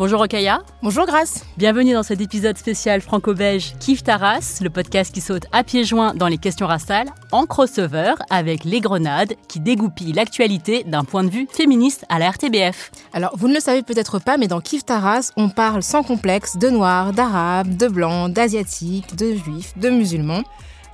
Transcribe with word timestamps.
Bonjour 0.00 0.22
Okaya. 0.22 0.62
Bonjour 0.82 1.04
Grace. 1.04 1.44
Bienvenue 1.58 1.92
dans 1.92 2.02
cet 2.02 2.22
épisode 2.22 2.56
spécial 2.56 3.02
franco-belge 3.02 3.74
Kif 3.80 4.02
Taras, 4.02 4.60
le 4.62 4.70
podcast 4.70 5.12
qui 5.12 5.20
saute 5.20 5.44
à 5.52 5.62
pieds 5.62 5.84
joints 5.84 6.14
dans 6.14 6.26
les 6.26 6.38
questions 6.38 6.66
raciales, 6.66 7.10
en 7.32 7.44
crossover 7.44 8.14
avec 8.30 8.64
Les 8.64 8.80
Grenades, 8.80 9.34
qui 9.46 9.60
dégoupillent 9.60 10.14
l'actualité 10.14 10.84
d'un 10.84 11.04
point 11.04 11.22
de 11.22 11.28
vue 11.28 11.46
féministe 11.52 12.06
à 12.08 12.18
la 12.18 12.30
RTBF. 12.30 12.92
Alors, 13.12 13.36
vous 13.36 13.46
ne 13.46 13.52
le 13.52 13.60
savez 13.60 13.82
peut-être 13.82 14.18
pas, 14.18 14.38
mais 14.38 14.48
dans 14.48 14.62
Kif 14.62 14.86
Taras, 14.86 15.32
on 15.36 15.50
parle 15.50 15.82
sans 15.82 16.02
complexe 16.02 16.56
de 16.56 16.70
noirs, 16.70 17.12
d'arabes, 17.12 17.76
de 17.76 17.86
blancs, 17.86 18.32
d'asiatiques, 18.32 19.16
de 19.16 19.34
juifs, 19.34 19.76
de 19.76 19.90
musulmans. 19.90 20.44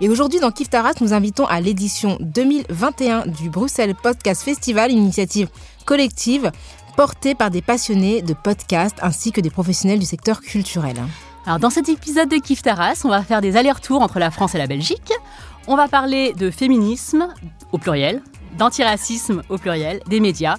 Et 0.01 0.09
aujourd'hui, 0.09 0.41
dans 0.41 0.51
Kif 0.51 0.69
Taras, 0.69 0.95
nous 1.01 1.15
invitons 1.15 1.47
à 1.47 1.61
l'édition 1.61 2.19
2021 2.21 3.29
du 3.29 3.51
Bruxelles 3.51 3.95
Podcast 3.95 4.43
Festival, 4.43 4.91
une 4.91 4.99
initiative 4.99 5.49
collective 5.85 6.51
porté 6.97 7.35
par 7.35 7.51
des 7.51 7.63
passionnés 7.63 8.23
de 8.23 8.33
podcasts 8.35 8.99
ainsi 9.03 9.31
que 9.31 9.41
des 9.41 9.51
professionnels 9.51 9.99
du 9.99 10.07
secteur 10.07 10.41
culturel. 10.41 10.97
Alors 11.45 11.59
dans 11.59 11.71
cet 11.71 11.89
épisode 11.89 12.29
de 12.29 12.37
Kif 12.37 12.63
Taras, 12.63 13.03
on 13.05 13.09
va 13.09 13.23
faire 13.23 13.41
des 13.41 13.57
allers-retours 13.57 14.03
entre 14.03 14.19
la 14.19 14.31
France 14.31 14.55
et 14.55 14.59
la 14.59 14.67
Belgique. 14.67 15.13
On 15.69 15.77
va 15.77 15.89
parler 15.89 16.33
de 16.33 16.51
féminisme 16.51 17.29
au 17.73 17.79
pluriel, 17.79 18.23
d'antiracisme 18.57 19.43
au 19.49 19.59
pluriel, 19.59 20.01
des 20.09 20.21
médias. 20.21 20.57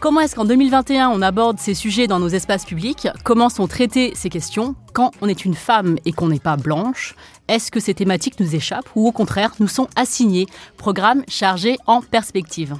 Comment 0.00 0.20
est-ce 0.20 0.36
qu'en 0.36 0.44
2021 0.44 1.08
on 1.08 1.22
aborde 1.22 1.58
ces 1.58 1.74
sujets 1.74 2.06
dans 2.06 2.20
nos 2.20 2.28
espaces 2.28 2.64
publics? 2.64 3.08
Comment 3.24 3.48
sont 3.48 3.66
traitées 3.66 4.12
ces 4.14 4.28
questions? 4.28 4.76
Quand 4.92 5.10
on 5.22 5.28
est 5.28 5.44
une 5.44 5.54
femme 5.54 5.96
et 6.04 6.12
qu'on 6.12 6.28
n'est 6.28 6.38
pas 6.38 6.56
blanche 6.56 7.16
Est-ce 7.48 7.72
que 7.72 7.80
ces 7.80 7.94
thématiques 7.94 8.38
nous 8.38 8.54
échappent 8.54 8.90
ou 8.94 9.08
au 9.08 9.12
contraire 9.12 9.54
nous 9.58 9.66
sont 9.66 9.88
assignées? 9.96 10.46
Programme 10.76 11.24
chargé 11.26 11.78
en 11.86 12.00
perspective. 12.00 12.76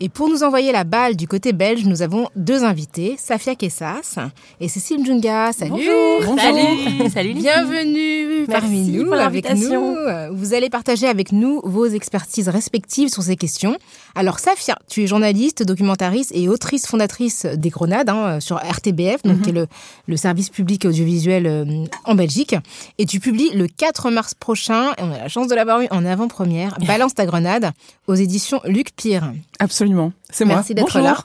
Et 0.00 0.08
pour 0.08 0.28
nous 0.28 0.42
envoyer 0.42 0.72
la 0.72 0.82
balle 0.82 1.14
du 1.14 1.28
côté 1.28 1.52
belge, 1.52 1.84
nous 1.84 2.02
avons 2.02 2.28
deux 2.34 2.64
invités, 2.64 3.14
Safia 3.16 3.54
Kessas 3.54 4.18
et 4.58 4.66
Cécile 4.66 5.04
Djunga. 5.04 5.52
Salut 5.52 5.70
Bonjour. 5.70 6.36
Salut 6.36 7.10
Salut 7.10 7.34
Bienvenue 7.34 8.46
parmi 8.48 8.88
nous, 8.88 9.12
avec 9.12 9.48
nous. 9.54 9.96
Vous 10.32 10.52
allez 10.52 10.68
partager 10.68 11.06
avec 11.06 11.30
nous 11.30 11.60
vos 11.62 11.86
expertises 11.86 12.48
respectives 12.48 13.08
sur 13.08 13.22
ces 13.22 13.36
questions. 13.36 13.76
Alors 14.16 14.38
Safia, 14.38 14.78
tu 14.88 15.02
es 15.02 15.06
journaliste, 15.06 15.64
documentariste 15.64 16.32
et 16.34 16.48
autrice 16.48 16.86
fondatrice 16.86 17.46
des 17.46 17.70
Grenades 17.70 18.08
hein, 18.08 18.38
sur 18.40 18.56
RTBF, 18.56 19.22
donc 19.24 19.42
qui 19.42 19.50
est 19.50 19.52
le, 19.52 19.66
le, 20.06 20.16
service 20.16 20.50
public 20.50 20.84
audiovisuel 20.84 21.46
euh, 21.46 21.84
en 22.04 22.14
Belgique. 22.14 22.54
Et 22.98 23.06
tu 23.06 23.18
publies 23.18 23.50
le 23.50 23.66
4 23.66 24.10
mars 24.10 24.34
prochain, 24.34 24.92
et 24.92 25.02
on 25.02 25.12
a 25.12 25.18
la 25.18 25.28
chance 25.28 25.48
de 25.48 25.54
l'avoir 25.54 25.80
eu 25.80 25.88
en 25.90 26.04
avant-première, 26.04 26.78
Balance 26.86 27.14
ta 27.14 27.26
grenade 27.26 27.72
aux 28.06 28.14
éditions 28.14 28.60
Luc 28.64 28.94
Pire. 28.94 29.32
Absolument, 29.58 30.12
c'est 30.30 30.44
moi. 30.44 30.56
Merci 30.56 30.74
d'être 30.74 31.00
là. 31.00 31.18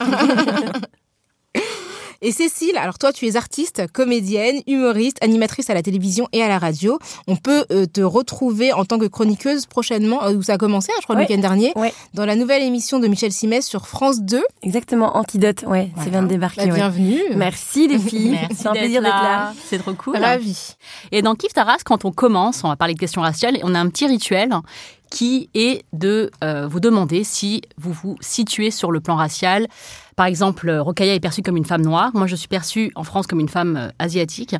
Et 2.22 2.32
Cécile, 2.32 2.76
alors 2.76 2.98
toi, 2.98 3.14
tu 3.14 3.26
es 3.26 3.36
artiste, 3.36 3.90
comédienne, 3.94 4.60
humoriste, 4.66 5.16
animatrice 5.22 5.70
à 5.70 5.74
la 5.74 5.80
télévision 5.80 6.28
et 6.34 6.42
à 6.42 6.48
la 6.48 6.58
radio. 6.58 6.98
On 7.26 7.36
peut 7.36 7.64
euh, 7.72 7.86
te 7.86 8.02
retrouver 8.02 8.74
en 8.74 8.84
tant 8.84 8.98
que 8.98 9.06
chroniqueuse 9.06 9.64
prochainement, 9.64 10.22
euh, 10.24 10.34
où 10.34 10.42
ça 10.42 10.52
a 10.52 10.58
commencé, 10.58 10.92
hein, 10.92 10.98
je 11.00 11.04
crois, 11.04 11.16
le 11.16 11.22
week-end 11.22 11.38
dernier, 11.38 11.72
ouais. 11.76 11.94
dans 12.12 12.26
la 12.26 12.36
nouvelle 12.36 12.62
émission 12.62 12.98
de 12.98 13.08
Michel 13.08 13.32
Simès 13.32 13.66
sur 13.66 13.86
France 13.86 14.20
2. 14.20 14.42
Exactement, 14.62 15.16
Antidote, 15.16 15.62
ouais, 15.62 15.88
voilà. 15.94 16.04
ça 16.04 16.10
vient 16.10 16.22
de 16.22 16.28
débarquer. 16.28 16.66
Bah, 16.66 16.74
bienvenue. 16.74 17.22
Ouais. 17.30 17.36
Merci 17.36 17.88
les 17.88 17.98
filles, 18.10 18.38
c'est 18.54 18.66
un 18.66 18.72
plaisir 18.72 19.00
d'être 19.00 19.14
là. 19.14 19.54
C'est 19.64 19.78
trop 19.78 19.94
cool. 19.94 20.18
Ravi. 20.18 20.74
Et 21.12 21.22
dans 21.22 21.34
Kif 21.34 21.54
Taras, 21.54 21.78
quand 21.86 22.04
on 22.04 22.12
commence, 22.12 22.64
on 22.64 22.68
va 22.68 22.76
parler 22.76 22.92
de 22.92 23.00
questions 23.00 23.22
raciales, 23.22 23.58
on 23.62 23.74
a 23.74 23.80
un 23.80 23.88
petit 23.88 24.06
rituel 24.06 24.52
qui 25.10 25.50
est 25.54 25.84
de 25.92 26.30
euh, 26.42 26.66
vous 26.68 26.80
demander 26.80 27.24
si 27.24 27.62
vous 27.76 27.92
vous 27.92 28.16
situez 28.20 28.70
sur 28.70 28.92
le 28.92 29.00
plan 29.00 29.16
racial. 29.16 29.66
Par 30.20 30.26
exemple, 30.26 30.70
Rokaya 30.70 31.14
est 31.14 31.20
perçue 31.20 31.40
comme 31.40 31.56
une 31.56 31.64
femme 31.64 31.80
noire. 31.80 32.10
Moi, 32.12 32.26
je 32.26 32.36
suis 32.36 32.46
perçue 32.46 32.92
en 32.94 33.04
France 33.04 33.26
comme 33.26 33.40
une 33.40 33.48
femme 33.48 33.78
euh, 33.78 33.88
asiatique. 33.98 34.54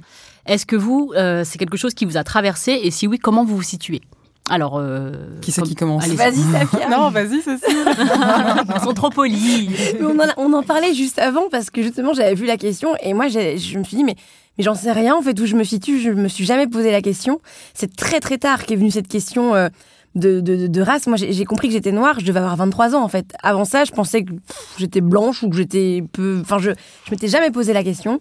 Est-ce 0.46 0.64
que 0.64 0.74
vous, 0.74 1.12
euh, 1.14 1.42
c'est 1.44 1.58
quelque 1.58 1.76
chose 1.76 1.92
qui 1.92 2.06
vous 2.06 2.16
a 2.16 2.24
traversé 2.24 2.80
Et 2.82 2.90
si 2.90 3.06
oui, 3.06 3.18
comment 3.18 3.44
vous 3.44 3.56
vous 3.56 3.62
situez? 3.62 4.00
Alors, 4.48 4.78
euh, 4.78 5.12
qui 5.42 5.52
c'est 5.52 5.60
qui 5.60 5.74
commence? 5.74 6.08
Vas-y, 6.08 6.40
Safia. 6.50 6.88
non, 6.90 7.10
vas-y, 7.10 7.42
Cécile. 7.42 7.60
Ils 8.74 8.80
sont 8.82 8.94
trop 8.94 9.10
polis. 9.10 9.68
on, 10.00 10.18
en, 10.18 10.28
on 10.38 10.52
en 10.54 10.62
parlait 10.62 10.94
juste 10.94 11.18
avant 11.18 11.50
parce 11.50 11.68
que 11.68 11.82
justement, 11.82 12.14
j'avais 12.14 12.34
vu 12.34 12.46
la 12.46 12.56
question 12.56 12.96
et 13.02 13.12
moi, 13.12 13.28
je 13.28 13.76
me 13.76 13.84
suis 13.84 13.98
dit, 13.98 14.04
mais 14.04 14.16
mais 14.60 14.64
j'en 14.64 14.74
sais 14.74 14.92
rien 14.92 15.14
en 15.14 15.22
fait 15.22 15.38
où 15.40 15.46
je 15.46 15.56
me 15.56 15.64
situe. 15.64 16.00
Je 16.00 16.10
me 16.10 16.28
suis 16.28 16.44
jamais 16.44 16.66
posé 16.66 16.90
la 16.90 17.00
question. 17.00 17.40
C'est 17.72 17.96
très 17.96 18.20
très 18.20 18.36
tard 18.36 18.66
qu'est 18.66 18.76
venue 18.76 18.90
cette 18.90 19.08
question. 19.08 19.54
Euh, 19.54 19.68
de, 20.14 20.40
de, 20.40 20.66
de, 20.66 20.82
race. 20.82 21.06
Moi, 21.06 21.16
j'ai 21.16 21.44
compris 21.44 21.68
que 21.68 21.74
j'étais 21.74 21.92
noire, 21.92 22.16
je 22.18 22.26
devais 22.26 22.38
avoir 22.38 22.56
23 22.56 22.94
ans, 22.94 23.02
en 23.02 23.08
fait. 23.08 23.34
Avant 23.42 23.64
ça, 23.64 23.84
je 23.84 23.92
pensais 23.92 24.24
que 24.24 24.32
j'étais 24.78 25.00
blanche 25.00 25.42
ou 25.42 25.50
que 25.50 25.56
j'étais 25.56 26.02
peu... 26.12 26.38
Enfin, 26.40 26.58
je, 26.58 26.70
je 27.04 27.10
m'étais 27.10 27.28
jamais 27.28 27.50
posé 27.50 27.72
la 27.72 27.84
question. 27.84 28.20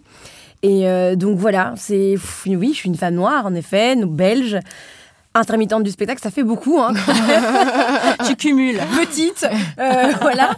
Et 0.62 0.88
euh, 0.88 1.16
donc, 1.16 1.38
voilà, 1.38 1.74
c'est... 1.76 2.16
Oui, 2.46 2.70
je 2.72 2.78
suis 2.78 2.88
une 2.88 2.96
femme 2.96 3.14
noire, 3.14 3.46
en 3.46 3.54
effet, 3.54 3.96
nous, 3.96 4.08
belge 4.08 4.58
intermittente 5.32 5.84
du 5.84 5.90
spectacle, 5.90 6.20
ça 6.20 6.30
fait 6.30 6.42
beaucoup. 6.42 6.80
Hein, 6.80 6.92
tu 8.26 8.36
cumules. 8.36 8.80
Petite, 9.00 9.46
euh, 9.78 10.12
voilà. 10.20 10.50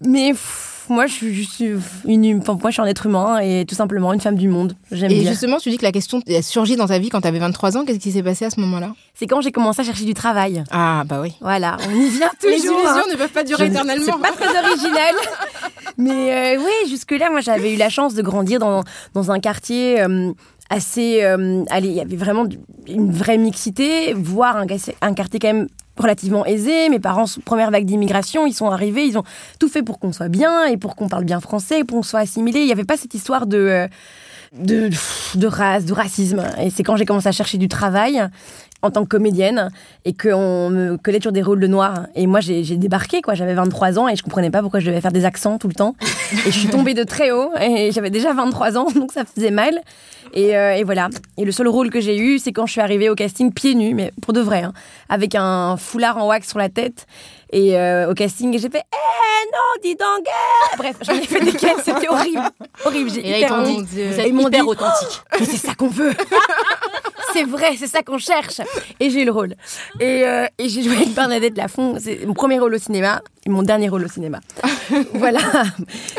Mais... 0.00 0.30
Pff, 0.30 0.69
moi, 0.90 1.06
je 1.06 1.12
suis 1.12 1.34
juste 1.34 1.60
une, 1.60 2.38
enfin, 2.38 2.58
moi, 2.60 2.70
je 2.70 2.74
suis 2.74 2.82
un 2.82 2.86
être 2.86 3.06
humain 3.06 3.38
et 3.38 3.64
tout 3.66 3.74
simplement 3.74 4.12
une 4.12 4.20
femme 4.20 4.36
du 4.36 4.48
monde. 4.48 4.74
J'aime 4.92 5.10
Et 5.10 5.24
justement, 5.24 5.58
tu 5.58 5.70
dis 5.70 5.78
que 5.78 5.84
la 5.84 5.92
question 5.92 6.20
a 6.28 6.42
surgi 6.42 6.76
dans 6.76 6.86
ta 6.86 6.98
vie 6.98 7.08
quand 7.08 7.20
tu 7.20 7.28
avais 7.28 7.38
23 7.38 7.76
ans. 7.76 7.84
Qu'est-ce 7.84 7.98
qui 7.98 8.12
s'est 8.12 8.22
passé 8.22 8.44
à 8.44 8.50
ce 8.50 8.60
moment-là? 8.60 8.92
C'est 9.14 9.26
quand 9.26 9.40
j'ai 9.40 9.52
commencé 9.52 9.80
à 9.80 9.84
chercher 9.84 10.04
du 10.04 10.14
travail. 10.14 10.62
Ah, 10.70 11.04
bah 11.06 11.20
oui. 11.22 11.32
Voilà, 11.40 11.76
on 11.88 11.94
y 11.94 12.08
vient 12.08 12.28
toujours. 12.40 12.50
Les 12.50 12.56
illusions 12.58 12.86
hein. 12.88 13.02
ne 13.12 13.16
peuvent 13.16 13.28
pas 13.30 13.44
durer 13.44 13.66
Je- 13.66 13.70
éternellement. 13.70 14.04
C'est 14.06 14.22
pas 14.22 14.32
très 14.46 14.58
original. 14.68 15.14
Mais 15.98 16.56
euh, 16.56 16.62
oui, 16.62 16.90
jusque-là, 16.90 17.30
moi, 17.30 17.40
j'avais 17.40 17.74
eu 17.74 17.76
la 17.76 17.88
chance 17.88 18.14
de 18.14 18.22
grandir 18.22 18.58
dans, 18.58 18.82
dans 19.14 19.30
un 19.30 19.40
quartier. 19.40 20.00
euh, 20.00 20.32
assez 20.72 21.24
euh, 21.24 21.64
allez 21.68 21.88
il 21.88 21.94
y 21.94 22.00
avait 22.00 22.14
vraiment 22.14 22.46
une 22.86 23.10
vraie 23.10 23.38
mixité 23.38 24.12
voire 24.14 24.56
un 24.56 25.14
quartier 25.14 25.40
quand 25.40 25.48
même 25.48 25.66
relativement 26.00 26.44
aisé 26.46 26.88
mes 26.88 27.00
parents 27.00 27.26
première 27.44 27.70
vague 27.70 27.84
d'immigration 27.84 28.46
ils 28.46 28.52
sont 28.52 28.70
arrivés 28.70 29.04
ils 29.04 29.18
ont 29.18 29.24
tout 29.58 29.68
fait 29.68 29.82
pour 29.82 29.98
qu'on 29.98 30.12
soit 30.12 30.28
bien 30.28 30.66
et 30.66 30.76
pour 30.76 30.96
qu'on 30.96 31.08
parle 31.08 31.24
bien 31.24 31.40
français 31.40 31.84
pour 31.84 31.98
qu'on 31.98 32.02
soit 32.02 32.20
assimilé 32.20 32.60
il 32.60 32.66
n'y 32.66 32.72
avait 32.72 32.84
pas 32.84 32.96
cette 32.96 33.14
histoire 33.14 33.46
de 33.46 33.58
euh, 33.58 33.88
de, 34.52 34.90
de 35.36 35.46
race, 35.46 35.84
de 35.84 35.92
racisme. 35.92 36.44
Et 36.60 36.70
c'est 36.70 36.82
quand 36.82 36.96
j'ai 36.96 37.04
commencé 37.04 37.28
à 37.28 37.32
chercher 37.32 37.58
du 37.58 37.68
travail 37.68 38.20
en 38.82 38.90
tant 38.90 39.02
que 39.02 39.08
comédienne 39.08 39.70
et 40.04 40.12
qu'on 40.14 40.70
me 40.70 40.96
collait 40.96 41.20
sur 41.20 41.32
des 41.32 41.42
rôles 41.42 41.60
de 41.60 41.66
noir. 41.66 42.06
Et 42.14 42.26
moi, 42.26 42.40
j'ai 42.40 42.62
débarqué, 42.76 43.20
quoi. 43.22 43.34
J'avais 43.34 43.54
23 43.54 43.98
ans 43.98 44.08
et 44.08 44.16
je 44.16 44.22
comprenais 44.22 44.50
pas 44.50 44.62
pourquoi 44.62 44.80
je 44.80 44.86
devais 44.86 45.00
faire 45.00 45.12
des 45.12 45.24
accents 45.24 45.58
tout 45.58 45.68
le 45.68 45.74
temps. 45.74 45.94
Et 46.46 46.52
je 46.52 46.58
suis 46.58 46.68
tombée 46.68 46.94
de 46.94 47.02
très 47.02 47.32
haut 47.32 47.50
et 47.60 47.90
j'avais 47.90 48.08
déjà 48.10 48.32
23 48.32 48.78
ans, 48.78 48.86
donc 48.94 49.10
ça 49.10 49.24
faisait 49.24 49.50
mal. 49.50 49.80
Et, 50.32 50.56
euh, 50.56 50.74
et 50.76 50.84
voilà. 50.84 51.08
Et 51.36 51.44
le 51.44 51.50
seul 51.50 51.66
rôle 51.66 51.90
que 51.90 51.98
j'ai 52.00 52.16
eu, 52.16 52.38
c'est 52.38 52.52
quand 52.52 52.66
je 52.66 52.72
suis 52.72 52.80
arrivée 52.80 53.10
au 53.10 53.16
casting 53.16 53.52
pieds 53.52 53.74
nus, 53.74 53.94
mais 53.94 54.12
pour 54.22 54.32
de 54.32 54.40
vrai, 54.40 54.62
hein, 54.62 54.72
avec 55.08 55.34
un 55.34 55.76
foulard 55.76 56.18
en 56.18 56.28
wax 56.28 56.48
sur 56.48 56.58
la 56.60 56.68
tête. 56.68 57.06
Et 57.52 57.76
euh, 57.76 58.08
au 58.08 58.14
casting, 58.14 58.52
j'ai 58.56 58.70
fait 58.70 58.84
Eh 58.92 59.46
non, 59.52 59.82
dis 59.82 59.96
donc 59.96 60.24
eh 60.24 60.76
Bref, 60.76 60.96
j'en 61.02 61.14
ai 61.14 61.22
fait 61.26 61.40
des 61.44 61.52
caisses, 61.52 61.82
c'était 61.84 62.08
horrible. 62.08 62.42
Horrible, 62.84 63.10
j'ai 63.12 63.38
hyper 63.38 63.62
dit, 63.64 63.76
Vous 63.78 63.98
êtes 64.20 64.28
hyper 64.28 64.50
dit, 64.50 64.60
authentique. 64.60 65.22
mais 65.40 65.46
c'est 65.46 65.56
ça 65.56 65.74
qu'on 65.74 65.88
veut. 65.88 66.14
c'est 67.32 67.44
vrai, 67.44 67.76
c'est 67.76 67.86
ça 67.86 68.02
qu'on 68.02 68.18
cherche. 68.18 68.60
Et 68.98 69.10
j'ai 69.10 69.22
eu 69.22 69.24
le 69.24 69.32
rôle. 69.32 69.54
Et, 70.00 70.24
euh, 70.24 70.46
j'ai 70.58 70.82
joué 70.82 70.96
avec 70.96 71.14
Bernadette 71.14 71.56
Lafont. 71.56 71.96
C'est 72.00 72.24
mon 72.26 72.34
premier 72.34 72.58
rôle 72.58 72.74
au 72.74 72.78
cinéma. 72.78 73.22
Mon 73.48 73.62
dernier 73.62 73.88
rôle 73.88 74.04
au 74.04 74.08
cinéma. 74.08 74.40
voilà. 75.14 75.40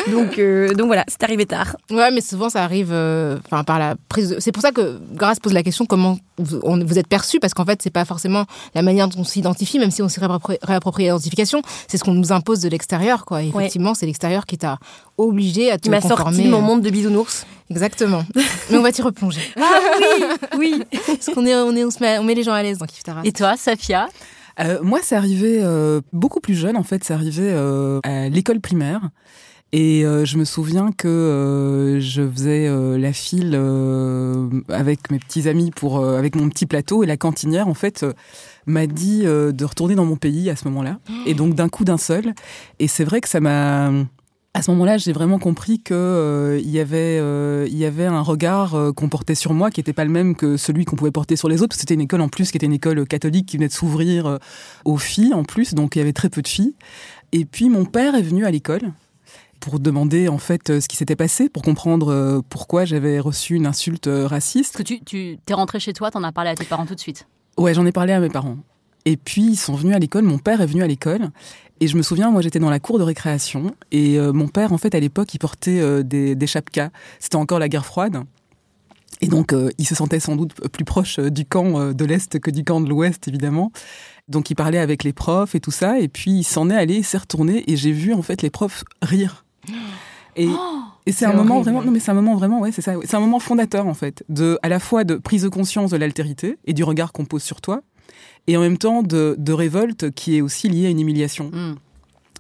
Donc, 0.10 0.40
euh, 0.40 0.74
donc 0.74 0.88
voilà, 0.88 1.06
c'est 1.08 1.24
arrivé 1.24 1.46
tard. 1.46 1.76
Ouais, 1.92 2.10
mais 2.12 2.22
souvent 2.22 2.50
ça 2.50 2.64
arrive 2.64 2.90
euh, 2.92 3.38
enfin 3.46 3.64
par 3.64 3.78
la 3.78 3.96
prise. 4.10 4.36
C'est 4.40 4.52
pour 4.52 4.64
ça 4.64 4.72
que 4.72 5.00
Grace 5.14 5.40
pose 5.40 5.54
la 5.54 5.62
question 5.62 5.86
comment 5.86 6.18
vous, 6.38 6.60
vous 6.64 7.00
êtes 7.00 7.08
perçu, 7.08 7.40
parce 7.40 7.54
qu'en 7.54 7.66
fait, 7.66 7.82
c'est 7.82 7.92
pas 7.92 8.06
forcément 8.06 8.46
la 8.74 8.82
manière 8.82 9.08
dont 9.08 9.20
on 9.20 9.24
s'identifie, 9.24 9.78
même 9.78 9.92
si 9.92 10.02
on 10.02 10.10
s'est 10.10 10.22
réapproprie 10.22 11.04
l'identification, 11.04 11.62
c'est 11.88 11.98
ce 11.98 12.04
qu'on 12.04 12.14
nous 12.14 12.32
impose 12.32 12.62
de 12.62 12.70
l'extérieur, 12.70 13.26
quoi. 13.26 13.44
effectivement, 13.44 13.94
c'est 13.94 14.06
l'extérieur 14.06 14.46
qui 14.46 14.58
t'a 14.58 14.80
obligé 15.18 15.72
à 15.72 15.78
te 15.78 15.90
conformer. 15.90 16.10
m'a 16.10 16.16
sorti 16.16 16.48
mon 16.48 16.58
euh, 16.58 16.62
monde 16.62 16.82
de 16.82 16.90
bisounours. 16.90 17.46
Exactement. 17.70 18.24
mais 18.70 18.78
on 18.78 18.82
va 18.82 18.92
t'y 18.92 19.02
replonger. 19.02 19.42
Ah 19.62 19.80
oui, 20.00 20.26
oui. 20.58 20.84
parce 21.06 21.28
qu'on 21.28 21.46
est, 21.46 21.56
on 21.56 21.76
est, 21.76 21.86
on, 21.86 21.90
met, 22.00 22.18
on 22.18 22.24
met 22.24 22.36
les 22.36 22.44
gens 22.44 22.54
à 22.54 22.64
l'aise 22.64 22.78
dans 22.80 22.86
Kiftara. 22.86 23.22
Et 23.24 23.32
toi, 23.32 23.56
Safia? 23.58 24.08
Euh, 24.60 24.80
moi, 24.82 25.00
c'est 25.02 25.16
arrivé 25.16 25.60
euh, 25.62 26.02
beaucoup 26.14 26.40
plus 26.40 26.56
jeune, 26.56 26.78
en 26.78 26.84
fait, 26.84 27.04
c'est 27.04 27.14
arrivé 27.14 27.44
euh, 27.44 28.00
à 28.04 28.30
l'école 28.30 28.60
primaire. 28.60 29.10
Et 29.74 30.02
je 30.02 30.38
me 30.38 30.44
souviens 30.44 30.92
que 30.92 31.98
je 32.02 32.30
faisais 32.30 32.70
la 32.98 33.14
file 33.14 33.56
avec 34.68 35.10
mes 35.10 35.18
petits 35.18 35.48
amis 35.48 35.72
pour 35.72 36.06
avec 36.06 36.36
mon 36.36 36.50
petit 36.50 36.66
plateau. 36.66 37.04
Et 37.04 37.06
la 37.06 37.16
cantinière 37.16 37.70
en 37.70 37.74
fait 37.74 38.06
m'a 38.66 38.86
dit 38.86 39.22
de 39.22 39.64
retourner 39.64 39.96
dans 39.96 40.04
mon 40.04 40.18
pays 40.18 40.50
à 40.50 40.58
ce 40.58 40.66
moment-là. 40.68 41.00
Et 41.26 41.36
donc 41.36 41.56
d'un 41.56 41.70
coup 41.70 41.86
d'un 41.86 41.98
seul. 41.98 42.34
Et 42.80 42.90
c'est 42.90 43.06
vrai 43.06 43.22
que 43.22 43.30
ça 43.30 43.40
m'a 43.40 43.94
à 44.54 44.62
ce 44.62 44.72
moment-là, 44.72 44.98
j'ai 44.98 45.14
vraiment 45.14 45.40
compris 45.40 45.82
que 45.82 45.94
euh, 45.94 46.60
il 46.62 46.70
y 46.70 46.80
avait 46.80 47.20
euh, 47.22 47.68
il 47.70 47.78
y 47.78 47.86
avait 47.86 48.06
un 48.06 48.22
regard 48.22 48.76
euh, 48.76 48.92
qu'on 48.92 49.08
portait 49.08 49.36
sur 49.36 49.54
moi 49.54 49.72
qui 49.72 49.80
n'était 49.80 49.94
pas 49.94 50.04
le 50.04 50.12
même 50.12 50.36
que 50.36 50.58
celui 50.58 50.84
qu'on 50.84 50.98
pouvait 50.98 51.12
porter 51.12 51.38
sur 51.38 51.48
les 51.48 51.62
autres. 51.62 51.76
C'était 51.76 51.94
une 51.94 52.02
école 52.02 52.20
en 52.20 52.28
plus 52.28 52.52
qui 52.52 52.58
était 52.58 52.66
une 52.66 52.74
école 52.74 53.08
catholique 53.08 53.46
qui 53.46 53.58
venait 53.58 53.70
de 53.70 53.74
s'ouvrir 53.74 54.40
aux 54.84 54.98
filles 54.98 55.34
en 55.34 55.44
plus, 55.44 55.74
donc 55.74 55.96
il 55.96 56.00
y 56.00 56.02
avait 56.02 56.14
très 56.14 56.30
peu 56.30 56.42
de 56.42 56.48
filles. 56.48 56.76
Et 57.32 57.46
puis 57.46 57.70
mon 57.70 57.86
père 57.86 58.14
est 58.14 58.22
venu 58.22 58.46
à 58.46 58.52
l'école 58.52 58.92
pour 59.62 59.80
demander 59.80 60.28
en 60.28 60.38
fait 60.38 60.80
ce 60.82 60.88
qui 60.88 60.98
s'était 60.98 61.16
passé, 61.16 61.48
pour 61.48 61.62
comprendre 61.62 62.42
pourquoi 62.50 62.84
j'avais 62.84 63.20
reçu 63.20 63.56
une 63.56 63.68
insulte 63.68 64.10
raciste. 64.12 64.76
Que 64.76 64.84
tu 64.84 65.00
tu 65.02 65.38
t'es 65.46 65.54
rentré 65.54 65.80
chez 65.80 65.94
toi, 65.94 66.12
t'en 66.12 66.24
as 66.24 66.34
parlé 66.34 66.50
à 66.50 66.56
tes 66.56 66.66
parents 66.66 66.86
tout 66.86 66.96
de 66.96 67.00
suite. 67.00 67.26
Ouais, 67.58 67.74
j'en 67.74 67.86
ai 67.86 67.92
parlé 67.94 68.12
à 68.12 68.20
mes 68.20 68.30
parents. 68.30 68.58
Et 69.06 69.18
puis 69.18 69.44
ils 69.44 69.56
sont 69.58 69.76
venus 69.76 69.96
à 69.96 70.00
l'école, 70.00 70.24
mon 70.24 70.38
père 70.38 70.62
est 70.62 70.66
venu 70.66 70.84
à 70.84 70.88
l'école 70.88 71.32
et 71.82 71.88
je 71.88 71.98
me 71.98 72.04
souviens, 72.04 72.30
moi, 72.30 72.44
j'étais 72.44 72.60
dans 72.60 72.70
la 72.70 72.80
cour 72.80 73.00
de 73.00 73.04
récréation 73.04 73.76
et 73.92 74.20
euh, 74.20 74.32
mon 74.32 74.48
père, 74.48 74.72
en 74.72 74.78
fait, 74.78 74.94
à 74.94 75.00
l'époque, 75.00 75.34
il 75.34 75.40
portait 75.40 75.82
euh, 75.82 76.04
des, 76.04 76.36
des 76.36 76.48
chapkas. 76.48 76.92
C'était 77.20 77.38
encore 77.38 77.58
la 77.58 77.70
guerre 77.70 77.88
froide. 77.88 78.24
Et 79.20 79.28
donc, 79.28 79.52
euh, 79.52 79.72
il 79.80 79.88
se 79.88 79.96
sentait 79.96 80.20
sans 80.20 80.36
doute 80.36 80.54
plus 80.70 80.86
proche 80.86 81.20
du 81.20 81.44
camp 81.44 81.92
de 81.92 82.06
l'Est 82.06 82.40
que 82.40 82.52
du 82.52 82.64
camp 82.64 82.82
de 82.82 82.90
l'Ouest, 82.90 83.28
évidemment. 83.28 83.72
Donc, 84.28 84.52
il 84.52 84.56
parlait 84.56 84.78
avec 84.78 85.04
les 85.04 85.12
profs 85.12 85.56
et 85.56 85.60
tout 85.60 85.72
ça. 85.72 86.00
Et 86.00 86.08
puis, 86.08 86.32
il 86.32 86.44
s'en 86.44 86.70
est 86.70 86.76
allé, 86.76 86.98
il 86.98 87.04
s'est 87.04 87.18
retourné 87.18 87.64
et 87.66 87.76
j'ai 87.76 87.92
vu, 87.92 88.14
en 88.14 88.22
fait, 88.22 88.44
les 88.44 88.52
profs 88.52 88.84
rire. 89.02 89.44
Et, 90.36 90.48
oh, 90.48 90.82
et 91.08 91.12
c'est 91.12 91.26
un 91.26 91.34
moment 91.34 91.62
vraiment, 91.62 91.84
non 91.84 91.92
mais 91.92 92.00
c'est 92.00 92.12
un 92.12 92.16
moment 92.16 92.36
vraiment, 92.36 92.62
ouais, 92.62 92.72
c'est 92.72 92.82
ça, 92.82 92.94
c'est 93.04 93.18
un 93.18 93.20
moment 93.20 93.40
fondateur 93.40 93.86
en 93.86 93.94
fait, 93.94 94.24
de 94.30 94.58
à 94.62 94.70
la 94.70 94.80
fois 94.80 95.04
de 95.04 95.16
prise 95.16 95.44
de 95.44 95.50
conscience 95.50 95.92
de 95.92 95.98
l'altérité 95.98 96.58
et 96.66 96.74
du 96.74 96.86
regard 96.86 97.12
qu'on 97.12 97.26
pose 97.26 97.44
sur 97.44 97.60
toi, 97.60 97.82
et 98.48 98.58
en 98.58 98.62
même 98.62 98.78
temps 98.78 99.04
de, 99.04 99.52
révolte 99.52 100.12
qui 100.12 100.38
est 100.38 100.42
aussi 100.42 100.70
liée 100.70 100.88
à 100.88 100.90
une 100.90 101.00
humiliation. 101.00 101.52
Hmm. 101.54 101.76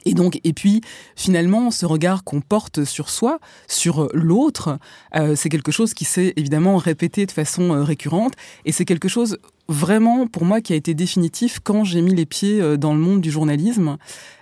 Et 0.05 0.13
donc, 0.13 0.39
et 0.43 0.53
puis 0.53 0.81
finalement, 1.15 1.69
ce 1.69 1.85
regard 1.85 2.23
qu'on 2.23 2.41
porte 2.41 2.85
sur 2.85 3.09
soi, 3.09 3.39
sur 3.67 4.09
l'autre, 4.13 4.79
euh, 5.15 5.35
c'est 5.35 5.49
quelque 5.49 5.71
chose 5.71 5.93
qui 5.93 6.05
s'est 6.05 6.33
évidemment 6.37 6.77
répété 6.77 7.25
de 7.25 7.31
façon 7.31 7.71
euh, 7.71 7.83
récurrente, 7.83 8.33
et 8.65 8.71
c'est 8.71 8.85
quelque 8.85 9.07
chose 9.07 9.37
vraiment 9.67 10.25
pour 10.25 10.43
moi 10.43 10.59
qui 10.59 10.73
a 10.73 10.75
été 10.75 10.95
définitif 10.95 11.59
quand 11.63 11.83
j'ai 11.83 12.01
mis 12.01 12.15
les 12.15 12.25
pieds 12.25 12.59
euh, 12.61 12.77
dans 12.77 12.93
le 12.93 12.99
monde 12.99 13.21
du 13.21 13.29
journalisme. 13.29 13.97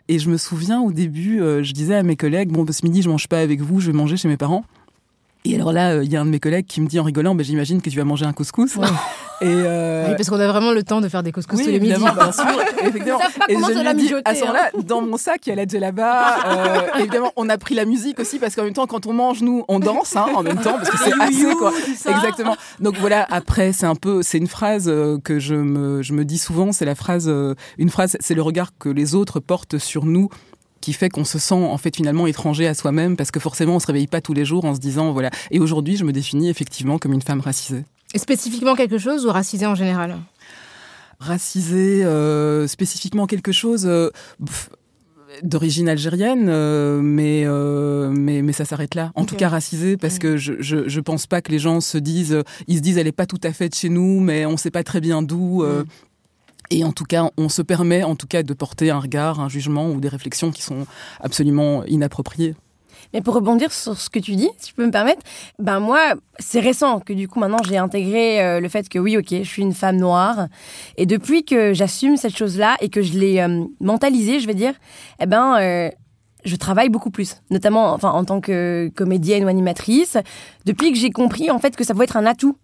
Et 0.08 0.18
je 0.18 0.30
me 0.30 0.38
souviens 0.38 0.82
au 0.82 0.92
début, 0.92 1.38
je 1.38 1.72
disais 1.72 1.94
à 1.94 2.02
mes 2.02 2.16
collègues 2.16 2.50
bon, 2.50 2.66
ce 2.72 2.84
midi 2.84 3.04
je 3.04 3.10
mange 3.10 3.28
pas 3.28 3.42
avec 3.42 3.62
vous, 3.62 3.80
je 3.80 3.92
vais 3.92 3.94
manger 3.94 4.18
chez 4.18 4.28
mes 4.28 4.38
parents. 4.38 4.66
Et 5.46 5.56
alors 5.56 5.72
là, 5.72 5.92
euh, 5.92 6.04
il 6.04 6.12
y 6.12 6.18
a 6.18 6.22
un 6.22 6.26
de 6.26 6.30
mes 6.30 6.40
collègues 6.40 6.66
qui 6.66 6.82
me 6.82 6.88
dit 6.88 7.00
en 7.00 7.04
rigolant, 7.04 7.34
bah, 7.34 7.44
j'imagine 7.44 7.82
que 7.82 7.90
tu 7.90 7.98
vas 7.98 8.04
manger 8.04 8.26
un 8.26 8.34
couscous. 8.34 8.78
Et 9.42 9.46
euh... 9.48 10.08
Oui, 10.10 10.16
parce 10.18 10.30
qu'on 10.30 10.40
a 10.40 10.48
vraiment 10.48 10.72
le 10.72 10.84
temps 10.84 11.00
de 11.00 11.08
faire 11.08 11.24
des 11.24 11.32
couscous 11.32 11.62
tous 11.62 11.70
les 11.70 11.80
midis. 11.80 11.96
bien 11.96 12.32
sûr. 12.32 12.44
Effectivement. 12.82 13.20
Pas 13.20 13.46
et 13.48 13.56
je 13.56 13.84
la 13.84 13.94
dis, 13.94 14.14
à 14.26 14.36
ce 14.36 14.42
moment-là, 14.42 14.70
hein. 14.76 14.80
dans 14.86 15.02
mon 15.02 15.16
sac, 15.16 15.48
il 15.48 15.50
y 15.50 15.54
a 15.54 15.56
la 15.56 15.66
djellaba. 15.66 16.36
Euh, 16.46 17.00
évidemment, 17.00 17.32
on 17.38 17.48
a 17.48 17.58
pris 17.58 17.74
la 17.74 17.86
musique 17.86 18.20
aussi 18.20 18.38
parce 18.38 18.54
qu'en 18.54 18.64
même 18.64 18.74
temps, 18.74 18.86
quand 18.86 19.06
on 19.06 19.14
mange, 19.14 19.42
nous, 19.42 19.64
on 19.70 19.80
danse 19.80 20.18
hein, 20.18 20.26
en 20.36 20.44
même 20.44 20.58
temps 20.58 20.74
parce 20.74 20.90
que 20.90 20.98
c'est 20.98 21.14
assez 21.22 21.56
quoi. 21.56 21.72
Exactement. 21.88 22.58
Donc 22.82 22.98
voilà. 22.98 23.26
Après, 23.30 23.72
c'est 23.72 23.86
un 23.86 23.96
peu, 23.96 24.22
c'est 24.24 24.38
une 24.38 24.48
phrase 24.48 24.90
euh, 24.90 25.18
que 25.24 25.40
je 25.40 25.56
me, 25.56 26.02
je 26.02 26.12
me 26.12 26.26
dis 26.26 26.38
souvent. 26.38 26.74
C'est 26.74 26.86
la 26.86 26.96
phrase, 26.96 27.30
euh, 27.30 27.56
une 27.78 27.90
phrase, 27.90 28.18
c'est 28.20 28.36
le 28.36 28.42
regard 28.42 28.72
que 28.78 28.90
les 28.90 29.16
autres 29.16 29.40
portent 29.40 29.78
sur 29.78 30.06
nous 30.06 30.30
qui 30.82 30.94
fait 30.94 31.10
qu'on 31.10 31.26
se 31.26 31.40
sent 31.40 31.54
en 31.54 31.78
fait 31.78 31.96
finalement 31.96 32.28
étranger 32.28 32.68
à 32.68 32.74
soi-même 32.74 33.16
parce 33.16 33.32
que 33.32 33.40
forcément 33.40 33.76
on 33.76 33.80
se 33.80 33.88
réveille 33.88 34.08
pas 34.08 34.22
tous 34.22 34.34
les 34.34 34.46
jours 34.46 34.66
en 34.66 34.76
se 34.76 34.80
disant 34.80 35.12
voilà. 35.12 35.30
Et 35.52 35.60
aujourd'hui, 35.60 35.98
je 35.98 36.04
me 36.04 36.12
définis 36.12 36.50
effectivement 36.50 36.98
comme 36.98 37.14
une 37.14 37.22
femme 37.22 37.42
racisée. 37.42 37.86
Et 38.14 38.20
spécifiquement 38.20 38.76
quelque 38.76 38.98
chose 38.98 39.26
ou 39.26 39.30
racisée 39.30 39.66
en 39.66 39.76
général? 39.76 40.18
Racisée, 41.20 42.04
euh, 42.06 42.68
spécifiquement 42.68 43.28
quelque 43.28 43.52
chose. 43.52 43.86
Euh, 43.86 44.10
d'origine 45.44 45.88
algérienne, 45.88 46.48
euh, 46.50 47.02
mais, 47.02 47.46
mais 48.20 48.42
mais 48.42 48.52
ça 48.52 48.66
s'arrête 48.66 48.96
là. 48.96 49.12
En 49.14 49.26
tout 49.26 49.36
cas 49.36 49.48
racisée, 49.48 49.96
parce 49.96 50.18
que 50.18 50.38
je, 50.38 50.54
je, 50.60 50.90
je 50.90 51.00
pense 51.00 51.28
pas 51.28 51.42
que 51.42 51.52
les 51.52 51.60
gens 51.60 51.82
se 51.82 52.00
disent, 52.00 52.42
ils 52.68 52.78
se 52.78 52.82
disent 52.82 52.98
elle 52.98 53.06
est 53.06 53.12
pas 53.12 53.28
tout 53.28 53.40
à 53.44 53.54
fait 53.54 53.70
de 53.70 53.76
chez 53.76 53.90
nous, 53.90 54.20
mais 54.20 54.48
on 54.48 54.58
sait 54.58 54.72
pas 54.72 54.84
très 54.84 55.02
bien 55.02 55.22
d'où. 55.22 55.64
Mm. 55.64 55.86
Et 56.72 56.84
en 56.84 56.92
tout 56.92 57.06
cas, 57.06 57.30
on 57.38 57.50
se 57.50 57.62
permet 57.62 58.04
en 58.04 58.16
tout 58.16 58.28
cas 58.28 58.44
de 58.44 58.54
porter 58.54 58.92
un 58.92 59.00
regard, 59.00 59.40
un 59.40 59.50
jugement 59.50 59.90
ou 59.90 60.00
des 60.00 60.10
réflexions 60.10 60.52
qui 60.52 60.62
sont 60.62 60.86
absolument 61.20 61.84
inappropriées. 61.86 62.56
Mais 63.14 63.22
pour 63.22 63.34
rebondir 63.34 63.74
sur 63.74 64.00
ce 64.00 64.10
que 64.10 64.20
tu 64.20 64.36
dis, 64.36 64.50
si 64.58 64.70
je 64.70 64.76
peux 64.76 64.86
me 64.86 64.92
permettre, 64.92 65.22
ben 65.58 65.80
moi, 65.80 66.14
c'est 66.38 66.60
récent 66.60 67.00
que 67.00 67.14
du 67.14 67.28
coup 67.28 67.40
maintenant 67.40 67.64
j'ai 67.68 67.78
intégré 67.78 68.42
euh, 68.42 68.60
le 68.60 68.70
fait 68.70 68.88
que 68.88 69.00
oui, 69.00 69.18
ok, 69.18 69.28
je 69.30 69.44
suis 69.44 69.64
une 69.64 69.74
femme 69.74 69.98
noire. 69.98 70.48
Et 70.96 71.06
depuis 71.06 71.44
que 71.44 71.74
j'assume 71.74 72.18
cette 72.18 72.38
chose-là 72.38 72.76
et 72.82 72.90
que 72.90 73.02
je 73.02 73.18
l'ai 73.18 73.40
euh, 73.40 73.66
mentalisée, 73.80 74.40
je 74.40 74.46
vais 74.46 74.54
dire, 74.54 74.74
eh 75.20 75.26
ben, 75.26 75.58
euh, 75.60 75.90
je 76.46 76.56
travaille 76.56 76.90
beaucoup 76.90 77.10
plus, 77.10 77.38
notamment 77.50 77.94
enfin 77.94 78.12
en 78.12 78.24
tant 78.26 78.42
que 78.42 78.92
comédienne 78.96 79.44
ou 79.44 79.48
animatrice. 79.48 80.18
Depuis 80.66 80.92
que 80.92 80.98
j'ai 80.98 81.10
compris 81.10 81.50
en 81.50 81.58
fait 81.58 81.76
que 81.76 81.84
ça 81.84 81.94
pouvait 81.94 82.06
être 82.06 82.18
un 82.18 82.28
atout 82.28 82.58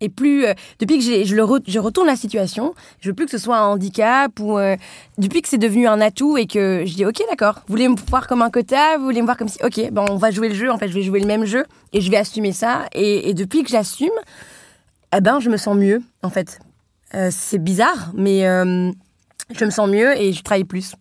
et 0.00 0.08
plus, 0.08 0.44
euh, 0.44 0.52
depuis 0.78 0.98
que 0.98 1.04
je, 1.04 1.34
le 1.34 1.44
je 1.66 1.78
retourne 1.78 2.06
la 2.06 2.16
situation, 2.16 2.74
je 3.00 3.08
veux 3.08 3.14
plus 3.14 3.24
que 3.24 3.30
ce 3.30 3.38
soit 3.38 3.56
un 3.56 3.64
handicap 3.64 4.38
ou 4.40 4.58
euh, 4.58 4.76
depuis 5.16 5.40
que 5.40 5.48
c'est 5.48 5.58
devenu 5.58 5.86
un 5.86 6.00
atout 6.02 6.36
et 6.36 6.46
que 6.46 6.84
je 6.84 6.94
dis 6.94 7.06
ok 7.06 7.22
d'accord, 7.30 7.62
vous 7.66 7.72
voulez 7.72 7.88
me 7.88 7.96
voir 8.08 8.26
comme 8.26 8.42
un 8.42 8.50
quota, 8.50 8.98
vous 8.98 9.04
voulez 9.04 9.22
me 9.22 9.26
voir 9.26 9.38
comme 9.38 9.48
si 9.48 9.58
ok, 9.64 9.90
ben 9.92 10.04
on 10.10 10.16
va 10.16 10.30
jouer 10.30 10.50
le 10.50 10.54
jeu, 10.54 10.70
en 10.70 10.76
fait 10.76 10.88
je 10.88 10.94
vais 10.94 11.02
jouer 11.02 11.20
le 11.20 11.26
même 11.26 11.46
jeu 11.46 11.64
et 11.94 12.02
je 12.02 12.10
vais 12.10 12.18
assumer 12.18 12.52
ça 12.52 12.86
et, 12.92 13.32
depuis 13.32 13.62
que 13.62 13.70
j'assume, 13.70 14.10
eh 15.16 15.20
ben 15.22 15.40
je 15.40 15.48
me 15.48 15.56
sens 15.56 15.76
mieux 15.76 16.02
en 16.22 16.30
fait. 16.30 16.58
Euh, 17.14 17.30
c'est 17.32 17.58
bizarre, 17.58 18.12
mais 18.14 18.40
je 18.42 19.64
me 19.64 19.70
sens 19.70 19.88
mieux 19.88 20.20
et 20.20 20.34
je 20.34 20.42
travaille 20.42 20.64
plus. 20.64 20.94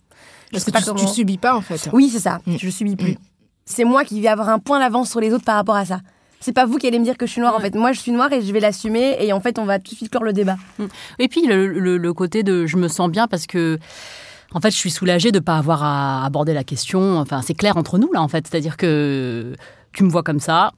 Je 0.53 0.59
sais 0.59 0.71
pas 0.71 0.81
tu, 0.81 0.93
tu 0.95 1.07
subis 1.07 1.37
pas 1.37 1.53
en 1.53 1.61
fait. 1.61 1.89
Oui 1.91 2.09
c'est 2.09 2.19
ça, 2.19 2.39
mm. 2.45 2.55
je 2.57 2.69
subis 2.69 2.95
plus. 2.95 3.13
Mm. 3.13 3.17
C'est 3.65 3.83
moi 3.83 4.05
qui 4.05 4.21
vais 4.21 4.29
avoir 4.29 4.47
un 4.47 4.59
point 4.59 4.79
d'avance 4.79 5.09
sur 5.09 5.19
les 5.19 5.33
autres 5.33 5.43
par 5.43 5.55
rapport 5.55 5.75
à 5.75 5.83
ça 5.83 5.99
c'est 6.45 6.53
pas 6.53 6.65
vous 6.65 6.77
qui 6.77 6.85
allez 6.85 6.99
me 6.99 7.03
dire 7.03 7.17
que 7.17 7.25
je 7.25 7.31
suis 7.31 7.41
noire 7.41 7.55
en 7.55 7.59
fait. 7.59 7.73
Moi 7.73 7.91
je 7.91 7.99
suis 7.99 8.11
noire 8.11 8.31
et 8.31 8.39
je 8.39 8.53
vais 8.53 8.59
l'assumer 8.59 9.17
et 9.19 9.33
en 9.33 9.39
fait 9.39 9.57
on 9.57 9.65
va 9.65 9.79
tout 9.79 9.91
de 9.91 9.97
suite 9.97 10.11
clore 10.11 10.23
le 10.23 10.31
débat. 10.31 10.57
Mm. 10.77 10.85
Et 11.17 11.27
puis 11.27 11.47
le, 11.47 12.13
côté 12.13 12.43
de 12.43 12.67
je 12.67 12.77
me 12.77 12.87
sens 12.87 13.09
bien 13.09 13.27
parce 13.27 13.47
que 13.47 13.79
en 14.53 14.61
fait 14.61 14.69
je 14.69 14.77
suis 14.77 14.91
soulagée 14.91 15.31
de 15.31 15.39
pas 15.39 15.57
avoir 15.57 15.83
à 15.83 16.23
aborder 16.23 16.53
la 16.53 16.63
question. 16.63 17.17
Enfin 17.17 17.41
c'est 17.41 17.55
clair 17.55 17.77
entre 17.77 17.97
nous 17.97 18.13
là 18.13 18.21
en 18.21 18.27
fait. 18.27 18.45
C'est-à-dire 18.47 18.77
que 18.77 19.53
tu 19.91 20.03
me 20.03 20.09
vois 20.09 20.21
comme 20.21 20.39
ça. 20.39 20.71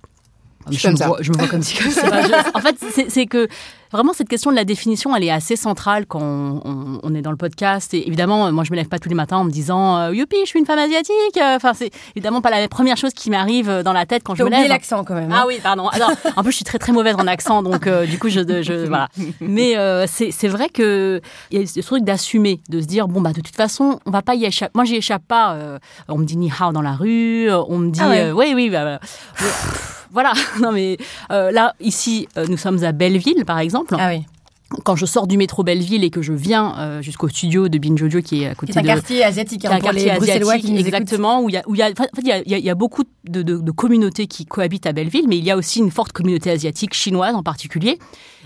Je, 0.72 0.88
me, 0.88 0.96
Vois, 0.96 1.18
je 1.22 1.32
me 1.32 1.38
vois 1.38 1.48
comme 1.48 1.64
si 1.64 1.78
comme 1.82 1.92
ça. 1.92 2.08
en 2.54 2.60
fait 2.60 2.76
c'est 3.10 3.26
que 3.26 3.48
Vraiment, 3.92 4.12
cette 4.12 4.28
question 4.28 4.52
de 4.52 4.56
la 4.56 4.66
définition, 4.66 5.16
elle 5.16 5.24
est 5.24 5.32
assez 5.32 5.56
centrale 5.56 6.06
quand 6.06 6.22
on, 6.22 7.16
est 7.16 7.22
dans 7.22 7.32
le 7.32 7.38
podcast. 7.38 7.94
Et 7.94 8.06
évidemment, 8.06 8.52
moi, 8.52 8.64
je 8.66 8.72
me 8.72 8.76
lève 8.76 8.88
pas 8.88 9.00
tous 9.00 9.08
les 9.08 9.16
matins 9.16 9.38
en 9.38 9.44
me 9.46 9.50
disant 9.50 9.98
euh, 9.98 10.14
Youpi, 10.14 10.36
je 10.44 10.50
suis 10.50 10.60
une 10.60 10.66
femme 10.66 10.80
asiatique. 10.80 11.40
Enfin, 11.42 11.74
c'est 11.74 11.92
évidemment 12.16 12.42
pas 12.42 12.50
la 12.50 12.68
première 12.68 12.98
chose 12.98 13.14
qui 13.14 13.30
m'arrive 13.30 13.82
dans 13.84 13.94
la 13.94 14.06
tête 14.06 14.24
quand 14.26 14.36
je 14.36 14.44
me 14.44 14.50
lève. 14.50 14.68
l'accent 14.68 15.04
quand 15.06 15.16
même. 15.16 15.32
Hein. 15.32 15.40
Ah 15.44 15.46
oui, 15.48 15.60
pardon. 15.64 15.88
Alors, 15.88 16.12
en 16.36 16.44
plus, 16.44 16.52
je 16.52 16.58
suis 16.58 16.66
très 16.66 16.80
très 16.80 16.92
mauvaise 16.92 17.16
en 17.18 17.28
accent, 17.28 17.64
donc 17.64 17.88
euh, 17.88 18.06
du 18.06 18.20
coup, 18.20 18.30
je, 18.30 18.42
je 18.62 18.88
voilà. 18.88 19.08
Mais 19.40 19.78
euh, 19.78 20.06
c'est 20.08 20.48
vrai 20.48 20.68
que 20.68 21.22
il 21.52 21.62
y 21.62 21.64
a 21.64 21.66
ce 21.66 21.80
truc 21.80 22.04
d'assumer, 22.04 22.60
de 22.70 22.82
se 22.82 22.88
dire 22.88 23.08
bon 23.08 23.22
bah 23.22 23.32
de 23.32 23.42
toute 23.42 23.56
façon, 23.56 24.00
on 24.06 24.12
va 24.12 24.22
pas 24.22 24.36
y 24.36 24.46
échapper. 24.46 24.72
Moi, 24.76 24.84
j'y 24.84 24.96
échappe 24.96 25.24
pas. 25.26 25.58
on 26.10 26.18
me 26.18 26.26
dit 26.26 26.36
ni 26.36 26.52
hao 26.52 26.74
dans 26.74 26.82
la 26.82 26.94
rue. 26.94 27.50
On 27.52 27.78
me 27.78 27.90
dit 27.90 28.02
ah 28.04 28.36
oui 28.36 28.54
oui. 28.54 28.70
Bah, 28.70 29.00
voilà. 30.12 30.34
non 30.62 30.72
mais 30.72 30.98
là 31.30 31.74
ici, 31.80 32.28
nous 32.50 32.58
sommes 32.58 32.84
à 32.84 32.92
Belleville, 32.92 33.46
par 33.46 33.60
exemple. 33.60 33.96
Ah 34.00 34.10
oui 34.10 34.26
quand 34.84 34.96
je 34.96 35.06
sors 35.06 35.28
du 35.28 35.38
métro 35.38 35.64
Belleville 35.64 36.04
et 36.04 36.10
que 36.10 36.22
je 36.22 36.34
viens 36.34 36.78
euh, 36.78 37.02
jusqu'au 37.02 37.30
studio 37.30 37.70
de 37.70 37.78
Binjojo 37.78 38.22
qui 38.22 38.44
est 38.44 38.48
à 38.48 38.56
côté 38.56 38.74
de... 38.74 38.74
C'est 38.74 38.80
un 38.80 38.84
quartier 38.96 39.24
asiatique, 39.24 39.66
hein, 39.66 39.72
un 39.72 39.80
quartier 39.80 40.12
exactement, 40.80 41.42
où 41.42 41.50
il 41.50 41.54
y 41.54 41.58
a, 41.58 41.64
où 41.68 41.76
il 41.76 41.80
y 41.80 41.82
a, 41.82 41.90
il 41.90 42.28
y 42.28 42.54
a, 42.54 42.58
y 42.58 42.70
a 42.70 42.76
beaucoup 42.76 43.04
de, 43.26 43.42
de, 43.44 43.58
de, 43.58 43.72
communautés 43.72 44.28
qui 44.28 44.46
cohabitent 44.46 44.86
à 44.86 44.94
Belleville, 44.94 45.28
mais 45.28 45.38
il 45.38 45.44
y 45.44 45.52
a 45.52 45.58
aussi 45.58 45.80
une 45.80 45.92
forte 45.92 46.12
communauté 46.12 46.52
asiatique, 46.52 46.94
chinoise 46.94 47.36
en 47.36 47.44
particulier. 47.44 47.98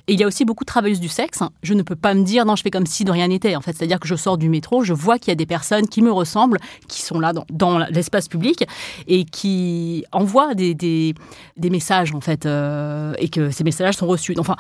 Et 0.08 0.14
il 0.14 0.20
y 0.20 0.24
a 0.24 0.28
aussi 0.28 0.46
beaucoup 0.46 0.64
de 0.64 0.68
travailleuses 0.68 1.00
du 1.00 1.10
sexe. 1.10 1.40
Je 1.64 1.74
ne 1.74 1.84
peux 1.84 1.96
pas 1.96 2.14
me 2.14 2.24
dire 2.24 2.46
non, 2.46 2.56
je 2.56 2.64
fais 2.64 2.72
comme 2.72 2.86
si 2.86 3.04
de 3.04 3.12
rien 3.12 3.28
n'était. 3.28 3.56
En 3.56 3.62
fait, 3.62 3.74
c'est-à-dire 3.74 4.00
que 4.00 4.08
je 4.08 4.16
sors 4.16 4.38
du 4.38 4.50
métro, 4.50 4.84
je 4.84 4.94
vois 4.94 5.20
qu'il 5.20 5.30
y 5.30 5.32
a 5.32 5.36
des 5.36 5.46
personnes 5.46 5.88
qui 5.88 6.02
me 6.02 6.12
ressemblent, 6.12 6.60
qui 6.88 7.02
sont 7.02 7.20
là 7.20 7.34
dans, 7.50 7.78
l'espace 7.90 8.28
public 8.28 8.66
et 9.08 9.26
qui 9.26 10.06
envoient 10.12 10.54
des, 10.56 11.16
messages 11.58 12.14
en 12.14 12.22
fait, 12.22 12.46
euh, 12.46 13.14
et 13.18 13.30
que 13.30 13.52
ces 13.52 13.64
messages 13.64 13.96
sont 13.96 14.08
reçus. 14.08 14.36
Enfin, 14.38 14.56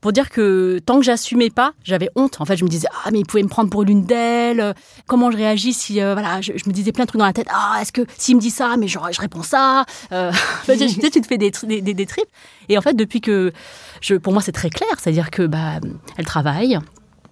pour 0.00 0.12
dire 0.12 0.30
que 0.30 0.78
tant 0.84 0.98
que 0.98 1.04
j'assumais 1.04 1.50
pas, 1.50 1.72
j'avais 1.82 2.08
honte. 2.14 2.40
En 2.40 2.44
fait, 2.44 2.56
je 2.56 2.64
me 2.64 2.68
disais 2.68 2.88
ah 3.04 3.10
mais 3.10 3.20
il 3.20 3.26
pouvait 3.26 3.42
me 3.42 3.48
prendre 3.48 3.70
pour 3.70 3.82
l'une 3.82 4.04
d'elles. 4.04 4.74
Comment 5.06 5.30
je 5.30 5.36
réagis 5.36 5.72
si 5.72 6.00
euh, 6.00 6.12
voilà, 6.12 6.40
je, 6.40 6.52
me 6.52 6.72
disais 6.72 6.92
plein 6.92 7.04
de 7.04 7.08
trucs 7.08 7.18
dans 7.18 7.26
la 7.26 7.32
tête. 7.32 7.48
Ah 7.50 7.78
est-ce 7.80 7.92
que 7.92 8.02
s'il 8.16 8.36
me 8.36 8.40
dit 8.40 8.50
ça, 8.50 8.76
mais 8.78 8.86
je, 8.88 8.98
je 9.10 9.20
réponds 9.20 9.42
ça. 9.42 9.84
Euh, 10.12 10.30
tu 10.66 11.20
te 11.20 11.26
fais 11.26 11.38
des, 11.38 11.50
des, 11.50 11.94
des, 11.94 12.06
tripes. 12.06 12.28
Et 12.68 12.78
en 12.78 12.80
fait, 12.80 12.94
depuis 12.94 13.20
que 13.20 13.52
pour 14.22 14.32
moi 14.32 14.42
c'est 14.42 14.52
très 14.52 14.70
clair, 14.70 14.90
c'est-à-dire 14.98 15.30
que 15.30 15.46
bah 15.46 15.80
elle 16.16 16.26
travaille. 16.26 16.78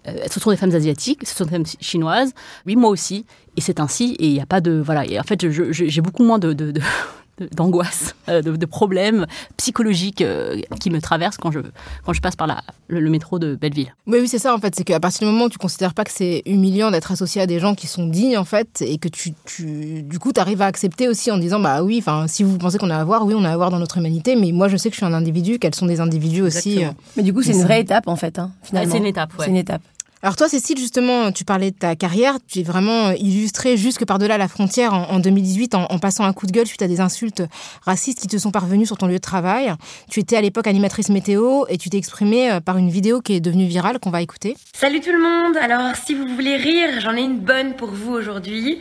Euh, 0.08 0.12
ce 0.30 0.40
sont 0.40 0.50
des 0.50 0.56
femmes 0.56 0.74
asiatiques, 0.74 1.26
ce 1.26 1.34
sont 1.34 1.44
des 1.44 1.50
femmes 1.50 1.66
chinoises. 1.80 2.32
Oui, 2.66 2.76
moi 2.76 2.90
aussi. 2.90 3.26
Et 3.56 3.60
c'est 3.60 3.80
ainsi. 3.80 4.16
Et 4.18 4.26
il 4.26 4.32
n'y 4.32 4.40
a 4.40 4.46
pas 4.46 4.60
de 4.60 4.80
voilà. 4.84 5.04
Et 5.06 5.18
en 5.18 5.24
fait, 5.24 5.48
j'ai 5.50 6.00
beaucoup 6.00 6.24
moins 6.24 6.38
de, 6.38 6.52
de, 6.52 6.80
d'angoisse, 7.52 8.14
euh, 8.28 8.42
de, 8.42 8.66
problèmes 8.66 9.26
psychologiques 9.56 10.22
euh, 10.22 10.60
qui 10.80 10.90
me 10.90 11.00
traversent 11.00 11.36
quand 11.36 11.50
je, 11.50 11.60
quand 12.04 12.12
je 12.12 12.20
passe 12.20 12.36
par 12.36 12.46
la, 12.46 12.62
le, 12.88 13.08
métro 13.10 13.38
de 13.38 13.54
Belleville. 13.54 13.94
Oui, 14.06 14.18
oui 14.20 14.28
c'est 14.28 14.38
ça 14.38 14.54
en 14.54 14.58
fait. 14.58 14.74
C'est 14.74 14.84
qu'à 14.84 15.00
partir 15.00 15.26
du 15.26 15.32
moment 15.32 15.46
où 15.46 15.48
tu 15.48 15.58
considères 15.58 15.94
pas 15.94 16.04
que 16.04 16.10
c'est 16.10 16.42
humiliant 16.46 16.90
d'être 16.90 17.12
associé 17.12 17.42
à 17.42 17.46
des 17.46 17.58
gens 17.58 17.74
qui 17.74 17.86
sont 17.86 18.06
dignes 18.06 18.38
en 18.38 18.44
fait, 18.44 18.82
et 18.82 18.98
que 18.98 19.08
tu, 19.08 19.34
tu 19.44 20.02
du 20.02 20.18
coup, 20.18 20.32
tu 20.32 20.40
arrives 20.40 20.62
à 20.62 20.66
accepter 20.66 21.08
aussi 21.08 21.30
en 21.30 21.38
disant 21.38 21.60
bah 21.60 21.82
oui, 21.82 21.98
enfin, 21.98 22.26
si 22.26 22.42
vous 22.42 22.58
pensez 22.58 22.78
qu'on 22.78 22.90
a 22.90 22.96
à 22.96 23.04
voir, 23.04 23.24
oui, 23.24 23.34
on 23.36 23.44
a 23.44 23.50
à 23.50 23.56
voir 23.56 23.70
dans 23.70 23.78
notre 23.78 23.98
humanité, 23.98 24.36
mais 24.36 24.52
moi 24.52 24.68
je 24.68 24.76
sais 24.76 24.88
que 24.88 24.94
je 24.94 25.00
suis 25.00 25.06
un 25.06 25.14
individu, 25.14 25.58
qu'elles 25.58 25.74
sont 25.74 25.86
des 25.86 26.00
individus 26.00 26.42
aussi. 26.42 26.84
Euh, 26.84 26.90
mais 27.16 27.22
du 27.22 27.32
coup, 27.32 27.42
c'est 27.42 27.52
une 27.52 27.62
vraie 27.62 27.80
étape 27.80 28.08
en 28.08 28.16
fait, 28.16 28.38
hein, 28.38 28.50
finalement. 28.62 28.92
c'est 28.92 28.98
une 28.98 29.06
étape, 29.06 29.32
C'est 29.38 29.50
une 29.50 29.56
étape. 29.56 29.82
Alors 30.26 30.34
toi, 30.34 30.48
Cécile, 30.48 30.76
justement, 30.76 31.30
tu 31.30 31.44
parlais 31.44 31.70
de 31.70 31.76
ta 31.76 31.94
carrière. 31.94 32.38
Tu 32.48 32.58
es 32.58 32.62
vraiment 32.64 33.12
illustrée 33.12 33.76
jusque 33.76 34.04
par-delà 34.04 34.36
la 34.38 34.48
frontière 34.48 34.92
en, 34.92 35.20
2018 35.20 35.76
en, 35.76 35.98
passant 36.00 36.24
un 36.24 36.32
coup 36.32 36.46
de 36.46 36.50
gueule 36.50 36.66
suite 36.66 36.82
à 36.82 36.88
des 36.88 36.98
insultes 36.98 37.44
racistes 37.82 38.22
qui 38.22 38.26
te 38.26 38.36
sont 38.36 38.50
parvenues 38.50 38.86
sur 38.86 38.98
ton 38.98 39.06
lieu 39.06 39.12
de 39.12 39.18
travail. 39.18 39.72
Tu 40.10 40.18
étais 40.18 40.36
à 40.36 40.40
l'époque 40.40 40.66
animatrice 40.66 41.10
météo 41.10 41.62
et 41.68 41.78
tu 41.78 41.90
t'es 41.90 41.98
exprimée 41.98 42.50
euh, 42.50 42.58
par 42.58 42.76
une 42.76 42.90
vidéo 42.90 43.20
qui 43.20 43.34
est 43.34 43.40
devenue 43.40 43.66
virale 43.66 44.00
qu'on 44.00 44.10
va 44.10 44.20
écouter. 44.20 44.56
Salut 44.72 44.98
tout 44.98 45.12
le 45.12 45.22
monde. 45.22 45.56
Alors, 45.58 45.94
si 45.94 46.12
vous 46.12 46.26
voulez 46.26 46.56
rire, 46.56 47.00
j'en 47.00 47.14
ai 47.14 47.22
une 47.22 47.38
bonne 47.38 47.76
pour 47.76 47.92
vous 47.92 48.14
aujourd'hui. 48.14 48.80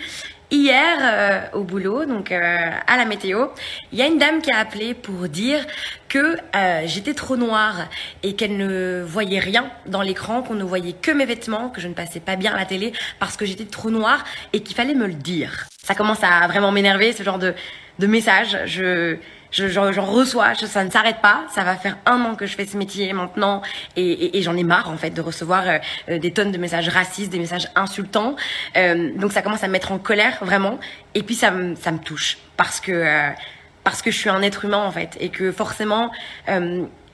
Hier, 0.56 0.98
euh, 1.02 1.60
au 1.60 1.64
boulot, 1.64 2.06
donc 2.06 2.32
euh, 2.32 2.70
à 2.88 2.96
la 2.96 3.04
météo, 3.04 3.48
il 3.92 4.00
y 4.00 4.02
a 4.02 4.06
une 4.06 4.18
dame 4.18 4.42
qui 4.42 4.52
a 4.52 4.58
appelé 4.58 4.94
pour 4.94 5.28
dire 5.28 5.66
que 6.08 6.38
euh, 6.56 6.84
j'étais 6.86 7.14
trop 7.14 7.36
noire 7.36 7.90
et 8.24 8.36
qu'elle 8.36 8.56
ne 8.56 9.04
voyait 9.06 9.40
rien 9.40 9.70
dans 9.86 10.02
l'écran, 10.02 10.44
qu'on 10.44 10.54
ne 10.54 10.64
voyait 10.64 10.94
que 10.94 11.12
mes 11.12 11.26
vêtements, 11.26 11.68
que 11.68 11.82
je 11.82 11.90
ne 11.90 11.94
passais 11.94 12.22
pas 12.22 12.38
bien 12.38 12.54
à 12.54 12.58
la 12.58 12.64
télé 12.64 12.94
parce 13.20 13.36
que 13.36 13.46
j'étais 13.46 13.66
trop 13.66 13.90
noire 13.90 14.24
et 14.54 14.62
qu'il 14.62 14.78
fallait 14.78 14.94
me 14.94 15.08
le 15.08 15.14
dire. 15.14 15.68
Ça 15.84 15.94
commence 15.94 16.24
à 16.24 16.48
vraiment 16.48 16.72
m'énerver, 16.72 17.12
ce 17.12 17.24
genre 17.24 17.38
de, 17.38 17.54
de 18.00 18.08
message. 18.08 18.58
Je 18.66 19.18
j'en 19.56 20.06
reçois, 20.06 20.54
ça 20.56 20.84
ne 20.84 20.90
s'arrête 20.90 21.22
pas. 21.22 21.46
Ça 21.54 21.64
va 21.64 21.76
faire 21.76 21.98
un 22.06 22.22
an 22.22 22.36
que 22.36 22.46
je 22.46 22.56
fais 22.56 22.66
ce 22.66 22.78
métier 22.78 23.14
maintenant 23.14 23.62
et, 23.96 24.42
j'en 24.42 24.56
ai 24.56 24.64
marre 24.64 24.90
en 24.90 24.98
fait 24.98 25.12
de 25.12 25.22
recevoir 25.22 25.68
euh, 25.68 25.78
euh, 26.10 26.20
des 26.20 26.32
tonnes 26.32 26.52
de 26.52 26.58
messages 26.58 26.90
racistes, 26.90 27.32
des 27.32 27.40
messages 27.40 27.70
insultants. 27.76 28.36
Euh, 28.76 29.12
donc 29.16 29.32
ça 29.32 29.42
commence 29.42 29.64
à 29.64 29.68
me 29.68 29.72
mettre 29.72 29.92
en 29.92 29.98
colère 29.98 30.38
vraiment. 30.42 30.80
Et 31.14 31.24
puis 31.24 31.36
ça 31.36 31.52
me 31.52 31.76
ça 31.76 31.92
me 31.92 32.00
touche 32.00 32.38
parce 32.58 32.80
que 32.80 33.32
parce 33.84 34.02
que 34.02 34.12
je 34.12 34.18
suis 34.18 34.30
un 34.30 34.42
être 34.42 34.66
humain 34.66 34.84
en 34.84 34.92
fait 34.92 35.16
et 35.20 35.30
que 35.30 35.52
forcément 35.52 36.12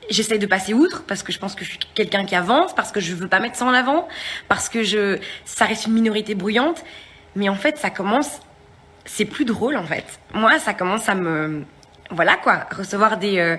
j'essaie 0.10 0.40
de 0.40 0.48
passer 0.48 0.74
outre 0.74 1.04
parce 1.04 1.24
que 1.24 1.32
je 1.32 1.40
pense 1.40 1.56
que 1.56 1.64
je 1.64 1.70
suis 1.72 1.80
quelqu'un 1.94 2.26
qui 2.26 2.36
avance, 2.36 2.74
parce 2.74 2.92
que 2.92 3.00
je 3.00 3.14
veux 3.14 3.28
pas 3.28 3.40
mettre 3.40 3.56
ça 3.56 3.66
en 3.66 3.74
avant, 3.74 4.08
parce 4.48 4.68
que 4.68 4.84
je 4.84 5.20
ça 5.46 5.66
reste 5.66 5.86
une 5.88 5.94
minorité 5.94 6.36
bruyante. 6.36 6.84
Mais 7.36 7.50
en 7.50 7.56
fait 7.56 7.78
ça 7.78 7.90
commence 7.90 8.40
c'est 9.06 9.26
plus 9.26 9.46
drôle 9.46 9.78
en 9.78 9.86
fait. 9.86 10.06
Moi 10.34 10.60
ça 10.60 10.74
commence 10.74 11.08
à 11.08 11.16
me 11.16 11.64
voilà 12.12 12.38
quoi, 12.38 12.68
recevoir 12.75 13.18
des 13.18 13.39
euh, 13.39 13.58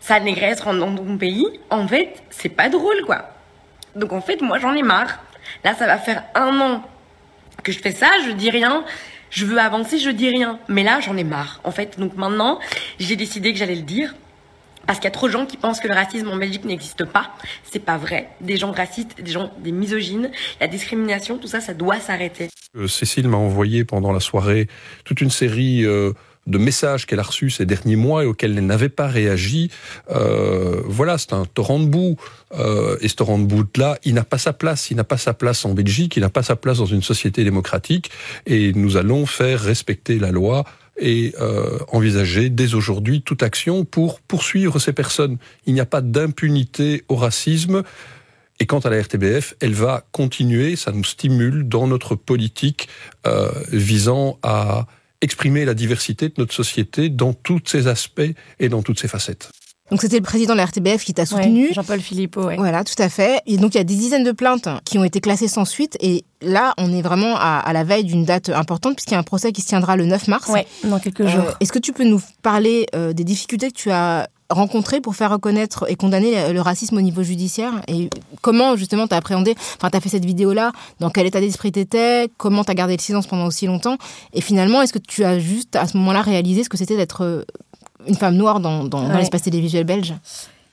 sales 0.00 0.24
négresses 0.24 0.62
dans 0.62 0.88
mon 0.88 1.18
pays, 1.18 1.46
en 1.70 1.86
fait, 1.86 2.22
c'est 2.30 2.48
pas 2.48 2.68
drôle 2.68 3.02
quoi. 3.04 3.30
Donc 3.96 4.12
en 4.12 4.20
fait, 4.20 4.40
moi 4.40 4.58
j'en 4.58 4.74
ai 4.74 4.82
marre. 4.82 5.20
Là, 5.64 5.74
ça 5.74 5.86
va 5.86 5.98
faire 5.98 6.22
un 6.34 6.60
an 6.60 6.82
que 7.62 7.72
je 7.72 7.78
fais 7.78 7.92
ça, 7.92 8.08
je 8.24 8.30
dis 8.30 8.50
rien. 8.50 8.84
Je 9.30 9.44
veux 9.44 9.58
avancer, 9.58 9.98
je 9.98 10.10
dis 10.10 10.28
rien. 10.28 10.58
Mais 10.68 10.82
là, 10.82 11.00
j'en 11.00 11.16
ai 11.16 11.24
marre. 11.24 11.60
En 11.64 11.70
fait, 11.70 11.98
donc 12.00 12.16
maintenant, 12.16 12.58
j'ai 12.98 13.16
décidé 13.16 13.52
que 13.52 13.58
j'allais 13.58 13.76
le 13.76 13.82
dire. 13.82 14.14
Parce 14.86 14.98
qu'il 14.98 15.04
y 15.04 15.08
a 15.08 15.12
trop 15.12 15.28
de 15.28 15.32
gens 15.32 15.46
qui 15.46 15.56
pensent 15.56 15.78
que 15.78 15.86
le 15.86 15.94
racisme 15.94 16.28
en 16.28 16.36
Belgique 16.36 16.64
n'existe 16.64 17.04
pas. 17.04 17.32
C'est 17.62 17.84
pas 17.84 17.96
vrai. 17.96 18.30
Des 18.40 18.56
gens 18.56 18.72
racistes, 18.72 19.20
des 19.22 19.30
gens, 19.30 19.52
des 19.58 19.72
misogynes, 19.72 20.30
la 20.60 20.66
discrimination, 20.66 21.38
tout 21.38 21.46
ça, 21.46 21.60
ça 21.60 21.74
doit 21.74 22.00
s'arrêter. 22.00 22.48
Euh, 22.76 22.88
Cécile 22.88 23.28
m'a 23.28 23.36
envoyé 23.36 23.84
pendant 23.84 24.10
la 24.10 24.20
soirée 24.20 24.68
toute 25.04 25.20
une 25.20 25.30
série 25.30 25.84
euh, 25.84 26.12
de 26.46 26.58
messages 26.58 27.06
qu'elle 27.06 27.20
a 27.20 27.24
reçus 27.24 27.50
ces 27.50 27.66
derniers 27.66 27.96
mois 27.96 28.24
et 28.24 28.26
auxquels 28.26 28.56
elle 28.56 28.66
n'avait 28.66 28.88
pas 28.88 29.06
réagi. 29.06 29.70
Euh, 30.10 30.82
voilà, 30.84 31.18
c'est 31.18 31.32
un 31.32 31.44
torrent 31.44 31.78
de 31.78 31.86
boue. 31.86 32.16
Euh, 32.58 32.96
et 33.00 33.08
ce 33.08 33.14
torrent 33.14 33.38
de 33.38 33.44
boue-là, 33.44 33.98
il 34.04 34.14
n'a 34.14 34.24
pas 34.24 34.38
sa 34.38 34.52
place. 34.52 34.90
Il 34.90 34.96
n'a 34.96 35.04
pas 35.04 35.18
sa 35.18 35.34
place 35.34 35.64
en 35.64 35.74
Belgique, 35.74 36.16
il 36.16 36.20
n'a 36.20 36.30
pas 36.30 36.42
sa 36.42 36.56
place 36.56 36.78
dans 36.78 36.86
une 36.86 37.02
société 37.02 37.44
démocratique. 37.44 38.10
Et 38.46 38.72
nous 38.72 38.96
allons 38.96 39.26
faire 39.26 39.60
respecter 39.60 40.18
la 40.18 40.30
loi 40.30 40.64
et 40.98 41.34
euh, 41.40 41.78
envisager 41.88 42.50
dès 42.50 42.74
aujourd'hui 42.74 43.22
toute 43.22 43.42
action 43.42 43.84
pour 43.84 44.20
poursuivre 44.20 44.78
ces 44.78 44.92
personnes. 44.92 45.38
Il 45.66 45.74
n'y 45.74 45.80
a 45.80 45.86
pas 45.86 46.00
d'impunité 46.00 47.04
au 47.08 47.16
racisme. 47.16 47.82
Et 48.60 48.66
quant 48.66 48.80
à 48.80 48.90
la 48.90 49.00
RTBF, 49.00 49.54
elle 49.60 49.72
va 49.72 50.04
continuer, 50.12 50.76
ça 50.76 50.92
nous 50.92 51.04
stimule 51.04 51.66
dans 51.66 51.86
notre 51.86 52.14
politique 52.14 52.88
euh, 53.26 53.50
visant 53.72 54.38
à 54.42 54.86
exprimer 55.20 55.64
la 55.64 55.74
diversité 55.74 56.28
de 56.28 56.34
notre 56.38 56.54
société 56.54 57.08
dans 57.08 57.32
tous 57.32 57.60
ses 57.66 57.86
aspects 57.86 58.22
et 58.58 58.68
dans 58.68 58.82
toutes 58.82 58.98
ses 58.98 59.08
facettes. 59.08 59.50
Donc 59.90 60.00
c'était 60.02 60.16
le 60.16 60.22
président 60.22 60.52
de 60.52 60.58
la 60.58 60.66
RTBF 60.66 61.04
qui 61.04 61.14
t'a 61.14 61.26
soutenu. 61.26 61.72
Jean-Paul 61.72 62.00
Philippot, 62.00 62.44
ouais. 62.44 62.56
Voilà, 62.56 62.84
tout 62.84 63.00
à 63.02 63.08
fait. 63.08 63.40
Et 63.46 63.56
donc 63.56 63.74
il 63.74 63.78
y 63.78 63.80
a 63.80 63.84
des 63.84 63.96
dizaines 63.96 64.22
de 64.22 64.32
plaintes 64.32 64.68
qui 64.84 64.98
ont 64.98 65.04
été 65.04 65.20
classées 65.20 65.48
sans 65.48 65.64
suite. 65.64 65.96
Et 66.00 66.24
là, 66.40 66.74
on 66.78 66.92
est 66.92 67.02
vraiment 67.02 67.36
à, 67.36 67.72
la 67.72 67.82
veille 67.82 68.04
d'une 68.04 68.24
date 68.24 68.50
importante 68.50 68.94
puisqu'il 68.94 69.14
y 69.14 69.16
a 69.16 69.18
un 69.18 69.24
procès 69.24 69.52
qui 69.52 69.62
se 69.62 69.66
tiendra 69.66 69.96
le 69.96 70.06
9 70.06 70.28
mars. 70.28 70.48
Ouais, 70.48 70.66
dans 70.84 71.00
quelques 71.00 71.26
jours. 71.26 71.44
Euh, 71.44 71.52
est-ce 71.60 71.72
que 71.72 71.80
tu 71.80 71.92
peux 71.92 72.04
nous 72.04 72.22
parler 72.42 72.86
euh, 72.94 73.12
des 73.12 73.24
difficultés 73.24 73.70
que 73.70 73.76
tu 73.76 73.90
as 73.90 74.28
rencontrées 74.50 75.00
pour 75.00 75.14
faire 75.16 75.30
reconnaître 75.30 75.86
et 75.88 75.96
condamner 75.96 76.52
le 76.52 76.60
racisme 76.60 76.96
au 76.96 77.00
niveau 77.00 77.22
judiciaire 77.22 77.80
Et 77.88 78.10
comment 78.42 78.76
justement 78.76 79.06
t'as 79.06 79.16
appréhendé, 79.16 79.54
enfin 79.76 79.90
t'as 79.90 80.00
fait 80.00 80.08
cette 80.08 80.24
vidéo-là, 80.24 80.72
dans 80.98 81.10
quel 81.10 81.26
état 81.26 81.40
d'esprit 81.40 81.72
t'étais, 81.72 82.28
comment 82.36 82.64
t'as 82.64 82.74
gardé 82.74 82.96
le 82.96 83.02
silence 83.02 83.26
pendant 83.26 83.46
aussi 83.46 83.66
longtemps 83.66 83.96
Et 84.32 84.40
finalement, 84.40 84.82
est-ce 84.82 84.92
que 84.92 84.98
tu 84.98 85.24
as 85.24 85.38
juste 85.38 85.76
à 85.76 85.86
ce 85.86 85.96
moment-là 85.96 86.22
réalisé 86.22 86.64
ce 86.64 86.68
que 86.68 86.76
c'était 86.76 86.96
d'être 86.96 87.44
une 88.06 88.14
femme 88.14 88.36
noire 88.36 88.60
dans, 88.60 88.84
dans, 88.84 89.08
l'espace 89.16 89.42
télévisuel 89.42 89.84
belge? 89.84 90.14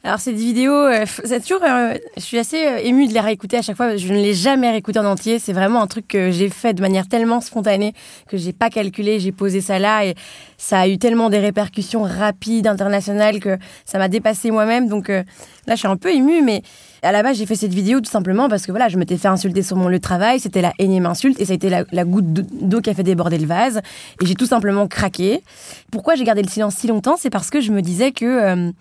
Alors 0.08 0.22
cette 0.22 0.38
vidéo, 0.38 0.72
euh, 0.72 1.06
c'est 1.26 1.42
toujours, 1.42 1.62
euh, 1.64 1.94
je 2.16 2.22
suis 2.22 2.40
assez 2.40 2.66
euh, 2.66 2.78
émue 2.82 3.10
de 3.10 3.14
les 3.14 3.20
réécouter 3.20 3.58
à 3.58 3.62
chaque 3.62 3.76
fois. 3.76 3.98
Je 3.98 4.08
ne 4.08 4.18
l'ai 4.18 4.34
jamais 4.34 4.72
réécouté 4.72 5.00
en 5.00 5.06
entier. 5.06 5.38
C'est 5.38 5.52
vraiment 5.52 5.82
un 5.82 5.88
truc 5.88 6.08
que 6.08 6.32
j'ai 6.32 6.48
fait 6.48 6.74
de 6.74 6.80
manière 6.80 7.10
tellement 7.10 7.42
spontanée 7.42 7.92
que 8.30 8.38
j'ai 8.38 8.54
pas 8.54 8.70
calculé. 8.70 9.20
J'ai 9.20 9.34
posé 9.34 9.60
ça 9.60 9.80
là 9.80 10.06
et 10.06 10.16
ça 10.58 10.80
a 10.80 10.88
eu 10.88 10.98
tellement 10.98 11.30
des 11.30 11.40
répercussions 11.40 12.04
rapides, 12.04 12.68
internationales 12.68 13.42
que 13.42 13.58
ça 13.84 13.98
m'a 13.98 14.08
dépassé 14.08 14.50
moi-même. 14.50 14.88
Donc 14.88 15.10
là, 15.10 15.26
je 15.72 15.76
suis 15.76 15.90
un 15.90 15.98
peu 15.98 16.14
émue, 16.14 16.42
mais 16.42 16.62
à 17.02 17.12
la 17.12 17.22
base, 17.22 17.38
j'ai 17.38 17.46
fait 17.46 17.56
cette 17.56 17.74
vidéo 17.74 18.00
tout 18.00 18.10
simplement 18.10 18.48
parce 18.48 18.66
que 18.66 18.72
voilà, 18.72 18.88
je 18.88 18.98
m'étais 18.98 19.18
fait 19.18 19.28
insulter 19.28 19.62
sur 19.62 19.76
mon 19.76 19.90
lieu 19.90 19.98
de 19.98 20.02
travail. 20.02 20.40
C'était 20.40 20.62
la 20.62 20.72
énième 20.80 21.06
insulte 21.06 21.38
et 21.42 21.44
ça 21.44 21.52
a 21.52 21.56
été 21.56 21.70
la 21.70 22.06
goutte 22.06 22.32
d'eau 22.32 22.80
qui 22.80 22.90
a 22.90 22.94
fait 22.94 23.04
déborder 23.04 23.40
le 23.40 23.46
vase. 23.46 23.82
Et 24.22 24.26
j'ai 24.26 24.36
tout 24.36 24.48
simplement 24.48 24.88
craqué. 24.88 25.44
Pourquoi 25.92 26.16
j'ai 26.16 26.24
gardé 26.24 26.44
le 26.44 26.50
silence 26.50 26.76
si 26.76 26.88
longtemps? 26.88 27.18
C'est 27.18 27.30
parce 27.30 27.50
que 27.50 27.60
je 27.60 27.74
me 27.74 27.82
disais 27.82 28.14
que 28.14 28.72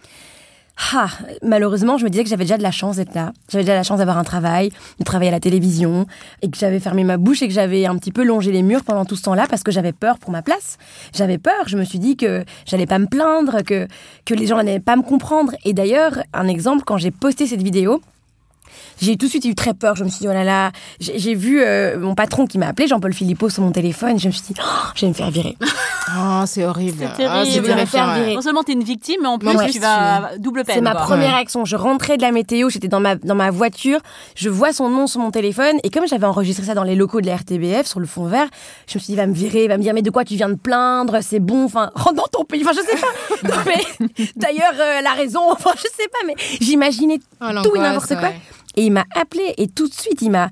ah, 0.93 1.09
malheureusement, 1.43 1.97
je 1.97 2.05
me 2.05 2.11
disais 2.11 2.23
que 2.23 2.29
j'avais 2.29 2.45
déjà 2.45 2.59
de 2.59 2.63
la 2.63 2.71
chance 2.71 2.97
d'être 2.97 3.15
là. 3.15 3.33
J'avais 3.49 3.65
déjà 3.65 3.75
la 3.75 3.83
chance 3.83 3.99
d'avoir 3.99 4.19
un 4.19 4.25
travail, 4.25 4.71
de 4.99 5.05
travailler 5.05 5.31
à 5.31 5.33
la 5.33 5.41
télévision, 5.41 6.07
et 6.43 6.51
que 6.51 6.59
j'avais 6.59 6.81
fermé 6.81 7.03
ma 7.03 7.17
bouche 7.17 7.43
et 7.43 7.49
que 7.49 7.55
j'avais 7.55 7.87
un 7.87 7.97
petit 7.97 8.13
peu 8.13 8.25
longé 8.25 8.53
les 8.53 8.63
murs 8.63 8.85
pendant 8.85 9.07
tout 9.07 9.17
ce 9.17 9.23
temps-là 9.23 9.47
parce 9.49 9.63
que 9.63 9.73
j'avais 9.73 9.93
peur 9.93 10.19
pour 10.19 10.31
ma 10.31 10.43
place. 10.43 10.77
J'avais 11.15 11.39
peur. 11.39 11.67
Je 11.67 11.79
me 11.79 11.85
suis 11.85 11.99
dit 11.99 12.17
que 12.17 12.45
j'allais 12.67 12.87
pas 12.87 12.99
me 12.99 13.07
plaindre, 13.07 13.63
que, 13.63 13.89
que 14.27 14.35
les 14.35 14.47
gens 14.47 14.57
n'allaient 14.57 14.79
pas 14.79 14.97
me 14.97 15.03
comprendre. 15.03 15.55
Et 15.65 15.73
d'ailleurs, 15.73 16.23
un 16.35 16.47
exemple, 16.47 16.85
quand 16.85 16.99
j'ai 16.99 17.11
posté 17.11 17.47
cette 17.47 17.63
vidéo, 17.63 18.03
j'ai 19.01 19.17
tout 19.17 19.27
de 19.27 19.31
suite 19.31 19.45
eu 19.45 19.55
très 19.55 19.75
peur. 19.75 19.97
Je 19.97 20.05
me 20.05 20.09
suis 20.09 20.21
dit, 20.21 20.29
oh 20.29 20.33
là 20.33 20.45
là, 20.45 20.73
j'ai 21.01 21.35
vu 21.35 21.61
euh, 21.61 21.99
mon 21.99 22.15
patron 22.15 22.47
qui 22.47 22.59
m'a 22.59 22.69
appelé, 22.69 22.89
Jean-Paul 22.89 23.13
Philippot, 23.13 23.51
sur 23.51 23.63
mon 23.63 23.73
téléphone. 23.73 24.19
Je 24.19 24.29
me 24.29 24.33
suis 24.33 24.43
dit, 24.43 24.55
oh, 24.61 24.89
je 24.95 25.03
vais 25.03 25.09
me 25.09 25.15
faire 25.15 25.31
virer. 25.31 25.57
Oh, 26.17 26.45
c'est 26.47 26.65
horrible. 26.65 26.99
C'est 27.01 27.17
terrible. 27.17 27.35
Ah, 27.37 27.45
je 27.45 27.61
vais 27.61 27.75
me 27.75 27.85
faire 27.85 28.15
virer. 28.15 28.35
Non 28.37 28.41
seulement 28.41 28.63
tu 28.63 28.71
es 28.71 28.75
une 28.75 28.85
victime, 28.85 29.17
mais 29.23 29.29
en 29.29 29.39
plus, 29.39 29.51
tu 29.73 29.81
vas 29.81 30.31
double 30.39 30.63
peine. 30.65 30.77
C'est 30.77 30.81
ma 30.81 30.95
première 30.95 31.35
réaction. 31.35 31.65
Je 31.65 31.75
rentrais 31.75 32.17
de 32.17 32.23
la 32.23 32.31
météo, 32.31 32.69
j'étais 32.69 32.87
dans 32.87 33.01
ma, 33.01 33.17
dans 33.17 33.35
ma 33.35 33.51
voiture, 33.51 33.99
je 34.37 34.49
vois 34.49 34.73
son 34.73 34.89
nom 34.89 35.09
sur 35.09 35.21
mon 35.21 35.33
téléphone, 35.33 35.79
et 35.83 35.91
comme 35.91 36.07
j'avais 36.07 36.27
enregistré 36.27 36.65
ça 36.67 36.75
dans 36.75 36.85
les 36.85 36.95
locaux 36.95 37.21
de 37.21 37.27
la 37.27 37.37
RTBF, 37.37 37.87
sur 37.87 38.01
le 38.01 38.07
fond 38.07 38.27
vert, 38.27 38.49
je 38.87 38.99
me 38.99 39.01
suis 39.01 39.07
dit, 39.07 39.13
il 39.13 39.17
va 39.17 39.27
me 39.27 39.35
virer, 39.35 39.65
il 39.65 39.69
va 39.69 39.79
me 39.79 39.83
dire, 39.83 39.95
mais 39.95 40.03
de 40.03 40.11
quoi 40.11 40.25
tu 40.25 40.37
viens 40.37 40.49
de 40.49 40.55
plaindre, 40.55 41.19
c'est 41.23 41.41
bon, 41.41 41.65
enfin, 41.65 41.91
rentre 41.95 42.15
dans 42.15 42.29
ton 42.31 42.45
pays, 42.45 42.63
enfin, 42.65 42.73
je 42.73 42.89
sais 42.89 43.01
pas. 43.01 43.49
non, 43.49 43.63
mais 43.67 44.17
d'ailleurs, 44.37 44.75
euh, 44.79 45.01
la 45.03 45.13
raison, 45.13 45.41
enfin, 45.51 45.73
je 45.77 45.83
sais 45.83 46.09
pas, 46.09 46.19
mais 46.27 46.35
j'imaginais 46.61 47.19
oh, 47.41 47.47
tout 47.65 47.75
et 47.77 47.81
n'importe 47.81 48.17
quoi. 48.17 48.31
Et 48.77 48.87
il 48.87 48.93
m'a 48.93 49.05
appelé 49.15 49.55
et 49.57 49.69
tout 49.69 49.89
de 49.89 49.95
suite, 49.95 50.23
il 50.23 50.31
m'a 50.31 50.51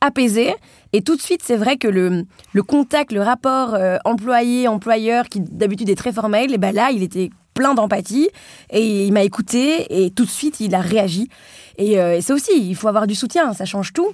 apaisé. 0.00 0.54
Et 0.92 1.02
tout 1.02 1.16
de 1.16 1.20
suite, 1.22 1.40
c'est 1.42 1.56
vrai 1.56 1.76
que 1.76 1.88
le, 1.88 2.24
le 2.52 2.62
contact, 2.62 3.12
le 3.12 3.22
rapport 3.22 3.74
euh, 3.74 3.96
employé-employeur, 4.04 5.28
qui 5.28 5.40
d'habitude 5.40 5.88
est 5.88 5.96
très 5.96 6.12
formel, 6.12 6.52
et 6.52 6.58
ben 6.58 6.74
là, 6.74 6.90
il 6.92 7.02
était 7.02 7.30
plein 7.54 7.74
d'empathie 7.74 8.28
et 8.70 9.06
il 9.06 9.12
m'a 9.12 9.22
écouté 9.22 10.04
et 10.04 10.10
tout 10.10 10.24
de 10.24 10.30
suite, 10.30 10.60
il 10.60 10.74
a 10.74 10.80
réagi. 10.80 11.28
Et, 11.78 11.98
euh, 11.98 12.20
ça 12.20 12.34
aussi, 12.34 12.52
il 12.56 12.74
faut 12.74 12.88
avoir 12.88 13.06
du 13.06 13.14
soutien, 13.14 13.52
ça 13.52 13.64
change 13.64 13.92
tout. 13.92 14.12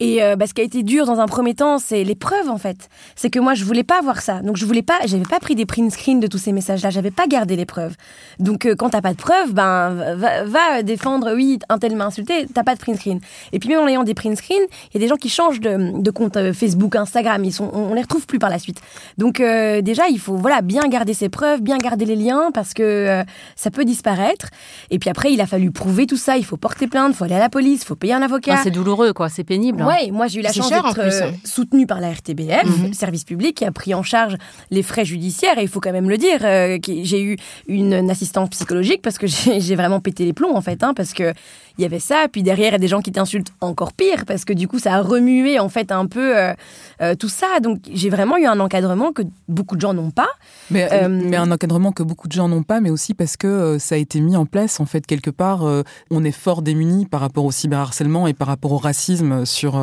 Et 0.00 0.22
euh, 0.22 0.36
bah, 0.36 0.46
ce 0.46 0.54
qui 0.54 0.60
a 0.60 0.64
été 0.64 0.82
dur 0.82 1.06
dans 1.06 1.18
un 1.18 1.26
premier 1.26 1.54
temps, 1.54 1.78
c'est 1.78 2.04
l'épreuve 2.04 2.48
en 2.48 2.58
fait. 2.58 2.88
C'est 3.16 3.30
que 3.30 3.40
moi, 3.40 3.54
je 3.54 3.64
voulais 3.64 3.82
pas 3.82 4.00
voir 4.00 4.20
ça. 4.20 4.40
Donc 4.42 4.56
je 4.56 4.64
voulais 4.64 4.82
pas, 4.82 4.98
j'avais 5.06 5.24
pas 5.24 5.40
pris 5.40 5.54
des 5.54 5.66
print 5.66 5.90
screens 5.90 6.20
de 6.20 6.26
tous 6.26 6.38
ces 6.38 6.52
messages-là. 6.52 6.90
J'avais 6.90 7.10
pas 7.10 7.26
gardé 7.26 7.56
les 7.56 7.66
preuves. 7.66 7.96
Donc 8.38 8.66
euh, 8.66 8.74
quand 8.76 8.90
t'as 8.90 9.00
pas 9.00 9.12
de 9.12 9.18
preuves, 9.18 9.52
ben 9.52 10.14
va, 10.14 10.82
défendre. 10.82 11.34
Oui, 11.34 11.58
un 11.68 11.78
tel 11.78 11.96
m'a 11.96 12.06
insulté. 12.06 12.46
T'as 12.52 12.62
pas 12.62 12.74
de 12.74 12.80
print 12.80 12.96
screen. 12.96 13.20
Et 13.52 13.58
puis 13.58 13.68
même 13.68 13.80
en 13.80 13.88
ayant 13.88 14.04
des 14.04 14.14
print 14.14 14.36
screens, 14.36 14.66
il 14.90 14.94
y 14.94 14.96
a 14.98 15.00
des 15.00 15.08
gens 15.08 15.16
qui 15.16 15.28
changent 15.28 15.60
de, 15.60 16.00
de 16.00 16.10
compte 16.10 16.36
euh, 16.36 16.52
Facebook, 16.52 16.94
Instagram. 16.94 17.44
Ils 17.44 17.52
sont, 17.52 17.70
on, 17.72 17.94
les 17.94 18.02
retrouve 18.02 18.26
plus 18.26 18.38
par 18.38 18.50
la 18.50 18.58
suite. 18.58 18.80
Donc 19.16 19.40
euh, 19.40 19.80
déjà, 19.80 20.08
il 20.08 20.20
faut 20.20 20.36
voilà 20.36 20.62
bien 20.62 20.82
garder 20.88 21.14
ses 21.14 21.28
preuves, 21.28 21.60
bien 21.60 21.78
garder 21.78 22.04
les 22.04 22.16
liens 22.16 22.50
parce 22.54 22.72
que 22.72 23.24
ça 23.56 23.70
peut 23.70 23.84
disparaître. 23.84 24.48
Et 24.90 24.98
puis 24.98 25.10
après, 25.10 25.32
il 25.32 25.40
a 25.40 25.46
fallu 25.46 25.72
prouver 25.72 26.06
tout 26.06 26.16
ça. 26.16 26.36
Il 26.36 26.44
faut 26.44 26.56
porter 26.56 26.86
plainte, 26.86 26.97
il 27.08 27.14
faut 27.14 27.24
aller 27.24 27.34
à 27.34 27.38
la 27.38 27.48
police, 27.48 27.82
il 27.82 27.86
faut 27.86 27.96
payer 27.96 28.14
un 28.14 28.22
avocat. 28.22 28.56
Ah, 28.56 28.60
c'est 28.62 28.70
douloureux, 28.70 29.12
quoi. 29.12 29.28
C'est 29.28 29.44
pénible. 29.44 29.82
Hein. 29.82 29.86
Ouais, 29.86 30.10
moi 30.10 30.26
j'ai 30.26 30.40
eu 30.40 30.42
la 30.42 30.52
chance 30.52 30.70
d'être 30.70 30.98
euh, 30.98 31.30
soutenue 31.44 31.86
par 31.86 32.00
la 32.00 32.10
RTBF, 32.10 32.64
mhm. 32.64 32.92
service 32.92 33.24
public, 33.24 33.56
qui 33.56 33.64
a 33.64 33.70
pris 33.70 33.94
en 33.94 34.02
charge 34.02 34.36
les 34.70 34.82
frais 34.82 35.04
judiciaires. 35.04 35.58
Et 35.58 35.62
il 35.62 35.68
faut 35.68 35.80
quand 35.80 35.92
même 35.92 36.08
le 36.08 36.18
dire, 36.18 36.40
euh, 36.42 36.78
j'ai 36.86 37.22
eu 37.22 37.36
une, 37.66 38.08
assistance 38.08 38.48
psychologique 38.50 39.02
parce 39.02 39.18
que 39.18 39.26
j'ai 39.58 39.76
vraiment 39.76 40.00
pété 40.00 40.24
les 40.24 40.32
plombs 40.32 40.54
en 40.54 40.60
fait, 40.60 40.82
hein, 40.82 40.94
parce 40.94 41.12
que 41.12 41.34
il 41.78 41.82
y 41.82 41.84
avait 41.84 42.00
ça, 42.00 42.26
puis 42.30 42.42
derrière, 42.42 42.70
il 42.70 42.72
y 42.72 42.74
a 42.74 42.78
des 42.78 42.88
gens 42.88 43.00
qui 43.00 43.12
t'insultent 43.12 43.52
encore 43.60 43.92
pire, 43.92 44.24
parce 44.26 44.44
que 44.44 44.52
du 44.52 44.66
coup, 44.66 44.80
ça 44.80 44.94
a 44.94 45.00
remué 45.00 45.60
en 45.60 45.68
fait 45.68 45.92
un 45.92 46.06
peu 46.06 46.36
euh, 46.36 46.52
euh, 47.00 47.14
tout 47.14 47.28
ça. 47.28 47.60
Donc, 47.62 47.78
j'ai 47.92 48.10
vraiment 48.10 48.36
eu 48.36 48.46
un 48.46 48.58
encadrement 48.58 49.12
que 49.12 49.22
beaucoup 49.46 49.76
de 49.76 49.80
gens 49.80 49.94
n'ont 49.94 50.10
pas. 50.10 50.28
Mais, 50.72 50.88
euh, 50.92 51.08
mais, 51.08 51.36
un 51.36 51.50
encadrement 51.52 51.92
que 51.92 52.02
beaucoup 52.02 52.26
de 52.26 52.32
gens 52.32 52.48
n'ont 52.48 52.64
pas, 52.64 52.80
mais 52.80 52.90
aussi 52.90 53.14
parce 53.14 53.36
que 53.36 53.78
ça 53.78 53.94
a 53.94 53.98
été 53.98 54.20
mis 54.20 54.36
en 54.36 54.44
place, 54.44 54.80
en 54.80 54.86
fait, 54.86 55.06
quelque 55.06 55.30
part, 55.30 55.64
on 56.10 56.24
est 56.24 56.32
fort 56.32 56.62
démunis 56.62 57.06
par 57.06 57.20
rapport 57.20 57.44
au 57.44 57.52
cyberharcèlement 57.52 58.26
et 58.26 58.34
par 58.34 58.48
rapport 58.48 58.72
au 58.72 58.78
racisme 58.78 59.46
sur 59.46 59.80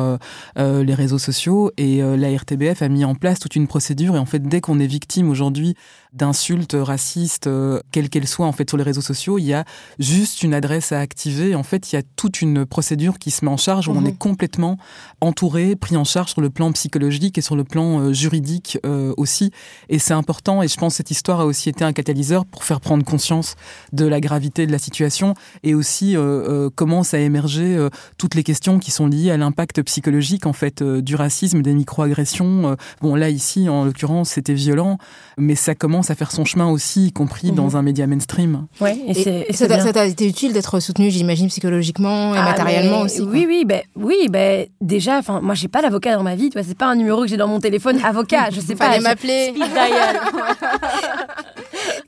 les 0.56 0.94
réseaux 0.94 1.18
sociaux. 1.18 1.70
Et 1.78 2.02
la 2.02 2.36
RTBF 2.36 2.82
a 2.82 2.88
mis 2.88 3.04
en 3.04 3.14
place 3.14 3.38
toute 3.38 3.56
une 3.56 3.66
procédure. 3.66 4.16
Et 4.16 4.18
en 4.18 4.26
fait, 4.26 4.42
dès 4.42 4.60
qu'on 4.60 4.78
est 4.78 4.86
victime 4.86 5.30
aujourd'hui 5.30 5.74
d'insultes 6.16 6.76
racistes, 6.78 7.46
euh, 7.46 7.80
quelles 7.92 8.08
qu'elles 8.08 8.26
soient 8.26 8.46
en 8.46 8.52
fait 8.52 8.68
sur 8.68 8.78
les 8.78 8.82
réseaux 8.82 9.02
sociaux, 9.02 9.38
il 9.38 9.44
y 9.44 9.54
a 9.54 9.64
juste 9.98 10.42
une 10.42 10.54
adresse 10.54 10.92
à 10.92 11.00
activer. 11.00 11.54
En 11.54 11.62
fait, 11.62 11.92
il 11.92 11.96
y 11.96 11.98
a 11.98 12.02
toute 12.16 12.40
une 12.40 12.64
procédure 12.64 13.18
qui 13.18 13.30
se 13.30 13.44
met 13.44 13.50
en 13.50 13.56
charge 13.56 13.88
où 13.88 13.92
on 13.92 14.00
mhm. 14.00 14.06
est 14.06 14.18
complètement 14.18 14.78
entouré, 15.20 15.76
pris 15.76 15.96
en 15.96 16.04
charge 16.04 16.32
sur 16.32 16.40
le 16.40 16.50
plan 16.50 16.72
psychologique 16.72 17.38
et 17.38 17.40
sur 17.42 17.54
le 17.54 17.64
plan 17.64 18.00
euh, 18.00 18.12
juridique 18.12 18.78
euh, 18.86 19.12
aussi. 19.16 19.52
Et 19.88 19.98
c'est 19.98 20.14
important. 20.14 20.62
Et 20.62 20.68
je 20.68 20.76
pense 20.76 20.94
que 20.94 20.96
cette 20.98 21.10
histoire 21.10 21.40
a 21.40 21.46
aussi 21.46 21.68
été 21.68 21.84
un 21.84 21.92
catalyseur 21.92 22.46
pour 22.46 22.64
faire 22.64 22.80
prendre 22.80 23.04
conscience 23.04 23.54
de 23.92 24.06
la 24.06 24.20
gravité 24.20 24.66
de 24.66 24.72
la 24.72 24.78
situation 24.78 25.34
et 25.62 25.74
aussi 25.74 26.16
comment 26.74 27.02
ça 27.02 27.18
a 27.18 27.20
émergé 27.20 27.86
toutes 28.18 28.34
les 28.34 28.42
questions 28.42 28.78
qui 28.78 28.90
sont 28.90 29.06
liées 29.06 29.30
à 29.30 29.36
l'impact 29.36 29.82
psychologique 29.82 30.46
en 30.46 30.52
fait 30.52 30.82
du 30.82 31.14
racisme, 31.14 31.62
des 31.62 31.74
microagressions. 31.74 32.76
bon 33.00 33.14
là 33.14 33.30
ici 33.30 33.68
en 33.68 33.84
l'occurrence 33.84 34.30
c'était 34.30 34.54
violent, 34.54 34.98
mais 35.38 35.54
ça 35.54 35.74
commence 35.74 36.05
à 36.10 36.14
faire 36.14 36.30
son 36.30 36.44
chemin 36.44 36.68
aussi, 36.68 37.06
y 37.06 37.12
compris 37.12 37.52
dans 37.52 37.70
mhm. 37.70 37.76
un 37.76 37.82
média 37.82 38.06
mainstream. 38.06 38.66
Ouais, 38.80 38.96
et, 39.08 39.52
ça 39.52 39.66
t'a 39.68 40.06
été 40.06 40.26
utile 40.26 40.52
d'être 40.52 40.80
soutenu, 40.80 41.10
j'imagine, 41.10 41.48
psychologiquement 41.48 42.34
et 42.34 42.38
ah, 42.38 42.44
matériellement 42.44 43.02
aussi. 43.02 43.22
Oui, 43.22 43.44
oui, 43.48 43.64
ben, 43.66 43.82
oui, 43.96 44.28
ben, 44.30 44.66
déjà, 44.80 45.18
enfin, 45.18 45.40
moi, 45.40 45.54
j'ai 45.54 45.68
pas 45.68 45.82
d'avocat 45.82 46.16
dans 46.16 46.22
ma 46.22 46.34
vie, 46.34 46.50
tu 46.50 46.58
vois, 46.58 46.66
c'est 46.66 46.76
pas 46.76 46.86
un 46.86 46.96
numéro 46.96 47.22
que 47.22 47.28
j'ai 47.28 47.36
dans 47.36 47.48
mon 47.48 47.60
téléphone, 47.60 47.98
avocat, 48.04 48.50
je 48.50 48.60
sais 48.60 48.74
pas. 48.74 48.86
Fallait 48.86 49.00
m'appeler. 49.00 49.54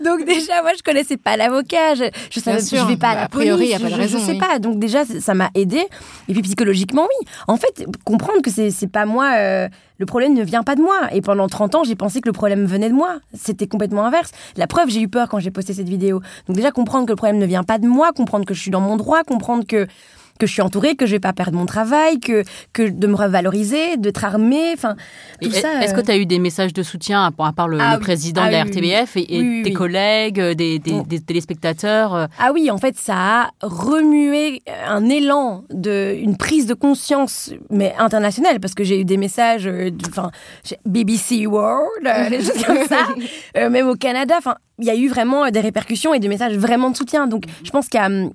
Donc 0.08 0.24
déjà, 0.26 0.62
moi, 0.62 0.72
je 0.76 0.82
connaissais 0.82 1.16
pas 1.16 1.36
l'avocat, 1.36 1.94
je, 1.94 2.04
je 2.30 2.40
savais, 2.40 2.60
je 2.60 2.86
vais 2.86 2.96
pas 2.96 3.10
à 3.10 3.14
la 3.14 3.22
a 3.22 3.28
priori, 3.28 3.58
police, 3.58 3.70
y 3.70 3.74
a 3.74 3.80
pas 3.80 3.90
de 3.90 4.00
raison, 4.00 4.18
je, 4.18 4.24
sais 4.24 4.38
pas. 4.38 4.58
Donc 4.58 4.78
déjà, 4.78 5.04
ça 5.04 5.34
m'a 5.34 5.50
aidé. 5.54 5.82
Et 6.28 6.32
puis 6.32 6.42
psychologiquement, 6.42 7.02
oui. 7.02 7.28
En 7.46 7.56
fait, 7.56 7.86
comprendre 8.04 8.42
que 8.42 8.50
c'est 8.50 8.90
pas 8.90 9.06
moi. 9.06 9.32
Euh, 9.36 9.68
le 9.98 10.06
problème 10.06 10.34
ne 10.34 10.44
vient 10.44 10.62
pas 10.62 10.76
de 10.76 10.80
moi. 10.80 11.08
Et 11.12 11.20
pendant 11.20 11.48
30 11.48 11.74
ans, 11.74 11.84
j'ai 11.84 11.96
pensé 11.96 12.20
que 12.20 12.28
le 12.28 12.32
problème 12.32 12.64
venait 12.64 12.88
de 12.88 12.94
moi. 12.94 13.18
C'était 13.34 13.66
complètement 13.66 14.04
inverse. 14.04 14.30
La 14.56 14.66
preuve, 14.66 14.88
j'ai 14.90 15.00
eu 15.00 15.08
peur 15.08 15.28
quand 15.28 15.40
j'ai 15.40 15.50
posté 15.50 15.74
cette 15.74 15.88
vidéo. 15.88 16.20
Donc 16.46 16.56
déjà, 16.56 16.70
comprendre 16.70 17.06
que 17.06 17.12
le 17.12 17.16
problème 17.16 17.38
ne 17.38 17.46
vient 17.46 17.64
pas 17.64 17.78
de 17.78 17.86
moi, 17.86 18.12
comprendre 18.12 18.44
que 18.44 18.54
je 18.54 18.60
suis 18.60 18.70
dans 18.70 18.80
mon 18.80 18.96
droit, 18.96 19.24
comprendre 19.24 19.66
que 19.66 19.86
que 20.38 20.46
je 20.46 20.52
suis 20.52 20.62
entourée, 20.62 20.94
que 20.94 21.06
je 21.06 21.12
vais 21.12 21.20
pas 21.20 21.32
perdre 21.32 21.56
mon 21.56 21.66
travail, 21.66 22.20
que, 22.20 22.44
que 22.72 22.88
de 22.88 23.06
me 23.06 23.14
revaloriser, 23.14 23.96
d'être 23.96 24.24
armée, 24.24 24.72
enfin 24.72 24.96
tout 25.42 25.50
ça. 25.50 25.82
Est-ce 25.82 25.94
que 25.94 26.00
euh. 26.00 26.04
tu 26.04 26.10
as 26.10 26.16
eu 26.16 26.26
des 26.26 26.38
messages 26.38 26.72
de 26.72 26.82
soutien 26.82 27.24
à, 27.24 27.52
part 27.52 27.68
le, 27.68 27.78
ah 27.80 27.98
président 27.98 28.46
de 28.46 28.50
la 28.50 28.60
ah 28.60 28.64
RTBF 28.64 29.16
et, 29.16 29.62
tes 29.64 29.72
collègues, 29.72 30.40
euh, 30.40 30.54
des, 30.54 30.78
des, 30.78 31.20
téléspectateurs 31.20 32.14
euh? 32.14 32.26
Ah 32.38 32.52
oui, 32.54 32.70
en 32.70 32.78
fait, 32.78 32.96
ça 32.96 33.14
a 33.16 33.50
remué 33.62 34.62
un 34.86 35.08
élan 35.08 35.64
de 35.70 36.16
une 36.18 36.36
prise 36.36 36.66
de 36.66 36.74
conscience, 36.74 37.52
mais 37.70 37.94
internationale, 37.98 38.60
parce 38.60 38.74
que 38.74 38.84
j'ai 38.84 39.00
eu 39.00 39.04
des 39.04 39.16
messages, 39.16 39.68
enfin 40.08 40.30
BBC 40.86 41.46
World, 41.46 41.88
des 42.30 42.40
choses 42.40 42.64
comme 42.64 42.86
ça, 42.88 43.08
même 43.68 43.88
au 43.88 43.96
Canada. 43.96 44.36
Enfin, 44.38 44.56
il 44.78 44.86
y 44.86 44.90
a 44.90 44.94
eu 44.94 45.08
vraiment 45.08 45.50
des 45.50 45.60
répercussions 45.60 46.14
et 46.14 46.20
des 46.20 46.28
messages 46.28 46.56
vraiment 46.56 46.90
de 46.90 46.96
soutien. 46.96 47.26
Donc, 47.26 47.44
je 47.64 47.70
pense 47.70 47.88
qu'il 47.88 48.00
y 48.00 48.02
a 48.02 48.06
hum, 48.06 48.30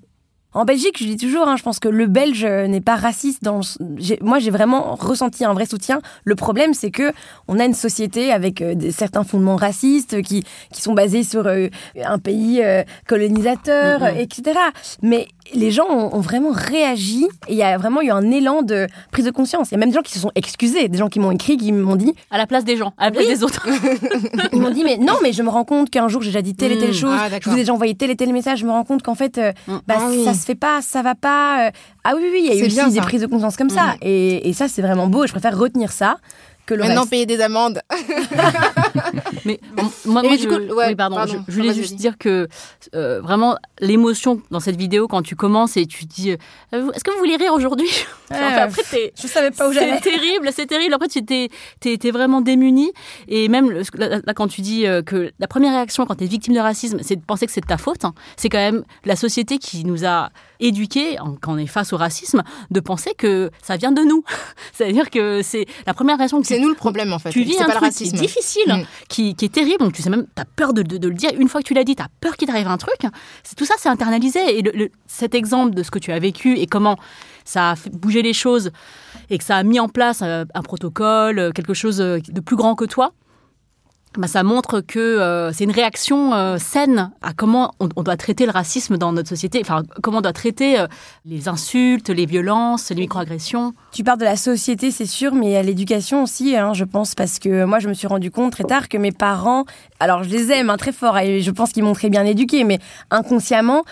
en 0.53 0.65
Belgique, 0.65 0.97
je 0.99 1.05
dis 1.05 1.17
toujours, 1.17 1.47
hein, 1.47 1.55
je 1.57 1.63
pense 1.63 1.79
que 1.79 1.89
le 1.89 2.07
Belge 2.07 2.45
n'est 2.45 2.81
pas 2.81 2.95
raciste. 2.95 3.43
Dans 3.43 3.61
moi, 4.21 4.39
j'ai 4.39 4.51
vraiment 4.51 4.95
ressenti 4.95 5.45
un 5.45 5.53
vrai 5.53 5.65
soutien. 5.65 6.01
Le 6.23 6.35
problème, 6.35 6.73
c'est 6.73 6.91
que 6.91 7.11
on 7.47 7.59
a 7.59 7.65
une 7.65 7.73
société 7.73 8.31
avec 8.31 8.61
euh, 8.61 8.75
certains 8.91 9.23
fondements 9.23 9.55
racistes 9.55 10.21
qui 10.21 10.43
qui 10.71 10.81
sont 10.81 10.93
basés 10.93 11.23
sur 11.23 11.47
euh, 11.47 11.67
un 12.03 12.19
pays 12.19 12.61
euh, 12.63 12.83
colonisateur, 13.07 14.01
mm-hmm. 14.01 14.19
etc. 14.19 14.59
Mais 15.01 15.27
les 15.53 15.71
gens 15.71 15.87
ont, 15.89 16.19
vraiment 16.19 16.51
réagi 16.51 17.25
et 17.47 17.53
il 17.53 17.57
y 17.57 17.63
a 17.63 17.77
vraiment 17.77 18.01
eu 18.01 18.09
un 18.09 18.31
élan 18.31 18.61
de 18.61 18.87
prise 19.11 19.25
de 19.25 19.31
conscience. 19.31 19.69
Il 19.69 19.73
y 19.73 19.75
a 19.75 19.77
même 19.77 19.89
des 19.89 19.95
gens 19.95 20.01
qui 20.01 20.13
se 20.13 20.19
sont 20.19 20.31
excusés, 20.35 20.87
des 20.87 20.97
gens 20.97 21.09
qui 21.09 21.19
m'ont 21.19 21.31
écrit, 21.31 21.57
qui 21.57 21.71
m'ont 21.71 21.95
dit 21.95 22.13
à 22.31 22.37
la 22.37 22.47
place 22.47 22.63
des 22.63 22.77
gens, 22.77 22.93
à 22.97 23.05
la 23.05 23.11
place 23.11 23.27
des 23.27 23.43
autres. 23.43 23.67
Ils 24.53 24.61
m'ont 24.61 24.71
dit 24.71 24.83
mais 24.83 24.97
non, 24.97 25.15
mais 25.21 25.33
je 25.33 25.43
me 25.43 25.49
rends 25.49 25.65
compte 25.65 25.89
qu'un 25.89 26.07
jour 26.07 26.21
j'ai 26.21 26.29
déjà 26.29 26.41
dit 26.41 26.55
telle 26.55 26.71
et 26.71 26.77
telle 26.77 26.91
mm. 26.91 26.93
chose, 26.93 27.15
ah, 27.17 27.27
je 27.41 27.49
vous 27.49 27.55
ai 27.55 27.59
déjà 27.59 27.73
envoyé 27.73 27.95
tel 27.95 28.09
et 28.09 28.15
tel 28.15 28.31
message, 28.31 28.59
je 28.59 28.65
me 28.65 28.71
rends 28.71 28.85
compte 28.85 29.03
qu'en 29.03 29.15
fait 29.15 29.37
mm. 29.37 29.79
bah, 29.87 29.95
ah 29.99 30.09
ça 30.23 30.33
se 30.33 30.45
fait 30.45 30.55
pas, 30.55 30.81
ça 30.81 31.01
va 31.01 31.15
pas. 31.15 31.71
Ah 32.03 32.13
oui 32.15 32.23
oui, 32.31 32.41
il 32.45 32.47
y 32.47 32.51
a 32.51 32.63
eu 32.63 32.65
aussi 32.65 32.91
des 32.91 33.01
prises 33.01 33.21
de 33.21 33.27
conscience 33.27 33.57
comme 33.57 33.69
ça 33.69 33.93
mm. 33.93 33.97
et, 34.01 34.49
et 34.49 34.53
ça 34.53 34.67
c'est 34.67 34.81
vraiment 34.81 35.07
beau. 35.07 35.23
Et 35.23 35.27
je 35.27 35.33
préfère 35.33 35.57
retenir 35.57 35.91
ça 35.91 36.17
que 36.65 36.73
le 36.73 36.83
Maintenant, 36.83 37.05
payer 37.05 37.25
des 37.25 37.41
amendes. 37.41 37.81
mais 39.45 39.59
moi, 40.05 40.21
moi 40.23 40.35
je, 40.37 40.93
pardon, 40.95 41.17
je, 41.47 41.53
voulais 41.53 41.73
juste 41.73 41.95
dire 41.95 42.17
que 42.17 42.47
euh, 42.95 43.19
vraiment 43.21 43.57
l'émotion 43.79 44.41
dans 44.49 44.59
cette 44.59 44.77
vidéo 44.77 45.07
quand 45.07 45.21
tu 45.21 45.35
commences 45.35 45.75
et 45.75 45.85
tu 45.85 46.05
dis 46.05 46.31
euh, 46.31 46.91
est-ce 46.93 47.03
que 47.03 47.11
vous 47.11 47.17
voulez 47.17 47.35
rire 47.35 47.53
aujourd'hui? 47.53 47.89
Après 48.29 49.13
je 49.21 49.27
savais 49.27 49.51
pas 49.51 49.69
où 49.69 49.73
j'allais. 49.73 49.99
c'est 50.01 50.09
terrible 50.11 50.49
c'est 50.53 50.65
terrible. 50.65 50.93
Après 50.93 51.07
tu 51.09 51.19
étais, 51.19 52.11
vraiment 52.11 52.41
démuni 52.41 52.91
et 53.27 53.47
même 53.47 53.71
là, 53.71 54.33
quand 54.33 54.47
tu 54.47 54.61
dis 54.61 54.85
euh, 54.85 55.01
que 55.01 55.31
la 55.39 55.47
première 55.47 55.73
réaction 55.73 56.05
quand 56.05 56.15
tu 56.15 56.23
es 56.23 56.27
victime 56.27 56.53
de 56.53 56.59
racisme 56.59 56.99
c'est 57.01 57.15
de 57.15 57.21
penser 57.21 57.45
que 57.45 57.51
c'est 57.51 57.61
de 57.61 57.65
ta 57.65 57.77
faute 57.77 58.05
hein. 58.05 58.13
c'est 58.37 58.49
quand 58.49 58.57
même 58.59 58.83
la 59.05 59.15
société 59.15 59.57
qui 59.57 59.83
nous 59.83 60.05
a 60.05 60.29
éduqués 60.59 61.17
quand 61.41 61.53
on 61.53 61.57
est 61.57 61.67
face 61.67 61.93
au 61.93 61.97
racisme 61.97 62.43
de 62.71 62.79
penser 62.79 63.13
que 63.17 63.51
ça 63.61 63.75
vient 63.75 63.91
de 63.91 64.01
nous. 64.01 64.23
C'est 64.71 64.85
à 64.85 64.91
dire 64.91 65.09
que 65.09 65.41
c'est 65.43 65.65
la 65.85 65.93
première 65.93 66.17
réaction 66.17 66.41
que 66.41 66.47
c'est 66.53 66.59
nous 66.59 66.69
le 66.69 66.75
problème 66.75 67.13
en 67.13 67.19
fait. 67.19 67.29
Tu 67.29 67.43
vis 67.43 67.59
un 67.59 67.65
truc 67.65 67.93
qui 67.93 68.03
est 68.03 68.11
difficile, 68.11 68.67
mm. 68.67 68.85
qui, 69.09 69.35
qui, 69.35 69.45
est 69.45 69.53
terrible, 69.53 69.79
donc 69.79 69.93
tu 69.93 70.01
sais 70.01 70.09
même, 70.09 70.25
tu 70.35 70.41
as 70.41 70.45
peur 70.45 70.73
de, 70.73 70.81
de, 70.81 71.07
le 71.07 71.15
dire. 71.15 71.31
Une 71.37 71.49
fois 71.49 71.61
que 71.61 71.67
tu 71.67 71.73
l'as 71.73 71.83
dit, 71.83 71.95
tu 71.95 72.03
as 72.03 72.09
peur 72.21 72.37
qu'il 72.37 72.47
t'arrive 72.47 72.67
un 72.67 72.77
truc. 72.77 72.99
Tout 73.57 73.65
ça, 73.65 73.75
c'est 73.77 73.89
internalisé. 73.89 74.57
Et 74.57 74.61
le, 74.61 74.89
cet 75.07 75.35
exemple 75.35 75.73
de 75.73 75.83
ce 75.83 75.91
que 75.91 75.99
tu 75.99 76.11
as 76.11 76.19
vécu 76.19 76.57
et 76.57 76.67
comment 76.67 76.97
ça 77.45 77.71
a 77.71 77.75
fait 77.75 77.89
bouger 77.89 78.21
les 78.21 78.33
choses 78.33 78.71
et 79.29 79.37
que 79.37 79.43
ça 79.43 79.57
a 79.57 79.63
mis 79.63 79.79
en 79.79 79.89
place 79.89 80.21
un, 80.21 80.45
protocole, 80.63 81.51
quelque 81.53 81.73
chose 81.73 81.97
de 81.97 82.39
plus 82.39 82.55
grand 82.55 82.75
que 82.75 82.85
toi, 82.85 83.13
bah, 84.17 84.27
ça 84.27 84.43
montre 84.43 84.81
que 84.81 84.99
euh, 84.99 85.51
c'est 85.51 85.63
une 85.63 85.71
réaction 85.71 86.33
euh, 86.33 86.57
saine 86.57 87.11
à 87.21 87.33
comment 87.33 87.73
on, 87.79 88.03
doit 88.03 88.17
traiter 88.17 88.45
le 88.45 88.51
racisme 88.51 88.97
dans 88.97 89.11
notre 89.11 89.29
société, 89.29 89.59
enfin 89.61 89.83
comment 90.01 90.19
on 90.19 90.21
doit 90.21 90.33
traiter 90.33 90.79
euh, 90.79 90.87
les 91.25 91.47
insultes, 91.47 92.09
les 92.09 92.25
violences, 92.25 92.91
les 92.91 93.01
microagressions. 93.01 93.73
Tu 93.91 94.03
parles 94.03 94.19
de 94.19 94.25
la 94.25 94.35
société, 94.35 94.91
c'est 94.91 95.07
sûr, 95.07 95.33
mais 95.33 95.57
à 95.57 95.63
l'éducation 95.63 96.23
aussi, 96.23 96.55
hein, 96.55 96.73
je 96.73 96.83
pense, 96.83 97.15
parce 97.15 97.39
que 97.39 97.65
moi 97.65 97.79
je 97.79 97.87
me 97.87 97.93
suis 97.93 98.07
rendu 98.07 98.29
compte 98.29 98.51
très 98.51 98.65
tard 98.65 98.87
que 98.87 98.97
mes 98.97 99.11
parents, 99.11 99.65
alors 99.99 100.23
je 100.23 100.29
les 100.29 100.51
aime 100.51 100.69
hein, 100.69 100.77
très 100.77 100.91
fort 100.91 101.17
et 101.17 101.41
je 101.41 101.51
pense 101.51 101.71
qu'ils 101.71 101.83
m'ont 101.83 101.93
très 101.93 102.09
bien 102.09 102.25
éduqué, 102.25 102.63
mais 102.63 102.79
inconsciemment, 103.09 103.83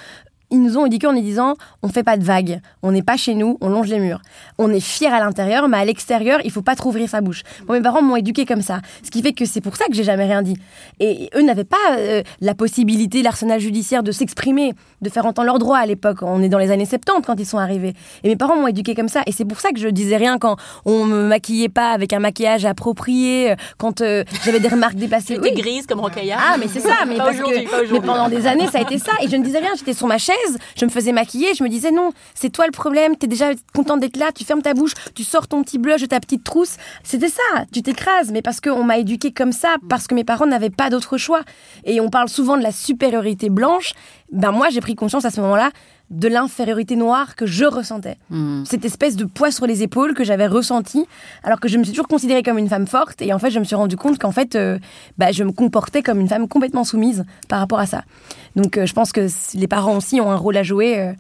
ils 0.52 0.62
nous 0.62 0.78
ont 0.78 0.86
éduqués 0.86 1.08
en 1.08 1.14
nous 1.14 1.22
disant 1.22 1.56
on 1.82 1.88
fait 1.88 2.04
pas 2.04 2.18
de 2.18 2.24
vagues, 2.24 2.60
on 2.84 2.92
n'est 2.92 3.02
pas 3.02 3.18
chez 3.18 3.34
nous, 3.34 3.58
on 3.62 3.70
longe 3.70 3.88
les 3.88 4.00
murs. 4.00 4.22
On 4.58 4.70
est 4.72 4.80
fier 4.80 5.14
à 5.14 5.20
l'intérieur, 5.20 5.68
mais 5.68 5.78
à 5.78 5.86
l'extérieur, 5.86 6.40
il 6.44 6.52
faut 6.52 6.62
pas 6.62 6.76
trop 6.76 6.90
ouvrir 6.90 7.10
sa 7.10 7.22
bouche. 7.22 7.44
Moi, 7.68 7.78
mes 7.78 7.84
parents 7.84 8.02
m'ont 8.02 8.16
éduqué 8.16 8.46
comme 8.46 8.62
ça, 8.62 8.82
ce 9.04 9.10
qui 9.10 9.22
fait 9.22 9.34
que 9.34 9.46
c'est 9.46 9.62
pour 9.62 9.76
ça 9.76 9.86
que 9.86 9.94
j'ai 9.94 10.04
jamais 10.04 10.26
rien 10.26 10.42
dit. 10.42 10.58
Et 11.00 11.30
eux 11.36 11.42
n'avaient 11.42 11.64
pas 11.64 11.78
euh, 11.98 12.22
la 12.42 12.54
possibilité, 12.54 13.22
l'arsenal 13.22 13.60
judiciaire 13.60 14.04
de 14.04 14.12
s'exprimer, 14.12 14.74
de 15.02 15.10
faire 15.10 15.26
entendre 15.26 15.48
leurs 15.48 15.60
droits 15.60 15.78
à 15.78 15.86
l'époque. 15.86 16.20
On 16.22 16.42
est 16.44 16.50
dans 16.50 16.60
les 16.60 16.72
années 16.72 16.86
70 16.86 17.26
quand 17.26 17.40
ils 17.40 17.46
sont 17.46 17.58
arrivés. 17.58 17.94
Et 18.24 18.30
mes 18.30 18.36
parents 18.36 18.56
m'ont 18.56 18.68
éduqué 18.68 18.96
comme 18.96 19.10
ça, 19.10 19.22
et 19.26 19.32
c'est 19.32 19.46
pour 19.46 19.60
ça 19.60 19.72
que 19.72 19.80
je 19.80 19.88
disais 19.88 20.18
rien 20.18 20.38
quand 20.38 20.58
on 20.86 21.06
me 21.06 21.24
maquillait 21.28 21.70
pas 21.70 21.92
avec 21.92 22.14
un 22.14 22.20
maquillage 22.20 22.66
approprié, 22.66 23.56
quand 23.78 24.02
euh, 24.02 24.24
j'avais 24.44 24.60
des 24.60 24.68
remarques 24.68 24.96
déplacées. 24.96 25.40
Tu 25.42 25.62
grise 25.62 25.86
comme 25.86 26.00
Rocaillard. 26.00 26.40
Ah, 26.42 26.58
mais 26.60 26.68
c'est 26.68 26.80
ça, 26.80 27.06
mais 27.08 27.18
parce 27.18 27.38
que 27.38 27.94
mais 27.94 28.02
pendant 28.02 28.30
des 28.30 28.48
années 28.48 28.68
ça 28.68 28.80
a 28.80 28.82
été 28.82 28.98
ça, 28.98 29.12
et 29.22 29.28
je 29.28 29.36
ne 29.36 29.44
disais 29.44 29.60
rien. 29.60 29.72
J'étais 29.78 29.94
sur 29.94 30.08
ma 30.08 30.18
chaise 30.18 30.36
je 30.76 30.86
me 30.86 30.90
faisais 30.90 31.12
maquiller, 31.12 31.54
je 31.54 31.64
me 31.64 31.70
disais 31.70 31.92
non, 31.92 32.12
c'est 32.34 32.50
toi 32.50 32.66
le 32.66 32.72
problème, 32.72 33.16
t'es 33.16 33.28
déjà 33.28 33.52
content 33.74 33.98
d'être 33.98 34.18
là, 34.18 34.32
tu 34.32 34.44
fermes 34.44 34.62
ta 34.62 34.74
bouche, 34.74 34.94
tu 35.16 35.24
sors 35.24 35.48
ton 35.48 35.64
petit 35.64 35.78
blush 35.78 36.02
de 36.02 36.06
ta 36.08 36.20
petite 36.20 36.44
trousse. 36.44 36.78
C'était 37.04 37.30
ça, 37.30 37.66
tu 37.72 37.82
t'écrases, 37.82 38.32
mais 38.32 38.42
parce 38.42 38.62
qu'on 38.62 38.84
m'a 38.84 38.98
éduqué 38.98 39.32
comme 39.32 39.52
ça, 39.52 39.76
parce 39.90 40.08
que 40.08 40.16
mes 40.16 40.24
parents 40.24 40.48
n'avaient 40.48 40.70
pas 40.70 40.90
d'autre 40.90 41.18
choix. 41.18 41.42
Et 41.86 42.00
on 42.00 42.10
parle 42.10 42.30
souvent 42.30 42.58
de 42.58 42.64
la 42.64 42.72
supériorité 42.72 43.50
blanche. 43.50 43.94
Ben 44.32 44.52
moi, 44.52 44.70
j'ai 44.70 44.82
pris 44.82 44.96
conscience 44.96 45.26
à 45.26 45.30
ce 45.30 45.42
moment-là 45.42 45.72
de 46.12 46.28
l'infériorité 46.28 46.96
noire 46.96 47.36
que 47.36 47.46
je 47.46 47.66
ressentais. 47.66 48.18
Hmm. 48.30 48.64
Cette 48.66 48.86
espèce 48.86 49.16
de 49.16 49.26
poids 49.26 49.50
sur 49.50 49.66
les 49.66 49.82
épaules 49.82 50.14
que 50.14 50.24
j'avais 50.24 50.46
ressenti, 50.46 51.06
alors 51.44 51.60
que 51.60 51.70
je 51.70 51.78
me 51.78 51.84
suis 51.84 51.94
toujours 51.94 52.08
considérée 52.08 52.44
comme 52.44 52.58
une 52.58 52.70
femme 52.70 52.86
forte. 52.86 53.22
Et 53.22 53.34
en 53.34 53.40
fait, 53.40 53.50
je 53.50 53.60
me 53.60 53.64
suis 53.64 53.76
rendu 53.76 53.96
compte 53.96 54.20
qu'en 54.20 54.32
fait, 54.32 54.56
euh, 54.56 54.78
bah, 55.18 55.32
je 55.32 55.44
me 55.44 55.52
comportais 55.52 56.04
comme 56.04 56.20
une 56.20 56.28
femme 56.28 56.48
complètement 56.48 56.84
soumise 56.84 57.24
par 57.48 57.60
rapport 57.60 57.80
à 57.80 57.86
ça. 57.86 58.04
Donc, 58.58 58.78
euh, 58.78 58.86
je 58.86 58.94
pense 58.94 59.14
que 59.14 59.28
les 59.56 59.68
parents 59.68 59.98
aussi 59.98 60.20
ont 60.20 60.32
un 60.32 60.36
rôle 60.36 60.58
à 60.58 60.64
jouer. 60.64 61.14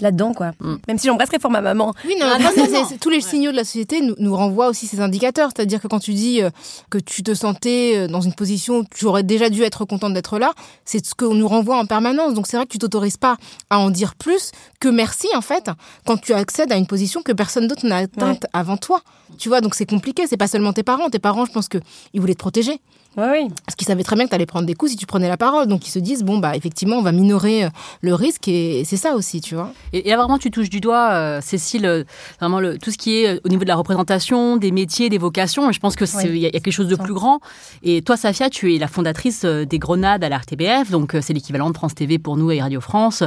Euh, 0.00 0.04
là-dedans, 0.04 0.34
quoi. 0.34 0.52
Mm. 0.60 0.74
Même 0.88 0.98
si 0.98 1.06
j'embrasserais 1.08 1.38
pour 1.38 1.50
ma 1.50 1.60
maman. 1.60 1.94
Oui, 2.04 2.14
non, 2.20 2.26
tous 3.00 3.10
les 3.10 3.20
signaux 3.20 3.52
de 3.52 3.56
la 3.56 3.64
société 3.64 4.00
nous, 4.00 4.14
nous 4.18 4.36
renvoient 4.36 4.68
aussi 4.68 4.86
ces 4.86 5.00
indicateurs. 5.00 5.50
C'est-à-dire 5.54 5.80
que 5.80 5.88
quand 5.88 5.98
tu 5.98 6.12
dis 6.12 6.42
euh, 6.42 6.50
que 6.90 6.98
tu 6.98 7.22
te 7.22 7.34
sentais 7.34 7.92
euh, 7.96 8.08
dans 8.08 8.20
une 8.20 8.34
position 8.34 8.78
où 8.78 8.84
tu 8.84 9.06
aurais 9.06 9.22
déjà 9.22 9.50
dû 9.50 9.62
être 9.62 9.84
contente 9.84 10.14
d'être 10.14 10.38
là, 10.38 10.52
c'est 10.84 11.04
ce 11.04 11.14
qu'on 11.14 11.34
nous 11.34 11.48
renvoie 11.48 11.76
en 11.76 11.86
permanence. 11.86 12.34
Donc 12.34 12.46
c'est 12.46 12.56
vrai 12.56 12.66
que 12.66 12.72
tu 12.72 12.78
t'autorises 12.78 13.16
pas 13.16 13.36
à 13.70 13.78
en 13.78 13.90
dire 13.90 14.14
plus 14.14 14.52
que 14.80 14.88
merci, 14.88 15.28
en 15.34 15.40
fait, 15.40 15.70
quand 16.06 16.16
tu 16.16 16.32
accèdes 16.32 16.72
à 16.72 16.76
une 16.76 16.86
position 16.86 17.22
que 17.22 17.32
personne 17.32 17.66
d'autre 17.66 17.86
n'a 17.86 17.98
atteinte 17.98 18.46
avant 18.52 18.76
toi. 18.76 19.00
Tu 19.38 19.48
vois, 19.48 19.60
donc 19.60 19.74
c'est 19.74 19.86
compliqué. 19.86 20.26
C'est 20.26 20.36
pas 20.36 20.48
seulement 20.48 20.72
tes 20.72 20.82
parents. 20.82 21.10
Tes 21.10 21.18
parents, 21.18 21.44
je 21.44 21.52
pense 21.52 21.68
que 21.68 21.78
ils 22.12 22.20
voulaient 22.20 22.34
te 22.34 22.38
protéger. 22.38 22.80
Oui, 23.16 23.48
Parce 23.64 23.76
qu'ils 23.76 23.86
savaient 23.86 24.02
très 24.02 24.16
bien 24.16 24.24
que 24.24 24.30
tu 24.30 24.34
allais 24.34 24.46
prendre 24.46 24.66
des 24.66 24.74
coups 24.74 24.92
si 24.92 24.96
tu 24.96 25.06
prenais 25.06 25.28
la 25.28 25.36
parole. 25.36 25.66
Donc 25.66 25.86
ils 25.86 25.90
se 25.90 25.98
disent, 25.98 26.24
bon, 26.24 26.38
bah 26.38 26.56
effectivement, 26.56 26.96
on 26.96 27.02
va 27.02 27.12
minorer 27.12 27.64
euh, 27.64 27.68
le 28.00 28.14
risque 28.14 28.48
et 28.48 28.82
c'est 28.84 28.96
ça 28.96 29.14
aussi, 29.14 29.40
tu 29.40 29.54
vois. 29.54 29.72
Et, 29.92 30.10
et, 30.10 30.16
vraiment, 30.16 30.38
tu 30.38 30.50
touches 30.50 30.70
du 30.70 30.80
doigt, 30.80 31.12
euh, 31.12 31.40
Cécile, 31.40 31.86
euh, 31.86 32.04
vraiment 32.40 32.60
le, 32.60 32.78
tout 32.78 32.90
ce 32.90 32.98
qui 32.98 33.22
est 33.22 33.40
au 33.44 33.48
niveau 33.48 33.62
de 33.62 33.68
la 33.68 33.76
représentation, 33.76 34.56
des 34.56 34.72
métiers, 34.72 35.10
des 35.10 35.18
vocations. 35.18 35.70
Je 35.70 35.78
pense 35.78 35.94
qu'il 35.94 36.06
il 36.34 36.38
y, 36.38 36.46
a 36.46 36.50
quelque 36.50 36.70
chose 36.72 36.88
de 36.88 36.96
plus 36.96 37.14
grand. 37.14 37.40
Et 37.82 38.02
toi, 38.02 38.16
Safia, 38.16 38.50
tu 38.50 38.74
es 38.74 38.78
la 38.78 38.88
fondatrice 38.88 39.44
des 39.44 39.78
Grenades 39.78 40.24
à 40.24 40.28
la 40.28 40.38
RTBF. 40.38 40.90
Donc 40.90 41.16
c'est 41.20 41.32
l'équivalent 41.32 41.70
de 41.70 41.76
France 41.76 41.94
TV 41.94 42.18
pour 42.18 42.36
nous 42.36 42.50
et 42.50 42.60
Radio 42.60 42.80
France 42.80 43.22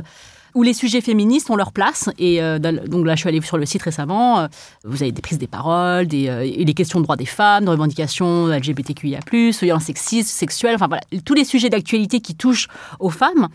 où 0.55 0.63
les 0.63 0.73
sujets 0.73 1.01
féministes 1.01 1.49
ont 1.49 1.55
leur 1.55 1.71
place. 1.71 2.09
Et 2.17 2.41
euh, 2.41 2.59
donc 2.59 3.05
là, 3.05 3.15
je 3.15 3.21
suis 3.21 3.29
allée 3.29 3.41
sur 3.41 3.57
le 3.57 3.65
site 3.65 3.83
récemment. 3.83 4.39
Euh, 4.39 4.47
vous 4.83 5.03
avez 5.03 5.11
des 5.11 5.21
prises 5.21 5.37
des 5.37 5.47
paroles, 5.47 6.07
des, 6.07 6.27
euh, 6.29 6.43
les 6.43 6.73
questions 6.73 6.99
de 6.99 7.03
droits 7.03 7.15
des 7.15 7.25
femmes, 7.25 7.65
de 7.65 7.69
revendications 7.69 8.47
LGBTQIA+, 8.47 9.19
violences 9.31 9.83
sexistes, 9.83 10.29
sexuelles, 10.29 10.75
enfin 10.75 10.87
voilà, 10.87 11.01
tous 11.25 11.33
les 11.33 11.45
sujets 11.45 11.69
d'actualité 11.69 12.19
qui 12.19 12.35
touchent 12.35 12.67
aux 12.99 13.09
femmes. 13.09 13.47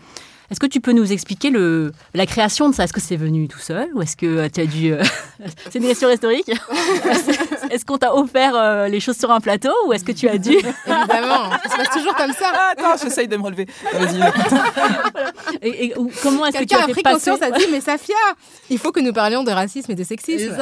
Est-ce 0.51 0.59
que 0.59 0.67
tu 0.67 0.81
peux 0.81 0.91
nous 0.91 1.11
expliquer 1.11 1.49
le, 1.49 1.93
la 2.13 2.25
création 2.25 2.69
de 2.69 2.75
ça? 2.75 2.83
Est-ce 2.83 2.93
que 2.93 3.01
c'est 3.01 3.15
venu 3.15 3.47
tout 3.47 3.59
seul 3.59 3.87
ou 3.95 4.01
est-ce 4.01 4.15
que 4.15 4.47
tu 4.49 4.61
as 4.61 4.65
dû... 4.65 4.93
c'est 5.71 5.79
une 5.79 5.87
question 5.87 6.11
historique 6.11 6.51
Est-ce 7.69 7.85
qu'on 7.85 7.97
t'a 7.97 8.15
offert 8.15 8.55
euh, 8.55 8.87
les 8.87 8.99
choses 8.99 9.17
sur 9.17 9.31
un 9.31 9.39
plateau 9.39 9.73
ou 9.87 9.93
est-ce 9.93 10.03
que 10.03 10.11
tu 10.11 10.27
as 10.27 10.37
dû 10.37 10.51
Évidemment, 10.87 11.51
ça 11.63 11.69
se 11.69 11.77
passe 11.77 11.89
toujours 11.91 12.15
comme 12.15 12.33
ça. 12.33 12.51
Ah, 12.53 12.73
attends, 12.77 13.03
j'essaye 13.03 13.27
de 13.27 13.37
me 13.37 13.43
relever. 13.43 13.67
Vas-y. 13.93 14.21
et, 15.61 15.93
comment 16.21 16.45
est-ce 16.45 16.59
que 16.59 16.65
tu 16.65 16.75
as, 16.75 16.83
a 16.83 16.87
pris 16.87 17.03
conscience 17.03 17.41
a 17.41 17.51
dit 17.51 17.65
mais 17.71 17.81
Safia, 17.81 18.15
il 18.69 18.77
faut 18.77 18.91
que 18.91 18.99
nous 18.99 19.13
parlions 19.13 19.43
de 19.43 19.51
racisme 19.51 19.91
et 19.91 19.95
de 19.95 20.03
sexisme. 20.03 20.55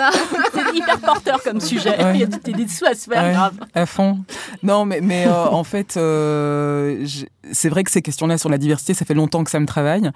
C'est 0.54 0.76
hyper 0.76 1.00
porteur 1.00 1.42
comme 1.44 1.60
sujet. 1.60 1.96
Il 2.14 2.20
y 2.20 2.24
a 2.24 2.28
des, 2.28 2.54
des 2.54 2.66
dessous 2.66 2.86
à 2.86 2.94
se 2.94 3.10
faire. 3.10 3.32
grave. 3.32 3.54
À 3.74 3.86
fond. 3.86 4.20
Non, 4.64 4.86
mais, 4.86 5.02
mais 5.02 5.28
euh, 5.28 5.46
en 5.48 5.64
fait, 5.64 5.98
euh, 5.98 7.06
c'est 7.52 7.70
vrai 7.70 7.84
que 7.84 7.92
ces 7.92 8.02
questions-là 8.02 8.38
sur 8.38 8.50
la 8.50 8.58
diversité, 8.58 8.94
ça 8.94 9.06
fait 9.06 9.14
longtemps 9.14 9.44
que 9.44 9.52
ça 9.52 9.60
me 9.60 9.66
travaille. 9.66 10.10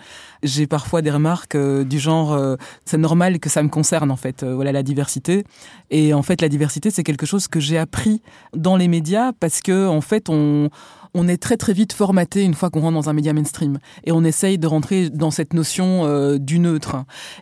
J'ai 0.44 0.68
parfois 0.68 1.02
des 1.02 1.12
remarques 1.12 1.58
du 1.58 2.00
genre, 2.00 2.58
c'est 2.86 2.98
normal 2.98 3.40
que 3.40 3.50
ça 3.50 3.64
me 3.64 3.70
concerne 3.70 4.12
en 4.12 4.16
fait. 4.16 4.44
voilà 4.44 4.72
la 4.72 4.84
diversité. 4.84 5.44
Et 5.92 6.14
en 6.14 6.24
fait, 6.24 6.42
la 6.42 6.50
diversité 6.50 6.85
c'est 6.92 7.04
quelque 7.04 7.26
chose 7.26 7.48
que 7.48 7.60
j'ai 7.60 7.78
appris 7.78 8.22
dans 8.56 8.76
les 8.76 8.88
médias 8.88 9.32
parce 9.34 9.62
que 9.62 9.88
en 9.88 10.02
fait 10.02 10.30
on 10.30 10.70
on 11.16 11.30
est 11.30 11.38
très 11.38 11.56
très 11.56 11.72
vite 11.72 11.94
formaté 11.94 12.44
une 12.44 12.54
fois 12.54 12.70
qu'on 12.70 12.82
rentre 12.82 12.94
dans 12.96 13.10
un 13.10 13.14
média 13.14 13.32
mainstream 13.32 13.80
et 14.04 14.12
on 14.12 14.24
essaye 14.26 14.58
de 14.58 14.68
rentrer 14.68 15.10
dans 15.10 15.32
cette 15.32 15.54
notion 15.54 16.06
euh, 16.06 16.38
du 16.38 16.60
neutre 16.60 16.98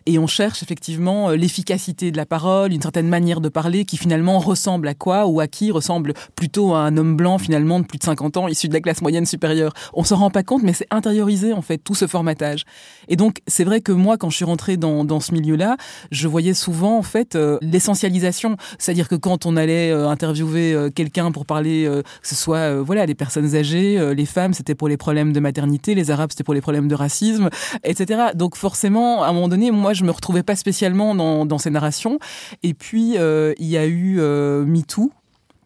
et 0.06 0.18
on 0.20 0.28
cherche 0.28 0.62
effectivement 0.62 1.30
euh, 1.30 1.36
l'efficacité 1.36 2.12
de 2.12 2.16
la 2.16 2.24
parole, 2.24 2.72
une 2.72 2.80
certaine 2.80 3.08
manière 3.08 3.40
de 3.40 3.48
parler 3.48 3.84
qui 3.84 3.96
finalement 3.96 4.38
ressemble 4.38 4.86
à 4.86 4.94
quoi 4.94 5.26
ou 5.26 5.40
à 5.40 5.48
qui 5.48 5.72
ressemble 5.72 6.14
plutôt 6.36 6.72
à 6.74 6.82
un 6.82 6.96
homme 6.96 7.16
blanc 7.16 7.36
finalement 7.38 7.80
de 7.80 7.84
plus 7.84 7.98
de 7.98 8.04
50 8.04 8.36
ans 8.36 8.48
issu 8.48 8.68
de 8.68 8.74
la 8.74 8.80
classe 8.80 9.02
moyenne 9.02 9.26
supérieure. 9.26 9.72
On 9.92 10.04
s'en 10.04 10.16
rend 10.16 10.30
pas 10.30 10.44
compte 10.44 10.62
mais 10.62 10.72
c'est 10.72 10.86
intériorisé 10.92 11.52
en 11.52 11.62
fait 11.62 11.78
tout 11.78 11.96
ce 11.96 12.06
formatage. 12.06 12.64
Et 13.08 13.16
donc 13.16 13.42
c'est 13.48 13.64
vrai 13.64 13.80
que 13.80 13.90
moi 13.90 14.16
quand 14.16 14.30
je 14.30 14.36
suis 14.36 14.44
rentrée 14.44 14.76
dans, 14.76 15.04
dans 15.04 15.18
ce 15.18 15.32
milieu-là, 15.32 15.76
je 16.12 16.28
voyais 16.28 16.54
souvent 16.54 16.96
en 16.96 17.02
fait 17.02 17.34
euh, 17.34 17.58
l'essentialisation, 17.60 18.56
c'est-à-dire 18.78 19.08
que 19.08 19.16
quand 19.16 19.46
on 19.46 19.56
allait 19.56 19.90
interviewer 19.90 20.90
quelqu'un 20.94 21.32
pour 21.32 21.44
parler 21.44 21.90
que 22.22 22.28
ce 22.28 22.36
soit 22.36 22.80
voilà 22.80 23.06
des 23.06 23.14
personnes 23.14 23.56
âgées 23.56 23.63
euh, 23.72 24.14
les 24.14 24.26
femmes 24.26 24.52
c'était 24.52 24.74
pour 24.74 24.88
les 24.88 24.96
problèmes 24.96 25.32
de 25.32 25.40
maternité, 25.40 25.94
les 25.94 26.10
arabes 26.10 26.30
c'était 26.30 26.44
pour 26.44 26.54
les 26.54 26.60
problèmes 26.60 26.88
de 26.88 26.94
racisme, 26.94 27.50
etc. 27.82 28.30
Donc 28.34 28.56
forcément, 28.56 29.22
à 29.22 29.28
un 29.28 29.32
moment 29.32 29.48
donné, 29.48 29.70
moi 29.70 29.92
je 29.92 30.04
me 30.04 30.10
retrouvais 30.10 30.42
pas 30.42 30.56
spécialement 30.56 31.14
dans, 31.14 31.58
ces 31.58 31.70
narrations. 31.70 32.18
Et 32.62 32.74
puis 32.74 33.16
euh, 33.16 33.54
il 33.58 33.66
y 33.66 33.76
a 33.76 33.86
eu 33.86 34.16
euh, 34.18 34.64
MeToo, 34.64 35.12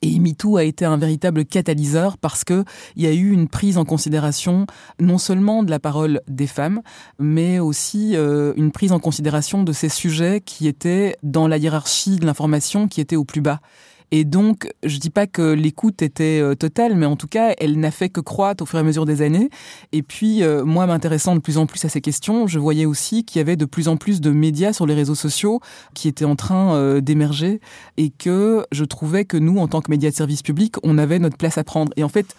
et 0.00 0.18
MeToo 0.20 0.56
a 0.56 0.64
été 0.64 0.84
un 0.84 0.96
véritable 0.96 1.44
catalyseur 1.44 2.18
parce 2.18 2.44
que 2.44 2.64
il 2.94 3.02
y 3.02 3.06
a 3.06 3.12
eu 3.12 3.32
une 3.32 3.48
prise 3.48 3.78
en 3.78 3.84
considération 3.84 4.66
non 5.00 5.18
seulement 5.18 5.64
de 5.64 5.70
la 5.70 5.80
parole 5.80 6.20
des 6.28 6.46
femmes, 6.46 6.82
mais 7.18 7.58
aussi 7.58 8.14
une 8.14 8.70
prise 8.70 8.92
en 8.92 9.00
considération 9.00 9.64
de 9.64 9.72
ces 9.72 9.88
sujets 9.88 10.40
qui 10.40 10.68
étaient 10.68 11.16
dans 11.24 11.48
la 11.48 11.56
hiérarchie 11.56 12.16
de 12.16 12.26
l'information 12.26 12.86
qui 12.86 13.00
étaient 13.00 13.16
au 13.16 13.24
plus 13.24 13.40
bas. 13.40 13.60
Et 14.10 14.24
donc, 14.24 14.68
je 14.84 14.98
dis 14.98 15.10
pas 15.10 15.26
que 15.26 15.52
l'écoute 15.52 16.00
était 16.02 16.40
euh, 16.40 16.54
totale, 16.54 16.94
mais 16.94 17.06
en 17.06 17.16
tout 17.16 17.26
cas, 17.26 17.54
elle 17.58 17.78
n'a 17.78 17.90
fait 17.90 18.08
que 18.08 18.20
croître 18.20 18.62
au 18.62 18.66
fur 18.66 18.78
et 18.78 18.80
à 18.80 18.84
mesure 18.84 19.04
des 19.04 19.20
années. 19.20 19.50
Et 19.92 20.02
puis, 20.02 20.42
euh, 20.42 20.64
moi, 20.64 20.86
m'intéressant 20.86 21.34
de 21.34 21.40
plus 21.40 21.58
en 21.58 21.66
plus 21.66 21.84
à 21.84 21.88
ces 21.88 22.00
questions, 22.00 22.46
je 22.46 22.58
voyais 22.58 22.86
aussi 22.86 23.24
qu'il 23.24 23.38
y 23.38 23.42
avait 23.42 23.56
de 23.56 23.66
plus 23.66 23.88
en 23.88 23.96
plus 23.96 24.20
de 24.20 24.30
médias 24.30 24.72
sur 24.72 24.86
les 24.86 24.94
réseaux 24.94 25.14
sociaux 25.14 25.60
qui 25.94 26.08
étaient 26.08 26.24
en 26.24 26.36
train 26.36 26.74
euh, 26.74 27.00
d'émerger 27.00 27.60
et 27.96 28.10
que 28.10 28.64
je 28.72 28.84
trouvais 28.84 29.24
que 29.24 29.36
nous, 29.36 29.58
en 29.58 29.68
tant 29.68 29.82
que 29.82 29.90
médias 29.90 30.10
de 30.10 30.14
service 30.14 30.42
public, 30.42 30.76
on 30.82 30.96
avait 30.96 31.18
notre 31.18 31.36
place 31.36 31.58
à 31.58 31.64
prendre. 31.64 31.92
Et 31.96 32.02
en 32.02 32.08
fait, 32.08 32.34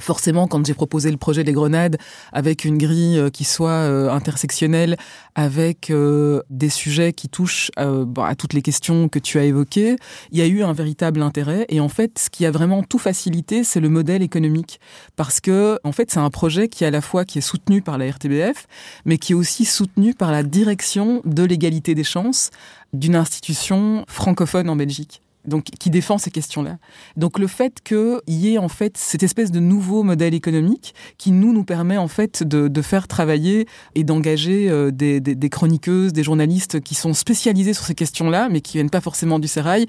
forcément, 0.00 0.46
quand 0.46 0.64
j'ai 0.66 0.74
proposé 0.74 1.10
le 1.10 1.16
projet 1.16 1.44
des 1.44 1.52
Grenades 1.52 1.96
avec 2.32 2.64
une 2.64 2.78
grille 2.78 3.18
euh, 3.18 3.30
qui 3.30 3.44
soit 3.44 3.70
euh, 3.70 4.10
intersectionnelle, 4.10 4.96
avec 5.34 5.90
euh, 5.90 6.42
des 6.50 6.68
sujets 6.68 7.12
qui 7.12 7.28
touchent 7.28 7.70
à 7.76 8.34
toutes 8.34 8.52
les 8.52 8.62
questions 8.62 9.08
que 9.08 9.18
tu 9.18 9.38
as 9.38 9.44
évoquées, 9.44 9.96
il 10.32 10.38
y 10.38 10.42
a 10.42 10.46
eu 10.46 10.62
un 10.62 10.72
véritable 10.72 11.22
intérêt. 11.22 11.66
Et 11.68 11.80
en 11.80 11.88
fait, 11.88 12.18
ce 12.18 12.30
qui 12.30 12.46
a 12.46 12.50
vraiment 12.50 12.82
tout 12.82 12.98
facilité, 12.98 13.64
c'est 13.64 13.80
le 13.80 13.88
modèle 13.88 14.22
économique, 14.22 14.80
parce 15.16 15.40
que 15.40 15.78
en 15.84 15.92
fait, 15.92 16.10
c'est 16.10 16.18
un 16.18 16.30
projet 16.30 16.68
qui 16.68 16.84
à 16.84 16.90
la 16.90 17.00
fois 17.00 17.24
qui 17.24 17.38
est 17.38 17.42
soutenu 17.42 17.82
par 17.82 17.98
la 17.98 18.10
RTBF, 18.10 18.66
mais 19.04 19.18
qui 19.18 19.32
est 19.32 19.36
aussi 19.36 19.64
soutenu 19.64 20.14
par 20.14 20.32
la 20.32 20.42
direction 20.42 21.22
de 21.24 21.44
l'égalité 21.44 21.94
des 21.94 22.04
chances 22.04 22.50
d'une 22.92 23.16
institution 23.16 24.04
francophone 24.08 24.68
en 24.68 24.76
Belgique. 24.76 25.22
Donc 25.48 25.64
qui 25.64 25.90
défend 25.90 26.18
ces 26.18 26.30
questions-là. 26.30 26.78
Donc 27.16 27.38
le 27.38 27.46
fait 27.46 27.80
qu'il 27.82 28.20
y 28.28 28.54
ait 28.54 28.58
en 28.58 28.68
fait 28.68 28.96
cette 28.96 29.22
espèce 29.22 29.50
de 29.50 29.60
nouveau 29.60 30.02
modèle 30.02 30.34
économique 30.34 30.94
qui 31.16 31.32
nous 31.32 31.52
nous 31.52 31.64
permet 31.64 31.96
en 31.96 32.08
fait 32.08 32.42
de, 32.42 32.82
faire 32.82 33.08
travailler 33.08 33.66
et 33.96 34.04
d'engager 34.04 34.70
euh, 34.70 34.90
des, 34.92 35.50
chroniqueuses, 35.50 36.12
des 36.12 36.22
journalistes 36.22 36.80
qui 36.80 36.94
sont 36.94 37.12
spécialisés 37.12 37.74
sur 37.74 37.84
ces 37.84 37.94
questions-là, 37.94 38.48
mais 38.50 38.60
qui 38.60 38.74
viennent 38.74 38.90
pas 38.90 39.00
forcément 39.00 39.40
du 39.40 39.48
sérail, 39.48 39.86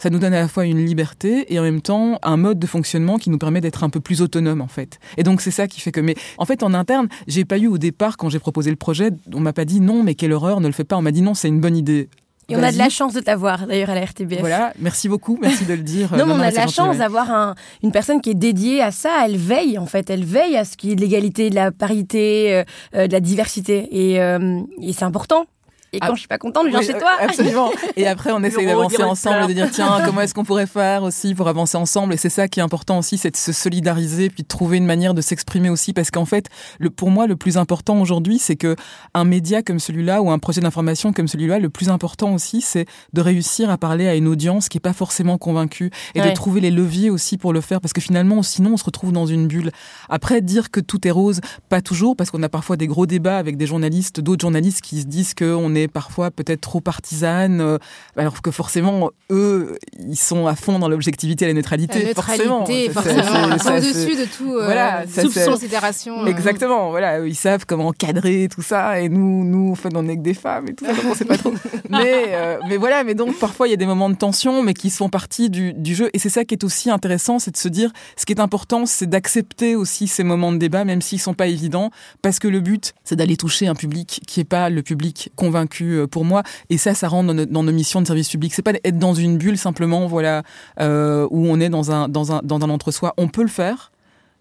ça 0.00 0.10
nous 0.10 0.18
donne 0.18 0.34
à 0.34 0.40
la 0.40 0.48
fois 0.48 0.66
une 0.66 0.84
liberté 0.84 1.52
et 1.52 1.60
en 1.60 1.62
même 1.62 1.80
temps 1.80 2.18
un 2.22 2.36
mode 2.36 2.58
de 2.58 2.66
fonctionnement 2.66 3.16
qui 3.18 3.30
nous 3.30 3.38
permet 3.38 3.60
d'être 3.60 3.84
un 3.84 3.90
peu 3.90 4.00
plus 4.00 4.22
autonome 4.22 4.60
en 4.60 4.66
fait. 4.66 4.98
Et 5.16 5.22
donc 5.22 5.40
c'est 5.40 5.52
ça 5.52 5.68
qui 5.68 5.80
fait 5.80 5.92
que, 5.92 6.00
mais 6.00 6.16
en 6.38 6.44
fait 6.44 6.62
en 6.62 6.74
interne, 6.74 7.08
j'ai 7.28 7.44
pas 7.44 7.58
eu 7.58 7.68
au 7.68 7.78
départ 7.78 8.16
quand 8.16 8.28
j'ai 8.28 8.40
proposé 8.40 8.70
le 8.70 8.76
projet, 8.76 9.10
on 9.32 9.40
m'a 9.40 9.52
pas 9.52 9.64
dit 9.64 9.80
non, 9.80 10.02
mais 10.02 10.14
quelle 10.14 10.32
horreur, 10.32 10.60
ne 10.60 10.66
le 10.66 10.72
fais 10.72 10.84
pas. 10.84 10.96
On 10.96 11.02
m'a 11.02 11.12
dit 11.12 11.22
non, 11.22 11.34
c'est 11.34 11.48
une 11.48 11.60
bonne 11.60 11.76
idée. 11.76 12.08
Et 12.52 12.56
on 12.56 12.62
a 12.62 12.72
de 12.72 12.78
la 12.78 12.88
chance 12.88 13.14
de 13.14 13.20
t'avoir 13.20 13.66
d'ailleurs 13.66 13.90
à 13.90 13.94
la 13.94 14.04
RTBF. 14.04 14.40
Voilà, 14.40 14.72
merci 14.78 15.08
beaucoup, 15.08 15.38
merci 15.40 15.64
de 15.64 15.74
le 15.74 15.82
dire. 15.82 16.14
non, 16.16 16.26
mais 16.26 16.32
on 16.32 16.40
a 16.40 16.50
de 16.50 16.56
la 16.56 16.66
chance 16.66 16.98
d'avoir 16.98 17.30
un, 17.30 17.54
une 17.82 17.92
personne 17.92 18.20
qui 18.20 18.30
est 18.30 18.34
dédiée 18.34 18.82
à 18.82 18.90
ça. 18.90 19.24
Elle 19.24 19.36
veille 19.36 19.78
en 19.78 19.86
fait, 19.86 20.10
elle 20.10 20.24
veille 20.24 20.56
à 20.56 20.64
ce 20.64 20.76
qu'il 20.76 20.90
y 20.90 20.92
ait 20.92 20.96
de 20.96 21.00
l'égalité, 21.00 21.50
de 21.50 21.54
la 21.54 21.72
parité, 21.72 22.54
euh, 22.54 22.64
euh 22.94 23.06
de 23.06 23.12
la 23.12 23.20
diversité, 23.20 23.88
et, 23.90 24.20
euh, 24.20 24.60
et 24.80 24.92
c'est 24.92 25.04
important. 25.04 25.46
Et 25.94 26.00
quand 26.00 26.08
ah, 26.08 26.14
je 26.14 26.20
suis 26.20 26.28
pas 26.28 26.38
contente, 26.38 26.64
je 26.66 26.70
viens 26.70 26.80
chez 26.80 26.98
toi. 26.98 27.10
Absolument. 27.20 27.70
Et 27.96 28.06
après, 28.06 28.32
on 28.32 28.42
essaye 28.42 28.64
d'avancer 28.64 29.02
ensemble, 29.02 29.46
de 29.46 29.52
dire 29.52 29.70
tiens, 29.70 30.00
comment 30.06 30.22
est-ce 30.22 30.32
qu'on 30.32 30.44
pourrait 30.44 30.66
faire 30.66 31.02
aussi 31.02 31.34
pour 31.34 31.48
avancer 31.48 31.76
ensemble? 31.76 32.14
Et 32.14 32.16
c'est 32.16 32.30
ça 32.30 32.48
qui 32.48 32.60
est 32.60 32.62
important 32.62 32.98
aussi, 32.98 33.18
c'est 33.18 33.30
de 33.30 33.36
se 33.36 33.52
solidariser, 33.52 34.30
puis 34.30 34.42
de 34.42 34.48
trouver 34.48 34.78
une 34.78 34.86
manière 34.86 35.12
de 35.12 35.20
s'exprimer 35.20 35.68
aussi, 35.68 35.92
parce 35.92 36.10
qu'en 36.10 36.24
fait, 36.24 36.48
le, 36.78 36.88
pour 36.88 37.10
moi, 37.10 37.26
le 37.26 37.36
plus 37.36 37.58
important 37.58 38.00
aujourd'hui, 38.00 38.38
c'est 38.38 38.56
que 38.56 38.74
un 39.12 39.24
média 39.24 39.62
comme 39.62 39.78
celui-là 39.78 40.22
ou 40.22 40.30
un 40.30 40.38
projet 40.38 40.62
d'information 40.62 41.12
comme 41.12 41.28
celui-là, 41.28 41.58
le 41.58 41.68
plus 41.68 41.90
important 41.90 42.32
aussi, 42.32 42.62
c'est 42.62 42.86
de 43.12 43.20
réussir 43.20 43.68
à 43.68 43.76
parler 43.76 44.08
à 44.08 44.14
une 44.14 44.28
audience 44.28 44.70
qui 44.70 44.78
est 44.78 44.80
pas 44.80 44.94
forcément 44.94 45.36
convaincue 45.36 45.90
et 46.14 46.22
de 46.22 46.30
trouver 46.30 46.62
les 46.62 46.70
leviers 46.70 47.10
aussi 47.10 47.36
pour 47.36 47.52
le 47.52 47.60
faire, 47.60 47.82
parce 47.82 47.92
que 47.92 48.00
finalement, 48.00 48.42
sinon, 48.42 48.74
on 48.74 48.76
se 48.78 48.84
retrouve 48.84 49.12
dans 49.12 49.26
une 49.26 49.46
bulle. 49.46 49.70
Après, 50.08 50.40
dire 50.40 50.70
que 50.70 50.80
tout 50.80 51.06
est 51.06 51.10
rose, 51.10 51.42
pas 51.68 51.82
toujours, 51.82 52.16
parce 52.16 52.30
qu'on 52.30 52.42
a 52.42 52.48
parfois 52.48 52.78
des 52.78 52.86
gros 52.86 53.04
débats 53.04 53.36
avec 53.36 53.58
des 53.58 53.66
journalistes, 53.66 54.20
d'autres 54.20 54.40
journalistes 54.40 54.80
qui 54.80 55.02
se 55.02 55.06
disent 55.06 55.34
qu'on 55.34 55.74
est 55.74 55.81
parfois 55.88 56.30
peut-être 56.30 56.60
trop 56.60 56.80
partisane, 56.80 57.60
euh, 57.60 57.78
alors 58.16 58.42
que 58.42 58.50
forcément, 58.50 59.10
eux, 59.30 59.78
ils 59.98 60.16
sont 60.16 60.46
à 60.46 60.54
fond 60.54 60.78
dans 60.78 60.88
l'objectivité 60.88 61.44
et 61.44 61.48
la 61.48 61.54
neutralité. 61.54 62.00
La 62.00 62.08
neutralité, 62.08 62.90
forcément. 62.90 63.24
forcément. 63.24 63.76
au-dessus 63.76 64.16
de 64.16 64.24
tout 64.24 64.54
euh, 64.54 64.64
voilà, 64.64 65.04
considération. 65.46 66.22
Euh. 66.22 66.26
Exactement, 66.26 66.90
voilà, 66.90 67.26
ils 67.26 67.34
savent 67.34 67.66
comment 67.66 67.88
encadrer 67.88 68.48
tout 68.50 68.62
ça, 68.62 69.00
et 69.00 69.08
nous, 69.08 69.44
nous, 69.44 69.74
fait, 69.74 69.90
on 69.94 70.08
est 70.08 70.16
que 70.16 70.22
des 70.22 70.34
femmes 70.34 70.68
et 70.68 70.74
tout 70.74 70.84
ça, 70.84 70.92
on 71.06 71.14
sait 71.14 71.24
pas 71.24 71.38
trop. 71.38 71.52
mais, 71.90 72.58
mais 72.68 72.76
voilà, 72.76 73.04
mais 73.04 73.14
donc 73.14 73.38
parfois, 73.38 73.68
il 73.68 73.70
y 73.70 73.74
a 73.74 73.78
des 73.78 73.86
moments 73.86 74.10
de 74.10 74.16
tension, 74.16 74.62
mais 74.62 74.74
qui 74.74 74.90
font 74.90 75.08
partie 75.08 75.50
du, 75.50 75.72
du 75.72 75.94
jeu. 75.94 76.10
Et 76.12 76.18
c'est 76.18 76.28
ça 76.28 76.44
qui 76.44 76.54
est 76.54 76.64
aussi 76.64 76.90
intéressant, 76.90 77.38
c'est 77.38 77.50
de 77.50 77.56
se 77.56 77.68
dire, 77.68 77.90
ce 78.16 78.26
qui 78.26 78.32
est 78.32 78.40
important, 78.40 78.86
c'est 78.86 79.08
d'accepter 79.08 79.76
aussi 79.76 80.08
ces 80.08 80.24
moments 80.24 80.52
de 80.52 80.58
débat, 80.58 80.84
même 80.84 81.02
s'ils 81.02 81.20
sont 81.20 81.34
pas 81.34 81.46
évidents, 81.46 81.90
parce 82.20 82.38
que 82.38 82.48
le 82.48 82.60
but, 82.60 82.94
c'est 83.04 83.16
d'aller 83.16 83.36
toucher 83.36 83.66
un 83.66 83.74
public 83.74 84.20
qui 84.26 84.40
est 84.40 84.44
pas 84.44 84.70
le 84.70 84.82
public 84.82 85.32
convaincu 85.36 85.71
euh, 85.80 86.06
pour 86.06 86.24
moi. 86.24 86.42
Et 86.70 86.78
ça, 86.78 86.94
ça 86.94 87.08
rentre 87.08 87.32
dans, 87.32 87.62
nos, 87.62 87.72
missions 87.72 88.00
de 88.00 88.06
service 88.06 88.28
public. 88.28 88.52
C'est 88.54 88.62
pas 88.62 88.72
être 88.84 88.98
dans 88.98 89.14
une 89.14 89.38
bulle 89.38 89.58
simplement, 89.58 90.06
voilà, 90.06 90.42
euh, 90.80 91.26
où 91.30 91.46
on 91.46 91.60
est 91.60 91.68
dans 91.68 91.90
un 91.90 92.08
dans 92.08 92.32
un 92.32 92.40
dans 92.42 92.60
un 92.62 92.70
entre-soi. 92.70 93.14
On 93.16 93.28
peut 93.28 93.42
le 93.42 93.48
faire. 93.48 93.92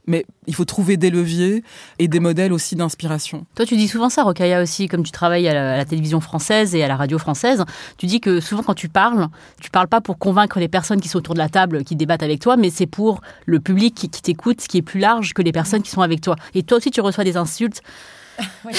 Mais 0.07 0.25
il 0.47 0.55
faut 0.55 0.65
trouver 0.65 0.97
des 0.97 1.11
leviers 1.11 1.63
et 1.99 2.07
des 2.07 2.19
modèles 2.19 2.53
aussi 2.53 2.75
d'inspiration. 2.75 3.45
Toi, 3.53 3.67
tu 3.67 3.77
dis 3.77 3.87
souvent 3.87 4.09
ça, 4.09 4.23
Rokaya 4.23 4.61
aussi, 4.61 4.87
comme 4.87 5.03
tu 5.03 5.11
travailles 5.11 5.47
à 5.47 5.77
la, 5.77 5.85
télévision 5.85 6.19
française 6.21 6.73
et 6.73 6.83
à 6.83 6.87
la 6.87 6.95
radio 6.95 7.19
française. 7.19 7.63
Tu 7.97 8.07
dis 8.07 8.19
que 8.19 8.39
souvent, 8.39 8.63
quand 8.63 8.73
tu 8.73 8.89
parles, 8.89 9.27
tu 9.61 9.69
parles 9.69 9.87
pas 9.87 10.01
pour 10.01 10.17
convaincre 10.17 10.59
les 10.59 10.67
personnes 10.67 11.01
qui 11.01 11.07
sont 11.07 11.19
autour 11.19 11.35
de 11.35 11.39
la 11.39 11.49
table, 11.49 11.83
qui 11.83 11.95
débattent 11.95 12.23
avec 12.23 12.39
toi, 12.39 12.57
mais 12.57 12.71
c'est 12.71 12.87
pour 12.87 13.21
le 13.45 13.59
public 13.59 13.93
qui, 13.93 14.09
qui 14.09 14.23
t'écoute, 14.23 14.57
qui 14.57 14.79
est 14.79 14.81
plus 14.81 14.99
large 14.99 15.33
que 15.33 15.43
les 15.43 15.51
personnes 15.51 15.83
qui 15.83 15.91
sont 15.91 16.01
avec 16.01 16.19
toi. 16.21 16.35
Et 16.55 16.63
toi 16.63 16.79
aussi, 16.79 16.89
tu 16.89 17.01
reçois 17.01 17.23
des 17.23 17.37
insultes 17.37 17.83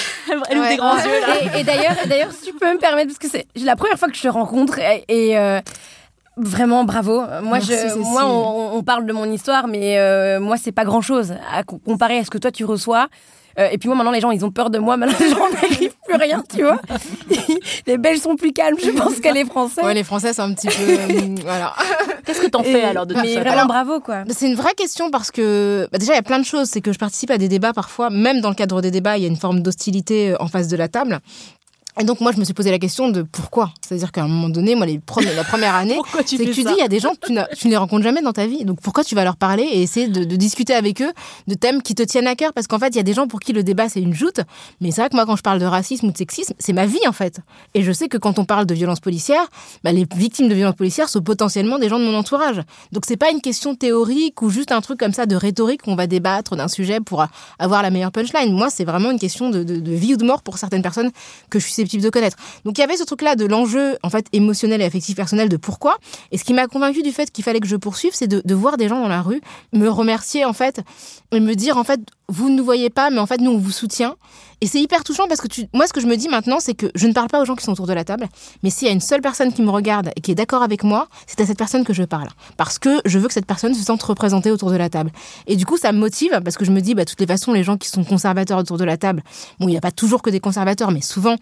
Elle 0.51 0.59
ouvre 0.59 0.69
des 0.69 0.77
grands 0.77 0.97
yeux 0.97 1.21
là. 1.21 1.59
Et, 1.59 1.65
d'ailleurs, 1.65 1.97
d'ailleurs, 2.07 2.33
si 2.33 2.47
tu 2.47 2.53
peux 2.55 2.73
me 2.73 2.79
permettre, 2.79 3.09
parce 3.09 3.19
que 3.19 3.29
c'est 3.29 3.47
la 3.65 3.77
première 3.77 3.99
fois 3.99 4.09
que 4.09 4.17
je 4.17 4.23
te 4.23 4.29
rencontre 4.29 4.79
et, 5.09 5.38
euh, 5.38 5.61
Vraiment 6.38 6.85
bravo. 6.85 7.23
Moi, 7.43 7.59
je, 7.61 7.99
moi, 7.99 8.25
on, 8.25 8.83
parle 8.83 9.05
de 9.05 9.12
mon 9.12 9.31
histoire, 9.31 9.69
mais 9.69 9.99
euh, 9.99 10.41
moi, 10.41 10.57
c'est 10.57 10.73
pas 10.73 10.87
grand 10.87 11.03
chose 11.03 11.35
à 11.53 11.62
comparer 11.62 12.17
à 12.17 12.25
ce 12.25 12.31
que 12.31 12.38
toi 12.38 12.51
tu 12.51 12.65
reçois. 12.65 13.09
Euh, 13.59 13.69
et 13.71 13.79
puis 13.79 13.88
moi, 13.88 13.97
maintenant, 13.97 14.11
les 14.11 14.21
gens, 14.21 14.31
ils 14.31 14.45
ont 14.45 14.51
peur 14.51 14.71
de 14.71 14.79
moi. 14.79 14.97
Maintenant, 14.97 15.17
les 15.21 15.31
gens 15.31 15.51
n'arrivent 15.53 15.95
plus 16.05 16.17
rien, 16.17 16.43
tu 16.49 16.62
vois. 16.62 16.81
les 17.87 17.99
Belges 17.99 18.21
sont 18.21 18.37
plus 18.37 18.53
calmes, 18.53 18.77
je 18.83 18.91
pense, 18.91 19.21
que 19.21 19.33
les 19.33 19.45
Français. 19.45 19.83
Ouais, 19.83 19.95
les 19.95 20.05
Français, 20.05 20.33
c'est 20.33 20.43
un 20.43 20.53
petit 20.53 20.69
peu. 20.69 21.43
voilà. 21.43 21.75
Qu'est-ce 22.25 22.41
que 22.41 22.49
t'en 22.49 22.62
fais 22.62 22.83
alors 22.83 23.07
de 23.07 23.15
Mais 23.15 23.37
vraiment 23.37 23.67
bravo, 23.67 24.01
quoi. 24.01 24.25
C'est 24.31 24.47
une 24.47 24.57
vraie 24.57 24.75
question 24.75 25.11
parce 25.11 25.31
que 25.31 25.88
bah, 25.93 25.99
déjà, 25.99 26.12
il 26.12 26.17
y 26.17 26.19
a 26.19 26.23
plein 26.23 26.38
de 26.38 26.45
choses. 26.45 26.69
C'est 26.69 26.81
que 26.81 26.93
je 26.93 26.99
participe 26.99 27.31
à 27.31 27.38
des 27.38 27.49
débats 27.49 27.73
parfois, 27.73 28.11
même 28.11 28.41
dans 28.41 28.49
le 28.49 28.55
cadre 28.55 28.81
des 28.81 28.91
débats, 28.91 29.17
il 29.17 29.23
y 29.23 29.27
a 29.27 29.29
une 29.29 29.37
forme 29.37 29.61
d'hostilité 29.61 30.35
en 30.41 30.49
face 30.49 30.69
de 30.69 30.77
la 30.77 30.88
table. 30.88 31.21
Et 32.00 32.05
donc 32.05 32.20
moi 32.20 32.33
je 32.33 32.38
me 32.38 32.44
suis 32.44 32.55
posé 32.55 32.70
la 32.70 32.78
question 32.78 33.11
de 33.11 33.20
pourquoi. 33.20 33.70
C'est-à-dire 33.87 34.12
qu'à 34.12 34.22
un 34.22 34.28
moment 34.28 34.48
donné, 34.48 34.74
moi 34.74 34.87
les 34.87 34.98
premiers, 34.98 35.35
la 35.35 35.44
première 35.44 35.74
année, 35.74 35.98
c'est 36.24 36.38
que 36.38 36.50
tu 36.50 36.64
dis 36.64 36.72
il 36.72 36.78
y 36.78 36.83
a 36.83 36.88
des 36.88 37.00
gens 37.00 37.11
que 37.11 37.26
tu, 37.26 37.35
tu, 37.59 37.66
ne 37.66 37.72
les 37.72 37.76
rencontres 37.76 38.02
jamais 38.02 38.22
dans 38.22 38.33
ta 38.33 38.46
vie. 38.46 38.64
Donc 38.64 38.81
pourquoi 38.81 39.05
tu 39.05 39.14
vas 39.14 39.24
leur 39.24 39.37
parler 39.37 39.64
et 39.64 39.83
essayer 39.83 40.09
de, 40.09 40.24
de 40.24 40.37
discuter 40.37 40.72
avec 40.72 41.02
eux 41.02 41.12
de 41.48 41.55
thèmes 41.55 41.83
qui 41.83 41.94
te 41.94 42.02
tiennent 42.02 42.26
à 42.26 42.35
cœur? 42.35 42.55
Parce 42.55 42.66
qu'en 42.66 42.78
fait 42.78 42.88
il 42.88 42.96
y 42.96 43.00
a 43.00 43.02
des 43.02 43.12
gens 43.12 43.26
pour 43.28 43.40
qui 43.40 43.52
le 43.52 43.62
débat 43.62 43.90
c'est 43.90 44.00
une 44.00 44.14
joute. 44.14 44.40
Mais 44.81 44.90
c'est 44.90 45.02
vrai 45.02 45.11
que 45.11 45.16
moi 45.16 45.26
quand 45.26 45.37
je 45.37 45.42
parle 45.42 45.59
de 45.59 45.66
racisme 45.66 46.07
ou 46.07 46.12
de 46.12 46.16
sexisme, 46.16 46.55
c'est 46.59 46.72
ma 46.72 46.87
vie 46.87 47.07
en 47.07 47.12
fait. 47.12 47.40
Et 47.74 47.83
je 47.83 47.92
sais 47.92 48.09
que 48.09 48.16
quand 48.16 48.38
on 48.38 48.46
parle 48.46 48.64
de 48.64 48.74
violence 48.74 49.00
policière, 49.00 49.44
bah, 49.85 49.92
les 49.92 50.07
victimes 50.16 50.48
de 50.48 50.55
violence 50.55 50.76
policière 50.76 51.11
sont 51.11 51.20
potentiellement 51.20 51.78
des 51.78 51.90
gens 51.90 51.98
de 51.98 52.05
mon 52.05 52.16
entourage. 52.16 52.62
Donc 52.92 53.05
c'est 53.07 53.18
pas 53.18 53.31
une 53.31 53.42
question 53.42 53.74
théorique 53.74 54.40
ou 54.40 54.48
juste 54.48 54.72
un 54.72 54.81
truc 54.81 54.98
comme 54.98 55.12
ça 55.12 55.26
de 55.26 55.37
rhétorique 55.37 55.83
qu'on 55.83 55.94
va 55.94 56.07
débattre 56.07 56.57
d'un 56.57 56.68
sujet 56.68 57.00
pour 57.00 57.26
avoir 57.59 57.83
la 57.83 57.90
meilleure 57.90 58.12
punchline. 58.12 58.55
Moi 58.55 58.70
c'est 58.70 58.85
vraiment 58.85 59.11
une 59.11 59.18
question 59.18 59.50
de, 59.50 59.62
de, 59.62 59.78
de 59.78 59.92
vie 59.92 60.14
ou 60.14 60.16
de 60.16 60.24
mort 60.24 60.40
pour 60.40 60.57
certaines 60.57 60.83
personnes 60.83 61.11
que 61.50 61.59
je 61.59 61.66
suis 61.66 61.82
susceptible 61.83 62.03
de 62.03 62.11
connaître. 62.11 62.37
Donc 62.64 62.79
il 62.79 62.81
y 62.81 62.85
avait 62.85 62.97
ce 62.97 63.05
truc-là 63.05 63.37
de 63.37 63.45
l'enjeu 63.45 63.97
en 64.03 64.11
fait 64.11 64.27
émotionnel 64.33 64.81
et 64.81 64.85
affectif 64.85 65.16
personnel 65.16 65.49
de 65.49 65.57
pourquoi. 65.57 65.99
Et 66.31 66.38
ce 66.38 66.45
qui 66.45 66.55
m'a 66.55 66.66
convaincu 66.66 67.03
du 67.03 67.12
fait 67.12 67.31
qu'il 67.31 67.45
fallait 67.45 67.61
que 67.61 67.68
je 67.68 67.77
poursuive, 67.77 68.12
c'est 68.14 68.29
de, 68.29 68.55
voir 68.55 68.77
des 68.77 68.88
gens 68.88 69.01
dans 69.01 69.09
la 69.09 69.23
rue 69.23 69.40
me 69.73 69.88
remercier 69.88 70.45
en 70.45 70.53
fait 70.53 70.83
et 71.33 71.40
me 71.40 71.55
dire 71.55 71.77
en 71.77 71.85
fait 71.85 72.01
vous 72.29 72.49
ne 72.49 72.57
nous 72.57 72.64
voyez 72.64 72.88
pas, 72.88 73.11
mais 73.11 73.18
en 73.18 73.27
fait 73.27 73.40
nous 73.40 73.51
on 73.51 73.59
vous 73.59 73.71
soutient. 73.71 74.16
Et 74.61 74.66
c'est 74.66 74.81
hyper 74.81 75.03
touchant 75.03 75.27
parce 75.27 75.40
que 75.40 75.49
tu... 75.49 75.66
moi 75.75 75.88
ce 75.88 75.92
que 75.92 76.01
je 76.01 76.07
me 76.07 76.16
dis 76.16 76.29
maintenant, 76.29 76.59
c'est 76.61 76.75
que 76.75 76.87
je 76.95 77.09
ne 77.09 77.12
parle 77.12 77.27
pas 77.27 77.40
aux 77.40 77.45
gens 77.45 77.57
qui 77.57 77.64
sont 77.64 77.73
autour 77.73 77.88
de 77.88 77.92
la 77.92 78.05
table, 78.05 78.29
mais 78.62 78.71
s'il 78.71 78.87
y 78.87 78.90
a 78.90 78.95
une 78.95 79.01
seule 79.01 79.21
personne 79.21 79.53
qui 79.53 79.61
me 79.61 79.71
regarde 79.71 80.11
et 80.14 80.21
qui 80.21 80.31
est 80.31 80.37
d'accord 80.37 80.62
avec 80.62 80.85
moi, 80.85 81.09
c'est 81.27 81.40
à 81.40 81.47
cette 81.47 81.59
personne 81.59 81.85
que 81.85 81.92
je 81.92 82.05
parle, 82.05 82.29
parce 82.57 82.79
que 82.79 83.01
je 83.05 83.18
veux 83.18 83.27
que 83.27 83.35
cette 83.35 83.47
personne 83.47 83.75
se 83.75 83.83
sente 83.83 84.03
représentée 84.03 84.53
autour 84.53 84.71
de 84.71 84.77
la 84.77 84.88
table. 84.88 85.11
Et 85.49 85.57
du 85.57 85.66
coup 85.66 85.79
ça 85.79 85.90
me 85.90 85.99
motive 85.99 86.40
parce 86.45 86.57
que 86.57 86.64
je 86.64 86.71
me 86.71 86.81
dis, 86.81 86.95
bah, 86.95 87.05
toutes 87.05 87.21
les 87.21 87.27
façons, 87.27 87.53
les 87.53 87.64
gens 87.64 87.77
qui 87.77 87.88
sont 87.88 88.05
conservateurs 88.05 88.59
autour 88.59 88.79
de 88.79 88.85
la 88.85 88.97
table, 88.97 89.25
bon 89.59 89.66
il 89.66 89.73
n'y 89.73 89.77
a 89.77 89.81
pas 89.81 89.90
toujours 89.90 90.23
que 90.23 90.31
des 90.31 90.40
conservateurs, 90.40 90.92
mais 90.92 91.01
souvent 91.01 91.37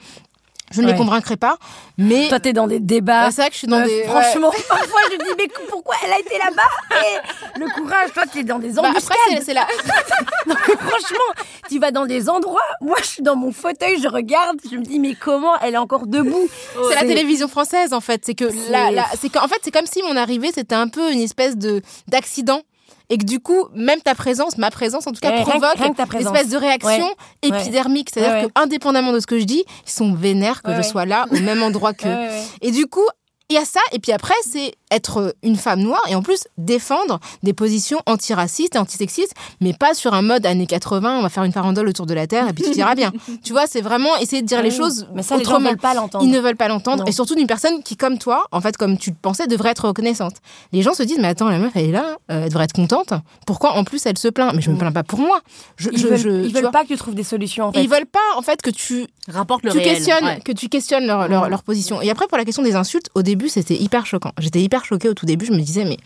je 0.71 0.83
ne 0.83 0.87
les 0.87 0.95
convaincrai 0.95 1.37
pas, 1.37 1.57
mais 1.99 2.29
toi 2.29 2.41
t'es 2.41 2.53
dans 2.53 2.67
des 2.67 2.81
débats. 2.81 3.31
c'est 3.31 3.43
vrai 3.43 3.49
que 3.49 3.55
je 3.55 3.59
suis 3.59 3.67
dans 3.67 3.85
des. 3.85 4.05
Franchement, 4.05 4.51
parfois 4.69 5.01
je 5.11 5.17
me 5.17 5.25
dis 5.25 5.35
mais 5.37 5.49
pourquoi 5.69 5.97
elle 6.05 6.13
a 6.13 6.19
été 6.19 6.39
là-bas? 6.39 6.99
Et 7.01 7.59
le 7.59 7.67
courage, 7.75 8.13
toi 8.13 8.25
t'es 8.33 8.45
dans 8.45 8.59
des 8.59 8.79
embuscades. 8.79 8.93
Bah 8.95 9.15
après 9.29 9.43
c'est 9.45 9.55
là. 9.55 9.67
franchement, 10.47 11.45
tu 11.69 11.79
vas 11.79 11.91
dans 11.91 12.07
des 12.07 12.29
endroits. 12.29 12.61
Moi 12.81 12.97
je 13.01 13.07
suis 13.07 13.23
dans 13.23 13.37
mon 13.37 13.53
fauteuil, 13.53 14.01
je 14.01 14.09
regarde, 14.09 14.59
je 14.71 14.77
me 14.77 14.85
dis 14.85 14.99
mais 14.99 15.15
comment 15.15 15.59
elle 15.61 15.75
est 15.75 15.79
encore 15.79 16.07
debout? 16.07 16.49
C'est 16.89 16.95
la 16.95 17.03
télévision 17.03 17.49
française 17.49 17.93
en 17.93 18.01
fait. 18.01 18.23
C'est 18.25 18.35
que 18.35 18.45
là, 18.71 18.91
là 18.91 19.07
c'est 19.21 19.29
qu'en 19.29 19.49
fait 19.49 19.59
c'est 19.63 19.73
comme 19.73 19.87
si 19.87 20.03
mon 20.03 20.17
arrivée 20.17 20.51
c'était 20.55 20.75
un 20.75 20.89
peu 20.89 21.13
une 21.13 21.21
espèce 21.21 21.57
de 21.57 21.83
d'accident 22.09 22.63
et 23.11 23.19
que 23.19 23.25
du 23.25 23.41
coup, 23.41 23.67
même 23.75 24.01
ta 24.01 24.15
présence, 24.15 24.57
ma 24.57 24.71
présence 24.71 25.07
en 25.07 25.11
tout 25.11 25.21
cas, 25.21 25.43
provoque 25.43 25.77
une 26.15 26.21
espèce 26.21 26.49
de 26.49 26.57
réaction 26.57 27.11
épidermique. 27.43 28.09
C'est-à-dire 28.13 28.49
que, 28.49 28.53
indépendamment 28.61 29.13
de 29.13 29.21
ce 29.21 29.27
que 29.27 29.39
je 29.39 29.45
dis, 29.45 29.65
ils 29.87 29.91
sont 29.91 30.15
vénères 30.15 30.63
que 30.63 30.75
je 30.75 30.83
sois 30.83 31.05
là, 31.05 31.27
au 31.31 31.41
même 31.41 31.63
endroit 31.63 31.93
qu'eux. 31.95 32.17
Et 32.63 32.71
du 32.71 32.87
coup, 32.87 33.07
il 33.51 33.55
y 33.55 33.59
a 33.59 33.65
ça, 33.65 33.81
et 33.93 33.99
puis 33.99 34.13
après, 34.13 34.35
c'est 34.49 34.75
être 34.93 35.35
une 35.43 35.57
femme 35.57 35.81
noire 35.81 36.03
et 36.09 36.15
en 36.15 36.23
plus 36.23 36.47
défendre 36.57 37.19
des 37.43 37.53
positions 37.53 38.01
antiracistes 38.07 38.77
et 38.77 38.79
antisexistes, 38.79 39.35
mais 39.61 39.73
pas 39.73 39.95
sur 39.95 40.15
un 40.15 40.23
mode 40.23 40.47
années 40.47 40.67
80, 40.67 41.19
on 41.19 41.23
va 41.23 41.29
faire 41.29 41.43
une 41.43 41.53
farandole 41.53 41.89
autour 41.89 42.07
de 42.07 42.15
la 42.15 42.27
Terre 42.27 42.49
et 42.49 42.53
puis 42.53 42.65
tout 42.65 42.73
ira 42.73 42.95
bien. 42.95 43.13
tu 43.45 43.53
vois, 43.53 43.67
c'est 43.67 43.81
vraiment 43.81 44.17
essayer 44.19 44.43
de 44.43 44.47
dire 44.47 44.63
les 44.63 44.71
choses 44.71 45.09
mais 45.15 45.23
ça, 45.23 45.37
autrement. 45.37 45.59
Les 45.59 45.65
gens 45.65 45.71
veulent 45.71 45.79
pas 45.79 45.95
l'entendre. 45.95 46.25
Ils 46.25 46.31
ne 46.31 46.39
veulent 46.39 46.57
pas 46.57 46.69
l'entendre, 46.69 47.05
et 47.09 47.13
surtout 47.13 47.35
d'une 47.35 47.49
personne 47.49 47.83
qui, 47.83 47.97
comme 47.97 48.19
toi, 48.19 48.47
en 48.53 48.61
fait, 48.61 48.77
comme 48.77 48.99
tu 48.99 49.11
le 49.11 49.17
pensais, 49.21 49.49
devrait 49.49 49.71
être 49.71 49.89
reconnaissante. 49.89 50.37
Les 50.73 50.83
gens 50.83 50.95
se 50.95 51.03
disent, 51.03 51.19
mais 51.19 51.29
attends, 51.29 51.49
la 51.49 51.59
meuf, 51.59 51.73
elle 51.75 51.87
est 51.87 51.93
là, 51.93 52.17
euh, 52.31 52.45
elle 52.45 52.49
devrait 52.49 52.65
être 52.65 52.73
contente. 52.73 53.13
Pourquoi 53.47 53.73
en 53.73 53.83
plus 53.83 54.07
elle 54.07 54.19
se 54.19 54.29
plaint? 54.29 54.55
Mais 54.55 54.63
je 54.63 54.71
me 54.71 54.77
plains 54.77 54.93
pas 54.93 55.03
pour 55.03 55.19
moi. 55.19 55.41
Je, 55.77 55.91
ils 55.93 56.07
veulent, 56.07 56.47
ils 56.47 56.55
veulent 56.55 56.71
pas 56.71 56.85
que 56.85 56.89
tu 56.89 56.97
trouves 56.97 57.17
des 57.17 57.25
solutions. 57.25 57.67
En 57.67 57.73
fait. 57.73 57.83
ils 57.83 57.89
veulent 57.89 58.07
pas, 58.07 58.19
en 58.37 58.43
fait, 58.43 58.63
que 58.63 58.71
tu 58.71 59.07
rapportes 59.29 59.65
le 59.65 59.73
tu 59.73 59.81
questionnes, 59.81 60.41
que 60.45 60.53
tu 60.53 60.69
questionnes 60.69 61.07
leur, 61.07 61.29
leur, 61.29 61.49
leur 61.49 61.63
position. 61.65 62.01
Et 62.01 62.11
après, 62.11 62.29
pour 62.29 62.39
la 62.39 62.45
question 62.45 62.63
des 62.63 62.77
insultes, 62.77 63.09
au 63.15 63.23
début, 63.41 63.49
c'était 63.51 63.77
hyper 63.77 64.07
choquant. 64.07 64.33
J'étais 64.39 64.61
hyper 64.61 64.85
choquée 64.85 65.09
au 65.09 65.15
tout 65.15 65.27
début. 65.27 65.47
Je 65.47 65.53
me 65.53 65.61
disais, 65.61 65.85
mais. 65.85 65.97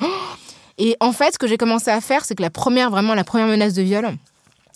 Et 0.79 0.97
en 1.01 1.12
fait, 1.12 1.35
ce 1.35 1.38
que 1.38 1.47
j'ai 1.47 1.57
commencé 1.57 1.90
à 1.90 2.01
faire, 2.01 2.25
c'est 2.25 2.35
que 2.35 2.42
la 2.42 2.51
première, 2.51 2.90
vraiment, 2.90 3.14
la 3.14 3.25
première 3.25 3.47
menace 3.47 3.75
de 3.75 3.83
viol. 3.83 4.09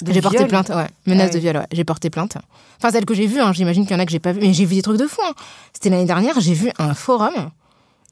J'ai 0.06 0.20
porté 0.20 0.44
plainte, 0.46 0.68
ouais. 0.68 0.86
Menace 1.06 1.30
ah 1.30 1.34
de 1.34 1.38
viol, 1.40 1.56
ouais. 1.56 1.66
J'ai 1.72 1.84
porté 1.84 2.08
plainte. 2.08 2.36
Enfin, 2.76 2.92
celle 2.92 3.04
que 3.04 3.14
j'ai 3.14 3.26
vue, 3.26 3.40
hein. 3.40 3.52
j'imagine 3.52 3.84
qu'il 3.84 3.96
y 3.96 3.98
en 3.98 4.02
a 4.02 4.06
que 4.06 4.12
j'ai 4.12 4.20
pas 4.20 4.32
vu. 4.32 4.40
Mais 4.40 4.52
j'ai 4.52 4.64
vu 4.64 4.76
des 4.76 4.82
trucs 4.82 4.98
de 4.98 5.08
fou. 5.08 5.20
Hein. 5.26 5.32
C'était 5.72 5.90
l'année 5.90 6.04
dernière, 6.04 6.38
j'ai 6.40 6.54
vu 6.54 6.70
un 6.78 6.94
forum 6.94 7.50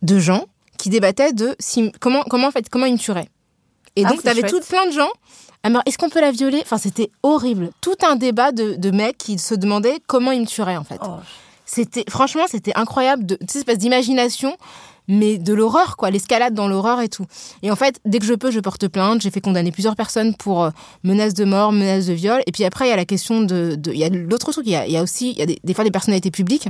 de 0.03 0.19
gens 0.19 0.47
qui 0.79 0.91
débattaient 0.91 1.33
de 1.33 1.55
si, 1.61 1.93
comment, 2.01 2.23
comment, 2.25 2.49
en 2.49 2.51
fait, 2.51 2.69
comment 2.69 2.87
il 2.87 2.95
me 2.95 2.99
tuerait. 2.99 3.29
Et 3.95 4.05
Ah, 4.05 4.09
donc, 4.09 4.17
c'est 4.17 4.23
tu 4.25 4.29
avais 4.31 4.41
chouette. 4.41 4.51
tout 4.51 4.69
plein 4.69 4.87
de 4.87 4.93
gens. 4.93 5.11
Est-ce 5.87 5.97
qu'on 5.99 6.09
peut 6.09 6.21
la 6.21 6.33
violer? 6.33 6.61
Enfin, 6.63 6.79
c'était 6.79 7.11
horrible. 7.23 7.71
Tout 7.81 7.97
un 8.09 8.17
débat 8.17 8.51
de, 8.53 8.75
de 8.75 8.91
mecs 8.91 9.19
qui 9.19 9.39
se 9.39 9.55
demandaient 9.55 9.99
comment 10.07 10.33
il 10.33 10.41
me 10.41 10.47
tuerait, 10.47 10.77
en 10.77 10.85
fait. 10.85 11.01
Oh. 11.03 11.19
C'était, 11.67 12.05
franchement, 12.09 12.45
c'était 12.49 12.73
incroyable. 12.77 13.27
De, 13.27 13.37
cette 13.43 13.57
espèce 13.57 13.79
d'imagination, 13.79 14.57
mais 15.09 15.37
de 15.37 15.53
l'horreur, 15.53 15.97
quoi. 15.97 16.11
L'escalade 16.11 16.55
dans 16.55 16.69
l'horreur 16.69 17.01
et 17.01 17.09
tout. 17.09 17.27
Et 17.63 17.71
en 17.71 17.77
fait, 17.77 18.01
dès 18.05 18.19
que 18.19 18.25
je 18.25 18.35
peux, 18.35 18.51
je 18.51 18.61
porte 18.61 18.89
plainte. 18.89 19.21
J'ai 19.21 19.31
fait 19.31 19.41
condamner 19.41 19.73
plusieurs 19.73 19.97
personnes 19.97 20.35
pour 20.35 20.65
euh, 20.65 20.71
menaces 21.03 21.35
de 21.35 21.45
mort, 21.45 21.73
menaces 21.73 22.07
de 22.07 22.15
viol. 22.15 22.41
Et 22.47 22.53
puis 22.53 22.65
après, 22.65 22.87
il 22.87 22.91
y 22.91 22.93
a 22.93 22.97
la 22.97 23.05
question 23.05 23.43
de. 23.43 23.79
Il 23.87 23.99
y 23.99 24.05
a 24.05 24.09
l'autre 24.09 24.53
truc, 24.53 24.67
il 24.67 24.73
y 24.73 24.77
a, 24.77 24.87
y 24.87 24.97
a 24.97 25.03
aussi, 25.03 25.33
il 25.33 25.39
y 25.39 25.43
a 25.43 25.47
des, 25.47 25.59
des 25.63 25.75
fois 25.75 25.85
des 25.85 25.91
personnalités 25.91 26.31
publiques 26.31 26.69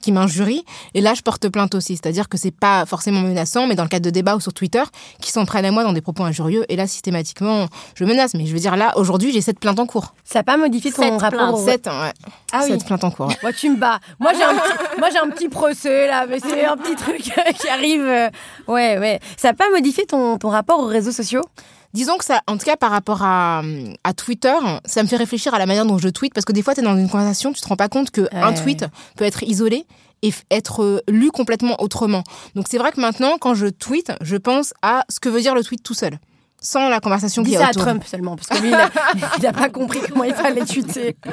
qui 0.00 0.12
m'injurient. 0.12 0.64
Et 0.94 1.00
là, 1.00 1.14
je 1.14 1.22
porte 1.22 1.48
plainte 1.48 1.74
aussi. 1.74 1.96
C'est-à-dire 1.96 2.28
que 2.28 2.36
c'est 2.38 2.50
pas 2.50 2.86
forcément 2.86 3.20
menaçant, 3.20 3.66
mais 3.66 3.74
dans 3.74 3.82
le 3.84 3.88
cadre 3.88 4.04
de 4.04 4.10
débats 4.10 4.36
ou 4.36 4.40
sur 4.40 4.52
Twitter, 4.52 4.82
qui 5.20 5.30
s'en 5.30 5.44
prennent 5.44 5.64
à 5.64 5.70
moi 5.70 5.84
dans 5.84 5.92
des 5.92 6.00
propos 6.00 6.24
injurieux. 6.24 6.64
Et 6.68 6.76
là, 6.76 6.86
systématiquement, 6.86 7.66
je 7.94 8.04
menace. 8.04 8.34
Mais 8.34 8.46
je 8.46 8.52
veux 8.52 8.58
dire, 8.60 8.76
là, 8.76 8.92
aujourd'hui, 8.96 9.32
j'ai 9.32 9.40
sept 9.40 9.58
plaintes 9.60 9.78
en 9.78 9.86
cours. 9.86 10.14
Ça 10.24 10.40
n'a 10.40 10.42
pas 10.44 10.56
modifié 10.56 10.92
ton 10.92 11.02
Sept 11.02 11.12
rapport 11.20 11.30
plaintes. 11.30 11.54
au... 11.54 11.64
Sept, 11.64 11.86
ouais. 11.86 12.12
Ah 12.52 12.60
oui. 12.64 12.70
Sept 12.72 12.84
plaintes 12.86 13.04
en 13.04 13.10
cours. 13.10 13.26
ouais. 13.28 13.36
Moi, 13.42 13.52
tu 13.52 13.70
me 13.70 13.76
bats. 13.76 14.00
Moi, 14.18 14.32
j'ai 14.34 14.42
un 14.42 14.54
petit, 14.54 14.98
moi, 14.98 15.08
j'ai 15.10 15.18
un 15.18 15.28
petit 15.30 15.48
procès, 15.48 16.06
là, 16.06 16.26
mais 16.28 16.38
c'est 16.40 16.64
un 16.64 16.76
petit 16.76 16.96
truc 16.96 17.18
qui 17.58 17.68
arrive. 17.68 18.02
euh, 18.02 18.28
Ouais, 18.68 18.98
ouais. 18.98 19.20
Ça 19.36 19.48
n'a 19.48 19.54
pas 19.54 19.68
modifié 19.70 20.06
ton, 20.06 20.38
ton 20.38 20.48
rapport 20.50 20.80
aux 20.80 20.86
réseaux 20.86 21.12
sociaux? 21.12 21.42
Disons 21.92 22.16
que 22.18 22.24
ça, 22.24 22.40
en 22.46 22.56
tout 22.56 22.64
cas 22.64 22.76
par 22.76 22.90
rapport 22.90 23.22
à, 23.22 23.62
à 24.04 24.12
Twitter, 24.12 24.54
ça 24.84 25.02
me 25.02 25.08
fait 25.08 25.16
réfléchir 25.16 25.54
à 25.54 25.58
la 25.58 25.66
manière 25.66 25.84
dont 25.86 25.98
je 25.98 26.08
tweete, 26.08 26.32
parce 26.34 26.44
que 26.44 26.52
des 26.52 26.62
fois, 26.62 26.74
tu 26.74 26.80
es 26.80 26.84
dans 26.84 26.96
une 26.96 27.08
conversation, 27.08 27.52
tu 27.52 27.60
te 27.60 27.66
rends 27.68 27.76
pas 27.76 27.88
compte 27.88 28.10
qu'un 28.10 28.24
Ouais. 28.32 28.54
tweet 28.62 28.84
peut 29.16 29.24
être 29.24 29.42
isolé 29.42 29.86
et 30.22 30.32
être 30.50 30.82
euh, 30.84 31.00
lu 31.08 31.30
complètement 31.30 31.80
autrement. 31.82 32.22
Donc 32.54 32.66
c'est 32.70 32.78
vrai 32.78 32.92
que 32.92 33.00
maintenant, 33.00 33.38
quand 33.40 33.54
je 33.54 33.66
tweete, 33.66 34.12
je 34.20 34.36
pense 34.36 34.72
à 34.82 35.04
ce 35.08 35.18
que 35.18 35.28
veut 35.28 35.40
dire 35.40 35.54
le 35.54 35.64
tweet 35.64 35.82
tout 35.82 35.94
seul, 35.94 36.18
sans 36.60 36.88
la 36.88 37.00
conversation 37.00 37.42
Dis 37.42 37.52
qui 37.52 37.56
ça 37.56 37.62
est 37.62 37.66
à 37.66 37.70
autour. 37.70 37.82
Trump 37.82 38.04
seulement, 38.06 38.36
parce 38.36 38.48
que 38.48 38.58
lui, 38.62 38.68
il 39.38 39.42
n'a 39.42 39.52
pas 39.52 39.68
compris 39.70 39.98
comment 40.08 40.24
il 40.24 40.34
fallait 40.34 40.64
tweeter. 40.64 41.16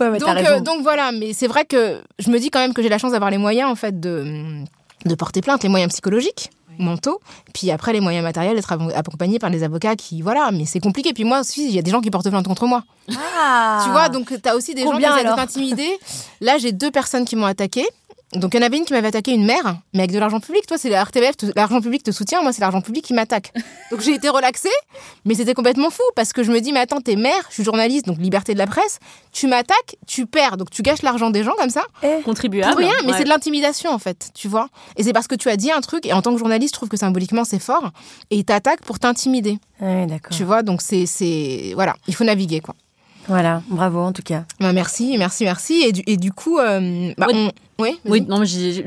Ouais, 0.00 0.18
donc, 0.18 0.28
euh, 0.28 0.58
donc 0.60 0.82
voilà, 0.82 1.12
mais 1.12 1.32
c'est 1.32 1.46
vrai 1.46 1.64
que 1.64 2.02
je 2.18 2.28
me 2.28 2.40
dis 2.40 2.50
quand 2.50 2.58
même 2.58 2.74
que 2.74 2.82
j'ai 2.82 2.88
la 2.88 2.98
chance 2.98 3.12
d'avoir 3.12 3.30
les 3.30 3.38
moyens 3.38 3.70
en 3.70 3.76
fait 3.76 4.00
de, 4.00 4.24
de 5.04 5.14
porter 5.14 5.40
plainte, 5.40 5.62
les 5.62 5.68
moyens 5.68 5.92
psychologiques, 5.92 6.50
mentaux, 6.78 7.20
puis 7.52 7.70
après 7.70 7.92
les 7.92 8.00
moyens 8.00 8.22
matériels 8.22 8.56
d'être 8.56 8.72
accompagné 8.94 9.38
par 9.38 9.50
des 9.50 9.62
avocats 9.62 9.96
qui 9.96 10.22
voilà, 10.22 10.50
mais 10.52 10.64
c'est 10.64 10.80
compliqué. 10.80 11.12
Puis 11.12 11.24
moi 11.24 11.40
aussi, 11.40 11.68
il 11.68 11.74
y 11.74 11.78
a 11.78 11.82
des 11.82 11.90
gens 11.90 12.00
qui 12.00 12.10
portent 12.10 12.28
plainte 12.28 12.46
contre 12.46 12.66
moi. 12.66 12.82
Ah. 13.16 13.80
Tu 13.84 13.90
vois, 13.90 14.08
donc 14.08 14.28
tu 14.28 14.48
as 14.48 14.56
aussi 14.56 14.74
des 14.74 14.84
Combien, 14.84 15.10
gens 15.10 15.14
qui 15.14 15.20
alors 15.20 15.36
t'intimider. 15.36 15.98
Là, 16.40 16.58
j'ai 16.58 16.72
deux 16.72 16.90
personnes 16.90 17.24
qui 17.24 17.36
m'ont 17.36 17.46
attaqué. 17.46 17.86
Donc, 18.34 18.54
il 18.54 18.60
y 18.60 18.62
en 18.62 18.66
avait 18.66 18.76
une 18.78 18.84
qui 18.84 18.92
m'avait 18.92 19.08
attaqué, 19.08 19.32
une 19.32 19.44
mère, 19.46 19.76
mais 19.92 20.00
avec 20.00 20.12
de 20.12 20.18
l'argent 20.18 20.40
public. 20.40 20.66
Toi, 20.66 20.76
c'est 20.78 20.88
la 20.90 21.02
RTBF, 21.04 21.34
l'argent 21.54 21.80
public 21.80 22.02
te 22.02 22.10
soutient, 22.10 22.42
moi, 22.42 22.52
c'est 22.52 22.60
l'argent 22.60 22.80
public 22.80 23.04
qui 23.04 23.14
m'attaque. 23.14 23.52
Donc, 23.90 24.00
j'ai 24.00 24.12
été 24.14 24.28
relaxée, 24.28 24.68
mais 25.24 25.34
c'était 25.34 25.54
complètement 25.54 25.90
fou 25.90 26.02
parce 26.16 26.32
que 26.32 26.42
je 26.42 26.50
me 26.50 26.60
dis, 26.60 26.72
mais 26.72 26.80
attends, 26.80 27.00
t'es 27.00 27.16
mère, 27.16 27.46
je 27.48 27.54
suis 27.54 27.64
journaliste, 27.64 28.06
donc 28.06 28.18
liberté 28.18 28.52
de 28.54 28.58
la 28.58 28.66
presse, 28.66 28.98
tu 29.32 29.46
m'attaques, 29.46 29.96
tu 30.06 30.26
perds, 30.26 30.56
donc 30.56 30.70
tu 30.70 30.82
gâches 30.82 31.02
l'argent 31.02 31.30
des 31.30 31.44
gens 31.44 31.54
comme 31.58 31.70
ça. 31.70 31.82
Contribuable. 32.24 32.72
Pour 32.72 32.80
rien, 32.80 32.92
mais 33.04 33.12
Ouais. 33.12 33.18
c'est 33.18 33.24
de 33.24 33.28
l'intimidation 33.28 33.90
en 33.90 33.98
fait, 33.98 34.30
tu 34.34 34.48
vois. 34.48 34.68
Et 34.96 35.02
c'est 35.04 35.12
parce 35.12 35.28
que 35.28 35.34
tu 35.36 35.48
as 35.48 35.56
dit 35.56 35.70
un 35.70 35.80
truc, 35.80 36.04
et 36.06 36.12
en 36.12 36.22
tant 36.22 36.32
que 36.32 36.38
journaliste, 36.38 36.74
je 36.74 36.78
trouve 36.78 36.88
que 36.88 36.96
symboliquement 36.96 37.44
c'est 37.44 37.58
fort, 37.60 37.90
et 38.30 38.36
ils 38.38 38.44
t'attaquent 38.44 38.82
pour 38.84 38.98
t'intimider, 38.98 39.58
Ouais, 39.80 40.06
d'accord. 40.06 40.36
tu 40.36 40.44
vois. 40.44 40.62
Donc 40.62 40.80
c'est, 40.82 41.06
c'est, 41.06 41.72
voilà, 41.74 41.94
il 42.08 42.14
faut 42.14 42.24
naviguer 42.24 42.60
quoi. 42.60 42.74
Voilà, 43.28 43.62
bravo 43.68 44.00
en 44.00 44.12
tout 44.12 44.22
cas. 44.22 44.44
Bah, 44.60 44.72
merci, 44.72 45.16
merci, 45.18 45.44
merci. 45.44 45.82
Et 45.86 45.92
du, 45.92 46.02
et 46.06 46.16
du 46.16 46.30
coup, 46.32 46.58
euh, 46.58 47.12
bah, 47.16 47.26
on- 47.32 47.50
oui, 47.80 47.98
Oui, 48.04 48.20
non, 48.28 48.38
mais 48.38 48.46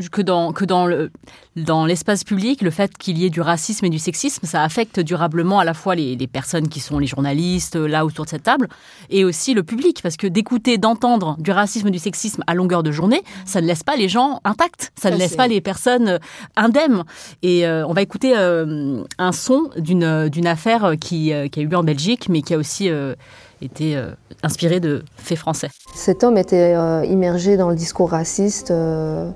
que 0.10 0.22
dans 0.22 0.54
que 0.54 0.64
dans 0.64 0.86
le 0.86 1.12
dans 1.58 1.86
l'espace 1.86 2.24
public, 2.24 2.62
le 2.62 2.70
fait 2.70 2.96
qu'il 2.98 3.18
y 3.18 3.26
ait 3.26 3.30
du 3.30 3.42
racisme 3.42 3.86
et 3.86 3.90
du 3.90 4.00
sexisme, 4.00 4.46
ça 4.46 4.64
affecte 4.64 5.00
durablement 5.02 5.60
à 5.60 5.66
la 5.66 5.74
fois 5.74 5.94
les, 5.96 6.16
les 6.16 6.28
personnes 6.28 6.70
qui 6.70 6.80
sont 6.80 6.98
les 7.00 7.08
journalistes 7.08 7.76
euh, 7.76 7.88
là 7.88 8.06
autour 8.06 8.24
de 8.26 8.30
cette 8.30 8.44
table, 8.44 8.70
et 9.10 9.26
aussi 9.26 9.54
le 9.54 9.64
public, 9.64 10.00
parce 10.02 10.16
que 10.16 10.28
d'écouter, 10.28 10.78
d'entendre 10.78 11.36
du 11.40 11.52
racisme 11.52 11.88
et 11.90 11.92
du 11.92 12.00
sexisme 12.00 12.44
à 12.48 12.54
longueur 12.54 12.82
de 12.84 12.92
journée, 12.92 13.22
ça 13.46 13.60
ne 13.60 13.68
laisse 13.68 13.84
pas 13.84 13.98
les 13.98 14.08
gens 14.08 14.40
intacts, 14.46 14.92
ça 14.96 15.10
ne 15.12 15.18
laisse 15.18 15.36
pas 15.36 15.48
les 15.50 15.60
personnes 15.60 16.08
euh, 16.08 16.20
indemnes. 16.56 17.04
Et 17.42 17.68
euh, 17.68 17.86
on 17.88 17.94
va 17.94 18.04
écouter 18.04 18.34
euh, 18.38 19.04
un 19.18 19.32
son 19.34 19.70
d'une 19.78 20.30
d'une 20.30 20.48
affaire 20.48 20.94
qui 21.02 21.34
euh, 21.34 21.50
qui 21.50 21.60
a 21.60 21.64
eu 21.64 21.68
lieu 21.68 21.78
en 21.78 21.84
Belgique, 21.84 22.30
mais 22.30 22.42
qui 22.42 22.54
a 22.54 22.58
aussi 22.58 22.90
été 23.62 23.98
euh, 23.98 24.12
inspirée 24.44 24.80
de 24.80 25.04
faits 25.16 25.38
français. 25.38 25.70
Cet 25.96 26.24
homme 26.24 26.38
était 26.38 26.74
euh, 26.76 27.04
immergé 27.06 27.58
dans 27.58 27.70
le 27.70 27.76
discours 27.76 28.12
raciste 28.12 28.72
euh, 28.72 29.30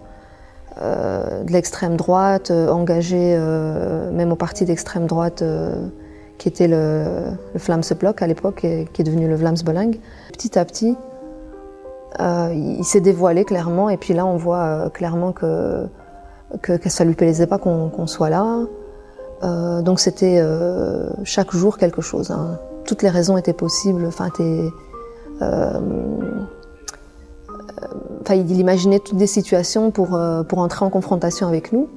de 0.80 1.52
l'extrême 1.52 1.98
droite, 1.98 2.50
engagé 2.50 3.38
même 4.14 4.32
au 4.32 4.36
parti 4.36 4.66
d'extrême 4.66 5.06
droite 5.06 5.44
qui 6.38 6.48
était 6.48 6.68
le, 6.68 7.04
le 7.54 7.96
Blok 7.96 8.22
à 8.22 8.28
l'époque, 8.28 8.64
et 8.64 8.88
qui 8.94 9.02
est 9.02 9.06
devenu 9.06 9.28
le 9.28 9.36
Vlaams 9.36 9.62
Belang. 9.66 9.98
Petit 10.32 10.58
à 10.58 10.66
petit, 10.66 10.96
il 12.20 12.84
s'est 12.84 13.02
dévoilé 13.02 13.44
clairement, 13.44 13.90
et 13.90 13.98
puis 13.98 14.14
là 14.14 14.26
on 14.26 14.38
voit 14.38 14.90
clairement 14.92 15.34
que, 15.34 15.86
que, 16.62 16.78
que 16.78 16.90
ça 16.90 17.04
lui 17.04 17.16
plaisait 17.16 17.48
pas 17.48 17.58
qu'on 17.58 18.08
soit 18.08 18.30
là. 18.30 18.66
Donc 19.82 20.00
c'était 20.00 20.42
chaque 21.26 21.52
jour 21.52 21.78
quelque 21.78 22.02
chose. 22.02 22.32
hein. 22.32 22.58
Toutes 22.86 23.04
les 23.04 23.10
raisons 23.10 23.38
étaient 23.38 23.54
possibles. 23.54 24.10
Étaient, 24.10 24.70
euh, 25.42 25.80
enfin, 28.22 28.36
il 28.36 28.60
imaginait 28.60 29.00
toutes 29.00 29.18
des 29.18 29.28
situations 29.28 29.92
pour, 29.92 30.16
euh, 30.16 30.44
pour 30.44 30.60
entrer 30.60 30.86
en 30.86 30.90
confrontation 30.90 31.48
avec 31.48 31.72
nous. 31.72 31.88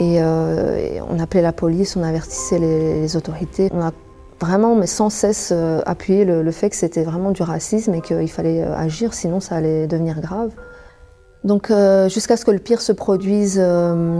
Et, 0.00 0.16
euh, 0.20 0.98
on 1.08 1.18
appelait 1.20 1.42
la 1.42 1.52
police, 1.52 1.96
on 1.96 2.02
avertissait 2.02 2.58
les, 2.58 3.16
autorités. 3.16 3.70
On 3.72 3.80
a 3.80 3.92
vraiment, 4.40 4.74
mais 4.74 4.86
sans 4.86 5.10
cesse, 5.10 5.50
euh, 5.52 5.80
appuyé 5.86 6.24
le, 6.24 6.50
fait 6.50 6.70
que 6.70 6.76
c'était 6.76 7.04
vraiment 7.04 7.30
du 7.30 7.42
racisme 7.42 7.94
et 7.94 8.00
qu'il 8.00 8.30
fallait 8.30 8.62
euh, 8.62 8.76
agir, 8.76 9.14
sinon 9.14 9.40
ça 9.40 9.56
allait 9.56 9.86
devenir 9.86 10.20
grave. 10.20 10.50
Donc, 11.44 11.70
euh, 11.70 12.08
jusqu'à 12.08 12.36
ce 12.36 12.44
que 12.44 12.50
le 12.50 12.58
pire 12.58 12.80
se 12.80 12.92
produise, 12.92 13.58
euh, 13.62 14.18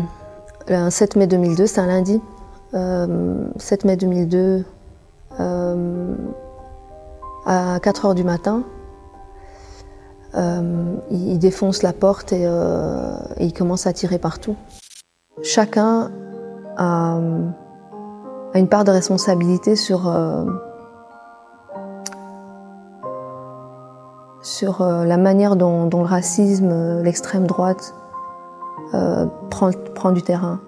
le 0.68 0.90
7 0.90 1.16
mai 1.16 1.26
2002, 1.26 1.66
c'est 1.66 1.80
un 1.80 1.86
lundi. 1.86 2.20
Euh, 2.74 3.46
7 3.56 3.86
mai 3.86 3.96
2002, 3.96 4.64
euh, 5.40 6.14
à 7.46 7.78
4 7.80 8.06
heures 8.06 8.14
du 8.14 8.24
matin. 8.24 8.64
Euh, 10.36 10.96
il, 11.10 11.38
défonce 11.38 11.82
la 11.82 11.92
porte 11.92 12.32
et, 12.32 12.44
euh, 12.44 13.16
il 13.38 13.52
commence 13.52 13.86
à 13.86 13.92
tirer 13.92 14.18
partout. 14.18 14.56
Chacun 15.42 16.10
a, 16.76 17.18
a 18.52 18.58
une 18.58 18.68
part 18.68 18.84
de 18.84 18.90
responsabilité 18.90 19.76
sur, 19.76 20.08
euh, 20.08 20.44
sur 24.42 24.82
euh, 24.82 25.04
la 25.04 25.16
manière 25.18 25.54
dont, 25.54 25.88
le 25.88 25.98
racisme, 25.98 27.02
l'extrême 27.02 27.46
droite 27.46 27.94
prend 29.50 30.12
du 30.12 30.22
terrain. 30.22 30.60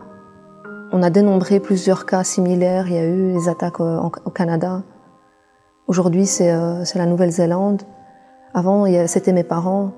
On 0.93 1.03
a 1.03 1.11
dénombré 1.11 1.59
plusieurs 1.59 2.07
cas 2.07 2.23
similaires. 2.23 2.87
Il 2.87 2.95
y 2.95 2.99
a 2.99 3.05
eu 3.05 3.33
les 3.33 3.49
attaques 3.49 3.81
euh, 3.81 3.99
au 4.25 4.31
Canada. 4.31 4.83
Aujourd'hui, 5.89 6.27
c'est 6.27 6.53
euh, 6.53 6.85
la 6.95 7.07
Nouvelle-Zélande. 7.07 7.83
Avant, 8.55 8.87
c'était 9.07 9.33
mes 9.33 9.43
parents. 9.43 9.91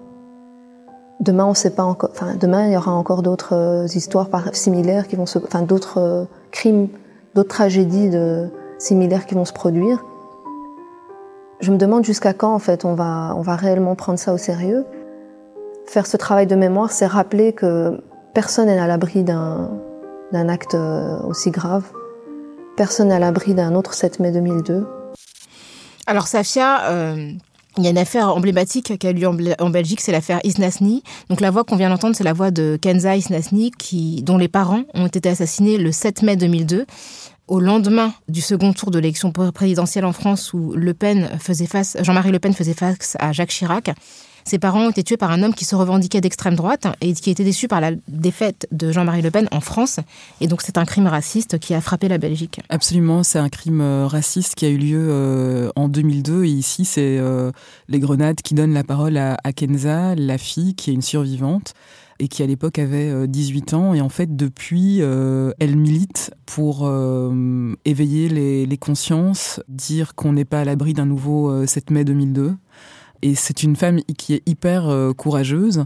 Demain, 1.21 1.45
on 1.45 1.55
sait 1.55 1.71
pas 1.71 1.85
encore. 1.85 2.11
Enfin, 2.13 2.37
demain, 2.37 2.67
il 2.67 2.73
y 2.73 2.77
aura 2.77 2.93
encore 2.93 3.23
d'autres 3.23 3.55
euh, 3.55 3.87
histoires 3.87 4.29
similaires 4.53 5.09
qui 5.09 5.17
vont 5.17 5.27
se, 5.27 5.39
enfin, 5.39 5.63
d'autres 5.63 6.27
crimes, 6.53 6.89
d'autres 7.35 7.51
tragédies 7.51 8.11
similaires 8.79 9.27
qui 9.27 9.35
vont 9.35 9.45
se 9.45 9.53
produire. 9.53 10.05
Je 11.61 11.71
me 11.71 11.77
demande 11.77 12.05
jusqu'à 12.05 12.33
quand, 12.33 12.55
en 12.55 12.59
fait, 12.59 12.85
on 12.85 12.95
va, 12.95 13.35
on 13.37 13.43
va 13.43 13.57
réellement 13.57 13.95
prendre 13.95 14.19
ça 14.19 14.33
au 14.33 14.39
sérieux. 14.39 14.87
Faire 15.87 16.07
ce 16.07 16.17
travail 16.17 16.47
de 16.47 16.57
mémoire, 16.57 16.93
c'est 16.93 17.07
rappeler 17.07 17.53
que 17.53 18.01
personne 18.33 18.67
n'est 18.67 18.79
à 18.79 18.87
l'abri 18.87 19.25
d'un, 19.25 19.71
d'un 20.33 20.49
acte 20.49 20.75
euh, 20.75 21.19
aussi 21.23 21.51
grave. 21.51 21.85
Personne 22.77 23.11
à 23.11 23.19
l'abri 23.19 23.55
d'un 23.55 23.75
autre 23.75 23.95
7 23.95 24.21
mai 24.21 24.31
2002. 24.33 24.87
Alors 26.07 26.27
Safia, 26.27 26.85
euh, 26.91 27.33
il 27.77 27.85
y 27.85 27.87
a 27.87 27.91
une 27.91 27.99
affaire 27.99 28.29
emblématique 28.35 28.99
qui 28.99 29.07
a 29.07 29.11
eu 29.11 29.15
lieu 29.15 29.29
en, 29.29 29.35
Bel- 29.35 29.57
en 29.59 29.71
Belgique, 29.71 30.01
c'est 30.01 30.13
l'affaire 30.13 30.41
Isnasni. 30.45 31.03
Donc 31.29 31.41
la 31.41 31.51
voix 31.51 31.65
qu'on 31.65 31.77
vient 31.77 31.91
d'entendre, 31.91 32.15
c'est 32.17 32.25
la 32.25 32.33
voix 32.33 32.51
de 32.51 32.79
Kenza 32.81 33.17
Isnasni, 33.17 33.73
dont 34.23 34.39
les 34.39 34.49
parents 34.49 34.83
ont 34.95 35.07
été 35.07 35.29
assassinés 35.29 35.77
le 35.79 35.93
7 35.93 36.23
mai 36.23 36.37
2002, 36.37 36.87
au 37.49 37.61
lendemain 37.61 38.13
du 38.29 38.41
second 38.41 38.73
tour 38.73 38.91
de 38.91 38.99
l'élection 38.99 39.33
présidentielle 39.33 40.05
en 40.05 40.13
France 40.13 40.53
où 40.53 40.73
Le 40.75 40.93
Pen 40.95 41.29
faisait 41.41 41.67
face, 41.67 41.97
Jean-Marie 42.03 42.31
Le 42.31 42.39
Pen 42.39 42.53
faisait 42.53 42.75
face 42.75 43.17
à 43.21 43.33
Jacques 43.33 43.51
Chirac. 43.51 43.91
Ses 44.49 44.59
parents 44.59 44.87
ont 44.87 44.91
été 44.91 45.05
tués 45.05 45.19
par 45.19 45.31
un 45.31 45.43
homme 45.43 45.53
qui 45.53 45.67
se 45.67 45.77
revendiquait 45.77 46.23
d'extrême 46.23 46.55
droite 46.55 46.87
et 47.03 47.13
qui 47.13 47.29
était 47.29 47.45
déçu 47.45 47.69
par 47.69 47.83
la 47.83 47.91
défaite 48.09 48.67
de 48.73 48.91
Jean-Marie 48.91 49.21
Le 49.21 49.31
Pen 49.31 49.47
en 49.51 49.61
France. 49.61 50.01
Et 50.41 50.47
donc 50.47 50.63
c'est 50.63 50.79
un 50.79 50.87
crime 50.87 51.07
raciste 51.07 51.59
qui 51.59 51.75
a 51.75 51.83
frappé 51.83 52.09
la 52.09 52.17
Belgique. 52.17 52.59
Absolument, 52.71 53.23
c'est 53.23 53.39
un 53.39 53.51
crime 53.51 53.83
euh, 53.83 54.07
raciste 54.07 54.55
qui 54.55 54.65
a 54.65 54.71
eu 54.71 54.79
lieu 54.79 55.07
euh, 55.11 55.69
en 55.77 55.89
2002 55.89 56.45
et 56.45 56.49
ici 56.49 56.87
c'est 56.87 57.19
euh, 57.19 57.53
les 57.89 57.99
grenades 57.99 58.41
qui 58.41 58.55
donnent 58.55 58.73
la 58.73 58.85
parole 58.85 59.19
à, 59.19 59.37
Kenza, 59.55 60.15
la 60.15 60.39
fille 60.39 60.75
qui 60.75 60.93
est 60.93 60.95
une 60.95 61.03
survivante. 61.03 61.75
et 62.19 62.29
qui 62.29 62.43
à 62.43 62.47
l'époque 62.47 62.79
avait 62.79 63.29
18 63.29 63.75
ans. 63.75 63.93
Et 63.93 64.01
en 64.01 64.09
fait, 64.09 64.35
depuis, 64.35 64.99
elle 64.99 65.77
milite 65.77 66.33
pour 66.47 66.91
éveiller 67.85 68.67
les 68.67 68.79
consciences, 68.79 69.61
dire 69.69 70.17
qu'on 70.17 70.33
n'est 70.33 70.45
pas 70.47 70.63
à 70.63 70.65
l'abri 70.65 70.95
d'un 70.95 71.07
nouveau 71.07 71.65
7 71.67 71.91
mai 71.91 72.05
2002. 72.05 72.57
Et 73.23 73.35
c'est 73.35 73.63
une 73.63 73.77
femme 73.77 74.01
qui 74.17 74.35
est 74.35 74.43
hyper 74.47 75.13
courageuse. 75.17 75.85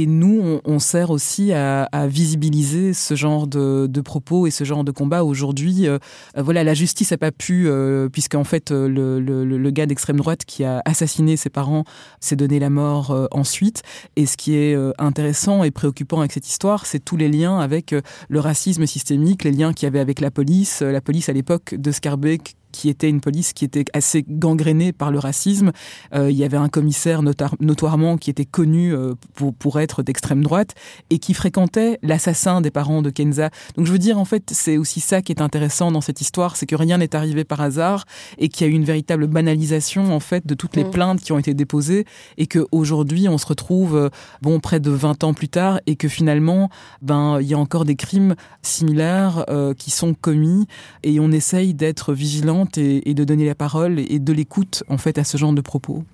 Et 0.00 0.06
nous, 0.06 0.60
on, 0.64 0.78
sert 0.78 1.10
aussi 1.10 1.52
à, 1.52 1.88
visibiliser 2.06 2.92
ce 2.92 3.16
genre 3.16 3.48
de, 3.48 4.00
propos 4.00 4.46
et 4.46 4.52
ce 4.52 4.62
genre 4.62 4.84
de 4.84 4.92
combat. 4.92 5.24
Aujourd'hui, 5.24 5.88
euh, 5.88 5.98
voilà, 6.36 6.62
la 6.62 6.72
justice 6.72 7.10
n'a 7.10 7.18
pas 7.18 7.32
pu, 7.32 7.64
euh, 7.66 8.08
puisqu'en 8.08 8.44
fait, 8.44 8.70
euh, 8.70 8.86
le, 8.88 9.70
gars 9.70 9.86
d'extrême 9.86 10.18
droite 10.18 10.44
qui 10.44 10.62
a 10.62 10.82
assassiné 10.84 11.36
ses 11.36 11.50
parents 11.50 11.82
s'est 12.20 12.36
donné 12.36 12.60
la 12.60 12.70
mort 12.70 13.28
ensuite. 13.32 13.82
Et 14.14 14.26
ce 14.26 14.36
qui 14.36 14.54
est 14.54 14.76
intéressant 14.98 15.64
et 15.64 15.72
préoccupant 15.72 16.20
avec 16.20 16.30
cette 16.30 16.48
histoire, 16.48 16.86
c'est 16.86 17.04
tous 17.04 17.16
les 17.16 17.28
liens 17.28 17.58
avec 17.58 17.92
le 18.28 18.38
racisme 18.38 18.86
systémique, 18.86 19.42
les 19.42 19.50
liens 19.50 19.72
qu'il 19.72 19.86
y 19.86 19.88
avait 19.88 19.98
avec 19.98 20.20
la 20.20 20.30
police. 20.30 20.80
La 20.80 21.00
police 21.00 21.28
à 21.28 21.32
l'époque 21.32 21.74
de 21.74 21.90
Scarbeck 21.90 22.54
qui 22.72 22.88
était 22.88 23.08
une 23.08 23.20
police 23.20 23.52
qui 23.52 23.64
était 23.64 23.84
assez 23.92 24.24
gangrénée 24.28 24.92
par 24.92 25.10
le 25.10 25.18
racisme. 25.18 25.72
Euh, 26.14 26.30
il 26.30 26.36
y 26.36 26.44
avait 26.44 26.56
un 26.56 26.68
commissaire 26.68 27.22
notoirement 27.60 28.16
qui 28.16 28.30
était 28.30 28.44
connu 28.44 28.94
euh, 28.94 29.14
pour, 29.34 29.54
pour 29.54 29.80
être 29.80 30.02
d'extrême 30.02 30.42
droite 30.42 30.74
et 31.10 31.18
qui 31.18 31.34
fréquentait 31.34 31.98
l'assassin 32.02 32.60
des 32.60 32.70
parents 32.70 33.02
de 33.02 33.10
Kenza. 33.10 33.50
Donc 33.76 33.86
je 33.86 33.92
veux 33.92 33.98
dire, 33.98 34.18
en 34.18 34.24
fait, 34.24 34.50
c'est 34.52 34.76
aussi 34.76 35.00
ça 35.00 35.22
qui 35.22 35.32
est 35.32 35.40
intéressant 35.40 35.90
dans 35.90 36.00
cette 36.00 36.20
histoire, 36.20 36.56
c'est 36.56 36.66
que 36.66 36.76
rien 36.76 36.98
n'est 36.98 37.14
arrivé 37.14 37.44
par 37.44 37.60
hasard 37.60 38.04
et 38.38 38.48
qu'il 38.48 38.66
y 38.66 38.70
a 38.70 38.72
eu 38.72 38.76
une 38.76 38.84
véritable 38.84 39.26
banalisation, 39.26 40.14
en 40.14 40.20
fait, 40.20 40.46
de 40.46 40.54
toutes 40.54 40.76
les 40.76 40.84
mm. 40.84 40.90
plaintes 40.90 41.20
qui 41.20 41.32
ont 41.32 41.38
été 41.38 41.54
déposées 41.54 42.04
et 42.36 42.46
qu'aujourd'hui, 42.46 43.28
on 43.28 43.38
se 43.38 43.46
retrouve, 43.46 43.96
euh, 43.96 44.08
bon, 44.42 44.60
près 44.60 44.80
de 44.80 44.90
20 44.90 45.24
ans 45.24 45.34
plus 45.34 45.48
tard 45.48 45.80
et 45.86 45.96
que 45.96 46.08
finalement, 46.08 46.70
ben, 47.02 47.40
il 47.40 47.46
y 47.46 47.54
a 47.54 47.58
encore 47.58 47.84
des 47.84 47.96
crimes 47.96 48.34
similaires 48.62 49.44
qui 49.78 49.90
sont 49.90 50.14
commis 50.14 50.66
et 51.02 51.20
on 51.20 51.30
essaye 51.30 51.74
d'être 51.74 52.12
vigilant 52.12 52.57
et, 52.76 53.14
de 53.14 53.24
donner 53.24 53.46
la 53.46 53.54
parole 53.54 53.98
et 53.98 54.18
de 54.18 54.32
l'écoute 54.32 54.82
en 54.88 54.98
fait 54.98 55.18
à 55.18 55.24
ce 55.24 55.36
genre 55.36 55.52
de 55.52 55.60
propos. 55.60 56.04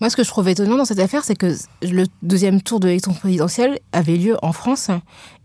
Moi, 0.00 0.10
ce 0.10 0.16
que 0.16 0.22
je 0.22 0.28
trouve 0.28 0.48
étonnant 0.48 0.76
dans 0.76 0.84
cette 0.84 1.00
affaire, 1.00 1.24
c'est 1.24 1.34
que 1.34 1.56
le 1.82 2.04
deuxième 2.22 2.62
tour 2.62 2.78
de 2.78 2.86
l'élection 2.86 3.12
présidentielle 3.12 3.80
avait 3.92 4.16
lieu 4.16 4.36
en 4.42 4.52
France 4.52 4.90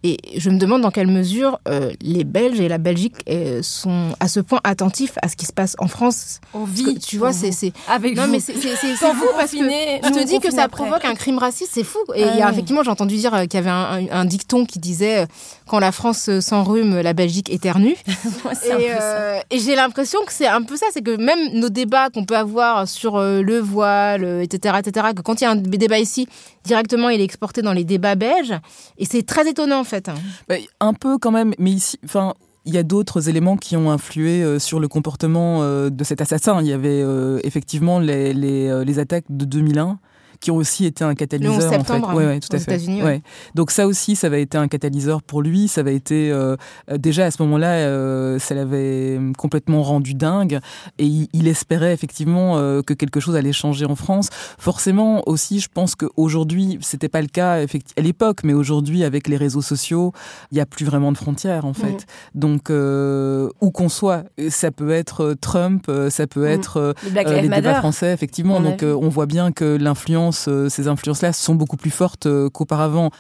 et 0.04 0.18
je 0.38 0.50
me 0.50 0.58
demande 0.58 0.82
dans 0.82 0.92
quelle 0.92 1.08
mesure 1.08 1.60
euh, 1.68 1.92
les 2.02 2.26
Belges 2.26 2.60
et 2.60 2.68
la 2.68 2.78
Belgique 2.78 3.16
euh, 3.30 3.62
sont 3.62 4.10
à 4.20 4.28
ce 4.28 4.42
point 4.42 4.60
attentifs 4.66 5.14
à 5.22 5.30
ce 5.30 5.38
qui 5.38 5.46
se 5.46 5.54
passe 5.54 5.76
en 5.80 5.88
France. 5.88 6.42
On 6.54 6.66
vit. 6.66 7.00
tu 7.00 7.18
vois, 7.18 7.32
c'est 7.32 7.52
avec 7.88 8.18
non 8.18 8.28
mais 8.28 8.42
c'est 8.42 8.54
fou 8.54 9.26
parce 9.38 9.52
que 9.52 9.58
je 9.58 10.10
te 10.14 10.28
dis 10.28 10.40
que 10.40 10.52
ça 10.52 10.68
provoque 10.68 11.06
un 11.06 11.16
crime 11.16 11.38
raciste, 11.38 11.72
c'est 11.74 11.86
fou. 11.86 12.00
Et 12.16 12.22
il 12.22 12.38
y 12.38 12.42
a 12.42 12.52
effectivement, 12.52 12.84
j'ai 12.84 12.92
entendu 12.92 13.16
dire 13.16 13.34
euh, 13.34 13.46
qu'il 13.46 13.56
y 13.56 13.58
avait 13.58 13.70
un, 13.70 14.08
un, 14.12 14.26
dicton 14.26 14.66
qui 14.66 14.80
disait 14.80 15.26
quand 15.68 15.80
la 15.80 15.92
France 15.92 16.30
s'enrhume, 16.40 17.00
la 17.00 17.14
Belgique 17.14 17.50
éternue. 17.50 17.96
et, 18.68 19.56
et 19.56 19.60
j'ai 19.60 19.76
l'impression 19.76 20.20
que 20.26 20.34
c'est 20.34 20.48
un 20.48 20.64
peu 20.64 20.76
ça, 20.76 20.88
c'est 20.92 21.02
que 21.02 21.16
même 21.16 21.40
nos 21.54 21.70
débats 21.70 22.10
qu'on 22.10 22.26
peut 22.26 22.38
avoir 22.38 22.88
sur 22.88 23.20
le 23.20 23.60
voile, 23.60 24.42
etc., 24.42 24.76
etc., 24.80 25.08
que 25.16 25.22
quand 25.22 25.40
il 25.40 25.46
y 25.46 25.48
a 25.48 25.52
un 25.52 25.56
débat 25.56 26.00
ici, 26.00 26.28
directement 26.66 27.10
il 27.10 27.22
est 27.22 27.26
exporté 27.26 27.62
dans 27.62 27.74
les 27.74 27.84
débats 27.84 28.16
belges, 28.16 28.56
et 28.98 29.06
c'est 29.06 29.24
très 29.24 29.48
étonnant. 29.50 29.84
Hein. 29.94 30.16
Bah, 30.48 30.56
un 30.80 30.94
peu 30.94 31.18
quand 31.18 31.32
même, 31.32 31.54
mais 31.60 31.72
ici, 31.72 31.98
enfin, 32.04 32.34
il 32.66 32.74
y 32.74 32.78
a 32.78 32.84
d'autres 32.84 33.30
éléments 33.30 33.58
qui 33.58 33.76
ont 33.76 33.92
influé 33.92 34.42
euh, 34.42 34.60
sur 34.60 34.80
le 34.80 34.88
comportement 34.88 35.64
euh, 35.64 35.90
de 35.90 36.04
cet 36.04 36.22
assassin. 36.22 36.62
Il 36.62 36.68
y 36.68 36.74
avait 36.74 37.02
euh, 37.02 37.40
effectivement 37.44 38.00
les, 38.00 38.34
les, 38.34 38.84
les, 38.86 39.00
attaques 39.00 39.26
de 39.30 39.46
2001 39.46 40.00
qui 40.44 40.52
ont 40.52 40.58
aussi 40.58 40.86
été 40.86 41.06
un 41.06 41.16
catalyseur. 41.16 41.58
Le 41.58 41.64
11 41.64 41.70
septembre, 41.70 42.10
en 42.10 42.18
fait. 42.18 42.26
ouais, 42.26 42.40
tout 42.42 42.54
à 42.54 42.60
fait. 42.60 43.02
Ouais. 43.02 43.22
Donc 43.56 43.72
ça 43.72 43.88
aussi, 43.88 44.18
ça 44.18 44.28
va 44.28 44.40
été 44.40 44.58
un 44.58 44.68
catalyseur 44.68 45.24
pour 45.24 45.42
lui. 45.42 45.70
Ça 45.70 45.84
va 45.84 45.92
été 45.92 46.32
euh, 46.32 46.58
déjà 46.92 47.28
à 47.28 47.32
ce 47.32 47.42
moment-là, 47.44 47.76
euh, 47.76 48.40
ça 48.40 48.54
l'avait 48.54 49.18
complètement 49.38 49.84
rendu 49.84 50.16
dingue 50.16 50.60
et 51.00 51.06
il, 51.06 51.48
espérait 51.48 51.94
effectivement 51.94 52.58
euh, 52.58 52.82
que 52.82 52.94
quelque 52.94 53.22
chose 53.22 53.38
allait 53.38 53.54
changer 53.54 53.86
en 53.86 53.96
France. 53.96 54.28
Forcément 54.58 55.24
aussi, 55.28 55.62
je 55.62 55.70
pense 55.74 55.96
qu'aujourd'hui, 55.96 56.78
c'était 56.82 57.08
pas 57.08 57.22
le 57.22 57.28
cas 57.28 57.64
à 57.64 58.02
l'époque, 58.02 58.40
mais 58.44 58.54
aujourd'hui 58.54 59.06
avec 59.06 59.30
les 59.30 59.38
réseaux 59.38 59.62
sociaux, 59.62 60.12
il 60.52 60.58
y 60.58 60.62
a 60.62 60.66
plus 60.66 60.84
vraiment 60.84 61.14
de 61.14 61.18
frontières 61.18 61.64
en 61.64 61.74
fait. 61.74 62.06
Mmh. 62.36 62.40
Donc 62.40 62.70
où 62.70 63.72
qu'on 63.72 63.88
soit, 63.88 64.24
ça 64.50 64.72
peut 64.72 64.92
être 64.92 65.36
Trump, 65.40 65.90
ça 66.10 66.28
peut 66.28 66.44
mmh. 66.44 66.52
être 66.52 66.96
les 67.16 67.48
débats 67.48 67.76
français 67.76 68.12
effectivement. 68.12 68.60
Donc 68.60 68.84
on 68.84 69.08
voit 69.08 69.26
bien 69.26 69.54
que 69.54 69.78
l'influence 69.78 70.33
euh, 70.48 70.70
ces 70.70 70.88
influences-là 70.88 71.34
sont 71.34 71.56
beaucoup 71.56 71.78
plus 71.78 71.92
fortes 71.92 72.26
euh, 72.26 72.50
qu'auparavant. 72.50 73.12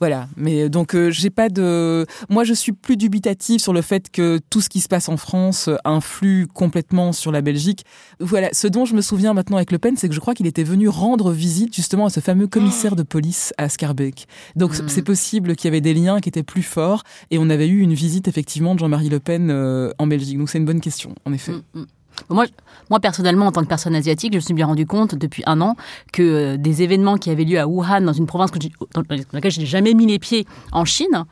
Voilà, 0.00 0.26
mais 0.36 0.64
euh, 0.64 0.68
donc 0.68 0.96
j'ai 1.10 1.30
pas 1.30 1.48
de. 1.48 2.06
Moi, 2.28 2.42
je 2.42 2.54
suis 2.54 2.72
plus 2.72 2.96
dubitative 2.96 3.60
sur 3.60 3.72
le 3.72 3.82
fait 3.82 4.10
que 4.10 4.40
tout 4.50 4.60
ce 4.60 4.68
qui 4.68 4.80
se 4.80 4.88
passe 4.88 5.08
en 5.08 5.16
France 5.16 5.70
influe 5.84 6.48
complètement 6.52 7.12
sur 7.12 7.30
la 7.30 7.40
Belgique. 7.40 7.84
Voilà, 8.18 8.48
ce 8.52 8.66
dont 8.66 8.84
je 8.84 8.94
me 8.94 9.00
souviens 9.00 9.32
maintenant 9.32 9.58
avec 9.58 9.70
Le 9.70 9.78
Pen, 9.78 9.96
c'est 9.96 10.08
que 10.08 10.14
je 10.14 10.20
crois 10.20 10.34
qu'il 10.34 10.48
était 10.48 10.64
venu 10.64 10.88
rendre 10.88 11.30
visite 11.30 11.74
justement 11.76 12.06
à 12.06 12.10
ce 12.10 12.18
fameux 12.18 12.48
commissaire 12.48 12.96
de 12.96 13.04
police 13.04 13.54
à 13.58 13.68
Scarbeck. 13.68 14.26
Donc 14.56 14.72
hmm. 14.72 14.88
c'est 14.88 15.02
possible 15.02 15.54
qu'il 15.54 15.68
y 15.68 15.70
avait 15.70 15.80
des 15.80 15.94
liens 15.94 16.20
qui 16.20 16.28
étaient 16.28 16.42
plus 16.42 16.64
forts 16.64 17.04
et 17.30 17.38
on 17.38 17.48
avait 17.48 17.68
eu 17.68 17.78
une 17.78 17.94
visite 17.94 18.26
effectivement 18.26 18.74
de 18.74 18.80
Jean-Marie 18.80 19.08
Le 19.08 19.20
Pen 19.20 19.52
en 19.98 20.06
Belgique. 20.08 20.38
Donc 20.38 20.50
c'est 20.50 20.58
une 20.58 20.64
bonne 20.64 20.80
question, 20.80 21.14
en 21.24 21.32
effet. 21.32 21.52
Hmm, 21.52 21.80
hmm. 21.80 21.84
Moi, 22.28 22.46
moi, 22.90 23.00
personnellement, 23.00 23.46
en 23.46 23.52
tant 23.52 23.62
que 23.62 23.68
personne 23.68 23.94
asiatique, 23.94 24.32
je 24.32 24.36
me 24.36 24.40
suis 24.40 24.54
bien 24.54 24.66
rendu 24.66 24.86
compte 24.86 25.14
depuis 25.14 25.42
un 25.46 25.60
an 25.60 25.76
que 26.12 26.22
euh, 26.22 26.56
des 26.56 26.82
événements 26.82 27.16
qui 27.16 27.30
avaient 27.30 27.44
lieu 27.44 27.58
à 27.58 27.66
Wuhan, 27.66 28.02
dans 28.02 28.12
une 28.12 28.26
province 28.26 28.50
dans 28.94 29.02
laquelle 29.32 29.50
je 29.50 29.60
n'ai 29.60 29.66
jamais 29.66 29.94
mis 29.94 30.06
les 30.06 30.18
pieds 30.18 30.46
en 30.72 30.84
Chine, 30.84 31.24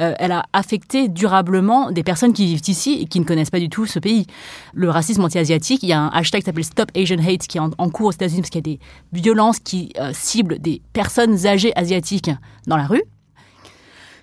euh, 0.00 0.14
elle 0.18 0.32
a 0.32 0.44
affecté 0.52 1.08
durablement 1.08 1.90
des 1.90 2.02
personnes 2.02 2.32
qui 2.32 2.46
vivent 2.46 2.62
ici 2.68 2.98
et 3.02 3.06
qui 3.06 3.20
ne 3.20 3.24
connaissent 3.24 3.50
pas 3.50 3.60
du 3.60 3.68
tout 3.68 3.86
ce 3.86 3.98
pays. 3.98 4.26
Le 4.74 4.90
racisme 4.90 5.24
anti-asiatique, 5.24 5.82
il 5.82 5.88
y 5.88 5.92
a 5.92 6.00
un 6.00 6.08
hashtag 6.08 6.42
qui 6.42 6.46
s'appelle 6.46 6.64
Stop 6.64 6.90
Asian 6.94 7.18
Hate 7.18 7.46
qui 7.46 7.58
est 7.58 7.60
en, 7.60 7.90
cours 7.90 8.06
aux 8.06 8.12
États-Unis 8.12 8.42
parce 8.42 8.50
qu'il 8.50 8.66
y 8.66 8.70
a 8.70 8.76
des 8.76 8.80
violences 9.12 9.58
qui 9.58 9.92
euh, 9.98 10.12
ciblent 10.12 10.58
des 10.58 10.82
personnes 10.92 11.46
âgées 11.46 11.72
asiatiques 11.76 12.30
dans 12.66 12.76
la 12.76 12.86
rue, 12.86 13.02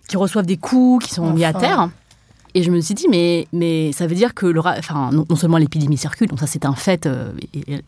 qui 0.08 0.18
reçoivent 0.18 0.46
des 0.46 0.58
coups, 0.58 1.08
qui 1.08 1.14
sont 1.14 1.34
mis 1.34 1.44
à 1.44 1.54
terre. 1.54 1.90
Et 2.58 2.64
je 2.64 2.72
me 2.72 2.80
suis 2.80 2.94
dit, 2.94 3.08
mais, 3.10 3.48
mais 3.52 3.92
ça 3.92 4.08
veut 4.08 4.16
dire 4.16 4.34
que 4.34 4.46
le, 4.46 4.62
enfin, 4.62 5.10
non, 5.12 5.26
seulement 5.36 5.58
l'épidémie 5.58 5.98
circule, 5.98 6.30
donc 6.30 6.40
ça 6.40 6.48
c'est 6.48 6.66
un 6.66 6.74
fait, 6.74 7.06
euh, 7.06 7.34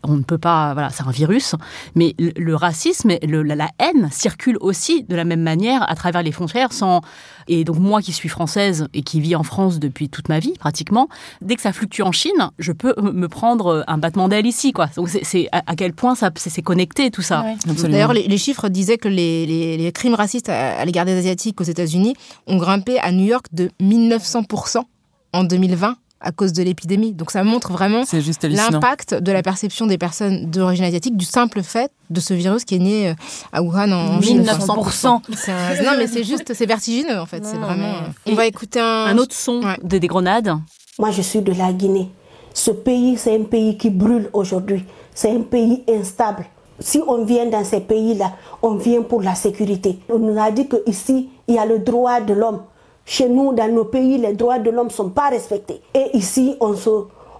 on 0.02 0.16
ne 0.16 0.22
peut 0.22 0.36
pas, 0.36 0.74
voilà, 0.74 0.90
c'est 0.90 1.04
un 1.04 1.10
virus, 1.10 1.54
mais 1.94 2.14
le, 2.18 2.54
racisme, 2.54 3.12
la, 3.22 3.70
haine 3.78 4.10
circule 4.12 4.58
aussi 4.60 5.04
de 5.04 5.16
la 5.16 5.24
même 5.24 5.40
manière 5.40 5.90
à 5.90 5.94
travers 5.94 6.22
les 6.22 6.32
frontières 6.32 6.74
sans. 6.74 7.00
Et 7.48 7.64
donc 7.64 7.78
moi 7.78 8.02
qui 8.02 8.12
suis 8.12 8.28
française 8.28 8.86
et 8.94 9.02
qui 9.02 9.20
vis 9.20 9.34
en 9.34 9.42
France 9.42 9.78
depuis 9.78 10.08
toute 10.08 10.28
ma 10.28 10.38
vie 10.38 10.52
pratiquement, 10.58 11.08
dès 11.40 11.56
que 11.56 11.62
ça 11.62 11.72
fluctue 11.72 12.02
en 12.02 12.12
Chine, 12.12 12.50
je 12.58 12.72
peux 12.72 12.94
me 13.00 13.28
prendre 13.28 13.84
un 13.86 13.98
battement 13.98 14.28
d'aile 14.28 14.46
ici, 14.46 14.72
quoi. 14.72 14.88
Donc 14.96 15.08
c'est 15.08 15.48
à, 15.52 15.76
quel 15.76 15.92
point 15.92 16.14
ça 16.14 16.30
c'est 16.36 16.62
connecté 16.62 17.10
tout 17.10 17.22
ça. 17.22 17.44
D'ailleurs, 17.66 18.12
les, 18.12 18.38
chiffres 18.38 18.68
disaient 18.68 18.98
que 18.98 19.08
les, 19.08 19.46
les, 19.76 19.92
crimes 19.92 20.14
racistes 20.14 20.48
à, 20.48 20.78
à 20.78 20.84
l'égard 20.84 21.04
des 21.04 21.16
asiatiques 21.16 21.60
aux 21.60 21.64
États-Unis 21.64 22.14
ont 22.46 22.56
grimpé 22.56 22.98
à 22.98 23.12
New 23.12 23.24
York 23.24 23.46
de 23.52 23.70
1900% 23.80 24.82
en 25.32 25.44
2020 25.44 25.96
à 26.20 26.32
cause 26.32 26.52
de 26.52 26.62
l'épidémie. 26.62 27.12
Donc 27.12 27.30
ça 27.30 27.44
montre 27.44 27.72
vraiment 27.72 28.02
l'impact 28.42 29.14
de 29.14 29.32
la 29.32 29.42
perception 29.42 29.86
des 29.86 29.98
personnes 29.98 30.50
d'origine 30.50 30.84
asiatique 30.84 31.16
du 31.16 31.24
simple 31.24 31.62
fait 31.62 31.90
de 32.10 32.20
ce 32.20 32.34
virus 32.34 32.64
qui 32.64 32.76
est 32.76 32.80
né 32.80 33.08
euh, 33.08 33.14
à 33.52 33.62
Wuhan 33.62 33.92
en 33.92 34.20
1900%. 34.20 35.84
Non 35.84 35.92
mais 35.98 36.06
c'est 36.06 36.24
juste, 36.24 36.54
c'est 36.54 36.66
vertigineux 36.66 37.18
en 37.18 37.26
fait. 37.26 37.44
C'est 37.44 37.58
vraiment. 37.58 37.94
On 38.26 38.34
va 38.34 38.46
écouter 38.46 38.80
un, 38.80 39.16
autre 39.18 39.34
son 39.34 39.60
de 39.82 39.98
des 39.98 40.06
grenades. 40.06 40.52
Moi 40.98 41.10
je 41.10 41.22
suis 41.22 41.40
de 41.40 41.52
la 41.52 41.72
Guinée. 41.72 42.10
Ce 42.54 42.70
pays, 42.72 43.16
c'est 43.16 43.36
un 43.38 43.44
pays 43.44 43.76
qui 43.76 43.90
brûle 43.90 44.30
aujourd'hui. 44.32 44.84
C'est 45.14 45.30
un 45.30 45.42
pays 45.42 45.84
instable. 45.88 46.44
Si 46.80 47.00
on 47.06 47.24
vient 47.24 47.46
dans 47.46 47.64
ces 47.64 47.80
pays-là, 47.80 48.32
on 48.62 48.74
vient 48.74 49.02
pour 49.02 49.22
la 49.22 49.34
sécurité. 49.34 49.98
On 50.08 50.18
nous 50.18 50.40
a 50.40 50.50
dit 50.50 50.68
qu'ici, 50.68 51.28
il 51.46 51.54
y 51.54 51.58
a 51.58 51.66
le 51.66 51.78
droit 51.80 52.20
de 52.20 52.34
l'homme. 52.34 52.62
Chez 53.10 53.26
nous, 53.26 53.54
dans 53.54 53.72
nos 53.72 53.86
pays, 53.86 54.18
les 54.18 54.34
droits 54.34 54.58
de 54.58 54.68
l'homme 54.68 54.88
ne 54.88 54.92
sont 54.92 55.08
pas 55.08 55.30
respectés. 55.30 55.80
Et 55.94 56.14
ici, 56.14 56.56
on 56.60 56.76
se, 56.76 56.90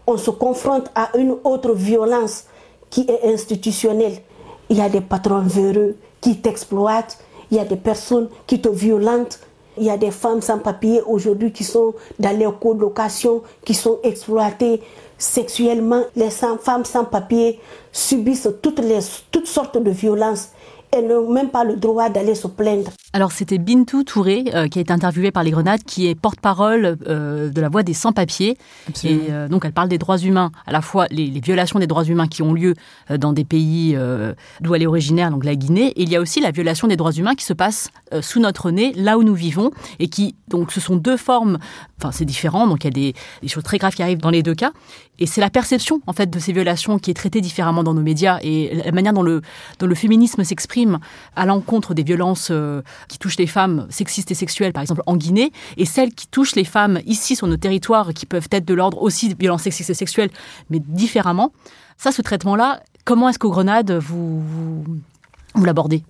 on 0.07 0.16
se 0.16 0.31
confronte 0.31 0.91
à 0.95 1.14
une 1.19 1.37
autre 1.45 1.75
violence 1.75 2.47
qui 2.89 3.03
est 3.07 3.31
institutionnelle. 3.31 4.14
Il 4.71 4.79
y 4.79 4.81
a 4.81 4.89
des 4.89 5.03
patrons 5.03 5.43
véreux 5.43 5.97
qui 6.23 6.39
t'exploitent, 6.39 7.19
il 7.51 7.59
y 7.59 7.61
a 7.61 7.66
des 7.66 7.77
personnes 7.77 8.31
qui 8.47 8.62
te 8.62 8.71
violentent, 8.71 9.41
il 9.77 9.85
y 9.85 9.91
a 9.91 9.99
des 9.99 10.11
femmes 10.11 10.41
sans 10.41 10.59
papier 10.59 11.03
aujourd'hui 11.03 11.53
qui 11.53 11.64
sont 11.64 11.93
dans 12.19 12.35
les 12.35 12.49
colocations, 12.59 13.43
qui 13.62 13.75
sont 13.75 13.99
exploitées 14.05 14.81
sexuellement. 15.19 16.05
Les 16.16 16.31
femmes 16.31 16.87
sans 16.87 17.05
papier 17.05 17.61
subissent 17.93 18.49
toutes, 18.62 18.81
les, 18.81 19.01
toutes 19.31 19.47
sortes 19.47 19.77
de 19.77 19.91
violences 19.91 20.49
elles 20.91 21.07
n'ont 21.07 21.30
même 21.30 21.51
pas 21.51 21.64
le 21.64 21.76
droit 21.76 22.09
d'aller 22.09 22.34
se 22.34 22.47
plaindre. 22.47 22.91
Alors 23.12 23.32
c'était 23.32 23.59
Bintou 23.59 24.05
Touré 24.05 24.45
euh, 24.55 24.68
qui 24.68 24.78
a 24.78 24.82
été 24.82 24.93
interviewée 24.93 25.30
par 25.30 25.43
les 25.43 25.51
Grenades, 25.51 25.82
qui 25.82 26.07
est 26.07 26.14
porte-parole 26.14 26.97
euh, 27.07 27.51
de 27.51 27.61
la 27.61 27.68
voix 27.68 27.82
des 27.82 27.95
sans-papiers. 27.95 28.57
Et 29.05 29.18
euh, 29.30 29.49
donc 29.49 29.64
elle 29.64 29.72
parle 29.72 29.89
des 29.89 29.99
droits 29.99 30.18
humains, 30.18 30.51
à 30.66 30.72
la 30.72 30.80
fois 30.80 31.07
les, 31.11 31.28
violations 31.41 31.78
des 31.78 31.86
droits 31.86 32.05
humains 32.05 32.26
qui 32.26 32.43
ont 32.43 32.53
lieu 32.53 32.74
dans 33.16 33.32
des 33.32 33.45
pays 33.45 33.97
d'où 34.61 34.74
elle 34.74 34.82
est 34.82 34.86
originaire, 34.86 35.30
donc 35.30 35.45
la 35.45 35.55
Guinée, 35.55 35.89
et 35.89 36.03
il 36.03 36.09
y 36.09 36.16
a 36.16 36.20
aussi 36.20 36.41
la 36.41 36.51
violation 36.51 36.89
des 36.89 36.97
droits 36.97 37.12
humains 37.12 37.34
qui 37.34 37.45
se 37.45 37.53
passe 37.53 37.91
sous 38.20 38.41
notre 38.41 38.70
nez, 38.70 38.93
là 38.95 39.18
où 39.18 39.22
nous 39.22 39.34
vivons, 39.34 39.70
et 39.99 40.09
qui 40.09 40.34
donc 40.49 40.72
ce 40.72 40.80
sont 40.80 40.97
deux 40.97 41.16
formes. 41.16 41.59
Enfin 41.99 42.11
c'est 42.12 42.24
différent, 42.24 42.66
donc 42.66 42.84
il 42.84 42.86
y 42.86 42.89
a 42.89 42.91
des, 42.91 43.14
des 43.43 43.49
choses 43.49 43.62
très 43.62 43.78
graves 43.78 43.95
qui 43.95 44.03
arrivent 44.03 44.18
dans 44.18 44.30
les 44.30 44.43
deux 44.43 44.55
cas. 44.55 44.72
Et 45.19 45.27
c'est 45.27 45.41
la 45.41 45.51
perception 45.51 46.01
en 46.07 46.12
fait 46.12 46.31
de 46.31 46.39
ces 46.39 46.53
violations 46.53 46.99
qui 46.99 47.11
est 47.11 47.14
traitée 47.14 47.41
différemment 47.41 47.83
dans 47.83 47.95
nos 47.95 48.03
médias 48.03 48.39
et 48.43 48.83
la 48.85 48.93
manière 48.93 49.12
dont 49.12 49.23
le, 49.23 49.43
féminisme 49.95 50.45
s'exprime 50.45 50.99
à 51.35 51.45
l'encontre 51.45 51.95
des 51.95 52.05
violences 52.05 52.49
euh, 52.51 52.83
qui 53.09 53.19
touchent 53.19 53.39
les 53.39 53.47
femmes 53.47 53.87
sexistes 53.91 54.31
et 54.31 54.35
sexuelles, 54.35 54.73
par 54.73 54.83
exemple 54.83 55.03
en 55.07 55.16
Guinée, 55.16 55.51
et 55.77 55.85
celles 55.85 56.14
qui 56.14 56.29
touchent 56.29 56.55
les 56.55 56.64
femmes 56.64 57.01
ici 57.07 57.35
sur 57.35 57.47
nos 57.47 57.57
territoires, 57.57 58.14
qui 58.14 58.27
peuvent 58.27 58.49
être 58.53 58.64
de 58.64 58.75
l'ordre 58.75 59.03
aussi 59.03 59.29
de 59.29 59.35
violences 59.39 59.62
sexistes 59.62 59.91
et 59.91 59.95
sexuelles, 59.95 60.31
mais 60.71 60.81
différemment. 60.81 61.53
Ça, 61.97 62.12
ce 62.12 62.23
traitement-là, 62.23 62.81
comment 63.05 63.29
est-ce 63.29 63.41
qu'au 63.41 63.51
Grenade, 63.51 63.91
vous, 63.91 64.43
l'abordez? 65.61 66.05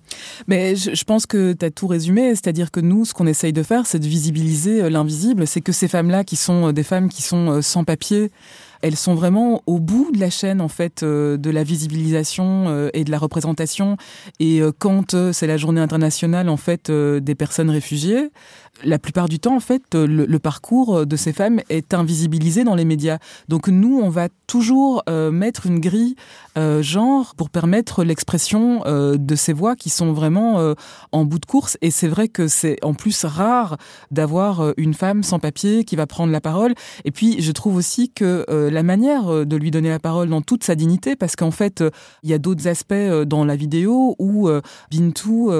Mais 0.47 0.75
je, 0.75 1.03
pense 1.03 1.25
que 1.25 1.53
tu 1.53 1.65
as 1.65 1.71
tout 1.71 1.87
résumé, 1.87 2.29
c'est-à-dire 2.35 2.69
que 2.69 2.79
nous, 2.79 3.05
ce 3.05 3.15
qu'on 3.15 3.25
essaye 3.25 3.53
de 3.53 3.63
faire, 3.63 3.87
c'est 3.87 3.99
de 3.99 4.07
visibiliser 4.07 4.83
euh, 4.83 4.89
l'invisible. 4.91 5.47
C'est 5.47 5.61
que 5.61 5.71
ces 5.71 5.87
femmes-là, 5.87 6.23
qui 6.23 6.35
sont 6.35 6.67
euh, 6.67 6.71
des 6.73 6.83
femmes 6.83 7.09
qui 7.09 7.23
sont 7.23 7.61
sans 7.63 7.83
papier, 7.83 8.29
elles 8.81 8.95
sont 8.95 9.15
vraiment 9.15 9.61
au 9.65 9.79
bout 9.79 10.11
de 10.13 10.19
la 10.19 10.29
chaîne 10.29 10.61
en 10.61 10.67
fait 10.67 11.03
euh, 11.03 11.37
de 11.37 11.49
la 11.49 11.63
visibilisation 11.63 12.65
euh, 12.67 12.89
et 12.93 13.03
de 13.03 13.11
la 13.11 13.17
représentation. 13.17 13.97
Et 14.39 14.61
euh, 14.61 14.71
quand 14.77 15.15
c'est 15.31 15.47
la 15.47 15.57
journée 15.57 15.81
internationale 15.81 16.49
en 16.49 16.57
fait 16.57 16.91
des 16.91 17.35
personnes 17.35 17.69
réfugiées, 17.69 18.31
la 18.83 18.97
plupart 18.99 19.27
du 19.27 19.39
temps, 19.39 19.55
en 19.55 19.59
fait, 19.59 19.93
le, 19.93 20.37
parcours 20.37 21.05
de 21.05 21.15
ces 21.17 21.33
femmes 21.33 21.59
est 21.69 21.93
invisibilisé 21.93 22.63
dans 22.63 22.75
les 22.75 22.85
médias. 22.85 23.17
Donc 23.49 23.67
nous, 23.67 23.99
on 23.99 24.09
va 24.09 24.29
toujours 24.47 25.03
mettre 25.31 25.65
une 25.65 25.79
grille 25.79 26.15
genre 26.55 27.35
pour 27.35 27.49
permettre 27.49 28.03
l'expression 28.03 28.81
de 28.85 29.35
ces 29.35 29.53
voix 29.53 29.75
qui 29.75 29.89
sont 29.89 30.13
vraiment 30.13 30.73
en 31.11 31.25
bout 31.25 31.39
de 31.39 31.45
course. 31.45 31.77
Et 31.81 31.91
c'est 31.91 32.07
vrai 32.07 32.29
que 32.29 32.47
c'est 32.47 32.77
en 32.83 32.93
plus 32.93 33.25
rare 33.25 33.77
d'avoir 34.11 34.73
une 34.77 34.93
femme 34.93 35.23
sans 35.23 35.39
papier 35.39 35.83
qui 35.83 35.97
va 35.97 36.07
prendre 36.07 36.31
la 36.31 36.41
parole. 36.41 36.73
Et 37.03 37.11
puis, 37.11 37.41
je 37.41 37.51
trouve 37.51 37.75
aussi 37.75 38.09
que 38.09 38.45
la 38.69 38.83
manière 38.83 39.27
euh, 39.27 39.45
de 39.45 39.55
lui 39.55 39.71
donner 39.71 39.89
la 39.89 39.99
parole 39.99 40.29
dans 40.29 40.41
toute 40.41 40.63
sa 40.63 40.75
dignité, 40.75 41.15
parce 41.15 41.35
qu'en 41.35 41.51
fait, 41.51 41.81
euh, 41.81 41.89
il 42.23 42.29
y 42.29 42.33
a 42.33 42.37
d'autres 42.37 42.67
aspects 42.67 42.93
euh, 42.93 43.25
dans 43.25 43.45
la 43.45 43.55
vidéo 43.55 44.15
où 44.19 44.49
Bintou 44.89 45.51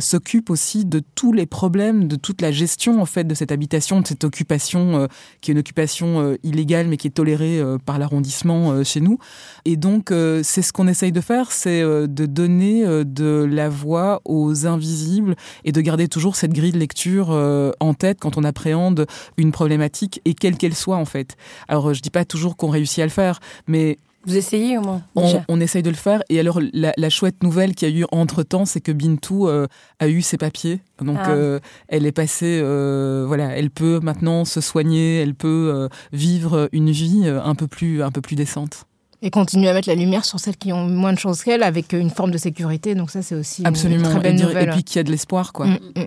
s'occupe 0.00 0.50
aussi 0.50 0.84
de 0.84 1.02
tous 1.14 1.32
les 1.32 1.46
problèmes, 1.46 2.08
de 2.08 2.16
toute 2.16 2.40
la 2.40 2.52
gestion 2.52 3.00
en 3.00 3.06
fait 3.06 3.24
de 3.24 3.34
cette 3.34 3.52
habitation, 3.52 4.00
de 4.00 4.06
cette 4.06 4.24
occupation 4.24 5.08
qui 5.40 5.50
est 5.50 5.54
une 5.54 5.58
occupation 5.58 6.36
illégale 6.42 6.88
mais 6.88 6.96
qui 6.96 7.08
est 7.08 7.10
tolérée 7.10 7.60
par 7.84 7.98
l'arrondissement 7.98 8.82
chez 8.84 9.00
nous. 9.00 9.18
Et 9.64 9.76
donc, 9.76 10.12
c'est 10.42 10.62
ce 10.62 10.72
qu'on 10.72 10.88
essaye 10.88 11.12
de 11.12 11.20
faire, 11.20 11.52
c'est 11.52 11.82
de 11.82 12.26
donner 12.26 12.84
de 13.04 13.48
la 13.50 13.68
voix 13.68 14.20
aux 14.24 14.66
invisibles 14.66 15.36
et 15.64 15.72
de 15.72 15.80
garder 15.80 16.08
toujours 16.08 16.36
cette 16.36 16.52
grille 16.52 16.72
de 16.72 16.78
lecture 16.78 17.30
en 17.30 17.94
tête 17.94 18.18
quand 18.20 18.36
on 18.36 18.44
appréhende 18.44 19.06
une 19.36 19.52
problématique 19.52 20.20
et 20.24 20.34
quelle 20.34 20.56
qu'elle 20.56 20.74
soit 20.74 20.96
en 20.96 21.06
fait. 21.06 21.36
Alors, 21.68 21.94
je 21.94 22.02
dis 22.02 22.10
pas 22.10 22.24
toujours 22.24 22.35
qu'on 22.56 22.68
réussit 22.68 23.00
à 23.00 23.04
le 23.04 23.10
faire, 23.10 23.40
mais 23.66 23.98
vous 24.26 24.36
essayez 24.36 24.76
au 24.76 24.82
moins 24.82 25.02
on, 25.14 25.60
essaye 25.60 25.84
de 25.84 25.90
le 25.90 25.96
faire. 25.96 26.22
Et 26.28 26.40
alors, 26.40 26.60
la, 26.72 27.10
chouette 27.10 27.44
nouvelle 27.44 27.74
qu'il 27.74 27.88
y 27.88 27.92
a 27.92 28.00
eu 28.00 28.04
entre-temps, 28.10 28.64
c'est 28.64 28.80
que 28.80 28.90
Bintou 28.90 29.46
euh, 29.46 29.68
a 30.00 30.08
eu 30.08 30.20
ses 30.20 30.36
papiers. 30.36 30.80
Donc, 31.00 31.18
ah. 31.20 31.30
euh, 31.30 31.60
elle 31.88 32.06
est 32.06 32.12
passée, 32.12 32.60
euh, 32.60 33.24
voilà, 33.26 33.56
elle 33.56 33.70
peut 33.70 34.00
maintenant 34.02 34.44
se 34.44 34.60
soigner, 34.60 35.20
elle 35.20 35.34
peut 35.34 35.88
vivre 36.12 36.68
une 36.72 36.90
vie 36.90 37.28
un 37.28 37.54
peu 37.54 37.68
plus, 37.68 38.02
un 38.02 38.10
peu 38.10 38.20
plus 38.20 38.34
décente. 38.34 38.86
Et 39.22 39.30
continuer 39.30 39.68
à 39.68 39.74
mettre 39.74 39.88
la 39.88 39.94
lumière 39.94 40.24
sur 40.24 40.40
celles 40.40 40.56
qui 40.56 40.72
ont 40.72 40.86
moins 40.86 41.12
de 41.12 41.18
choses 41.18 41.42
qu'elle, 41.42 41.62
avec 41.62 41.92
une 41.92 42.10
forme 42.10 42.32
de 42.32 42.38
sécurité. 42.38 42.94
Donc 42.94 43.10
ça, 43.10 43.22
c'est 43.22 43.36
aussi 43.36 43.62
Absolument. 43.64 44.04
une 44.04 44.10
très 44.10 44.20
belle 44.20 44.36
nouvelle. 44.36 44.68
Et 44.68 44.72
puis 44.72 44.84
qu'il 44.84 44.96
y 44.96 44.98
a 44.98 45.04
de 45.04 45.10
l'espoir, 45.10 45.52
quoi. 45.52 45.66
Mm, 45.66 45.78
mm. 45.96 46.06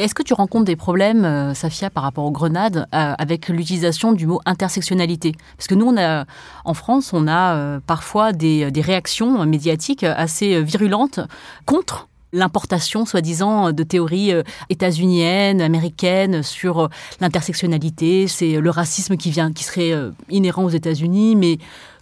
Est-ce 0.00 0.14
que 0.14 0.22
tu 0.22 0.34
rencontres 0.34 0.64
des 0.64 0.76
problèmes, 0.76 1.24
euh, 1.24 1.54
Safia, 1.54 1.90
par 1.90 2.02
rapport 2.02 2.24
aux 2.24 2.30
grenades, 2.30 2.86
euh, 2.94 3.14
avec 3.18 3.48
l'utilisation 3.48 4.12
du 4.12 4.26
mot 4.26 4.40
intersectionnalité? 4.46 5.34
Parce 5.56 5.66
que 5.66 5.74
nous, 5.74 5.94
en 6.64 6.74
France, 6.74 7.12
on 7.12 7.26
a 7.26 7.54
euh, 7.54 7.80
parfois 7.86 8.32
des, 8.32 8.70
réactions 8.80 9.44
médiatiques 9.44 10.04
assez 10.04 10.62
virulentes 10.62 11.20
contre 11.66 12.08
l'importation, 12.32 13.04
soi-disant, 13.04 13.72
de 13.72 13.82
théories 13.82 14.32
états-uniennes, 14.70 15.60
américaines 15.60 16.42
sur 16.42 16.88
l'intersectionnalité. 17.20 18.26
C'est 18.26 18.60
le 18.60 18.70
racisme 18.70 19.16
qui 19.16 19.34
qui 19.54 19.64
serait 19.64 19.92
inhérent 20.30 20.64
aux 20.64 20.70
États-Unis, 20.70 21.36
mais 21.36 21.58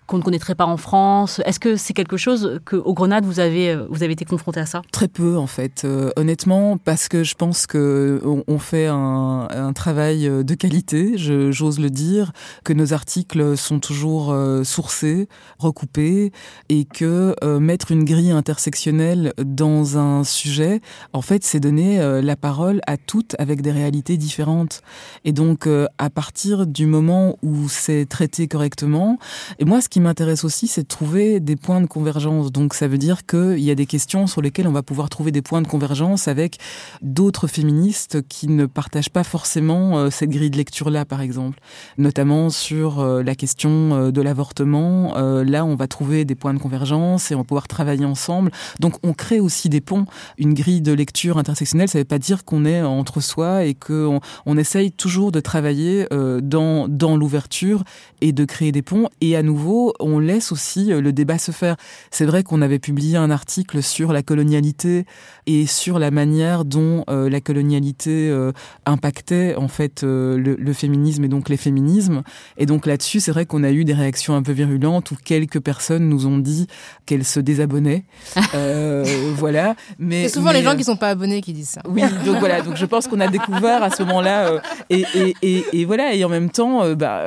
qu'on 0.09 0.17
ne 0.17 0.23
connaîtrait 0.23 0.55
pas 0.55 0.65
en 0.65 0.79
France. 0.79 1.41
Est-ce 1.45 1.61
que 1.61 1.77
c'est 1.77 1.93
quelque 1.93 2.17
chose 2.17 2.61
que 2.65 2.77
au 2.77 2.95
Grenade 2.95 3.27
vous 3.27 3.41
avez 3.41 3.71
euh, 3.71 3.87
vous 3.91 4.03
avez 4.03 4.15
été 4.15 4.25
confronté 4.25 4.59
à 4.59 4.67
ça? 4.67 4.81
Très 4.91 5.07
peu 5.07 5.37
en 5.37 5.47
fait, 5.47 5.83
euh, 5.85 6.11
honnêtement, 6.17 6.79
parce 6.79 7.09
que 7.09 7.23
je 7.23 7.35
pense 7.35 7.67
que 7.67 8.21
on, 8.25 8.59
fait 8.59 8.87
un, 8.87 9.73
travail 9.75 10.27
euh, 10.27 10.43
de 10.43 10.55
qualité, 10.55 11.19
j'ose 11.19 11.79
le 11.79 11.91
dire, 11.91 12.33
que 12.65 12.73
nos 12.73 12.95
articles 12.95 13.57
sont 13.57 13.81
toujours 13.81 14.35
sourcés, 14.65 15.29
recoupés, 15.59 16.33
et 16.71 16.87
que 16.87 17.37
mettre 17.59 17.93
une 17.93 18.05
grille 18.05 18.31
intersectionnelle 18.31 19.35
dans 19.37 19.99
un 19.99 20.25
sujet, 20.25 20.81
en 21.13 21.21
fait, 21.21 21.45
c'est 21.45 21.61
donner 21.61 21.99
la 22.23 22.37
parole 22.37 22.81
à 22.87 22.97
toutes 22.97 23.37
avec 23.39 23.61
des 23.61 23.71
réalités 23.71 24.17
différentes. 24.17 24.81
Et 25.25 25.33
donc, 25.33 25.69
à 25.99 26.11
partir 26.11 26.67
du 26.67 26.87
moment 26.87 27.37
où 27.43 27.69
c'est 27.69 28.07
traité 28.07 28.49
correctement, 28.49 29.19
et 29.59 29.65
moi, 29.65 29.81
ce 29.81 29.89
qui 29.89 29.98
m'intéresse 30.01 30.45
aussi, 30.45 30.67
c'est 30.67 30.83
de 30.83 30.89
trouver 30.89 31.41
des 31.41 31.57
points 31.57 31.81
de 31.81 31.87
convergence. 31.87 32.53
Donc 32.53 32.75
ça 32.75 32.89
veut 32.89 32.99
dire 32.99 33.27
qu'il 33.27 33.61
y 33.61 33.71
a 33.71 33.75
des 33.75 33.87
questions 33.87 34.27
sur 34.27 34.43
lesquelles 34.43 34.69
on 34.69 34.73
va 34.73 34.83
pouvoir 34.83 35.09
trouver 35.09 35.33
des 35.33 35.43
points 35.43 35.63
de 35.63 35.67
convergence 35.67 36.29
avec 36.29 36.59
d'autres 37.03 37.47
féministes 37.47 38.23
qui 38.29 38.49
ne 38.49 38.67
partagent 38.67 39.11
pas 39.11 39.25
forcément 39.25 39.99
euh, 39.99 40.11
cette 40.11 40.31
grille 40.31 40.51
de 40.51 40.57
lecture-là, 40.57 41.05
par 41.05 41.21
exemple. 41.21 41.59
Notamment 41.97 42.51
sur 42.51 43.01
euh, 43.01 43.23
la 43.23 43.35
question 43.35 43.71
euh, 43.95 44.11
de 44.11 44.21
l'avortement. 44.23 45.15
Là, 45.19 45.65
on 45.65 45.75
va 45.75 45.87
trouver 45.87 46.25
des 46.25 46.35
points 46.35 46.55
de 46.55 46.59
convergence 46.59 47.31
et 47.31 47.35
on 47.35 47.39
va 47.39 47.45
pouvoir 47.45 47.69
travailler 47.69 48.05
ensemble. 48.05 48.51
Donc 48.81 48.95
on 49.03 49.13
crée 49.13 49.41
aussi 49.41 49.69
des 49.69 49.81
ponts. 49.81 50.07
Une 50.39 50.55
grille 50.55 50.81
de 50.81 50.93
lecture 50.93 51.39
intersectionnelle, 51.39 51.89
ça 51.89 51.99
ne 51.99 52.03
veut 52.03 52.09
pas 52.09 52.19
dire 52.19 52.45
qu'on 52.45 52.65
est 52.65 52.83
entre 52.83 53.21
soi 53.21 53.65
et 53.65 53.75
qu'on 53.75 54.21
on 54.47 54.59
essaye 54.59 54.93
toujours 54.93 55.33
de 55.33 55.41
travailler 55.41 56.07
dans, 56.11 56.89
dans 56.89 57.17
l'ouverture 57.17 57.85
et 58.21 58.33
de 58.33 58.45
créer 58.45 58.73
des 58.73 58.83
ponts. 58.83 59.09
Et 59.21 59.37
à 59.37 59.43
nouveau, 59.43 59.88
on 60.01 60.19
laisse 60.19 60.53
aussi 60.53 60.93
euh, 60.93 61.01
le 61.01 61.13
débat 61.13 61.39
se 61.39 61.53
faire. 61.53 61.77
C'est 62.11 62.25
vrai 62.25 62.43
qu'on 62.43 62.63
avait 62.63 62.79
publié 62.79 63.17
un 63.17 63.31
article 63.31 63.83
sur 63.83 64.13
la 64.13 64.23
colonialité 64.23 65.05
et 65.47 65.67
sur 65.67 65.99
la 65.99 66.11
manière 66.11 66.65
dont 66.65 67.05
euh, 67.09 67.31
la 67.31 67.41
colonialité 67.41 68.29
euh, 68.29 68.53
impactait 68.87 69.55
en 69.57 69.69
fait 69.69 70.03
le, 70.03 70.73
féminisme 70.73 71.25
et 71.25 71.29
donc 71.29 71.49
les 71.49 71.57
féminismes. 71.57 72.23
Et 72.57 72.67
donc 72.67 72.87
là-dessus, 72.87 73.21
c'est 73.21 73.33
vrai 73.33 73.47
qu'on 73.47 73.65
a 73.65 73.71
eu 73.71 73.85
des 73.85 73.95
réactions 73.95 74.37
un 74.37 74.43
peu 74.43 74.53
virulentes 74.53 75.11
où 75.11 75.17
quelques 75.23 75.61
personnes 75.61 76.09
nous 76.09 76.27
ont 76.27 76.39
dit 76.39 76.67
qu'elles 77.07 77.25
se 77.25 77.41
désabonnaient. 77.41 78.05
voilà. 79.37 79.75
Mais 79.99 80.25
c'est 80.25 80.35
souvent 80.35 80.53
les 80.53 80.63
gens 80.63 80.77
qui 80.77 80.85
sont 80.85 80.97
pas 80.97 81.09
abonnés 81.09 81.41
qui 81.41 81.53
disent 81.53 81.71
ça. 81.71 81.83
Oui, 81.89 82.03
donc 82.25 82.39
voilà. 82.39 82.61
Donc 82.61 82.77
je 82.77 82.87
pense 82.87 83.09
qu'on 83.09 83.21
a 83.21 83.29
découvert 83.29 83.83
à 83.83 83.91
ce 83.91 84.03
moment-là 84.03 84.61
et, 84.91 85.05
et, 85.43 85.85
voilà. 85.85 86.15
Et 86.15 86.25
en 86.25 86.29
même 86.29 86.51
temps, 86.51 86.95
bah, 86.95 87.25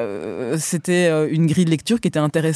c'était 0.57 1.09
une 1.30 1.47
grille 1.47 1.66
de 1.66 1.72
lecture 1.72 1.99
qui 1.99 2.07
était 2.07 2.20
intéressante 2.20 2.50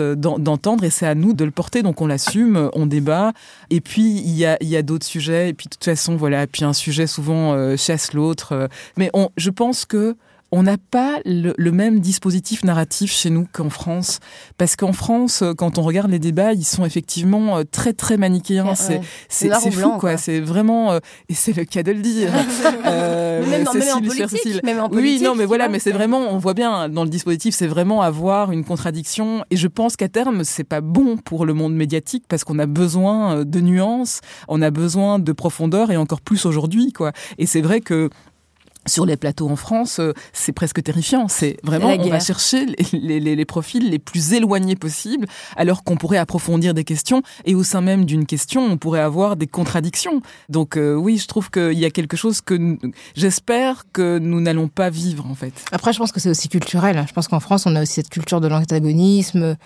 euh, 0.00 0.14
d'entendre 0.14 0.84
et 0.84 0.90
c'est 0.90 1.06
à 1.06 1.14
nous 1.14 1.32
de 1.32 1.44
le 1.44 1.50
porter. 1.50 1.82
Donc 1.82 2.00
on 2.00 2.06
l'assume, 2.06 2.70
on 2.74 2.86
débat. 2.86 3.32
Et 3.70 3.80
puis 3.80 4.02
il 4.02 4.36
y 4.36 4.46
a, 4.46 4.56
y 4.62 4.76
a 4.76 4.82
d'autres 4.82 5.06
sujets. 5.06 5.50
Et 5.50 5.54
puis 5.54 5.66
de 5.66 5.70
toute 5.70 5.84
façon, 5.84 6.16
voilà. 6.16 6.46
Puis 6.46 6.64
un 6.64 6.72
sujet 6.72 7.06
souvent 7.06 7.54
euh, 7.54 7.76
chasse 7.76 8.12
l'autre. 8.12 8.52
Euh. 8.52 8.68
Mais 8.96 9.10
on, 9.14 9.30
je 9.36 9.50
pense 9.50 9.84
que 9.84 10.16
on 10.52 10.62
n'a 10.64 10.76
pas 10.78 11.18
le, 11.24 11.54
même 11.70 12.00
dispositif 12.00 12.64
narratif 12.64 13.12
chez 13.12 13.30
nous 13.30 13.46
qu'en 13.52 13.70
France. 13.70 14.20
Parce 14.58 14.76
qu'en 14.76 14.92
France, 14.92 15.44
quand 15.56 15.78
on 15.78 15.82
regarde 15.82 16.10
les 16.10 16.18
débats, 16.18 16.52
ils 16.52 16.64
sont 16.64 16.84
effectivement 16.84 17.58
euh, 17.58 17.62
très, 17.64 17.92
très 17.92 18.16
manichéens. 18.16 18.74
c'est 18.74 19.00
c'est 19.28 19.70
fou, 19.70 19.92
quoi. 19.98 20.16
C'est 20.16 20.40
vraiment... 20.40 20.92
Euh, 20.92 20.98
et 21.28 21.34
c'est 21.34 21.56
le 21.56 21.64
cas 21.64 21.82
de 21.82 21.92
le 21.92 22.00
dire. 22.00 22.30
euh, 22.86 23.46
même, 23.46 23.66
en, 23.66 23.72
politique, 23.72 24.62
même, 24.64 24.80
en, 24.80 24.88
politique, 24.88 25.20
Oui, 25.20 25.24
non, 25.24 25.34
mais 25.34 25.44
voilà, 25.44 25.68
mais 25.68 25.78
c'est 25.78 25.92
vraiment... 25.92 26.20
On 26.30 26.38
voit 26.38 26.54
bien 26.54 26.88
dans 26.88 27.04
le 27.04 27.10
dispositif, 27.10 27.54
c'est 27.54 27.66
vraiment 27.66 28.02
avoir 28.02 28.52
une 28.52 28.64
contradiction. 28.64 29.44
Et 29.50 29.56
je 29.56 29.68
pense 29.68 29.96
qu'à 29.96 30.08
terme, 30.08 30.44
c'est 30.44 30.64
pas 30.64 30.80
bon 30.80 31.16
pour 31.16 31.46
le 31.46 31.54
monde 31.54 31.74
médiatique 31.74 32.24
parce 32.28 32.44
qu'on 32.44 32.58
a 32.58 32.66
besoin 32.66 33.36
euh, 33.36 33.44
de 33.44 33.60
nuances, 33.60 34.20
on 34.48 34.62
a 34.62 34.70
besoin 34.70 35.18
de 35.18 35.32
profondeur 35.32 35.90
et 35.90 35.96
encore 35.96 36.20
plus 36.20 36.46
aujourd'hui, 36.46 36.92
quoi. 36.92 37.12
Et 37.38 37.46
c'est 37.46 37.60
vrai 37.60 37.80
que 37.80 38.10
sur 38.86 39.06
les 39.06 39.16
plateaux 39.16 39.48
en 39.48 39.56
France, 39.56 39.98
euh, 40.00 40.12
c'est 40.32 40.52
presque 40.52 40.82
terrifiant. 40.82 41.28
C'est 41.28 41.58
vraiment, 41.62 41.88
on 41.88 42.08
va 42.08 42.20
chercher 42.20 42.66
les, 42.92 43.20
les, 43.20 43.36
les, 43.36 43.44
profils 43.44 43.88
les 43.88 43.98
plus 43.98 44.32
éloignés 44.32 44.76
possibles, 44.76 45.26
alors 45.56 45.84
qu'on 45.84 45.96
pourrait 45.96 46.18
approfondir 46.18 46.74
des 46.74 46.84
questions, 46.84 47.22
et 47.44 47.54
au 47.54 47.62
sein 47.62 47.80
même 47.80 48.04
d'une 48.04 48.26
question, 48.26 48.64
on 48.64 48.78
pourrait 48.78 49.00
avoir 49.00 49.36
des 49.36 49.46
contradictions. 49.46 50.22
Donc 50.48 50.76
euh, 50.76 50.94
oui, 50.94 51.18
je 51.18 51.26
trouve 51.26 51.50
qu'il 51.50 51.78
y 51.78 51.84
a 51.84 51.90
quelque 51.90 52.16
chose 52.16 52.40
que 52.40 52.78
j'espère 53.14 53.84
que 53.92 54.18
nous 54.18 54.40
n'allons 54.40 54.68
pas 54.68 54.90
vivre, 54.90 55.26
en 55.26 55.34
fait. 55.34 55.52
Après, 55.72 55.92
je 55.92 55.98
pense 55.98 56.12
que 56.12 56.20
c'est 56.20 56.30
aussi 56.30 56.48
culturel. 56.48 57.04
Je 57.06 57.12
pense 57.12 57.28
qu'en 57.28 57.40
France, 57.40 57.66
on 57.66 57.76
a 57.76 57.82
aussi 57.82 57.94
cette 57.94 58.10
culture 58.10 58.40
de 58.40 58.48
l'antagonisme 58.48 59.56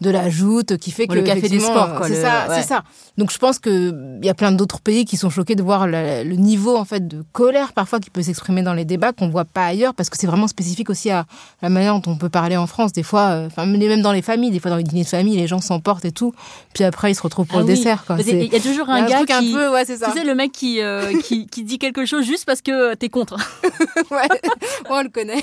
de 0.00 0.10
la 0.10 0.28
joute 0.28 0.76
qui 0.76 0.90
fait 0.90 1.06
que 1.06 1.14
le 1.14 1.22
café 1.22 1.48
des 1.48 1.60
sports 1.60 1.90
c'est 2.06 2.20
ça 2.20 2.46
c'est 2.50 2.62
ça. 2.62 2.84
Donc 3.16 3.30
je 3.30 3.38
pense 3.38 3.58
que 3.58 4.18
il 4.20 4.26
y 4.26 4.28
a 4.28 4.34
plein 4.34 4.52
d'autres 4.52 4.80
pays 4.80 5.04
qui 5.04 5.16
sont 5.16 5.30
choqués 5.30 5.54
de 5.54 5.62
voir 5.62 5.86
le, 5.86 6.24
niveau 6.34 6.76
en 6.76 6.84
fait 6.84 7.06
de 7.06 7.24
colère 7.32 7.72
parfois 7.72 8.00
qui 8.00 8.10
peut 8.10 8.22
s'exprimer 8.22 8.62
dans 8.62 8.74
les 8.74 8.84
débats 8.84 9.12
qu'on 9.12 9.28
voit 9.28 9.44
pas 9.44 9.66
ailleurs 9.66 9.94
parce 9.94 10.10
que 10.10 10.16
c'est 10.18 10.26
vraiment 10.26 10.48
spécifique 10.48 10.90
aussi 10.90 11.10
à 11.10 11.26
la 11.62 11.68
manière 11.68 11.98
dont 11.98 12.10
on 12.10 12.16
peut 12.16 12.28
parler 12.28 12.56
en 12.56 12.66
France. 12.66 12.92
Des 12.92 13.02
fois 13.02 13.30
euh, 13.30 13.46
enfin 13.46 13.66
même 13.66 14.02
dans 14.02 14.12
les 14.12 14.22
familles 14.22 14.50
des 14.50 14.60
fois 14.60 14.70
dans 14.70 14.76
les 14.76 14.82
dîners 14.82 15.04
de 15.04 15.08
famille 15.08 15.36
les 15.36 15.46
gens 15.46 15.60
s'emportent 15.60 16.04
et 16.04 16.12
tout 16.12 16.34
puis 16.72 16.84
après 16.84 17.12
ils 17.12 17.14
se 17.14 17.22
retrouvent 17.22 17.46
pour 17.46 17.58
ah 17.58 17.62
le 17.62 17.66
dessert 17.66 18.04
il 18.18 18.52
y 18.52 18.56
a 18.56 18.60
toujours 18.60 18.88
un, 18.90 19.06
gars 19.06 19.24
qui 19.24 19.32
un 19.32 19.40
peu, 19.40 19.72
ouais, 19.72 19.84
ça. 19.84 20.06
tu 20.06 20.18
sais 20.18 20.24
le 20.24 20.34
mec 20.34 20.52
qui, 20.52 20.80
euh, 20.80 21.18
qui, 21.22 21.46
qui 21.46 21.62
dit 21.62 21.78
quelque 21.78 22.04
chose 22.04 22.24
juste 22.24 22.44
parce 22.44 22.62
que 22.62 22.94
t'es 22.94 23.08
contre. 23.08 23.36
Ouais 24.10 24.28
on 24.90 25.02
le 25.02 25.08
connaît 25.08 25.42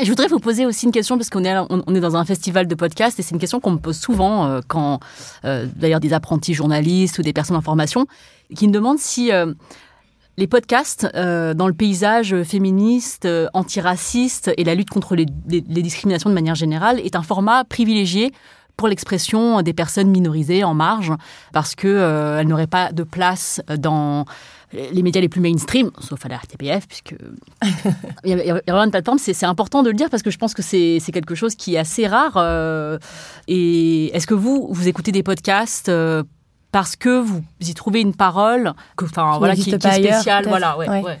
Je 0.00 0.08
voudrais 0.08 0.26
vous 0.26 0.38
poser 0.38 0.64
aussi 0.64 0.86
une 0.86 0.92
question 0.92 1.16
parce 1.16 1.28
qu'on 1.28 1.44
est, 1.44 1.54
on 1.68 1.94
est 1.94 2.00
dans 2.00 2.16
un 2.16 2.24
festival 2.24 2.66
de 2.66 2.74
podcasts 2.74 3.20
et 3.20 3.22
c'est 3.22 3.32
une 3.32 3.40
question 3.40 3.60
qu'on 3.60 3.72
me 3.72 3.78
pose 3.78 3.98
souvent 3.98 4.46
euh, 4.46 4.60
quand, 4.66 5.00
euh, 5.44 5.66
d'ailleurs, 5.76 6.00
des 6.00 6.14
apprentis 6.14 6.54
journalistes 6.54 7.18
ou 7.18 7.22
des 7.22 7.32
personnes 7.32 7.56
en 7.56 7.62
formation 7.62 8.06
qui 8.54 8.68
me 8.68 8.72
demandent 8.72 8.98
si 8.98 9.30
euh, 9.32 9.52
les 10.38 10.46
podcasts 10.46 11.06
dans 11.14 11.68
le 11.68 11.74
paysage 11.74 12.42
féministe, 12.42 13.28
antiraciste 13.52 14.50
et 14.56 14.64
la 14.64 14.74
lutte 14.74 14.88
contre 14.88 15.14
les, 15.14 15.26
discriminations 15.26 16.30
de 16.30 16.34
manière 16.34 16.54
générale 16.54 16.98
est 17.00 17.16
un 17.16 17.22
format 17.22 17.64
privilégié 17.64 18.32
pour 18.78 18.88
l'expression 18.88 19.60
des 19.60 19.74
personnes 19.74 20.08
minorisées 20.08 20.64
en 20.64 20.72
marge 20.72 21.12
parce 21.52 21.74
que 21.74 22.38
elles 22.40 22.48
n'auraient 22.48 22.66
pas 22.66 22.92
de 22.92 23.02
place 23.02 23.60
dans 23.78 24.24
les 24.72 25.02
médias 25.02 25.20
les 25.20 25.28
plus 25.28 25.40
mainstream, 25.40 25.90
sauf 26.00 26.24
à 26.24 26.28
la 26.28 26.36
RTPF, 26.36 26.86
puisque 26.86 27.14
il 28.24 28.30
y 28.30 28.50
a 28.50 28.60
vraiment 28.66 28.84
une 28.84 28.90
plateforme, 28.90 29.18
c'est 29.18 29.44
important 29.44 29.82
de 29.82 29.90
le 29.90 29.96
dire 29.96 30.10
parce 30.10 30.22
que 30.22 30.30
je 30.30 30.38
pense 30.38 30.54
que 30.54 30.62
c'est 30.62 31.00
quelque 31.12 31.34
chose 31.34 31.54
qui 31.54 31.74
est 31.74 31.78
assez 31.78 32.06
rare. 32.06 32.34
Euh, 32.36 32.98
et 33.48 34.14
est-ce 34.16 34.26
que 34.26 34.34
vous, 34.34 34.68
vous 34.70 34.88
écoutez 34.88 35.12
des 35.12 35.22
podcasts 35.22 35.88
euh, 35.88 36.22
parce 36.70 36.96
que 36.96 37.20
vous 37.20 37.42
y 37.60 37.74
trouvez 37.74 38.00
une 38.00 38.14
parole 38.14 38.72
que, 38.96 39.04
enfin, 39.04 39.36
voilà, 39.38 39.54
qui, 39.54 39.70
est 39.70 39.78
spéciale, 39.78 40.46
voilà, 40.48 40.78
ouais, 40.78 40.88
ouais. 40.88 41.18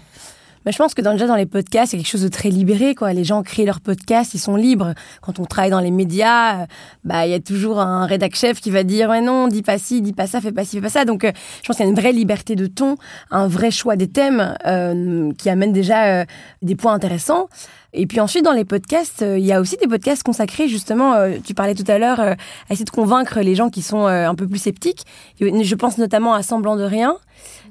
Bah, 0.64 0.70
je 0.70 0.78
pense 0.78 0.94
que 0.94 1.02
dans, 1.02 1.12
déjà 1.12 1.26
dans 1.26 1.36
les 1.36 1.46
podcasts, 1.46 1.92
il 1.92 1.96
y 1.96 1.98
a 2.00 2.02
quelque 2.02 2.12
chose 2.12 2.22
de 2.22 2.28
très 2.28 2.48
libéré. 2.48 2.94
Quoi. 2.94 3.12
Les 3.12 3.24
gens 3.24 3.42
créent 3.42 3.64
leurs 3.64 3.80
podcasts, 3.80 4.34
ils 4.34 4.38
sont 4.38 4.56
libres. 4.56 4.94
Quand 5.20 5.40
on 5.40 5.44
travaille 5.44 5.70
dans 5.70 5.80
les 5.80 5.90
médias, 5.90 6.62
euh, 6.62 6.66
bah 7.04 7.26
il 7.26 7.30
y 7.30 7.34
a 7.34 7.40
toujours 7.40 7.80
un 7.80 8.06
rédac 8.06 8.36
chef 8.36 8.60
qui 8.60 8.70
va 8.70 8.84
dire 8.84 9.10
ouais 9.10 9.20
non, 9.20 9.48
dis 9.48 9.62
pas 9.62 9.78
ci, 9.78 10.00
dis 10.02 10.12
pas 10.12 10.26
ça, 10.26 10.40
fais 10.40 10.52
pas 10.52 10.64
ci, 10.64 10.76
fais 10.76 10.82
pas 10.82 10.88
ça. 10.88 11.04
Donc 11.04 11.24
euh, 11.24 11.32
je 11.62 11.66
pense 11.66 11.76
qu'il 11.76 11.84
y 11.84 11.88
a 11.88 11.90
une 11.90 11.98
vraie 11.98 12.12
liberté 12.12 12.54
de 12.54 12.66
ton, 12.66 12.96
un 13.30 13.48
vrai 13.48 13.70
choix 13.70 13.96
des 13.96 14.08
thèmes 14.08 14.54
euh, 14.66 15.32
qui 15.36 15.50
amène 15.50 15.72
déjà 15.72 16.24
des 16.62 16.76
points 16.76 16.92
intéressants. 16.92 17.48
Et 17.94 18.06
puis 18.06 18.20
ensuite, 18.20 18.44
dans 18.44 18.52
les 18.52 18.64
podcasts, 18.64 19.22
il 19.22 19.44
y 19.44 19.52
a 19.52 19.60
aussi 19.60 19.76
des 19.76 19.86
podcasts 19.86 20.22
consacrés, 20.22 20.66
justement, 20.66 21.14
tu 21.44 21.52
parlais 21.52 21.74
tout 21.74 21.84
à 21.88 21.98
l'heure, 21.98 22.20
à 22.20 22.36
essayer 22.70 22.86
de 22.86 22.90
convaincre 22.90 23.40
les 23.40 23.54
gens 23.54 23.68
qui 23.68 23.82
sont 23.82 24.06
un 24.06 24.34
peu 24.34 24.48
plus 24.48 24.58
sceptiques. 24.58 25.04
Je 25.40 25.74
pense 25.74 25.98
notamment 25.98 26.32
à 26.32 26.42
Semblant 26.42 26.76
de 26.76 26.84
rien, 26.84 27.16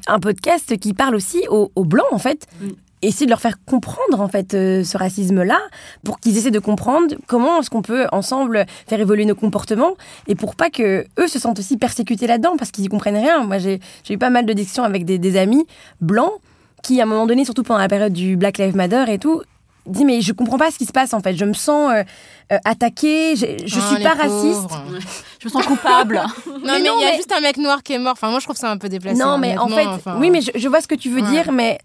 un 0.08 0.20
podcast 0.20 0.78
qui 0.78 0.94
parle 0.94 1.16
aussi 1.16 1.46
aux, 1.50 1.70
blancs, 1.86 2.12
en 2.12 2.20
fait. 2.20 2.48
Mm. 2.60 2.70
Essayer 3.04 3.26
de 3.26 3.32
leur 3.32 3.42
faire 3.42 3.58
comprendre, 3.66 4.22
en 4.22 4.28
fait, 4.28 4.54
euh, 4.54 4.84
ce 4.84 4.96
racisme-là, 4.96 5.60
pour 6.04 6.20
qu'ils 6.20 6.38
essaient 6.38 6.52
de 6.52 6.60
comprendre 6.60 7.16
comment 7.26 7.60
est-ce 7.60 7.72
qu'on 7.72 7.82
peut, 7.82 8.06
ensemble, 8.12 8.66
faire 8.88 9.00
évoluer 9.00 9.26
nos 9.26 9.34
comportements, 9.34 9.96
et 10.28 10.36
pour 10.36 10.56
pas 10.56 10.70
que 10.70 11.06
eux 11.18 11.28
se 11.28 11.40
sentent 11.40 11.58
aussi 11.58 11.78
persécutés 11.78 12.28
là-dedans, 12.28 12.58
parce 12.58 12.70
qu'ils 12.70 12.86
y 12.86 12.90
comprennent 12.90 13.18
rien. 13.18 13.44
Moi, 13.44 13.58
j'ai 13.58 13.80
eu 14.08 14.18
pas 14.20 14.30
mal 14.30 14.46
de 14.46 14.54
discussions 14.54 14.84
avec 14.84 15.06
des, 15.06 15.38
amis 15.38 15.66
blancs, 16.00 16.34
qui, 16.84 17.00
à 17.00 17.04
un 17.04 17.08
moment 17.08 17.26
donné, 17.26 17.44
surtout 17.44 17.64
pendant 17.64 17.80
la 17.80 17.88
période 17.88 18.14
du 18.14 18.38
Black 18.38 18.60
Lives 18.60 18.76
Matter 18.76 19.06
et 19.08 19.18
tout, 19.18 19.42
dit 19.86 20.06
mais 20.06 20.22
je 20.22 20.34
comprends 20.34 20.58
pas 20.58 20.72
ce 20.72 20.78
qui 20.78 20.86
se 20.86 20.92
passe 20.92 21.14
en 21.14 21.22
fait. 21.22 21.36
Je 21.36 21.46
me 21.46 21.54
sens 21.54 21.92
euh, 21.92 22.04
euh, 22.52 22.58
attaquée. 22.66 23.36
Je, 23.36 23.46
je 23.66 23.80
ah, 23.80 23.94
suis 23.94 24.04
pas 24.04 24.14
raciste. 24.14 24.70
je 25.40 25.48
me 25.48 25.50
sens 25.52 25.66
coupable. 25.66 26.22
Non 26.64 26.74
mais 26.74 26.90
il 26.96 27.02
y 27.02 27.06
a 27.06 27.16
juste 27.16 27.32
un 27.32 27.42
mec 27.42 27.58
noir 27.58 27.82
qui 27.82 27.94
est 27.94 28.00
mort. 28.00 28.14
Enfin 28.14 28.30
moi 28.30 28.40
je 28.40 28.46
trouve 28.46 28.56
ça 28.56 28.70
un 28.70 28.78
peu 28.78 28.90
déplacé 28.90 29.18
non 29.18 29.38
mais 29.38 29.58
en 29.58 29.68
fait 29.68 29.88
oui 30.20 30.30
mais 30.30 30.42
je, 30.42 30.68
vois 30.68 30.82
ce 30.82 30.88
que 30.88 30.96
tu 30.96 31.10
veux 31.10 31.22
dire 31.22 31.52
mais 31.52 31.80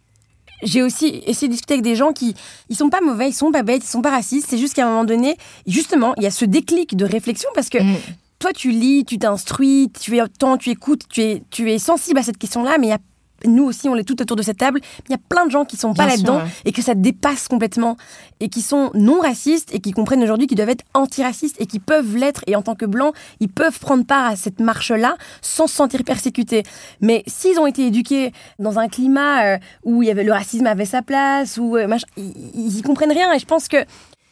j'ai 0.63 0.83
aussi 0.83 1.23
essayé 1.27 1.49
de 1.49 1.53
discuter 1.53 1.75
avec 1.75 1.85
des 1.85 1.97
gens 1.97 2.13
qui 2.13 2.35
ils 2.69 2.77
sont 2.77 2.91
pas 2.91 3.01
mauvais 3.01 3.29
ils 3.29 3.35
sont 3.35 3.53
pas 3.53 3.63
bêtes 3.63 3.83
ils 3.85 3.89
sont 3.89 4.03
pas 4.03 4.11
racistes. 4.11 4.49
C'est 4.51 4.59
juste 4.59 4.75
qu'à 4.75 4.85
un 4.85 4.91
moment 4.91 5.05
donné 5.05 5.37
justement 5.67 6.15
il 6.17 6.25
y 6.25 6.27
a 6.27 6.31
ce 6.31 6.45
déclic 6.45 6.97
de 6.97 7.05
réflexion 7.07 7.49
parce 7.55 7.71
que 7.71 7.79
mm. 7.79 7.97
toi 8.39 8.53
tu 8.53 8.71
lis 8.71 9.05
tu 9.07 9.19
t'instruis 9.19 9.91
tu 9.99 10.19
es 10.19 10.29
temps 10.29 10.59
tu 10.59 10.71
écoutes 10.71 11.09
tu 11.09 11.23
es 11.23 11.43
tu 11.51 11.71
es 11.71 11.79
sensible 11.79 12.19
à 12.19 12.23
cette 12.23 12.39
question 12.39 12.63
là 12.63 12.77
mais 12.79 12.89
il 12.89 12.91
y 12.91 12.95
a 12.95 12.99
nous 13.45 13.65
aussi, 13.65 13.89
on 13.89 13.97
est 13.97 14.05
tout 14.05 14.21
autour 14.21 14.37
de 14.37 14.43
cette 14.43 14.59
table. 14.59 14.81
Il 15.09 15.13
y 15.13 15.15
a 15.15 15.19
plein 15.29 15.47
de 15.47 15.51
gens 15.51 15.65
qui 15.65 15.77
sont 15.77 15.95
pas 15.95 16.07
là-dedans 16.07 16.41
et 16.65 16.73
que 16.73 16.83
ça 16.83 16.95
dépasse 16.95 17.49
complètement 17.49 17.97
et 18.41 18.49
qui 18.49 18.63
sont 18.63 18.91
non 18.95 19.21
racistes 19.21 19.75
et 19.75 19.81
qui 19.81 19.93
comprennent 19.93 20.23
aujourd'hui 20.23 20.47
qu'ils 20.47 20.57
doivent 20.57 20.71
être 20.71 20.85
antiracistes 20.95 21.57
et 21.61 21.67
qui 21.67 21.79
peuvent 21.79 22.17
l'être. 22.17 22.43
Et 22.47 22.57
en 22.57 22.63
tant 22.63 22.75
que 22.75 22.87
blancs, 22.87 23.15
ils 23.41 23.49
peuvent 23.49 23.79
prendre 23.79 24.05
part 24.05 24.27
à 24.27 24.37
cette 24.37 24.61
marche-là 24.61 25.17
sans 25.43 25.67
se 25.67 25.75
sentir 25.75 26.03
persécutés. 26.05 26.63
Mais 27.01 27.23
s'ils 27.27 27.59
ont 27.59 27.67
été 27.67 27.87
éduqués 27.87 28.33
dans 28.59 28.79
un 28.79 28.89
climat 28.89 29.45
euh, 29.45 29.59
où 29.85 30.03
il 30.03 30.09
y 30.09 30.11
avait 30.11 30.25
le 30.25 30.33
racisme 30.33 30.67
avait 30.67 30.85
sa 30.85 31.03
place, 31.03 31.59
ou 31.59 31.77
euh, 31.77 31.87
ils, 32.17 32.33
ils 32.55 32.79
y 32.79 32.83
comprennent 32.83 33.13
rien. 33.13 33.33
Et 33.33 33.39
je 33.39 33.47
pense 33.47 33.69
que 33.69 33.79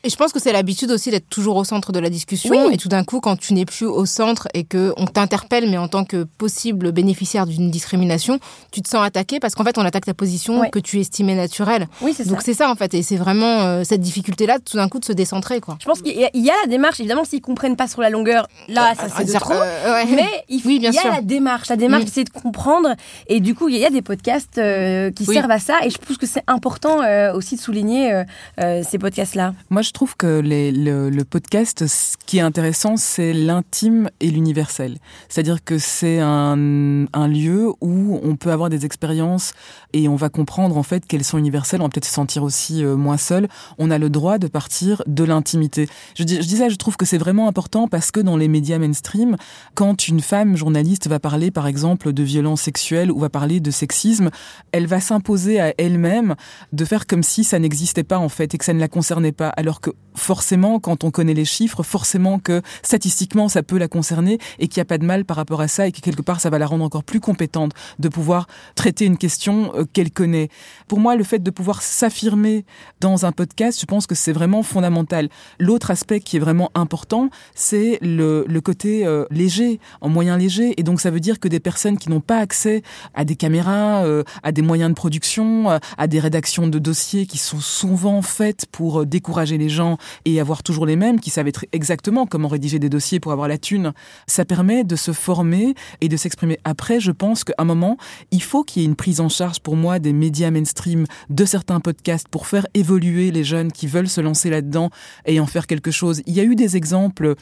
et 0.05 0.11
je 0.11 0.17
pense 0.17 0.33
que 0.33 0.39
c'est 0.39 0.53
l'habitude 0.53 0.91
aussi 0.91 1.11
d'être 1.11 1.29
toujours 1.31 1.57
au 1.57 1.65
centre 1.65 1.91
de 1.91 1.99
la 1.99 2.11
discussion. 2.11 2.71
Et 2.71 2.77
tout 2.77 2.89
d'un 2.89 3.05
coup, 3.05 3.21
quand 3.21 3.37
tu 3.37 3.55
n'es 3.55 3.65
plus 3.65 3.87
au 3.87 4.05
centre 4.05 4.49
et 4.53 4.65
que 4.65 4.93
on 4.99 5.07
t'interpelle, 5.07 5.71
mais 5.71 5.79
en 5.79 5.89
tant 5.89 6.05
que 6.05 6.25
possible 6.25 6.93
bénéficiaire 6.93 7.47
d'une 7.47 7.71
discrimination, 7.71 8.39
tu 8.71 8.83
te 8.83 8.89
sens 8.89 9.05
attaqué 9.05 9.41
parce 9.41 9.55
qu'en 9.55 9.65
fait, 9.65 9.79
on 9.79 9.85
attaque 9.85 10.05
ta 10.05 10.13
position 10.13 10.69
que 10.71 10.79
tu 10.79 11.01
estimais 11.01 11.35
naturelle. 11.35 11.89
Oui, 12.03 12.13
c'est 12.15 12.25
ça. 12.25 12.31
Donc 12.31 12.43
c'est 12.43 12.53
ça 12.53 12.71
en 12.71 12.75
fait. 12.75 12.93
Et 12.93 13.03
c'est 13.03 13.17
vraiment 13.17 13.63
euh, 13.63 13.83
cette 13.85 14.03
difficulté-là, 14.03 14.59
tout 14.59 14.77
d'un 14.77 14.89
coup, 14.89 14.99
de 14.99 15.07
se 15.07 15.13
décentrer. 15.13 15.61
Quoi. 15.61 15.79
Je 15.81 15.87
pense 15.87 16.03
qu'il 16.03 16.15
y, 16.17 16.51
a 16.51 16.55
la 16.63 16.69
démarche. 16.69 17.01
Évidemment, 17.01 17.25
s'ils 17.25 17.41
comprennent 17.41 17.77
pas 17.77 17.89
sur 17.89 18.03
la 18.03 18.11
longueur, 18.11 18.47
là, 18.69 18.95
ça 18.95 19.07
c'est 19.17 19.25
de 19.25 19.33
trop. 19.33 19.55
Euh, 19.55 20.05
mais 20.11 20.29
il, 20.51 20.61
oui, 20.67 20.81
bien 20.81 20.91
y 20.91 20.99
a 20.99 21.11
la 21.13 21.23
démarche. 21.23 21.71
La 21.71 21.77
démarche, 21.77 22.05
mm. 22.05 22.13
c'est 22.13 22.25
de 22.25 22.31
comprendre. 22.31 22.91
Et 23.29 23.41
du 23.41 23.55
coup, 23.55 23.71
il 23.71 23.79
y 23.79 23.87
a 23.87 23.91
des 23.91 24.03
podcasts 24.03 24.59
euh, 24.59 25.11
qui 25.11 25.25
servent 25.25 25.51
à 25.51 25.59
ça. 25.59 25.79
Et 25.83 25.89
je 25.89 25.97
pense 25.97 26.19
que 26.19 26.27
c'est 26.27 26.45
important 26.47 26.99
aussi 27.35 27.57
de 27.57 27.61
souligner 27.61 28.25
ces 28.59 28.99
podcasts-là. 28.99 29.55
Moi, 29.71 29.81
je 29.81 29.93
trouve 29.95 30.17
que 30.17 30.43
le, 30.45 31.23
podcast, 31.23 31.87
ce 31.87 32.17
qui 32.27 32.39
est 32.39 32.43
intéressant, 32.43 32.97
c'est 32.97 33.33
l'intime 33.33 34.11
et 34.21 34.29
l'universel. 34.29 34.99
C'est-à-dire 35.29 35.63
que 35.65 35.79
c'est 35.79 36.19
un, 36.21 37.07
lieu 37.29 37.73
où 37.81 38.21
on 38.23 38.37
peut 38.37 38.51
avoir 38.51 38.69
des 38.69 38.85
expériences 38.85 39.55
et 39.93 40.09
on 40.09 40.17
va 40.17 40.29
comprendre 40.29 40.77
en 40.77 40.83
fait 40.83 41.07
qu'elles 41.07 41.25
sont 41.25 41.39
universelles. 41.39 41.81
On 41.81 41.85
va 41.85 41.91
peut-être 41.91 42.05
se 42.05 42.13
sentir 42.13 42.43
aussi 42.43 42.85
euh, 42.85 42.97
moins 42.97 43.17
seul. 43.17 43.49
On 43.79 43.91
a 43.91 43.99
le 43.99 44.11
droit 44.11 44.39
de 44.39 44.47
partir 44.47 45.03
de 45.07 45.25
l'intimité. 45.25 45.89
Je 46.17 46.25
dis, 46.25 46.43
je 46.43 46.57
ça, 46.57 46.69
je 46.69 46.77
trouve 46.77 46.97
que 46.97 47.07
c'est 47.07 47.19
vraiment 47.19 47.49
important 47.49 47.89
parce 47.89 48.11
que 48.11 48.21
dans 48.21 48.37
les 48.37 48.49
médias 48.49 48.79
mainstream, 48.79 49.37
quand 49.75 50.09
une 50.09 50.21
femme 50.21 50.57
journaliste 50.57 51.09
va 51.09 51.19
parler 51.19 51.51
par 51.51 51.67
exemple 51.67 52.13
de 52.13 52.23
violence 52.23 52.63
sexuelle 52.63 53.11
ou 53.11 53.21
va 53.21 53.31
parler 53.31 53.61
de 53.61 53.71
sexisme, 53.71 54.31
elle 54.73 54.87
va 54.87 55.01
s'imposer 55.01 55.61
à 55.61 55.73
elle-même 55.79 56.35
de 56.73 56.85
faire 56.85 57.07
comme 57.07 57.23
si 57.23 57.45
ça 57.45 57.59
n'existait 57.59 58.05
pas 58.05 58.19
en 58.19 58.29
fait 58.29 58.55
et 58.55 58.59
que 58.59 58.65
ça 58.65 58.75
ne 58.75 58.81
la 58.81 58.89
concernait 58.89 59.33
pas. 59.33 59.49
Alors 59.51 59.81
que 59.85 59.91
forcément, 60.15 60.79
quand 60.79 61.05
on 61.05 61.11
connaît 61.11 61.35
les 61.35 61.45
chiffres, 61.45 61.83
forcément 61.83 62.39
que 62.39 62.63
statistiquement, 62.83 63.49
ça 63.49 63.63
peut 63.63 63.79
la 63.79 63.89
concerner 63.89 64.39
et 64.59 64.69
qu'il 64.69 64.81
n'y 64.81 64.83
a 64.83 64.87
pas 64.87 64.99
de 64.99 65.05
mal 65.05 65.25
par 65.25 65.37
rapport 65.37 65.61
à 65.61 65.69
ça 65.69 65.87
et 65.87 65.93
que 65.93 66.01
quelque 66.01 66.23
part, 66.23 66.41
ça 66.41 66.51
va 66.51 66.59
la 66.59 66.67
rendre 66.67 66.85
encore 66.85 67.05
plus 67.05 67.21
compétente 67.21 67.73
de 67.99 68.09
pouvoir 68.09 68.47
traiter 68.75 69.05
une 69.05 69.19
question 69.19 69.73
euh, 69.75 69.85
qu'elle 69.93 70.11
connaît. 70.11 70.49
Pour 70.89 71.01
moi, 71.01 71.17
le 71.17 71.25
fait 71.25 71.41
de 71.41 71.51
pouvoir 71.51 71.83
s'affirmer 71.83 72.65
dans 73.01 73.27
un 73.27 73.33
podcast, 73.33 73.81
je 73.81 73.87
pense 73.87 74.07
que 74.07 74.15
c'est 74.15 74.33
vraiment 74.33 74.63
fondamental. 74.63 75.29
L'autre 75.59 75.91
aspect 75.91 76.21
qui 76.21 76.37
est 76.37 76.41
vraiment 76.41 76.71
important, 76.75 77.29
c'est 77.55 77.99
le, 78.01 78.45
côté 78.61 79.05
euh, 79.07 79.27
léger, 79.31 79.81
en 80.01 80.09
moyen 80.09 80.39
léger. 80.39 80.75
Et 80.79 80.83
donc, 80.83 81.01
ça 81.01 81.11
veut 81.11 81.21
dire 81.21 81.41
que 81.41 81.49
des 81.49 81.61
personnes 81.61 81.99
qui 81.99 82.09
n'ont 82.09 82.21
pas 82.21 82.39
accès 82.39 82.83
à 83.15 83.25
des 83.25 83.37
caméras, 83.37 84.05
euh, 84.05 84.23
à 84.43 84.53
des 84.53 84.63
moyens 84.63 84.91
de 84.91 84.95
production, 84.95 85.69
à 85.99 86.07
des 86.07 86.21
rédactions 86.21 86.67
de 86.67 86.79
dossiers 86.79 87.27
qui 87.27 87.39
sont 87.39 87.61
souvent 87.61 88.23
faites 88.23 88.67
pour 88.71 89.05
décourager 89.05 89.59
les 89.59 89.64
gens 89.69 89.99
et 90.25 90.41
avoir 90.41 90.63
toujours 90.63 90.87
les 90.87 90.97
mêmes 90.97 91.21
qui 91.21 91.31
savent 91.31 91.51
exactement 91.73 92.27
comment 92.27 92.49
rédiger 92.49 92.79
des 92.79 92.89
dossiers 92.89 93.21
pour 93.21 93.33
avoir 93.33 93.49
la 93.49 93.59
thune. 93.59 93.93
Ça 94.27 94.45
permet 94.45 94.85
de 94.85 94.97
se 94.97 95.13
former 95.13 95.75
et 96.01 96.09
de 96.09 96.17
s'exprimer. 96.17 96.59
Après, 96.65 97.01
je 97.01 97.13
pense 97.13 97.45
qu'à 97.45 97.55
un 97.59 97.65
moment, 97.65 97.97
il 98.31 98.43
faut 98.43 98.65
qu'il 98.65 98.83
y 98.83 98.85
ait 98.85 98.89
une 98.89 98.97
prise 98.97 99.21
en 99.21 99.29
charge 99.29 99.61
pour 99.61 99.77
moi 99.77 99.99
des 99.99 100.13
médias 100.13 100.51
mainstream, 100.51 101.07
de 101.31 101.45
certains 101.45 101.81
podcasts 101.81 102.29
pour 102.29 102.47
faire 102.47 102.67
évoluer 102.75 103.31
les 103.31 103.45
jeunes 103.45 103.73
qui 103.73 103.87
veulent 103.87 104.09
se 104.09 104.21
lancer 104.21 104.51
là-dedans 104.51 104.91
et 105.27 105.41
en 105.41 105.47
faire 105.47 105.67
quelque 105.67 105.91
chose. 105.91 106.23
Il 106.27 106.35
y 106.35 106.41
a 106.41 106.45
eu 106.45 106.57
des 106.57 106.77
exemples 106.77 107.35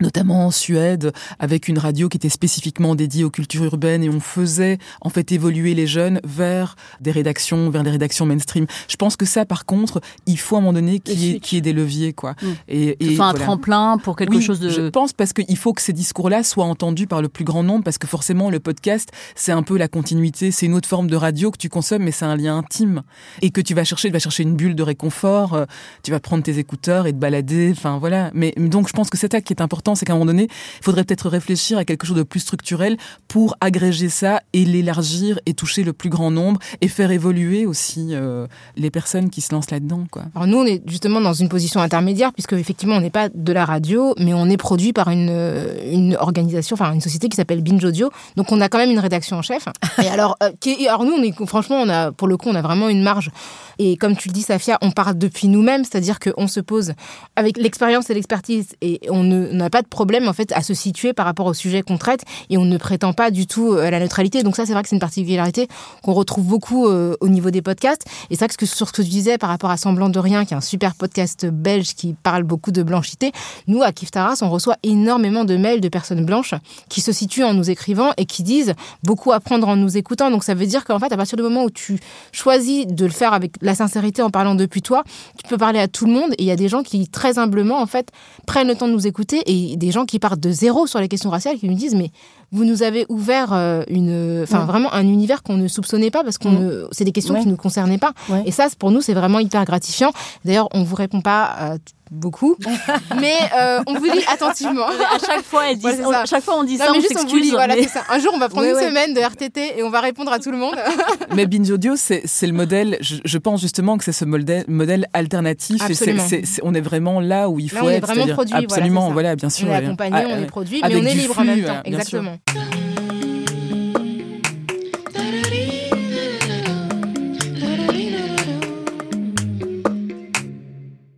notamment 0.00 0.46
en 0.46 0.50
Suède, 0.50 1.12
avec 1.38 1.68
une 1.68 1.78
radio 1.78 2.08
qui 2.08 2.16
était 2.16 2.28
spécifiquement 2.28 2.94
dédiée 2.94 3.24
aux 3.24 3.30
cultures 3.30 3.64
urbaines 3.64 4.02
et 4.02 4.08
on 4.08 4.20
faisait 4.20 4.78
en 5.00 5.10
fait 5.10 5.32
évoluer 5.32 5.74
les 5.74 5.86
jeunes 5.86 6.20
vers 6.24 6.76
des 7.00 7.10
rédactions, 7.10 7.70
vers 7.70 7.82
des 7.82 7.90
rédactions 7.90 8.26
mainstream. 8.26 8.66
Je 8.88 8.96
pense 8.96 9.16
que 9.16 9.26
ça, 9.26 9.44
par 9.44 9.66
contre, 9.66 10.00
il 10.26 10.38
faut 10.38 10.56
à 10.56 10.58
un 10.58 10.62
moment 10.62 10.72
donné 10.72 11.00
qu'il 11.00 11.18
y, 11.18 11.56
ait, 11.56 11.60
des 11.60 11.72
leviers, 11.72 12.12
quoi. 12.12 12.32
Mm. 12.42 12.46
Et, 12.68 12.96
et 13.00 13.12
enfin, 13.14 13.28
un 13.28 13.34
tremplin 13.34 13.98
pour 13.98 14.16
quelque 14.16 14.40
chose 14.40 14.60
de. 14.60 14.68
Je 14.70 14.88
pense 14.88 15.12
parce 15.12 15.32
qu'il 15.32 15.56
faut 15.56 15.72
que 15.72 15.82
ces 15.82 15.92
discours-là 15.92 16.42
soient 16.42 16.64
entendus 16.64 17.06
par 17.06 17.20
le 17.22 17.28
plus 17.28 17.44
grand 17.44 17.62
nombre, 17.62 17.84
parce 17.84 17.98
que 17.98 18.06
forcément, 18.06 18.50
le 18.50 18.60
podcast, 18.60 19.10
c'est 19.34 19.52
un 19.52 19.62
peu 19.62 19.76
la 19.76 19.88
continuité, 19.88 20.50
c'est 20.50 20.66
une 20.66 20.74
autre 20.74 20.88
forme 20.88 21.08
de 21.08 21.16
radio 21.16 21.50
que 21.50 21.58
tu 21.58 21.68
consommes, 21.68 22.02
mais 22.02 22.12
c'est 22.12 22.24
un 22.24 22.36
lien 22.36 22.56
intime 22.56 23.02
et 23.42 23.50
que 23.50 23.60
tu 23.60 23.74
vas 23.74 23.84
chercher, 23.84 24.08
tu 24.08 24.12
vas 24.12 24.18
chercher 24.18 24.42
une 24.42 24.56
bulle 24.56 24.74
de 24.74 24.82
réconfort, 24.82 25.54
euh, 25.54 25.64
tu 26.02 26.10
vas 26.10 26.20
prendre 26.20 26.42
tes 26.42 26.58
écouteurs 26.58 27.06
et 27.06 27.12
te 27.12 27.18
balader, 27.18 27.72
enfin 27.72 27.98
voilà. 27.98 28.30
Mais 28.34 28.54
donc, 28.56 28.88
je 28.88 28.92
pense 28.92 29.10
que 29.10 29.18
c'est 29.18 29.32
ça 29.32 29.40
qui 29.40 29.52
est 29.52 29.60
important 29.60 29.81
c'est 29.94 30.06
qu'à 30.06 30.12
un 30.12 30.16
moment 30.16 30.26
donné, 30.26 30.44
il 30.44 30.84
faudrait 30.84 31.04
peut-être 31.04 31.28
réfléchir 31.28 31.78
à 31.78 31.84
quelque 31.84 32.06
chose 32.06 32.16
de 32.16 32.22
plus 32.22 32.40
structurel 32.40 32.96
pour 33.28 33.56
agréger 33.60 34.08
ça 34.08 34.40
et 34.52 34.64
l'élargir 34.64 35.38
et 35.46 35.54
toucher 35.54 35.82
le 35.82 35.92
plus 35.92 36.10
grand 36.10 36.30
nombre 36.30 36.60
et 36.80 36.88
faire 36.88 37.10
évoluer 37.10 37.66
aussi 37.66 38.08
euh, 38.12 38.46
les 38.76 38.90
personnes 38.90 39.30
qui 39.30 39.40
se 39.40 39.52
lancent 39.52 39.70
là-dedans. 39.70 40.06
Quoi. 40.10 40.24
Alors 40.34 40.46
nous, 40.46 40.58
on 40.58 40.66
est 40.66 40.82
justement 40.86 41.20
dans 41.20 41.32
une 41.32 41.48
position 41.48 41.80
intermédiaire 41.80 42.32
puisque 42.32 42.52
effectivement, 42.52 42.96
on 42.96 43.00
n'est 43.00 43.10
pas 43.10 43.28
de 43.28 43.52
la 43.52 43.64
radio, 43.64 44.14
mais 44.18 44.34
on 44.34 44.48
est 44.48 44.56
produit 44.56 44.92
par 44.92 45.08
une, 45.08 45.28
euh, 45.30 45.74
une 45.90 46.16
organisation, 46.16 46.74
enfin 46.74 46.92
une 46.92 47.00
société 47.00 47.28
qui 47.28 47.36
s'appelle 47.36 47.62
Binge 47.62 47.84
Audio. 47.84 48.10
Donc 48.36 48.52
on 48.52 48.60
a 48.60 48.68
quand 48.68 48.78
même 48.78 48.90
une 48.90 48.98
rédaction 48.98 49.36
en 49.36 49.42
chef. 49.42 49.64
Et 50.02 50.08
alors, 50.08 50.36
euh, 50.42 50.50
qui, 50.60 50.86
alors 50.86 51.04
nous, 51.04 51.12
on 51.12 51.22
est, 51.22 51.46
franchement, 51.46 51.76
on 51.80 51.88
a, 51.88 52.12
pour 52.12 52.28
le 52.28 52.36
coup, 52.36 52.48
on 52.48 52.54
a 52.54 52.62
vraiment 52.62 52.88
une 52.88 53.02
marge. 53.02 53.30
Et 53.78 53.96
comme 53.96 54.16
tu 54.16 54.28
le 54.28 54.32
dis, 54.32 54.42
Safia, 54.42 54.78
on 54.82 54.90
parle 54.90 55.18
depuis 55.18 55.48
nous-mêmes, 55.48 55.84
c'est-à-dire 55.84 56.20
qu'on 56.20 56.46
se 56.46 56.60
pose 56.60 56.92
avec 57.36 57.56
l'expérience 57.56 58.10
et 58.10 58.14
l'expertise 58.14 58.74
et 58.80 59.00
on 59.08 59.22
n'a 59.24 59.70
pas 59.72 59.82
de 59.82 59.88
problème 59.88 60.28
en 60.28 60.34
fait 60.34 60.52
à 60.52 60.62
se 60.62 60.74
situer 60.74 61.14
par 61.14 61.26
rapport 61.26 61.46
au 61.46 61.54
sujet 61.54 61.82
qu'on 61.82 61.98
traite 61.98 62.24
et 62.50 62.58
on 62.58 62.64
ne 62.64 62.76
prétend 62.76 63.12
pas 63.12 63.30
du 63.30 63.46
tout 63.46 63.72
euh, 63.72 63.86
à 63.86 63.90
la 63.90 63.98
neutralité. 63.98 64.42
Donc 64.42 64.54
ça, 64.54 64.66
c'est 64.66 64.74
vrai 64.74 64.82
que 64.82 64.88
c'est 64.88 64.96
une 64.96 65.00
particularité 65.00 65.66
qu'on 66.02 66.12
retrouve 66.12 66.44
beaucoup 66.44 66.86
euh, 66.86 67.16
au 67.20 67.28
niveau 67.28 67.50
des 67.50 67.62
podcasts. 67.62 68.04
Et 68.30 68.36
ça, 68.36 68.46
que 68.46 68.66
sur 68.66 68.86
ce 68.86 68.92
que 68.92 69.02
tu 69.02 69.08
disais 69.08 69.38
par 69.38 69.48
rapport 69.48 69.70
à 69.70 69.78
Semblant 69.78 70.10
de 70.10 70.18
rien, 70.18 70.44
qui 70.44 70.52
est 70.52 70.56
un 70.56 70.60
super 70.60 70.94
podcast 70.94 71.46
belge 71.46 71.94
qui 71.94 72.14
parle 72.22 72.42
beaucoup 72.42 72.70
de 72.70 72.82
blanchité, 72.82 73.32
nous 73.66 73.82
à 73.82 73.92
Kiftaras, 73.92 74.40
on 74.42 74.50
reçoit 74.50 74.76
énormément 74.82 75.44
de 75.44 75.56
mails 75.56 75.80
de 75.80 75.88
personnes 75.88 76.24
blanches 76.26 76.54
qui 76.90 77.00
se 77.00 77.10
situent 77.10 77.44
en 77.44 77.54
nous 77.54 77.70
écrivant 77.70 78.12
et 78.18 78.26
qui 78.26 78.42
disent 78.42 78.74
beaucoup 79.02 79.32
apprendre 79.32 79.68
en 79.68 79.76
nous 79.76 79.96
écoutant. 79.96 80.30
Donc 80.30 80.44
ça 80.44 80.52
veut 80.54 80.66
dire 80.66 80.84
qu'en 80.84 80.98
fait, 80.98 81.12
à 81.12 81.16
partir 81.16 81.36
du 81.36 81.42
moment 81.42 81.64
où 81.64 81.70
tu 81.70 81.98
choisis 82.30 82.86
de 82.86 83.06
le 83.06 83.10
faire 83.10 83.32
avec 83.32 83.52
la 83.62 83.74
sincérité 83.74 84.20
en 84.20 84.30
parlant 84.30 84.54
depuis 84.54 84.82
toi, 84.82 85.02
tu 85.42 85.48
peux 85.48 85.56
parler 85.56 85.78
à 85.78 85.88
tout 85.88 86.04
le 86.04 86.12
monde 86.12 86.32
et 86.32 86.42
il 86.42 86.46
y 86.46 86.50
a 86.50 86.56
des 86.56 86.68
gens 86.68 86.82
qui 86.82 87.08
très 87.08 87.38
humblement 87.38 87.80
en 87.80 87.86
fait 87.86 88.10
prennent 88.46 88.68
le 88.68 88.74
temps 88.74 88.88
de 88.88 88.92
nous 88.92 89.06
écouter 89.06 89.42
et 89.46 89.61
des 89.76 89.90
gens 89.90 90.04
qui 90.04 90.18
partent 90.18 90.40
de 90.40 90.50
zéro 90.50 90.86
sur 90.86 91.00
les 91.00 91.08
questions 91.08 91.30
raciales 91.30 91.58
qui 91.58 91.68
nous 91.68 91.74
disent 91.74 91.94
mais 91.94 92.10
vous 92.52 92.64
nous 92.64 92.82
avez 92.82 93.06
ouvert 93.08 93.52
euh, 93.52 93.82
une, 93.88 94.42
enfin 94.42 94.64
vraiment 94.66 94.92
un 94.92 95.06
univers 95.06 95.42
qu'on 95.42 95.56
ne 95.56 95.68
soupçonnait 95.68 96.10
pas 96.10 96.22
parce 96.22 96.38
qu'on, 96.38 96.52
mm. 96.52 96.88
c'est 96.92 97.04
des 97.04 97.12
questions 97.12 97.34
qui 97.34 97.46
ne 97.46 97.52
nous 97.52 97.56
concernaient 97.56 97.98
pas. 97.98 98.12
Et 98.44 98.52
ça, 98.52 98.68
pour 98.78 98.90
nous, 98.90 99.00
c'est 99.00 99.14
vraiment 99.14 99.38
hyper 99.38 99.64
gratifiant. 99.64 100.12
D'ailleurs, 100.44 100.68
on 100.72 100.82
vous 100.82 100.94
répond 100.94 101.22
pas 101.22 101.56
euh, 101.60 101.78
beaucoup, 102.12 102.56
mais 103.20 103.34
euh, 103.58 103.80
on 103.86 103.94
vous 103.94 104.04
lit 104.04 104.22
attentivement. 104.28 104.86
à 104.86 105.18
chaque 105.26 105.42
fois, 105.42 105.70
elle 105.70 105.78
dit, 105.78 105.86
à 105.86 106.26
chaque 106.26 106.44
fois 106.44 106.56
on 106.58 106.64
dit 106.64 106.76
ça, 106.76 106.92
on 106.94 107.00
s'excuse. 107.00 107.50
Voilà, 107.52 107.74
ça. 107.88 108.02
Un 108.10 108.18
jour, 108.18 108.32
on 108.34 108.38
va 108.38 108.48
prendre 108.48 108.68
une 108.68 108.78
semaine 108.78 109.14
de 109.14 109.20
RTT 109.20 109.78
et 109.78 109.82
on 109.82 109.90
va 109.90 110.00
répondre 110.00 110.30
à 110.30 110.38
tout 110.38 110.50
le 110.50 110.58
monde. 110.58 110.76
mais 111.34 111.46
Binge 111.46 111.70
Audio, 111.70 111.94
c'est 111.96 112.22
le 112.42 112.52
modèle. 112.52 112.98
Je, 113.00 113.38
pense 113.38 113.60
justement 113.60 113.98
que 113.98 114.04
c'est 114.04 114.12
ce 114.12 114.24
modèle, 114.24 114.64
modèle 114.68 115.08
alternatif. 115.14 115.82
Et 115.88 116.60
on 116.62 116.74
est 116.74 116.80
vraiment 116.80 117.20
là 117.20 117.48
où 117.48 117.58
il 117.58 117.70
faut 117.70 117.76
là, 117.76 117.82
on 117.84 117.88
être. 117.88 118.10
Est 118.10 118.14
vraiment 118.14 118.34
produit, 118.34 118.54
absolument, 118.54 119.10
voilà, 119.10 119.34
bien 119.34 119.50
sûr. 119.50 119.68
On 119.68 119.72
est 119.72 119.76
accompagné, 119.76 120.26
on 120.26 120.38
est 120.38 120.46
produit, 120.46 120.80
mais 120.86 120.94
on 120.94 121.04
est 121.04 121.14
libre 121.14 121.38
en 121.38 121.44
même 121.44 121.64
temps. 121.64 121.80
Exactement. 121.84 122.36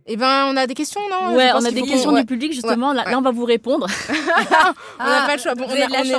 Eh 0.07 0.17
ben, 0.17 0.45
on 0.47 0.55
a 0.55 0.65
des 0.65 0.75
questions, 0.75 1.01
non? 1.09 1.35
Ouais, 1.35 1.49
on 1.53 1.65
a 1.65 1.71
des 1.71 1.81
questions 1.81 2.13
du 2.13 2.25
public, 2.25 2.53
justement. 2.53 2.93
Là, 2.93 3.03
on 3.17 3.21
va 3.21 3.31
vous 3.31 3.43
répondre. 3.43 3.87
on 4.99 5.03
n'a 5.03 5.25
pas 5.25 5.35
le 5.35 5.41
choix. 5.41 5.53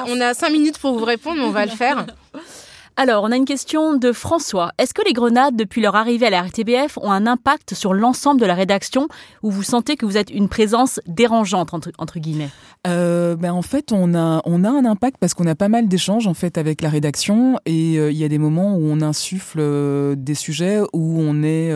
on, 0.08 0.20
a, 0.20 0.34
cinq 0.34 0.50
minutes 0.50 0.78
pour 0.78 0.98
vous 0.98 1.04
répondre, 1.04 1.36
mais 1.38 1.46
on 1.46 1.50
va 1.50 1.64
le 1.64 1.70
faire. 1.70 2.04
Alors, 2.98 3.24
on 3.24 3.30
a 3.30 3.36
une 3.36 3.44
question 3.44 3.98
de 3.98 4.10
François. 4.10 4.72
Est-ce 4.78 4.94
que 4.94 5.02
les 5.04 5.12
grenades, 5.12 5.54
depuis 5.54 5.82
leur 5.82 5.96
arrivée 5.96 6.28
à 6.28 6.30
la 6.30 6.40
RTBF, 6.40 6.96
ont 7.02 7.12
un 7.12 7.26
impact 7.26 7.74
sur 7.74 7.92
l'ensemble 7.92 8.40
de 8.40 8.46
la 8.46 8.54
rédaction 8.54 9.08
ou 9.42 9.50
vous 9.50 9.62
sentez 9.62 9.96
que 9.96 10.06
vous 10.06 10.16
êtes 10.16 10.30
une 10.30 10.48
présence 10.48 10.98
dérangeante, 11.06 11.74
entre, 11.74 11.92
entre 11.98 12.18
guillemets? 12.18 12.48
Euh, 12.86 13.36
ben 13.36 13.52
En 13.52 13.60
fait, 13.60 13.92
on 13.92 14.14
a, 14.14 14.40
on 14.46 14.64
a 14.64 14.70
un 14.70 14.86
impact 14.86 15.18
parce 15.20 15.34
qu'on 15.34 15.46
a 15.46 15.54
pas 15.54 15.68
mal 15.68 15.88
d'échanges 15.88 16.26
en 16.26 16.32
fait, 16.32 16.56
avec 16.56 16.80
la 16.80 16.88
rédaction 16.88 17.58
et 17.66 17.98
euh, 17.98 18.10
il 18.10 18.16
y 18.16 18.24
a 18.24 18.28
des 18.28 18.38
moments 18.38 18.76
où 18.76 18.84
on 18.84 19.02
insuffle 19.02 19.58
euh, 19.60 20.14
des 20.16 20.34
sujets, 20.34 20.80
où 20.94 21.20
on, 21.20 21.42
est, 21.42 21.74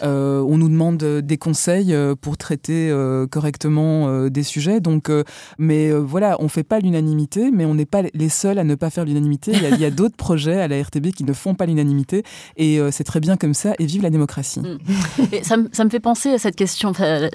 on 0.00 0.56
nous 0.56 0.68
demande 0.70 0.96
des 0.96 1.36
conseils 1.36 1.94
pour 2.22 2.38
traiter 2.38 2.90
correctement 3.30 4.28
des 4.30 4.42
sujets. 4.42 4.80
Donc, 4.80 5.10
mais 5.58 5.90
voilà, 5.92 6.36
on 6.40 6.48
fait 6.48 6.62
pas 6.62 6.78
l'unanimité, 6.80 7.50
mais 7.50 7.66
on 7.66 7.74
n'est 7.74 7.84
pas 7.84 8.02
les 8.14 8.28
seuls 8.30 8.58
à 8.58 8.64
ne 8.64 8.76
pas 8.76 8.88
faire 8.88 9.04
l'unanimité. 9.04 9.52
Il 9.52 9.78
y 9.78 9.84
a, 9.84 9.88
a 9.88 9.90
d'autres 9.90 10.16
projets 10.16 10.37
à 10.46 10.68
la 10.68 10.80
RTB 10.82 11.08
qui 11.10 11.24
ne 11.24 11.32
font 11.32 11.54
pas 11.54 11.66
l'unanimité. 11.66 12.22
Et 12.56 12.78
euh, 12.78 12.90
c'est 12.90 13.04
très 13.04 13.20
bien 13.20 13.36
comme 13.36 13.54
ça. 13.54 13.72
Et 13.78 13.86
vive 13.86 14.02
la 14.02 14.10
démocratie. 14.10 14.60
Mm. 14.60 14.78
Et 15.32 15.42
ça, 15.44 15.56
ça, 15.72 15.84
me 15.84 15.90
fait 15.90 16.00
penser 16.00 16.30
à 16.30 16.38
cette 16.38 16.56
question, 16.56 16.92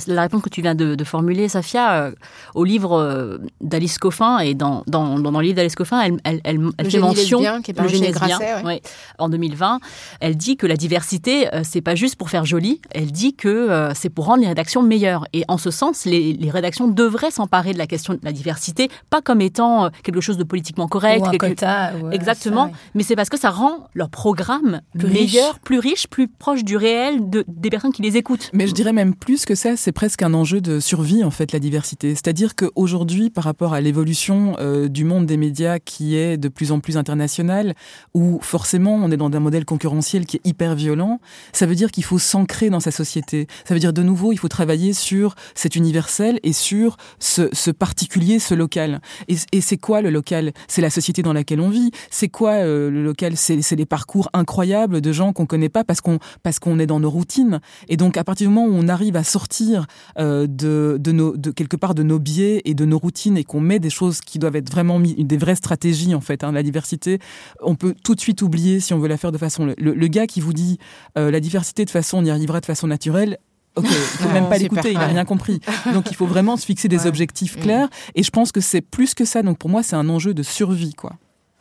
la 0.07 0.21
réponse 0.21 0.41
que 0.41 0.49
tu 0.49 0.61
viens 0.61 0.75
de, 0.75 1.03
formuler, 1.03 1.47
Safia, 1.49 1.93
euh, 1.93 2.11
au 2.55 2.63
livre 2.63 2.93
euh, 2.93 3.37
d'Alice 3.61 3.97
Coffin. 3.97 4.39
Et 4.39 4.53
dans, 4.53 4.83
dans, 4.87 5.19
dans, 5.19 5.31
le 5.31 5.43
livre 5.43 5.55
d'Alice 5.55 5.75
Coffin, 5.75 6.01
elle, 6.01 6.17
elle, 6.23 6.41
elle, 6.43 6.59
elle 6.77 6.91
fait 6.91 6.99
mention. 6.99 7.39
Lesbien, 7.39 7.61
qui 7.61 7.71
est 7.71 7.79
le 7.79 7.87
génie 7.87 8.11
Grasset, 8.11 8.63
ouais. 8.63 8.81
en 9.17 9.29
2020. 9.29 9.79
Elle 10.19 10.35
dit 10.37 10.57
que 10.57 10.67
la 10.67 10.75
diversité, 10.75 11.47
c'est 11.63 11.81
pas 11.81 11.95
juste 11.95 12.15
pour 12.15 12.29
faire 12.29 12.45
joli. 12.45 12.81
Elle 12.91 13.11
dit 13.11 13.33
que 13.35 13.89
c'est 13.95 14.09
pour 14.09 14.25
rendre 14.25 14.41
les 14.41 14.47
rédactions 14.47 14.81
meilleures. 14.81 15.25
Et 15.33 15.43
en 15.47 15.57
ce 15.57 15.71
sens, 15.71 16.05
les, 16.05 16.33
les 16.33 16.49
rédactions 16.49 16.87
devraient 16.87 17.31
s'emparer 17.31 17.73
de 17.73 17.77
la 17.77 17.87
question 17.87 18.13
de 18.13 18.19
la 18.23 18.31
diversité, 18.31 18.89
pas 19.09 19.21
comme 19.21 19.41
étant 19.41 19.89
quelque 20.03 20.21
chose 20.21 20.37
de 20.37 20.43
politiquement 20.43 20.87
correct. 20.87 21.21
Ou 21.21 21.29
un 21.29 21.37
quota, 21.37 21.91
Exactement 22.11 22.71
mais 22.95 23.03
c'est 23.03 23.15
parce 23.15 23.29
que 23.29 23.39
ça 23.39 23.49
rend 23.49 23.87
leur 23.93 24.09
programme 24.09 24.81
plus 24.97 25.09
meilleur, 25.09 25.59
plus 25.59 25.79
riche, 25.79 26.07
plus 26.07 26.27
proche 26.27 26.63
du 26.63 26.77
réel 26.77 27.29
de, 27.29 27.43
des 27.47 27.69
personnes 27.69 27.91
qui 27.91 28.01
les 28.01 28.17
écoutent. 28.17 28.49
Mais 28.53 28.67
je 28.67 28.73
dirais 28.73 28.93
même 28.93 29.15
plus 29.15 29.45
que 29.45 29.55
ça, 29.55 29.75
c'est 29.75 29.91
presque 29.91 30.21
un 30.21 30.33
enjeu 30.33 30.61
de 30.61 30.79
survie 30.79 31.23
en 31.23 31.31
fait, 31.31 31.51
la 31.51 31.59
diversité. 31.59 32.11
C'est-à-dire 32.11 32.55
qu'aujourd'hui, 32.55 33.29
par 33.29 33.43
rapport 33.43 33.73
à 33.73 33.81
l'évolution 33.81 34.55
euh, 34.59 34.87
du 34.87 35.03
monde 35.03 35.25
des 35.25 35.37
médias 35.37 35.79
qui 35.79 36.15
est 36.15 36.37
de 36.37 36.47
plus 36.47 36.71
en 36.71 36.79
plus 36.79 36.97
international, 36.97 37.73
où 38.13 38.39
forcément 38.41 38.95
on 38.95 39.11
est 39.11 39.17
dans 39.17 39.31
un 39.31 39.39
modèle 39.39 39.65
concurrentiel 39.65 40.25
qui 40.25 40.37
est 40.37 40.47
hyper 40.47 40.75
violent, 40.75 41.19
ça 41.51 41.65
veut 41.65 41.75
dire 41.75 41.91
qu'il 41.91 42.03
faut 42.03 42.19
s'ancrer 42.19 42.69
dans 42.69 42.79
sa 42.79 42.91
société. 42.91 43.47
Ça 43.65 43.73
veut 43.73 43.79
dire 43.79 43.93
de 43.93 44.03
nouveau, 44.03 44.31
il 44.31 44.37
faut 44.37 44.49
travailler 44.49 44.93
sur 44.93 45.35
cet 45.55 45.75
universel 45.75 46.39
et 46.43 46.53
sur 46.53 46.97
ce, 47.19 47.49
ce 47.51 47.71
particulier, 47.71 48.39
ce 48.39 48.53
local. 48.53 49.01
Et, 49.27 49.35
et 49.51 49.61
c'est 49.61 49.77
quoi 49.77 50.01
le 50.01 50.09
local? 50.09 50.53
C'est 50.67 50.81
la 50.81 50.89
société 50.89 51.21
dans 51.21 51.33
laquelle 51.33 51.59
on 51.59 51.69
vit. 51.69 51.91
C'est 52.09 52.29
quoi 52.29 52.51
euh, 52.51 52.82
le 52.89 53.03
local, 53.03 53.33
c'est 53.35 53.75
des 53.75 53.85
parcours 53.85 54.29
incroyables 54.33 55.01
de 55.01 55.11
gens 55.11 55.33
qu'on 55.33 55.45
connaît 55.45 55.69
pas 55.69 55.83
parce 55.83 56.01
qu'on 56.01 56.19
parce 56.41 56.59
qu'on 56.59 56.79
est 56.79 56.85
dans 56.85 56.99
nos 56.99 57.09
routines. 57.09 57.59
Et 57.87 57.97
donc 57.97 58.17
à 58.17 58.23
partir 58.23 58.47
du 58.47 58.53
moment 58.53 58.67
où 58.67 58.75
on 58.75 58.87
arrive 58.87 59.15
à 59.15 59.23
sortir 59.23 59.85
euh, 60.19 60.47
de, 60.47 60.97
de, 60.99 61.11
nos, 61.11 61.37
de 61.37 61.51
quelque 61.51 61.75
part 61.75 61.95
de 61.95 62.03
nos 62.03 62.19
biais 62.19 62.61
et 62.65 62.73
de 62.73 62.85
nos 62.85 62.97
routines 62.97 63.37
et 63.37 63.43
qu'on 63.43 63.61
met 63.61 63.79
des 63.79 63.89
choses 63.89 64.21
qui 64.21 64.39
doivent 64.39 64.55
être 64.55 64.71
vraiment 64.71 64.99
mis, 64.99 65.15
des 65.23 65.37
vraies 65.37 65.55
stratégies 65.55 66.15
en 66.15 66.21
fait. 66.21 66.43
Hein, 66.43 66.51
la 66.51 66.63
diversité, 66.63 67.19
on 67.61 67.75
peut 67.75 67.95
tout 68.03 68.15
de 68.15 68.19
suite 68.19 68.41
oublier 68.41 68.79
si 68.79 68.93
on 68.93 68.99
veut 68.99 69.07
la 69.07 69.17
faire 69.17 69.31
de 69.31 69.37
façon. 69.37 69.65
Le, 69.65 69.75
le 69.77 70.07
gars 70.07 70.27
qui 70.27 70.41
vous 70.41 70.53
dit 70.53 70.79
euh, 71.17 71.31
la 71.31 71.39
diversité 71.39 71.85
de 71.85 71.89
façon 71.89 72.17
on 72.17 72.25
y 72.25 72.29
arrivera 72.29 72.59
de 72.59 72.65
façon 72.65 72.87
naturelle, 72.87 73.37
Ok, 73.75 73.85
il 73.89 73.93
faut 73.93 74.29
même 74.29 74.49
pas 74.49 74.57
l'écouter, 74.57 74.91
il 74.91 74.97
n'a 74.97 75.07
rien 75.07 75.25
compris. 75.25 75.59
Donc 75.93 76.11
il 76.11 76.15
faut 76.15 76.27
vraiment 76.27 76.57
se 76.57 76.65
fixer 76.65 76.87
des 76.87 77.07
objectifs 77.07 77.59
clairs. 77.59 77.89
Et 78.15 78.23
je 78.23 78.29
pense 78.29 78.51
que 78.51 78.61
c'est 78.61 78.81
plus 78.81 79.13
que 79.13 79.25
ça. 79.25 79.41
Donc 79.41 79.57
pour 79.57 79.69
moi, 79.69 79.83
c'est 79.83 79.95
un 79.95 80.09
enjeu 80.09 80.33
de 80.33 80.43
survie, 80.43 80.93
quoi. 80.93 81.13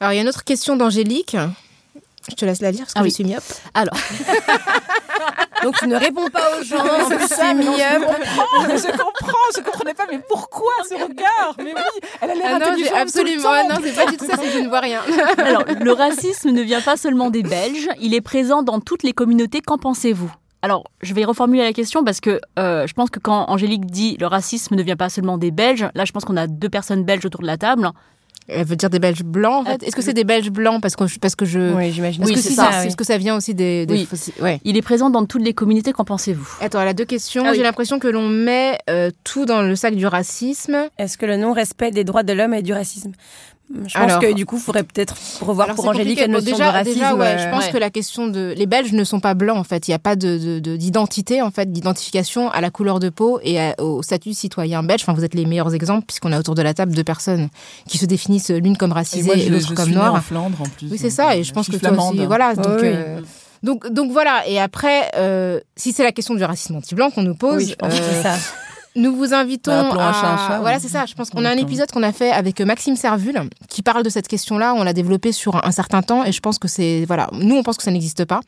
Alors 0.03 0.13
il 0.15 0.17
y 0.17 0.19
a 0.19 0.23
une 0.23 0.29
autre 0.29 0.43
question 0.43 0.75
d'Angélique. 0.75 1.37
Je 2.29 2.35
te 2.35 2.45
laisse 2.45 2.61
la 2.61 2.73
lire 2.73 2.81
parce 2.81 2.95
que 2.95 2.99
Ah 2.99 3.03
je 3.03 3.07
oui. 3.07 3.13
suis 3.13 3.23
myope. 3.25 3.45
Alors, 3.73 3.95
Donc 5.63 5.77
tu 5.79 5.87
ne 5.87 5.95
réponds 5.95 6.29
pas 6.29 6.59
aux 6.59 6.65
gens, 6.65 6.83
mais 6.83 6.99
non, 7.65 7.71
myope. 7.71 8.11
Je 8.79 8.91
comprends, 8.91 9.39
je 9.57 9.61
comprenais 9.61 9.95
pas, 9.95 10.07
mais 10.11 10.19
pourquoi 10.29 10.73
ce 10.89 10.95
regard? 10.95 11.55
Mais 11.59 11.73
oui, 11.73 12.09
elle 12.21 12.31
a 12.33 12.35
l'air 12.35 12.47
Ah 12.51 12.57
intelligente 12.57 12.97
absolument. 12.97 13.43
tout 13.43 13.49
le 13.49 13.55
ah 13.55 13.63
temps. 13.63 13.69
non, 13.75 13.81
c'est 13.85 13.95
pas 14.05 14.11
du 14.11 14.17
tout 14.17 14.27
ça, 14.27 14.33
c'est 14.41 14.49
que 14.49 14.53
je 14.55 14.59
ne 14.59 14.69
vois 14.69 14.81
rien. 14.81 15.03
alors, 15.39 15.63
le 15.81 15.93
racisme 15.93 16.51
ne 16.51 16.63
vient 16.63 16.81
pas 16.81 16.97
seulement 16.97 17.31
des 17.31 17.45
Belges, 17.45 17.89
il 18.01 18.13
est 18.13 18.21
présent 18.21 18.65
dans 18.65 18.81
toutes 18.81 19.05
les 19.05 19.13
communautés. 19.13 19.61
Qu'en 19.61 19.79
pensez-vous? 19.79 20.33
Alors, 20.63 20.83
je 21.01 21.15
vais 21.15 21.25
reformuler 21.25 21.63
la 21.63 21.73
question 21.73 22.03
parce 22.03 22.21
que 22.21 22.41
euh, 22.59 22.89
je 22.89 22.93
pense 22.95 23.11
que 23.11 23.21
quand 23.21 23.45
Angélique 23.51 23.87
dit 23.87 24.17
le 24.19 24.27
racisme 24.27 24.75
ne 24.75 24.83
vient 24.83 24.97
pas 24.97 25.11
seulement 25.11 25.39
des 25.39 25.53
Belges, 25.53 25.89
là 25.95 26.05
je 26.05 26.11
pense 26.11 26.25
qu'on 26.25 26.37
a 26.37 26.49
deux 26.49 26.69
personnes 26.69 27.05
belges 27.05 27.25
autour 27.25 27.43
de 27.43 27.47
la 27.47 27.57
table. 27.57 27.89
Elle 28.49 28.67
veut 28.67 28.77
dire 28.77 28.91
des 28.91 28.99
Belges 28.99 29.23
blancs, 29.23 29.63
en 29.63 29.65
fait. 29.65 29.83
Est-ce 29.85 29.95
que 29.97 30.03
c'est 30.03 30.13
des 30.15 30.25
Belges 30.25 30.51
blancs? 30.51 30.81
Parce 30.83 30.97
que, 30.97 31.05
parce 31.21 31.35
que 31.37 31.45
je. 31.45 31.75
Oui, 31.75 31.93
j'imagine. 31.93 32.23
Est-ce 32.23 32.31
Oui, 32.31 32.35
que 32.37 32.43
c'est 32.43 32.53
ça, 32.55 32.71
ça, 32.73 32.81
oui. 32.81 32.87
est-ce 32.89 32.97
que 32.97 33.05
ça 33.05 33.17
vient 33.19 33.37
aussi 33.37 33.55
des. 33.55 33.87
des 33.87 33.95
Oui. 33.95 34.09
fossi- 34.13 34.33
ouais. 34.43 34.61
Il 34.65 34.77
est 34.77 34.83
présent 34.83 35.11
dans 35.11 35.25
toutes 35.27 35.43
les 35.43 35.55
communautés. 35.55 35.93
Qu'en 35.93 36.05
pensez-vous? 36.05 36.49
Attends, 36.61 36.81
elle 36.81 36.89
a 36.89 36.95
deux 36.95 37.05
questions. 37.05 37.43
Ah 37.47 37.51
oui. 37.51 37.57
J'ai 37.57 37.63
l'impression 37.63 37.99
que 37.99 38.09
l'on 38.09 38.29
met 38.29 38.79
euh, 38.91 39.11
tout 39.25 39.45
dans 39.47 39.63
le 39.63 39.77
sac 39.77 39.95
du 39.95 40.07
racisme. 40.07 40.89
Est-ce 40.99 41.17
que 41.19 41.27
le 41.27 41.37
non-respect 41.37 41.91
des 41.93 42.05
droits 42.05 42.23
de 42.25 42.33
l'homme 42.33 42.55
est 42.55 42.63
du 42.63 42.73
racisme? 42.73 43.13
Je 43.75 43.95
pense 43.95 43.97
Alors- 43.97 44.19
que 44.21 44.33
du 44.35 44.45
coup, 44.47 44.57
il 44.57 44.63
faudrait 44.63 44.83
peut-être 44.83 45.17
revoir 45.41 45.75
pour 45.75 45.89
Angélique 45.89 46.21
la 46.21 46.29
notion 46.29 46.53
déjà, 46.53 46.67
de 46.69 46.73
racisme. 46.73 46.95
déjà, 46.95 47.15
ouais, 47.15 47.37
je 47.39 47.45
euh, 47.45 47.51
pense 47.51 47.65
ouais. 47.67 47.73
que 47.73 47.79
la 47.79 47.91
question 47.91 48.27
de 48.27 48.53
les 48.57 48.67
Belges 48.67 48.93
ne 48.93 49.03
sont 49.05 49.19
pas 49.21 49.35
blancs 49.35 49.57
en 49.57 49.65
fait. 49.65 49.89
Il 49.89 49.91
n'y 49.91 49.95
a 49.95 49.99
pas 49.99 50.15
de 50.17 50.37
de- 50.39 50.59
de- 50.61 50.77
d'identité 50.77 51.41
en 51.43 51.51
fait, 51.51 51.73
d'identification 51.73 52.51
à 52.51 52.61
la 52.61 52.71
couleur 52.71 53.01
de 53.01 53.09
peau 53.09 53.41
et 53.43 53.61
à- 53.61 53.75
au 53.81 54.03
statut 54.03 54.35
citoyen 54.35 54.83
belge. 54.83 55.03
Enfin, 55.03 55.15
vous 55.15 55.25
êtes 55.25 55.35
les 55.35 55.47
meilleurs 55.47 55.75
exemples 55.75 56.05
puisqu'on 56.07 56.33
a 56.33 56.39
autour 56.39 56.55
de 56.55 56.63
la 56.63 56.75
table 56.75 56.93
deux 56.95 57.05
personnes 57.05 57.49
qui 57.89 57.99
se 57.99 58.05
définissent 58.07 58.51
l'une 58.51 58.77
comme 58.77 58.93
racisée 58.93 59.47
et, 59.47 59.49
l'autre 59.49 59.75
comme 59.75 59.91
noire. 59.91 60.15
en 60.15 60.21
Flandre 60.21 60.61
en 60.61 60.65
plus. 60.69 60.89
Oui, 60.91 60.99
c'est 60.99 61.11
ça. 61.11 61.31
euh, 61.31 61.35
Et 61.37 61.45
je 61.45 61.53
pense 61.53 61.65
suis 61.67 61.79
que 61.79 61.87
toi 61.87 61.91
aussi, 62.11 62.27
voilà. 62.27 62.55
Donc, 62.55 62.67
oui. 62.81 62.89
euh, 62.89 63.21
donc, 63.63 63.91
donc 63.93 64.11
voilà. 64.13 64.47
Et 64.49 64.61
après, 64.61 65.11
euh, 65.17 65.61
si 65.77 65.93
c'est 65.93 66.03
la 66.03 66.13
question 66.13 66.35
du 66.35 66.45
racisme 66.45 66.77
anti-blanc 66.77 67.11
qu'on 67.11 67.23
nous 67.23 67.35
pose, 67.35 67.57
Oui, 67.59 67.69
je 67.71 67.75
pense 67.75 67.93
euh, 67.95 68.23
ça. 68.23 68.35
nous 68.95 69.15
vous 69.17 69.33
invitons 69.35 69.71
Bah, 69.71 69.97
à... 69.99 70.09
un 70.09 70.13
chat 70.13 70.33
un 70.33 70.49
chat, 70.49 70.61
Voilà, 70.61 70.79
c'est 70.79 70.89
ça. 70.89 71.07
Je 71.07 71.15
pense 71.15 71.31
qu'on 71.31 71.45
a 71.45 71.51
un 71.51 71.57
euh, 71.57 71.63
épisode 71.63 71.91
qu'on 71.91 72.03
a 72.03 72.13
fait 72.13 72.31
avec 72.31 72.61
euh, 72.61 72.65
Maxime 72.67 72.95
Servul 72.97 73.41
qui 73.69 73.83
parle 73.83 74.03
de 74.03 74.11
cette 74.11 74.29
question-là. 74.29 74.75
On 74.77 74.85
l'a 74.85 74.93
développé 74.93 75.33
sur 75.33 75.57
un, 75.57 75.61
un 75.65 75.71
certain 75.73 76.03
temps 76.03 76.25
et 76.25 76.33
je 76.33 76.41
pense 76.41 76.59
que 76.59 76.69
c'est... 76.69 77.05
Voilà, 77.07 77.29
nous, 77.33 77.57
on 77.57 77.63
pense 77.63 77.77
que 77.79 77.83
ça 77.83 77.91
n'existe 77.91 78.25
pas. 78.25 78.41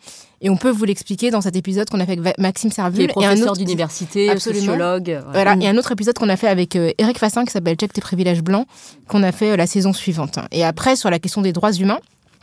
Et 0.43 0.51
on 0.51 0.57
peut 0.57 0.71
vous 0.71 0.85
l'expliquer 0.85 1.31
dans 1.31 1.41
cet 1.41 1.57
épisode 1.57 1.89
qu'on 1.89 2.01
a 2.01 2.07
fait 2.07 2.19
avec 2.19 2.39
Maxime 2.39 2.69
Qui 2.69 2.77
Servul. 2.77 3.01
est 3.01 3.05
et 3.05 3.11
un 3.11 3.13
professeur 3.15 3.51
autre- 3.53 3.57
d'université, 3.59 4.37
sociologue. 4.39 5.07
ouais. 5.09 5.21
Voilà, 5.33 5.57
et 5.61 5.69
un 5.69 5.79
autre 5.79 5.93
épisode 5.93 6.19
qu'on 6.19 6.29
a 6.29 6.37
fait 6.37 6.49
avec 6.49 6.77
euh, 6.77 6.91
Eric 6.99 7.19
Fassin 7.19 7.45
qui 7.45 7.51
s'appelle 7.53 7.77
Check 7.77 7.93
tes 7.93 8.01
privilèges 8.03 8.43
blancs, 8.43 8.67
qu'on 9.09 9.23
a 9.23 9.33
fait 9.33 9.53
euh, 9.53 9.57
la 9.57 9.67
saison 9.67 9.93
suivante. 9.95 10.39
Et 10.53 10.65
après, 10.65 10.97
sur 10.97 11.09
la 11.11 11.19
question 11.19 11.41
des 11.41 11.53
droits 11.53 11.73
humains, 11.73 11.99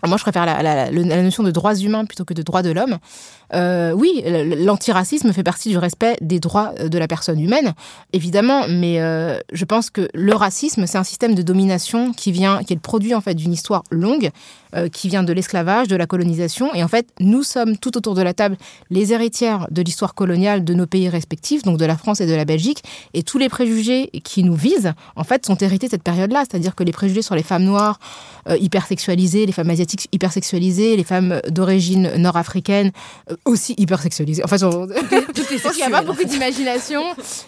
moi 0.07 0.17
je 0.17 0.23
préfère 0.23 0.47
la, 0.47 0.63
la- 0.63 0.89
la- 0.89 0.91
la 0.91 1.21
notion 1.21 1.43
de 1.43 1.51
droits 1.51 1.75
humains 1.75 2.05
plutôt 2.05 2.25
que 2.25 2.33
de 2.33 2.41
droits 2.41 2.63
de 2.63 2.71
l'homme. 2.71 2.97
Euh, 3.53 3.91
oui, 3.91 4.23
l'antiracisme 4.25 5.33
fait 5.33 5.43
partie 5.43 5.69
du 5.69 5.77
respect 5.77 6.15
des 6.21 6.39
droits 6.39 6.73
euh, 6.79 6.87
de 6.87 6.97
la 6.97 7.07
personne 7.07 7.39
humaine, 7.39 7.73
évidemment, 8.13 8.65
mais 8.69 9.01
euh, 9.01 9.39
je 9.51 9.65
pense 9.65 9.89
que 9.89 10.07
le 10.13 10.33
racisme, 10.33 10.85
c'est 10.87 10.97
un 10.97 11.03
système 11.03 11.35
de 11.35 11.41
domination 11.41 12.13
qui 12.13 12.31
vient, 12.31 12.63
qui 12.63 12.73
est 12.73 12.75
le 12.75 12.81
produit 12.81 13.13
en 13.13 13.21
fait 13.21 13.33
d'une 13.33 13.53
histoire 13.53 13.83
longue, 13.91 14.31
euh, 14.73 14.87
qui 14.87 15.09
vient 15.09 15.23
de 15.23 15.33
l'esclavage, 15.33 15.89
de 15.89 15.97
la 15.97 16.07
colonisation, 16.07 16.73
et 16.73 16.81
en 16.81 16.87
fait, 16.87 17.05
nous 17.19 17.43
sommes 17.43 17.75
tout 17.75 17.97
autour 17.97 18.15
de 18.15 18.21
la 18.21 18.33
table 18.33 18.55
les 18.89 19.11
héritières 19.11 19.67
de 19.69 19.81
l'histoire 19.81 20.15
coloniale 20.15 20.63
de 20.63 20.73
nos 20.73 20.87
pays 20.87 21.09
respectifs, 21.09 21.63
donc 21.63 21.77
de 21.77 21.83
la 21.83 21.97
France 21.97 22.21
et 22.21 22.25
de 22.25 22.33
la 22.33 22.45
Belgique, 22.45 22.81
et 23.13 23.21
tous 23.21 23.37
les 23.37 23.49
préjugés 23.49 24.09
qui 24.23 24.45
nous 24.45 24.55
visent, 24.55 24.93
en 25.17 25.25
fait, 25.25 25.45
sont 25.45 25.57
hérités 25.57 25.87
de 25.87 25.91
cette 25.91 26.03
période-là, 26.03 26.45
c'est-à-dire 26.49 26.73
que 26.73 26.85
les 26.85 26.93
préjugés 26.93 27.21
sur 27.21 27.35
les 27.35 27.43
femmes 27.43 27.65
noires 27.65 27.99
euh, 28.47 28.55
hypersexualisées, 28.55 29.45
les 29.45 29.51
femmes 29.51 29.69
asiatiques 29.69 30.07
hypersexualisées, 30.13 30.95
les 30.95 31.03
femmes 31.03 31.41
d'origine 31.49 32.09
nord-africaine 32.15 32.91
aussi 33.45 33.73
hypersexualisées. 33.77 34.43
Enfin, 34.43 34.57
on- 34.63 34.87
je 34.87 35.61
pense 35.63 35.73
qu'il 35.73 35.85
n'y 35.87 35.93
a 35.93 35.99
pas 35.99 36.03
beaucoup 36.05 36.23
d'imagination. 36.23 37.01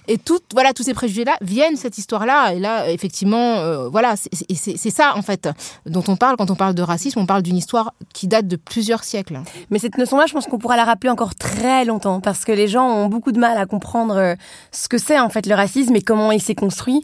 Et 0.08 0.18
tout, 0.18 0.40
voilà, 0.54 0.74
tous 0.74 0.84
ces 0.84 0.94
préjugés-là 0.94 1.38
viennent 1.42 1.76
de 1.76 1.80
cette 1.80 1.98
histoire-là. 1.98 2.54
Et 2.54 2.60
là, 2.60 2.90
effectivement, 2.90 3.58
euh, 3.60 3.90
voilà, 3.90 4.16
c'est 4.18 4.90
ça, 4.90 5.14
en 5.16 5.22
fait, 5.22 5.50
dont 5.86 6.04
on 6.08 6.16
parle 6.16 6.36
quand 6.38 6.50
on 6.50 6.56
parle 6.56 6.74
de 6.74 6.82
racisme. 6.82 7.20
On 7.20 7.26
parle 7.28 7.44
d'une 7.44 7.58
histoire 7.58 7.94
qui 8.14 8.28
date 8.28 8.48
de 8.48 8.56
plusieurs 8.56 9.04
siècles. 9.04 9.40
Mais 9.70 9.78
cette 9.80 9.98
notion-là, 9.98 10.26
je 10.28 10.34
pense 10.34 10.48
qu'on 10.48 10.58
pourra 10.58 10.78
la 10.78 10.86
rappeler 10.86 11.10
encore 11.12 11.36
très 11.36 11.86
longtemps 11.86 12.22
parce 12.22 12.44
que 12.44 12.52
les 12.52 12.68
gens 12.68 12.88
ont 12.88 13.08
beaucoup 13.08 13.32
de 13.32 13.40
mal 13.40 13.58
à 13.58 13.66
comprendre 13.66 14.16
euh, 14.18 14.36
ce 14.72 14.88
que 14.90 14.98
c'est 14.98 15.20
en 15.20 15.30
fait 15.30 15.46
le 15.46 15.54
racisme 15.56 15.96
et 15.96 16.02
comment 16.02 16.32
il 16.32 16.42
s'est 16.42 16.56
construit. 16.56 17.04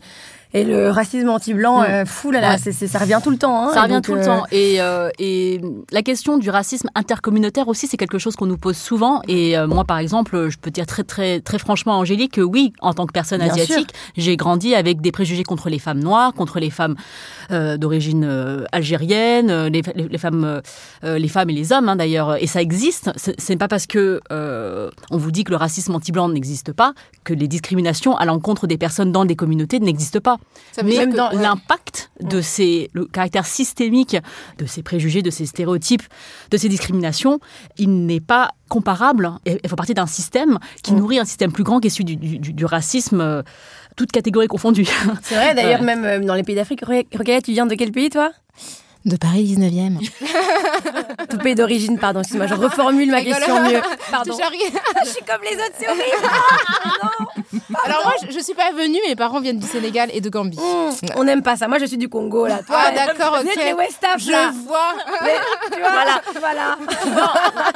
Et 0.53 0.63
le 0.63 0.89
racisme 0.89 1.29
anti-blanc, 1.29 1.81
Mm. 1.81 1.85
euh, 1.89 2.05
fou 2.05 2.31
là 2.31 2.41
là, 2.41 2.51
Ouais. 2.53 2.57
c'est- 2.57 2.71
c'est- 2.71 2.87
ça 2.87 2.97
revient 2.97 3.19
tout 3.23 3.29
le 3.29 3.37
temps. 3.37 3.65
hein. 3.67 3.71
Ça 3.73 3.83
revient 3.83 3.93
donc, 3.93 4.03
tout 4.05 4.15
le 4.15 4.21
euh, 4.21 4.25
temps. 4.25 4.43
Et, 4.51 4.81
euh, 4.81 5.09
et 5.19 5.61
la 5.91 6.01
question 6.01 6.37
du 6.39 6.49
racisme 6.49 6.89
intercommunautaire 6.95 7.67
aussi, 7.67 7.85
c'est 7.85 7.97
quelque 7.97 8.17
chose 8.17 8.35
qu'on 8.35 8.47
nous 8.47 8.57
pose 8.57 8.75
souvent. 8.75 9.21
Et 9.27 9.55
euh, 9.55 9.67
moi, 9.67 9.83
par 9.85 9.99
exemple, 9.99 10.49
je 10.49 10.57
peux 10.57 10.71
dire 10.71 10.87
très, 10.87 11.03
très, 11.03 11.39
très 11.39 11.59
franchement, 11.59 11.99
Angélique, 11.99 12.33
que 12.33 12.41
oui, 12.41 12.73
en 12.81 12.95
tant 12.95 13.05
que 13.05 13.11
personne 13.13 13.41
Bien 13.41 13.51
asiatique, 13.51 13.93
j'ai 14.17 14.37
grandi 14.37 14.73
avec 14.73 15.01
des 15.01 15.11
préjugés 15.11 15.43
contre 15.43 15.69
les 15.69 15.77
femmes 15.77 15.99
noires, 15.99 16.33
contre 16.33 16.59
les 16.59 16.71
femmes 16.71 16.95
euh, 17.51 17.77
d'origine 17.77 18.27
algérienne, 18.71 19.67
les, 19.67 19.83
les- 19.95 20.07
les 20.07 20.17
femmes, 20.17 20.61
les 21.03 21.27
femmes 21.27 21.49
et 21.51 21.53
les 21.53 21.71
hommes, 21.73 21.89
hein, 21.89 21.95
d'ailleurs. 21.95 22.41
Et 22.41 22.47
ça 22.47 22.59
existe. 22.61 23.11
C'est 23.37 23.55
pas 23.57 23.67
parce 23.67 23.85
que 23.85 24.19
euh, 24.31 24.89
on 25.11 25.17
vous 25.17 25.31
dit 25.31 25.43
que 25.43 25.51
le 25.51 25.57
racisme 25.57 25.93
anti-blanc 25.93 26.29
n'existe 26.29 26.73
pas 26.73 26.93
que 27.23 27.33
les 27.35 27.47
discriminations 27.47 28.15
à 28.17 28.25
l'encontre 28.25 28.65
des 28.65 28.77
personnes 28.77 29.11
dans 29.11 29.25
des 29.25 29.35
communautés 29.35 29.79
n'existent 29.79 30.19
pas. 30.21 30.37
Ça 30.71 30.81
veut 30.83 30.87
Mais 30.87 30.93
dire 30.93 31.01
même 31.01 31.11
que- 31.11 31.17
dans 31.17 31.31
ouais. 31.31 31.41
l'impact 31.41 32.11
de 32.21 32.41
ces, 32.41 32.89
le 32.93 33.05
caractère 33.05 33.45
systémique 33.45 34.15
de 34.59 34.65
ces 34.65 34.83
préjugés, 34.83 35.21
de 35.21 35.29
ces 35.31 35.45
stéréotypes, 35.45 36.03
de 36.51 36.57
ces 36.57 36.69
discriminations, 36.69 37.39
il 37.77 38.05
n'est 38.05 38.19
pas 38.19 38.51
comparable. 38.69 39.31
Et 39.45 39.59
Il 39.63 39.69
fait 39.69 39.75
partie 39.75 39.93
d'un 39.95 40.05
système 40.05 40.59
qui 40.83 40.93
nourrit 40.93 41.19
un 41.19 41.25
système 41.25 41.51
plus 41.51 41.63
grand 41.63 41.79
qui 41.79 41.87
est 41.87 41.89
celui 41.89 42.05
du, 42.05 42.15
du- 42.17 42.39
du- 42.39 42.53
du 42.53 42.65
racisme, 42.65 43.19
euh, 43.19 43.41
toutes 43.97 44.11
catégories 44.11 44.47
confondues. 44.47 44.87
C'est 45.23 45.35
vrai, 45.35 45.55
d'ailleurs, 45.55 45.81
même 45.81 46.05
euh, 46.05 46.19
dans 46.19 46.35
les 46.35 46.43
pays 46.43 46.55
d'Afrique. 46.55 46.81
Rocaille, 46.85 47.41
tu 47.41 47.51
viens 47.51 47.65
de 47.65 47.75
quel 47.75 47.91
pays, 47.91 48.09
toi? 48.09 48.31
De 49.05 49.15
Paris 49.15 49.55
19e. 49.55 49.97
Tout 51.29 51.37
pays 51.37 51.55
d'origine, 51.55 51.97
pardon, 51.97 52.19
excuse-moi, 52.19 52.47
je 52.47 52.53
reformule 52.53 53.09
ma 53.09 53.21
question 53.23 53.61
mieux. 53.61 53.81
Pardon. 54.11 54.33
Je 55.05 55.09
suis 55.09 55.23
comme 55.23 55.41
les 55.43 55.55
autres, 55.55 55.73
c'est 55.79 55.87
horrible. 55.87 56.03
Alors 57.85 58.01
moi, 58.03 58.13
je, 58.21 58.31
je 58.33 58.39
suis 58.43 58.53
pas 58.53 58.71
venue, 58.71 58.97
mes 59.07 59.15
parents 59.15 59.39
viennent 59.39 59.59
du 59.59 59.67
Sénégal 59.67 60.09
et 60.13 60.19
de 60.21 60.29
Gambie. 60.29 60.57
Mmh, 60.57 61.07
on 61.15 61.23
n'aime 61.23 61.41
pas 61.43 61.55
ça. 61.55 61.67
Moi, 61.67 61.77
je 61.79 61.85
suis 61.85 61.97
du 61.97 62.09
Congo, 62.09 62.45
là. 62.47 62.59
Toi, 62.65 62.75
Ah, 62.87 62.91
d'accord, 62.91 63.37
vous 63.41 63.47
êtes 63.47 63.57
ok. 63.57 63.63
les 63.63 63.73
West 63.73 64.03
Af, 64.03 64.19
Je 64.21 64.31
là. 64.31 64.51
vois. 64.65 64.93
Mais, 65.23 65.35
tu 65.71 65.79
vois, 65.79 65.91
voilà. 65.91 66.21
voilà. 66.39 66.77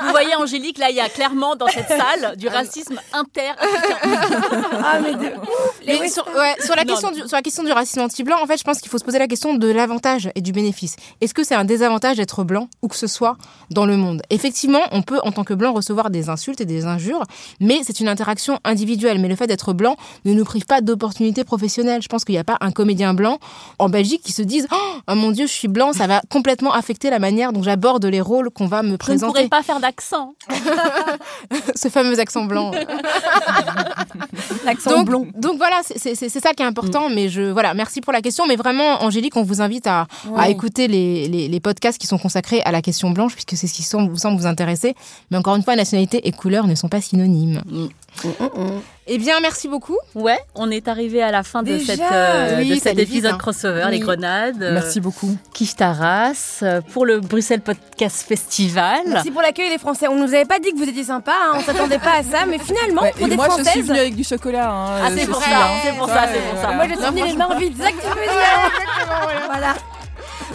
Vous 0.03 0.09
voyez, 0.09 0.35
Angélique, 0.35 0.77
là, 0.79 0.89
il 0.89 0.95
y 0.95 0.99
a 0.99 1.09
clairement 1.09 1.55
dans 1.55 1.67
cette 1.67 1.87
salle 1.87 2.35
du 2.37 2.47
racisme 2.47 2.99
inter 3.13 3.51
Ah, 3.61 4.99
mais 5.01 5.13
de 5.13 5.35
ouf. 5.37 5.79
Les 5.83 5.93
Mais 5.93 5.99
West 6.01 6.15
sur, 6.15 6.27
ouais, 6.27 6.55
sur, 6.59 6.75
la 6.75 6.83
Non, 6.83 6.93
question 6.93 7.11
du, 7.11 7.19
sur 7.19 7.35
la 7.37 7.41
question 7.41 7.63
du 7.63 7.71
racisme 7.71 8.01
anti-blanc, 8.01 8.37
en 8.41 8.47
fait, 8.47 8.57
je 8.57 8.63
pense 8.63 8.79
qu'il 8.79 8.89
faut 8.91 8.97
se 8.97 9.05
poser 9.05 9.19
la 9.19 9.27
question 9.27 9.53
de 9.53 9.71
l'avantage 9.71 10.29
et 10.35 10.41
du 10.41 10.51
bénéfice. 10.51 10.95
Est-ce 11.21 11.33
que 11.33 11.43
c'est 11.43 11.55
un 11.55 11.65
désavantage 11.65 12.17
d'être 12.17 12.43
blanc, 12.43 12.67
où 12.81 12.87
que 12.87 12.95
ce 12.95 13.07
soit, 13.07 13.37
dans 13.71 13.85
le 13.85 13.97
monde? 13.97 14.21
Effectivement, 14.29 14.81
on 14.91 15.01
peut, 15.01 15.19
en 15.23 15.31
tant 15.31 15.43
que 15.43 15.53
blanc, 15.53 15.73
recevoir 15.73 16.09
des 16.09 16.29
insultes 16.29 16.61
et 16.61 16.65
des 16.65 16.85
injures, 16.85 17.23
mais 17.59 17.81
c'est 17.83 17.99
une 17.99 18.07
interaction 18.07 18.59
individuelle. 18.63 19.19
Mais 19.19 19.27
le 19.27 19.35
fait 19.35 19.47
d'être 19.47 19.73
blanc 19.73 19.95
ne 20.25 20.33
nous 20.33 20.43
prive 20.45 20.65
pas 20.65 20.81
d'opportunités 20.81 21.43
professionnelles. 21.43 22.01
Je 22.01 22.07
pense 22.07 22.25
qu'il 22.25 22.33
n'y 22.33 22.39
a 22.39 22.43
pas 22.43 22.57
un 22.61 22.71
comédien 22.71 23.13
blanc 23.13 23.39
en 23.79 23.89
Belgique 23.89 24.21
qui 24.23 24.31
se 24.31 24.41
dise 24.41 24.67
Oh 25.07 25.15
mon 25.15 25.31
Dieu, 25.31 25.47
je 25.47 25.51
suis 25.51 25.67
blanc, 25.67 25.93
ça 25.93 26.07
va 26.07 26.21
complètement 26.29 26.73
affecter 26.73 27.09
la 27.09 27.19
manière 27.19 27.53
dont 27.53 27.63
j'aborde 27.63 28.05
les 28.05 28.21
rôles 28.21 28.49
qu'on 28.49 28.67
va 28.67 28.81
me 28.81 28.87
Je 28.87 28.91
ne 28.93 28.97
présenter. 28.97 29.31
pourrais 29.33 29.47
pas 29.47 29.63
faire 29.63 29.79
d'accent. 29.79 30.33
Ce 31.75 31.89
fameux 31.89 32.19
accent 32.19 32.45
blanc. 32.45 32.71
L'accent 34.65 34.91
donc, 34.97 35.05
blond. 35.07 35.27
donc 35.35 35.57
voilà, 35.57 35.81
c'est- 35.83 36.15
ça 36.39 36.53
qui 36.53 36.63
est 36.63 36.65
important. 36.65 37.09
Mais 37.09 37.29
je 37.29 37.41
voilà, 37.51 37.73
merci 37.73 38.01
pour 38.01 38.13
la 38.13 38.21
question. 38.21 38.45
Mais 38.47 38.55
vraiment, 38.55 39.03
Angélique, 39.03 39.35
on 39.35 39.43
vous 39.43 39.61
invite 39.61 39.87
à, 39.87 40.07
à 40.35 40.49
écouter 40.49 40.87
les, 40.87 41.02
les, 41.27 41.47
les 41.47 41.59
podcasts 41.59 41.97
qui 41.99 42.07
sont 42.07 42.17
consacrés 42.17 42.61
à 42.63 42.71
la 42.71 42.81
question 42.81 43.09
blanche, 43.11 43.33
puisque 43.33 43.55
c'est 43.57 43.67
ce 43.67 43.73
qui 43.73 43.83
semble, 43.83 44.09
vous 44.09 44.17
semble 44.17 44.37
vous 44.39 44.45
intéresser. 44.47 44.95
Mais 45.31 45.37
encore 45.37 45.55
une 45.55 45.63
fois, 45.63 45.75
nationalité 45.75 46.27
et 46.27 46.31
couleur 46.31 46.67
ne 46.67 46.75
sont 46.75 46.89
pas 46.89 47.01
synonymes. 47.01 47.61
Eh 49.07 49.17
bien, 49.17 49.39
merci 49.41 49.67
beaucoup. 49.67 49.97
Ouais, 50.15 50.37
on 50.55 50.71
est 50.71 50.87
arrivé 50.87 51.21
à 51.21 51.31
la 51.31 51.43
fin 51.43 51.61
de, 51.63 51.77
cette, 51.79 51.99
euh, 51.99 52.57
Oui, 52.59 52.69
de 52.69 52.75
ça 52.75 52.81
cet 52.91 52.99
vite, 52.99 53.09
épisode 53.09 53.33
hein. 53.33 53.37
crossover, 53.37 53.87
les 53.89 53.99
grenades. 53.99 54.61
euh, 54.63 54.73
Merci 54.73 55.01
beaucoup. 55.01 55.35
Kif 55.53 55.75
Taras, 55.75 56.59
euh, 56.61 56.79
pour 56.93 57.05
le 57.05 57.19
Bruxelles 57.19 57.59
Podcast 57.61 58.25
Festival. 58.25 59.01
Merci 59.07 59.31
pour 59.31 59.41
l'accueil, 59.41 59.69
les 59.69 59.77
Français. 59.79 60.07
On 60.07 60.15
nous 60.15 60.33
avait 60.33 60.45
pas 60.45 60.59
dit 60.59 60.71
que 60.71 60.77
vous 60.77 60.87
étiez 60.87 61.03
sympa, 61.03 61.33
hein. 61.33 61.57
on 61.57 61.61
s'attendait 61.61 61.97
pas 61.99 62.19
à 62.19 62.23
ça, 62.23 62.45
mais 62.47 62.59
finalement, 62.59 63.01
Ouais, 63.01 63.11
pour 63.17 63.27
des 63.27 63.35
moi, 63.35 63.47
je 63.49 63.53
suis 63.55 63.63
Françaises. 63.63 63.87
venue 63.87 63.99
avec 63.99 64.15
du 64.15 64.23
chocolat. 64.23 64.71
hein, 64.71 65.01
Ah, 65.03 65.09
c'est 65.13 65.25
pour 65.25 65.41
ça, 65.41 65.49
c'est 65.83 65.97
pour 65.97 66.07
ça, 66.07 66.25
c'est 66.31 66.39
pour 66.51 66.61
ça. 66.61 66.71
Moi, 66.73 66.85
je 66.87 66.93
suis 66.93 67.03
venue 67.11 67.25
les 67.25 67.35
mains 67.35 67.55
vides, 67.59 67.73
c'est 67.77 67.83
ça 67.83 67.91
que 67.91 68.01
tu 68.01 68.07
veux 68.07 68.13
dire. 68.25 69.47
Voilà. 69.51 69.75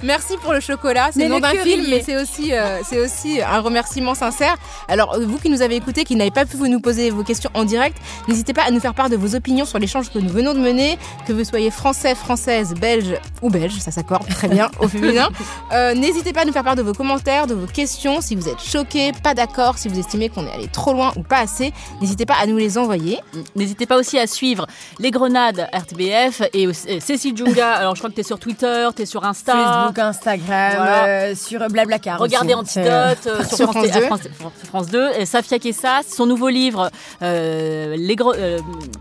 Merci 0.02 0.36
pour 0.42 0.52
le 0.52 0.60
chocolat. 0.60 1.10
C'est 1.12 1.24
le 1.24 1.28
nom 1.28 1.40
d'un 1.40 1.50
film, 1.50 1.86
mais 1.88 2.02
c'est 2.02 2.20
aussi, 2.20 2.52
euh, 2.52 2.80
c'est 2.84 3.00
aussi 3.00 3.40
un 3.40 3.60
remerciement 3.60 4.14
sincère. 4.14 4.56
Alors, 4.88 5.14
euh, 5.14 5.26
vous 5.26 5.38
qui 5.38 5.50
nous 5.50 5.62
avez 5.62 5.76
écoutés, 5.76 6.04
qui 6.04 6.16
n'avez 6.16 6.30
pas 6.30 6.44
pu 6.44 6.56
vous 6.56 6.68
nous 6.68 6.80
poser 6.80 7.10
vos 7.10 7.24
questions 7.24 7.50
en 7.54 7.64
direct, 7.64 7.96
n'hésitez 8.28 8.52
pas 8.52 8.62
à 8.62 8.70
nous 8.70 8.80
faire 8.80 8.94
part 8.94 9.10
de 9.10 9.16
vos 9.16 9.34
opinions 9.34 9.64
sur 9.64 9.78
l'échange 9.78 10.10
que 10.10 10.18
nous 10.18 10.28
venons 10.28 10.54
de 10.54 10.60
mener, 10.60 10.98
que 11.26 11.32
vous 11.32 11.44
soyez 11.44 11.70
français, 11.70 12.14
française, 12.14 12.74
belge 12.74 13.14
ou 13.42 13.50
belge, 13.50 13.78
ça 13.78 13.90
s'accorde 13.90 14.26
très 14.28 14.48
bien 14.48 14.70
au 14.80 14.88
féminin. 14.88 15.28
Euh, 15.72 15.94
n'hésitez 15.94 16.32
pas 16.32 16.42
à 16.42 16.44
nous 16.44 16.52
faire 16.52 16.64
part 16.64 16.76
de 16.76 16.82
vos 16.82 16.94
commentaires, 16.94 17.46
de 17.46 17.54
vos 17.54 17.66
questions, 17.66 18.20
si 18.20 18.34
vous 18.34 18.48
êtes 18.48 18.60
choqués, 18.60 19.12
pas 19.22 19.34
d'accord, 19.34 19.76
si 19.76 19.88
vous 19.88 19.98
estimez 19.98 20.28
qu'on 20.28 20.46
est 20.46 20.52
allé 20.52 20.66
trop 20.66 20.92
loin 20.92 21.12
ou 21.16 21.22
pas 21.22 21.38
assez, 21.38 21.72
n'hésitez 22.00 22.24
pas 22.24 22.36
à 22.40 22.46
nous 22.46 22.56
les 22.56 22.78
envoyer. 22.78 23.18
N'hésitez 23.54 23.86
pas 23.86 23.98
aussi 23.98 24.18
à 24.18 24.26
suivre 24.26 24.66
les 24.98 25.10
grenades 25.10 25.68
RTBF 25.72 26.42
et 26.52 26.72
Cécile 27.00 27.36
Junga. 27.36 27.70
Alors, 27.74 27.94
je 27.96 28.00
crois 28.00 28.10
que 28.10 28.14
tu 28.14 28.20
es 28.22 28.24
sur 28.24 28.38
Twitter, 28.38 28.88
tu 28.96 29.02
es 29.02 29.06
sur 29.06 29.24
Insta. 29.24 29.52
Facebook, 29.52 29.87
Instagram, 29.96 30.76
euh, 30.78 31.34
sur 31.34 31.66
Blablacar. 31.68 32.18
Regardez 32.18 32.54
Antidote 32.54 33.26
euh, 33.26 33.44
sur, 33.54 33.72
France, 33.72 33.86
2. 33.90 34.30
France, 34.66 34.86
2. 34.88 35.10
Et 35.18 35.26
Safia 35.26 35.58
Kessa, 35.58 36.00
son 36.06 36.26
nouveau 36.26 36.48
livre, 36.48 36.90
euh, 37.22 37.94
les 37.96 38.16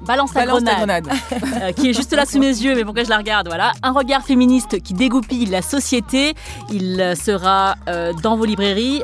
Balance 0.06 0.32
ta 0.34 0.46
grenade, 0.46 1.08
qui 1.76 1.90
est 1.90 1.94
juste 1.94 2.14
là 2.14 2.26
sous 2.26 2.40
mes 2.40 2.48
yeux, 2.48 2.76
mais 2.76 2.84
pourquoi 2.86 3.04
je 3.04 3.10
la 3.10 3.18
regarde 3.18 3.48
Voilà, 3.48 3.72
un 3.84 3.92
regard 3.92 4.24
féministe 4.24 4.82
qui 4.82 4.94
dégoupille 4.94 5.46
la 5.48 5.62
société. 5.62 6.36
Il 6.72 7.14
sera 7.22 7.76
dans 8.22 8.38
vos 8.38 8.46
librairies 8.46 9.04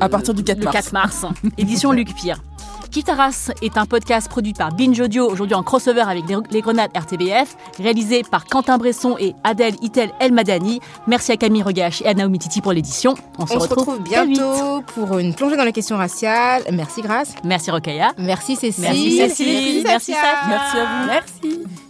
à 0.00 0.08
partir 0.08 0.34
du 0.34 0.44
4 0.44 0.58
le 0.58 0.66
4 0.66 0.92
mars. 0.92 1.24
édition 1.58 1.92
Luc 1.92 2.14
Pierre. 2.14 2.40
Kitaras 2.90 3.52
est 3.62 3.78
un 3.78 3.86
podcast 3.86 4.28
produit 4.28 4.52
par 4.52 4.72
Binge 4.72 4.98
Audio, 5.00 5.30
aujourd'hui 5.30 5.54
en 5.54 5.62
crossover 5.62 6.00
avec 6.00 6.24
les 6.50 6.60
Grenades 6.60 6.90
RTBF, 6.96 7.56
réalisé 7.78 8.22
par 8.28 8.46
Quentin 8.46 8.78
Bresson 8.78 9.16
et 9.20 9.34
Adèle 9.44 9.76
Itel 9.80 10.10
El 10.18 10.32
Madani. 10.32 10.80
Merci 11.06 11.30
à 11.30 11.36
Camille 11.36 11.62
Regache 11.62 12.02
et 12.02 12.08
à 12.08 12.14
Naomi 12.14 12.40
Titi 12.40 12.60
pour 12.60 12.72
l'édition. 12.72 13.14
On, 13.38 13.46
se, 13.46 13.56
retrouve, 13.56 14.02
bientôt 14.02 14.82
pour 14.94 15.18
une 15.18 15.34
plongée 15.34 15.56
dans 15.56 15.64
les 15.64 15.72
questions 15.72 15.96
raciales. 15.96 16.64
Merci 16.72 17.02
Grace. 17.02 17.34
Merci 17.44 17.70
Rokaya. 17.70 18.12
Merci 18.18 18.56
Cécile. 18.56 18.82
Merci 18.82 19.16
Cécile. 19.16 19.82
Merci, 19.84 20.12
Merci 20.12 20.76
à 20.76 20.84
vous. 20.84 21.06
Merci. 21.06 21.89